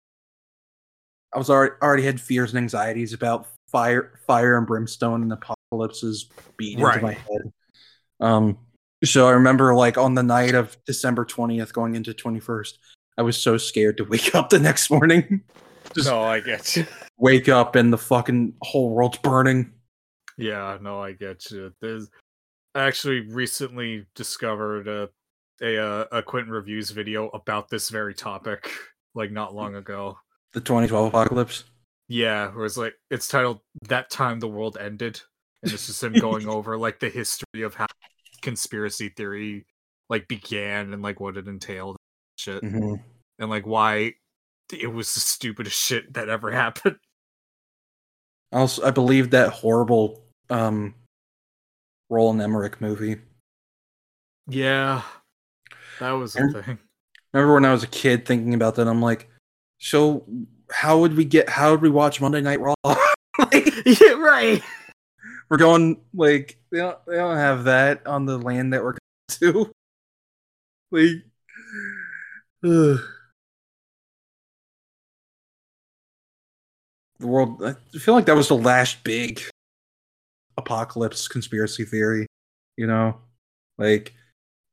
I 1.34 1.38
was 1.38 1.50
already 1.50 1.74
already 1.82 2.04
had 2.04 2.22
fears 2.22 2.52
and 2.52 2.60
anxieties 2.60 3.12
about 3.14 3.48
fire, 3.72 4.20
fire 4.28 4.58
and 4.58 4.68
brimstone 4.68 5.22
and 5.24 5.34
apocalypses 5.34 6.30
beat 6.58 6.78
into 6.80 7.02
my 7.02 7.14
head. 7.14 7.54
Um, 8.20 8.58
so 9.04 9.28
I 9.28 9.32
remember 9.32 9.74
like 9.76 9.98
on 9.98 10.14
the 10.14 10.24
night 10.24 10.56
of 10.56 10.78
December 10.86 11.26
twentieth, 11.26 11.74
going 11.74 11.96
into 11.96 12.14
twenty 12.14 12.40
first, 12.40 12.80
I 13.18 13.24
was 13.24 13.38
so 13.38 13.58
scared 13.58 13.98
to 13.98 14.04
wake 14.06 14.34
up 14.36 14.50
the 14.50 14.60
next 14.60 14.90
morning. 14.90 15.44
Just 15.96 16.08
No, 16.08 16.22
I 16.24 16.40
get 16.40 16.76
you. 16.76 16.86
wake 17.18 17.48
up 17.50 17.76
and 17.76 17.92
the 17.94 17.98
fucking 17.98 18.56
whole 18.62 18.90
world's 18.92 19.18
burning. 19.20 19.72
Yeah, 20.38 20.78
no, 20.82 21.02
I 21.02 21.14
get 21.14 21.50
you. 21.52 21.74
There's 21.82 22.10
I 22.76 22.84
actually 22.84 23.22
recently 23.22 24.06
discovered 24.16 24.88
a 24.88 25.10
a 25.62 25.78
uh, 25.78 26.06
a 26.12 26.22
Quinton 26.24 26.52
Reviews 26.52 26.92
video 26.92 27.30
about 27.30 27.70
this 27.70 27.90
very 27.90 28.14
topic, 28.14 28.70
like 29.14 29.32
not 29.32 29.54
long 29.56 29.76
ago. 29.76 30.18
The 30.54 30.62
twenty 30.62 30.88
twelve 30.88 31.08
apocalypse. 31.08 31.64
Yeah, 32.08 32.50
where 32.52 32.66
it's 32.66 32.78
like 32.78 32.94
it's 33.10 33.28
titled 33.28 33.62
"That 33.88 34.10
Time 34.10 34.40
the 34.40 34.48
World 34.48 34.78
Ended," 34.80 35.22
and 35.64 35.72
it's 35.72 35.88
just 35.88 36.04
him 36.04 36.14
going 36.14 36.48
over 36.48 36.78
like 36.78 37.00
the 37.00 37.10
history 37.10 37.64
of 37.64 37.74
how 37.76 37.88
conspiracy 38.42 39.10
theory 39.10 39.66
like 40.10 40.28
began 40.28 40.94
and 40.94 41.02
like 41.02 41.20
what 41.20 41.38
it 41.38 41.48
entailed, 41.48 41.98
and 41.98 42.40
shit, 42.40 42.64
Mhm. 42.64 43.02
and 43.40 43.50
like 43.50 43.66
why 43.66 44.14
it 44.72 44.88
was 44.88 45.14
the 45.14 45.20
stupidest 45.20 45.76
shit 45.80 46.14
that 46.14 46.30
ever 46.30 46.52
happened. 46.64 46.98
Also, 48.52 48.86
I 48.86 48.92
believe 48.92 49.32
that 49.32 49.50
horrible 49.50 50.24
um, 50.50 50.94
Roland 52.10 52.42
Emmerich 52.42 52.80
movie. 52.80 53.18
Yeah, 54.48 55.02
that 56.00 56.12
was 56.12 56.36
a 56.36 56.40
And- 56.40 56.54
thing. 56.54 56.80
remember 57.34 57.54
when 57.56 57.66
I 57.66 57.72
was 57.72 57.84
a 57.84 57.88
kid 57.88 58.26
thinking 58.26 58.54
about 58.54 58.76
that. 58.76 58.88
I'm 58.88 59.02
like, 59.02 59.30
so 59.80 60.26
how 60.72 61.00
would 61.00 61.16
we 61.16 61.26
get? 61.26 61.50
How 61.50 61.72
would 61.72 61.82
we 61.82 61.90
watch 61.90 62.20
Monday 62.22 62.42
Night 62.42 62.60
Raw? 62.60 62.74
like, 62.86 63.68
yeah, 63.86 64.14
right. 64.14 64.62
we're 65.50 65.58
going 65.58 66.02
like 66.14 66.58
they 66.72 66.78
don't 66.80 66.98
they 67.06 67.16
don't 67.16 67.38
have 67.38 67.66
that 67.66 68.06
on 68.08 68.26
the 68.26 68.38
land 68.38 68.74
that 68.74 68.84
we're 68.84 68.94
going 68.94 69.00
to. 69.54 69.72
Like, 70.92 71.26
ugh. 72.64 73.00
the 77.20 77.28
world. 77.28 77.64
I 77.64 77.74
feel 77.98 78.14
like 78.14 78.26
that 78.26 78.36
was 78.36 78.48
the 78.50 78.58
last 78.58 79.04
big 79.04 79.42
apocalypse 80.58 81.28
conspiracy 81.28 81.86
theory. 81.86 82.28
You 82.78 82.88
know, 82.88 83.18
like 83.78 84.14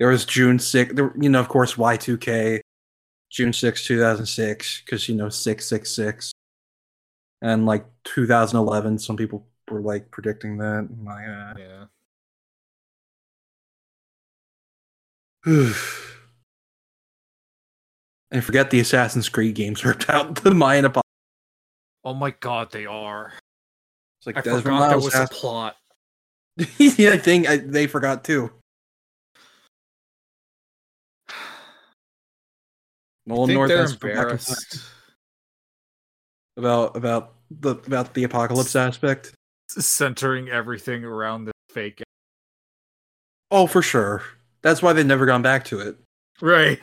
there 0.03 0.11
was 0.11 0.25
June 0.25 0.59
six. 0.59 0.93
There, 0.93 1.13
you 1.17 1.29
know, 1.29 1.39
of 1.39 1.49
course, 1.49 1.79
Y 1.79 1.97
two 1.97 2.19
K, 2.19 2.61
June 3.31 3.53
6, 3.53 3.87
two 3.87 4.01
thousand 4.01 4.27
six, 4.27 4.83
because 4.85 5.09
you 5.09 5.15
know 5.15 5.29
six 5.29 5.65
six 5.65 5.95
six, 5.95 6.33
and 7.41 7.67
like 7.67 7.87
two 8.03 8.27
thousand 8.27 8.59
eleven. 8.59 8.99
Some 8.99 9.17
people 9.17 9.47
were 9.71 9.81
like 9.81 10.11
predicting 10.11 10.57
that. 10.59 10.89
Like, 11.05 11.29
uh, 11.29 11.55
Yeah. 11.57 11.85
and 18.33 18.45
forget 18.45 18.71
the 18.71 18.81
Assassin's 18.81 19.29
Creed 19.29 19.55
games 19.55 19.85
are 19.85 19.93
about 19.93 20.43
the 20.43 20.53
Mayan 20.53 20.87
apocalypse. 20.87 21.07
Oh 22.03 22.15
my 22.15 22.33
god, 22.41 22.73
they 22.73 22.87
are. 22.87 23.33
It's 24.19 24.27
like 24.27 24.37
I 24.39 24.41
Desmond 24.41 24.65
forgot 24.65 24.81
there 24.81 24.99
Miles 24.99 25.05
was 25.05 25.15
a 25.15 25.29
plot. 25.29 25.77
yeah, 26.57 27.11
I 27.11 27.19
think 27.19 27.49
I, 27.49 27.59
they 27.59 27.87
forgot 27.87 28.25
too. 28.25 28.51
I 33.27 33.31
Nolan 33.31 33.49
think 33.49 33.57
North 33.57 33.69
they're 33.69 33.79
has 33.79 33.93
to 33.93 33.99
go 33.99 34.09
back 34.09 34.17
in 34.17 34.17
time. 34.17 34.25
embarrassed. 34.31 34.83
about 36.57 36.97
about 36.97 37.35
the 37.51 37.71
about 37.71 38.15
the 38.15 38.25
apocalypse 38.25 38.75
aspect. 38.77 39.35
Centering 39.69 40.49
everything 40.49 41.05
around 41.05 41.45
the 41.45 41.53
fake. 41.71 42.03
Oh, 43.51 43.67
for 43.67 43.83
sure. 43.83 44.23
That's 44.63 44.83
why 44.83 44.93
they've 44.93 45.07
never 45.07 45.27
gone 45.27 45.43
back 45.43 45.65
to 45.67 45.79
it. 45.81 45.97
Right. 46.41 46.81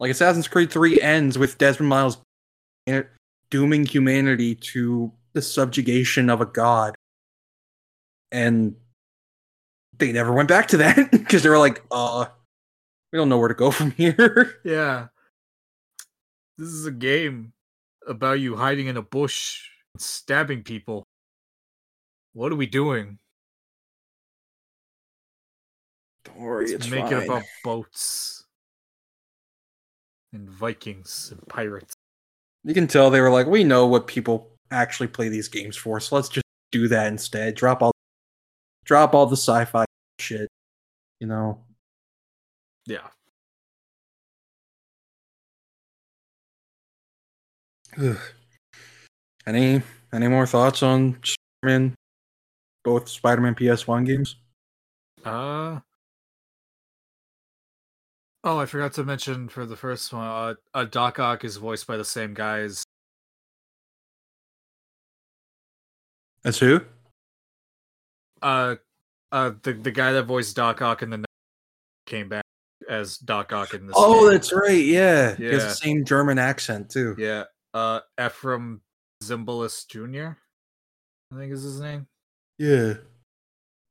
Like 0.00 0.10
Assassin's 0.10 0.48
Creed 0.48 0.70
3 0.70 1.00
ends 1.00 1.38
with 1.38 1.58
Desmond 1.58 1.88
Miles 1.88 2.18
dooming 3.50 3.86
humanity 3.86 4.54
to 4.56 5.12
the 5.32 5.42
subjugation 5.42 6.28
of 6.28 6.40
a 6.40 6.46
god. 6.46 6.94
And 8.32 8.74
they 9.98 10.10
never 10.12 10.32
went 10.32 10.48
back 10.48 10.68
to 10.68 10.76
that 10.78 11.10
because 11.12 11.42
they 11.42 11.48
were 11.48 11.58
like, 11.58 11.82
uh, 11.90 12.26
we 13.12 13.18
don't 13.18 13.28
know 13.28 13.38
where 13.38 13.48
to 13.48 13.54
go 13.54 13.70
from 13.70 13.90
here. 13.92 14.60
Yeah. 14.64 15.08
This 16.58 16.68
is 16.68 16.86
a 16.86 16.90
game 16.92 17.52
about 18.06 18.40
you 18.40 18.56
hiding 18.56 18.86
in 18.86 18.96
a 18.96 19.02
bush 19.02 19.68
and 19.94 20.00
stabbing 20.00 20.62
people. 20.62 21.04
What 22.32 22.52
are 22.52 22.56
we 22.56 22.66
doing? 22.66 23.18
Don't 26.24 26.38
worry, 26.38 26.70
Let's 26.70 26.84
it's 26.84 26.88
make 26.90 27.04
fine. 27.04 27.14
it 27.14 27.24
about 27.24 27.42
boats 27.64 28.44
and 30.32 30.48
Vikings 30.48 31.28
and 31.30 31.46
pirates. 31.48 31.94
You 32.64 32.74
can 32.74 32.86
tell 32.86 33.10
they 33.10 33.20
were 33.20 33.30
like, 33.30 33.46
we 33.46 33.64
know 33.64 33.86
what 33.86 34.06
people 34.06 34.50
actually 34.70 35.08
play 35.08 35.28
these 35.28 35.48
games 35.48 35.76
for, 35.76 36.00
so 36.00 36.14
let's 36.14 36.28
just 36.28 36.46
do 36.70 36.88
that 36.88 37.08
instead. 37.08 37.54
Drop 37.56 37.82
all, 37.82 37.92
drop 38.84 39.14
all 39.14 39.26
the 39.26 39.36
sci-fi 39.36 39.84
shit. 40.20 40.48
You 41.20 41.26
know, 41.26 41.60
Yeah. 42.86 43.08
Ugh. 48.00 48.16
any 49.46 49.82
any 50.12 50.28
more 50.28 50.46
thoughts 50.46 50.82
on 50.82 51.18
Spider-Man, 51.22 51.94
both 52.84 53.08
Spider-Man 53.08 53.54
PS1 53.54 54.04
games? 54.06 54.36
Uh 55.24 55.80
Oh, 58.44 58.58
I 58.58 58.66
forgot 58.66 58.92
to 58.94 59.04
mention 59.04 59.48
for 59.48 59.64
the 59.64 59.76
first 59.76 60.12
one, 60.12 60.26
uh, 60.26 60.54
uh 60.74 60.84
Doc 60.84 61.20
Ock 61.20 61.44
is 61.44 61.56
voiced 61.58 61.86
by 61.86 61.96
the 61.96 62.04
same 62.04 62.34
guys. 62.34 62.82
That's 66.42 66.58
who? 66.58 66.80
Uh 68.40 68.76
uh 69.30 69.52
the 69.62 69.74
the 69.74 69.92
guy 69.92 70.12
that 70.12 70.24
voiced 70.24 70.56
Doc 70.56 70.82
Ock 70.82 71.02
and 71.02 71.12
then 71.12 71.24
came 72.06 72.28
back 72.28 72.42
as 72.88 73.18
Doc 73.18 73.52
Ock 73.52 73.74
in 73.74 73.86
this. 73.86 73.94
Oh, 73.98 74.22
game. 74.24 74.32
that's 74.32 74.52
right. 74.52 74.84
Yeah, 74.84 75.34
he 75.36 75.44
has 75.44 75.62
the 75.64 75.74
same 75.74 76.04
German 76.04 76.38
accent 76.38 76.90
too. 76.90 77.14
yeah. 77.18 77.44
Uh 77.74 78.00
Efrem 78.18 78.80
Zimbalist 79.22 79.88
Jr. 79.88 80.36
I 81.32 81.38
think 81.38 81.52
is 81.52 81.62
his 81.62 81.80
name. 81.80 82.06
Yeah, 82.58 82.94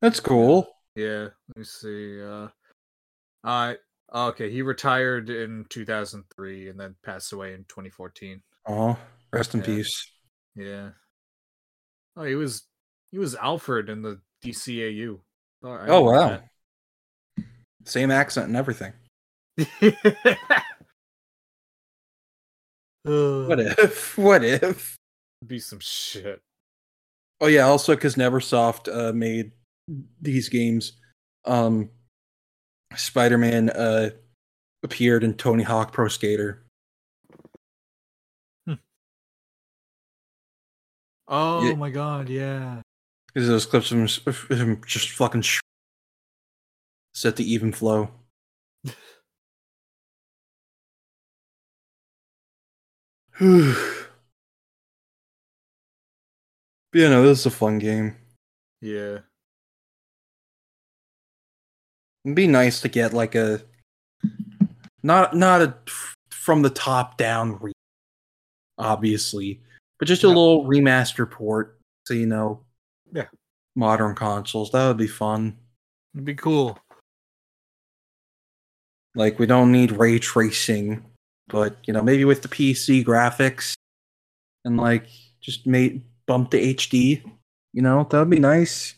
that's 0.02 0.20
cool. 0.20 0.68
Yeah, 0.96 1.30
let 1.48 1.58
me 1.58 1.64
see. 1.64 2.22
Uh, 2.22 2.50
I 3.44 3.78
okay. 4.14 4.52
He 4.52 4.62
retired 4.62 5.30
in 5.30 5.66
2003 5.70 6.70
and 6.70 6.80
then 6.80 6.96
passed 7.04 7.34
away 7.34 7.54
in 7.54 7.64
2014. 7.70 8.42
Oh, 8.68 8.98
rest 9.34 9.56
in 9.56 9.62
Yeah. 9.62 9.66
peace. 9.66 10.12
Yeah. 10.56 10.90
Oh, 12.16 12.24
he 12.24 12.36
was 12.36 12.68
he 13.12 13.18
was 13.18 13.36
Alfred 13.36 13.90
in 13.90 14.02
the 14.04 14.20
DCAU. 14.44 15.20
Oh, 15.64 15.72
I 15.72 15.88
Oh 15.88 16.00
knew 16.04 16.12
wow, 16.12 16.42
same 17.86 18.12
accent 18.12 18.48
and 18.48 18.56
everything. 18.56 18.94
What 23.04 23.60
if? 23.60 24.18
What 24.18 24.44
if? 24.44 24.96
be 25.48 25.58
some 25.60 25.80
shit. 25.80 26.40
Oh 27.40 27.48
yeah, 27.48 27.64
also 27.66 27.96
because 27.96 28.14
Neversoft 28.16 28.88
uh, 28.96 29.12
made 29.12 29.54
these 30.22 30.50
games. 30.50 30.94
Um, 31.46 31.90
Spider-Man 32.96 33.72
uh, 33.72 34.12
appeared 34.84 35.24
in 35.24 35.34
Tony 35.34 35.64
Hawk 35.64 35.94
Pro 35.94 36.08
Skater. 36.10 36.64
Oh 41.28 41.68
Yeah. 41.70 41.76
my 41.76 41.90
god, 41.90 42.30
yeah. 42.30 42.82
Because 43.34 43.48
those 43.48 43.66
clips 43.66 43.92
of 43.92 43.98
him, 43.98 44.08
of 44.28 44.48
him 44.60 44.82
just 44.86 45.10
fucking 45.12 45.42
sh- 45.42 45.62
set 47.14 47.36
the 47.36 47.52
even 47.52 47.72
flow. 47.72 48.10
But 56.92 57.00
yeah, 57.00 57.10
no, 57.10 57.24
this 57.26 57.40
is 57.40 57.46
a 57.46 57.52
fun 57.52 57.80
game. 57.80 58.16
Yeah. 58.82 59.20
It'd 62.26 62.36
be 62.36 62.48
nice 62.48 62.82
to 62.82 62.90
get 62.90 63.14
like 63.14 63.34
a 63.36 63.62
not 65.02 65.36
not 65.36 65.62
a 65.62 65.76
from 66.30 66.62
the 66.62 66.70
top 66.70 67.18
down 67.18 67.58
re- 67.60 67.72
obviously, 68.78 69.62
but 70.00 70.08
just 70.08 70.24
a 70.24 70.28
Yeah. 70.28 70.34
little 70.34 70.66
remaster 70.66 71.30
port 71.30 71.80
so 72.06 72.14
you 72.14 72.26
know 72.26 72.64
Yeah. 73.12 73.28
modern 73.76 74.14
consoles. 74.16 74.72
That 74.72 74.88
would 74.88 74.98
be 74.98 75.08
fun. 75.08 75.58
It'd 76.14 76.26
be 76.26 76.36
cool. 76.36 76.78
Like 79.16 79.40
we 79.40 79.46
don't 79.46 79.72
need 79.72 79.92
ray 79.92 80.20
tracing, 80.20 81.04
but 81.48 81.78
you 81.86 81.94
know, 81.94 82.02
maybe 82.02 82.26
with 82.26 82.42
the 82.42 82.48
PC 82.48 83.04
graphics 83.04 83.76
and 84.64 84.78
like 84.78 85.08
just 85.42 85.68
made 85.68 86.04
bump 86.26 86.52
to 86.52 86.60
HD, 86.60 87.24
you 87.74 87.82
know, 87.82 88.08
that 88.10 88.20
would 88.20 88.30
be 88.30 88.40
nice. 88.40 88.96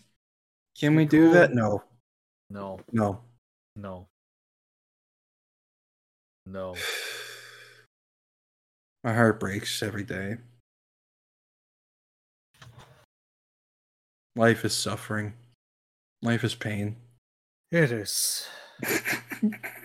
Can 0.80 0.96
we 0.96 1.06
Be 1.06 1.10
do 1.10 1.32
that? 1.32 1.54
No. 1.54 1.84
No, 2.50 2.80
No. 2.92 3.22
no. 3.76 4.08
No. 6.46 6.76
My 9.04 9.14
heart 9.14 9.40
breaks 9.40 9.82
every 9.82 10.04
day. 10.04 10.38
Life 14.36 14.66
is 14.66 14.76
suffering. 14.76 15.34
Life 16.22 16.44
is 16.44 16.56
pain. 16.56 16.96
It 17.72 17.92
is. 17.92 18.48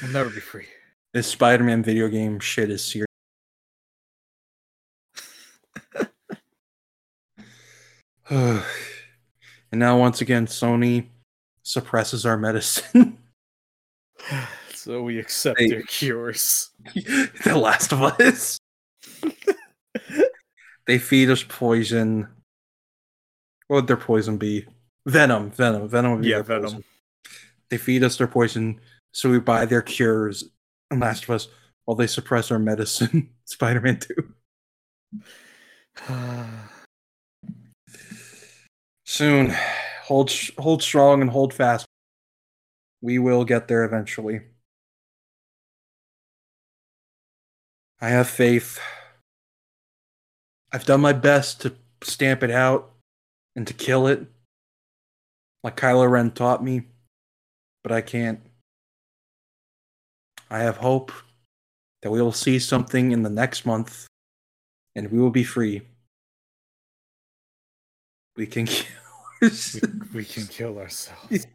We'll 0.00 0.12
never 0.12 0.30
be 0.30 0.40
free. 0.40 0.66
this 1.12 1.26
Spider 1.26 1.64
Man 1.64 1.82
video 1.82 2.08
game 2.08 2.38
shit 2.40 2.70
is 2.70 2.84
serious. 2.84 3.06
and 8.30 8.62
now, 9.72 9.98
once 9.98 10.20
again, 10.20 10.46
Sony 10.46 11.06
suppresses 11.62 12.26
our 12.26 12.36
medicine. 12.36 13.18
So 14.74 15.02
we 15.02 15.18
accept 15.20 15.60
Hey. 15.60 15.68
their 15.68 15.82
cures. 15.82 16.70
the 16.94 17.56
Last 17.56 17.92
of 17.92 18.02
Us. 18.02 18.58
they 20.88 20.98
feed 20.98 21.30
us 21.30 21.44
poison. 21.48 22.26
What 23.68 23.76
would 23.76 23.86
their 23.86 23.96
poison 23.96 24.38
be? 24.38 24.66
Venom. 25.06 25.52
Venom. 25.52 25.88
Venom 25.88 26.12
would 26.12 26.22
be 26.22 26.28
Yeah, 26.30 26.42
venom. 26.42 26.62
poison. 26.64 26.84
They 27.70 27.78
feed 27.78 28.02
us 28.02 28.16
their 28.16 28.26
poison, 28.26 28.80
so 29.12 29.30
we 29.30 29.38
buy 29.38 29.64
their 29.64 29.82
cures. 29.82 30.44
And 30.90 31.00
Last 31.00 31.24
of 31.24 31.30
Us, 31.30 31.48
while 31.84 31.94
they 31.94 32.06
suppress 32.06 32.50
our 32.50 32.58
medicine. 32.58 33.30
Spider 33.44 33.80
Man 33.80 34.00
2. 34.00 34.34
Soon. 39.04 39.54
Hold, 40.04 40.32
hold 40.58 40.82
strong 40.82 41.22
and 41.22 41.30
hold 41.30 41.54
fast. 41.54 41.86
We 43.00 43.18
will 43.18 43.44
get 43.44 43.68
there 43.68 43.84
eventually. 43.84 44.42
I 48.00 48.08
have 48.08 48.28
faith. 48.28 48.80
I've 50.72 50.84
done 50.84 51.00
my 51.00 51.12
best 51.12 51.60
to 51.62 51.74
stamp 52.02 52.42
it 52.42 52.50
out 52.50 52.92
and 53.54 53.66
to 53.66 53.74
kill 53.74 54.06
it, 54.06 54.26
like 55.62 55.76
Kylo 55.76 56.10
Ren 56.10 56.30
taught 56.30 56.64
me, 56.64 56.82
but 57.82 57.92
I 57.92 58.00
can't. 58.00 58.40
I 60.52 60.58
have 60.58 60.76
hope 60.76 61.12
that 62.02 62.10
we 62.10 62.20
will 62.20 62.30
see 62.30 62.58
something 62.58 63.12
in 63.12 63.22
the 63.22 63.30
next 63.30 63.64
month 63.64 64.06
and 64.94 65.10
we 65.10 65.18
will 65.18 65.30
be 65.30 65.44
free. 65.44 65.80
We 68.36 68.46
can 68.46 68.66
kill. 68.66 68.86
we, 69.40 69.48
we 70.12 70.24
can 70.26 70.46
kill 70.46 70.78
ourselves. 70.78 71.46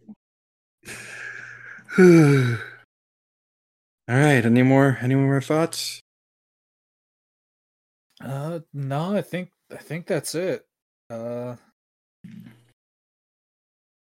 All 2.00 2.58
right. 4.08 4.44
Any 4.44 4.64
more? 4.64 4.98
Any 5.00 5.14
more 5.14 5.42
thoughts? 5.42 6.00
Uh, 8.20 8.62
no, 8.74 9.16
I 9.16 9.22
think 9.22 9.52
I 9.72 9.78
think 9.78 10.08
that's 10.08 10.34
it. 10.34 10.66
Uh, 11.12 11.56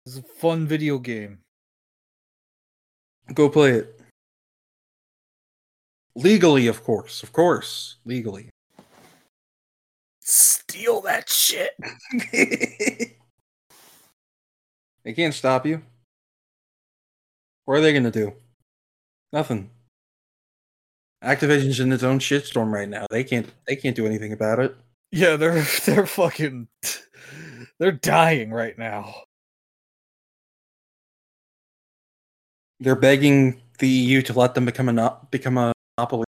it's 0.05 0.17
a 0.17 0.21
fun 0.21 0.67
video 0.67 0.99
game. 0.99 1.39
Go 3.33 3.49
play 3.49 3.71
it. 3.71 4.04
Legally, 6.15 6.67
of 6.67 6.83
course. 6.83 7.23
Of 7.23 7.33
course. 7.33 7.97
Legally. 8.05 8.49
Steal 10.21 11.01
that 11.01 11.29
shit. 11.29 11.71
they 15.03 15.13
can't 15.13 15.33
stop 15.33 15.65
you. 15.65 15.81
What 17.65 17.77
are 17.77 17.81
they 17.81 17.93
gonna 17.93 18.11
do? 18.11 18.33
Nothing. 19.33 19.69
Activision's 21.23 21.79
in 21.79 21.91
its 21.91 22.03
own 22.03 22.19
shitstorm 22.19 22.71
right 22.71 22.87
now. 22.87 23.05
They 23.09 23.23
can't 23.23 23.47
they 23.67 23.75
can't 23.75 23.95
do 23.95 24.05
anything 24.05 24.33
about 24.33 24.59
it. 24.59 24.75
Yeah, 25.11 25.35
they're 25.35 25.61
they're 25.85 26.05
fucking 26.05 26.67
they're 27.79 27.91
dying 27.91 28.51
right 28.51 28.77
now. 28.77 29.13
They're 32.79 32.95
begging 32.95 33.61
the 33.79 33.87
EU 33.87 34.21
to 34.23 34.33
let 34.33 34.53
them 34.53 34.65
become 34.65 34.89
a 34.89 35.27
become 35.31 35.57
a 35.57 35.74
monopoly 35.97 36.25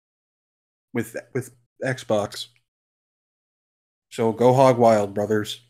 with 0.94 1.16
with 1.34 1.52
Xbox. 1.84 2.48
So 4.10 4.34
go 4.34 4.54
hog 4.54 4.78
wild, 4.78 5.14
brothers. 5.14 5.62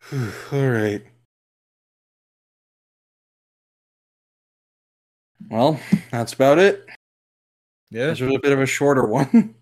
All 0.52 0.68
right. 0.70 1.02
Well, 5.50 5.80
that's 6.10 6.32
about 6.32 6.58
it. 6.58 6.86
Yeah. 7.90 8.06
This 8.06 8.20
was 8.20 8.34
a 8.34 8.38
bit 8.40 8.52
of 8.52 8.60
a 8.60 8.66
shorter 8.66 9.06
one. 9.06 9.54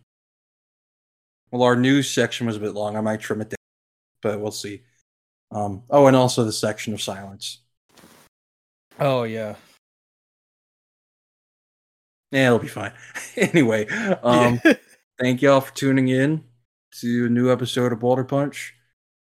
well, 1.51 1.63
our 1.63 1.77
news 1.77 2.11
section 2.11 2.47
was 2.47 2.57
a 2.57 2.61
bit 2.61 2.75
long. 2.75 2.97
I 2.97 3.01
might 3.01 3.21
trim 3.21 3.41
it 3.41 3.51
down, 3.51 3.57
but 4.23 4.41
we'll 4.41 4.51
see. 4.53 4.83
Um, 5.53 5.85
oh, 5.91 6.07
and 6.07 6.17
also 6.17 6.45
the 6.45 6.53
section 6.53 6.95
of 6.95 7.03
silence. 7.03 7.61
Oh 9.01 9.23
yeah. 9.23 9.57
Yeah, 12.31 12.49
it'll 12.49 12.59
be 12.59 12.69
fine. 12.69 12.93
anyway, 13.37 13.89
um, 14.23 14.61
thank 15.21 15.43
y'all 15.43 15.61
for 15.61 15.75
tuning 15.75 16.09
in 16.09 16.45
to 17.01 17.27
a 17.27 17.29
new 17.29 17.51
episode 17.51 17.93
of 17.93 18.01
Boulder 18.01 18.25
Punch. 18.25 18.75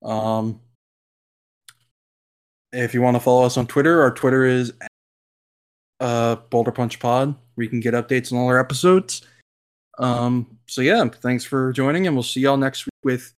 Um, 0.02 0.60
if 2.72 2.94
you 2.94 3.02
want 3.02 3.16
to 3.16 3.20
follow 3.20 3.44
us 3.44 3.56
on 3.56 3.66
Twitter, 3.66 4.02
our 4.02 4.12
Twitter 4.12 4.44
is 4.44 4.72
uh, 6.00 6.36
Boulder 6.50 6.72
Punch 6.72 6.98
Pod. 7.00 7.34
where 7.54 7.64
you 7.64 7.70
can 7.70 7.80
get 7.80 7.94
updates 7.94 8.32
on 8.32 8.38
all 8.38 8.46
our 8.46 8.60
episodes. 8.60 9.22
Um, 9.98 10.58
so 10.66 10.80
yeah, 10.80 11.04
thanks 11.08 11.44
for 11.44 11.72
joining, 11.72 12.06
and 12.06 12.14
we'll 12.14 12.22
see 12.22 12.40
y'all 12.40 12.56
next 12.56 12.86
week 12.86 12.92
with 13.02 13.32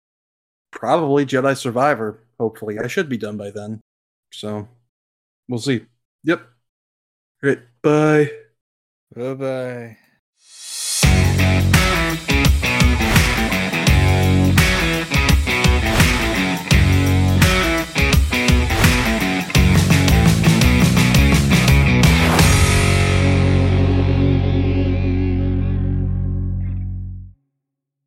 probably 0.71 1.25
Jedi 1.25 1.57
Survivor. 1.57 2.21
Hopefully, 2.41 2.79
I 2.79 2.89
should 2.89 3.09
be 3.09 3.17
done 3.17 3.37
by 3.37 3.51
then. 3.51 3.81
So 4.33 4.69
we'll 5.49 5.61
see. 5.61 5.87
Yep. 6.27 6.43
Great. 7.43 7.61
Bye. 7.83 8.31
Bye 9.15 9.35
bye. 9.35 9.99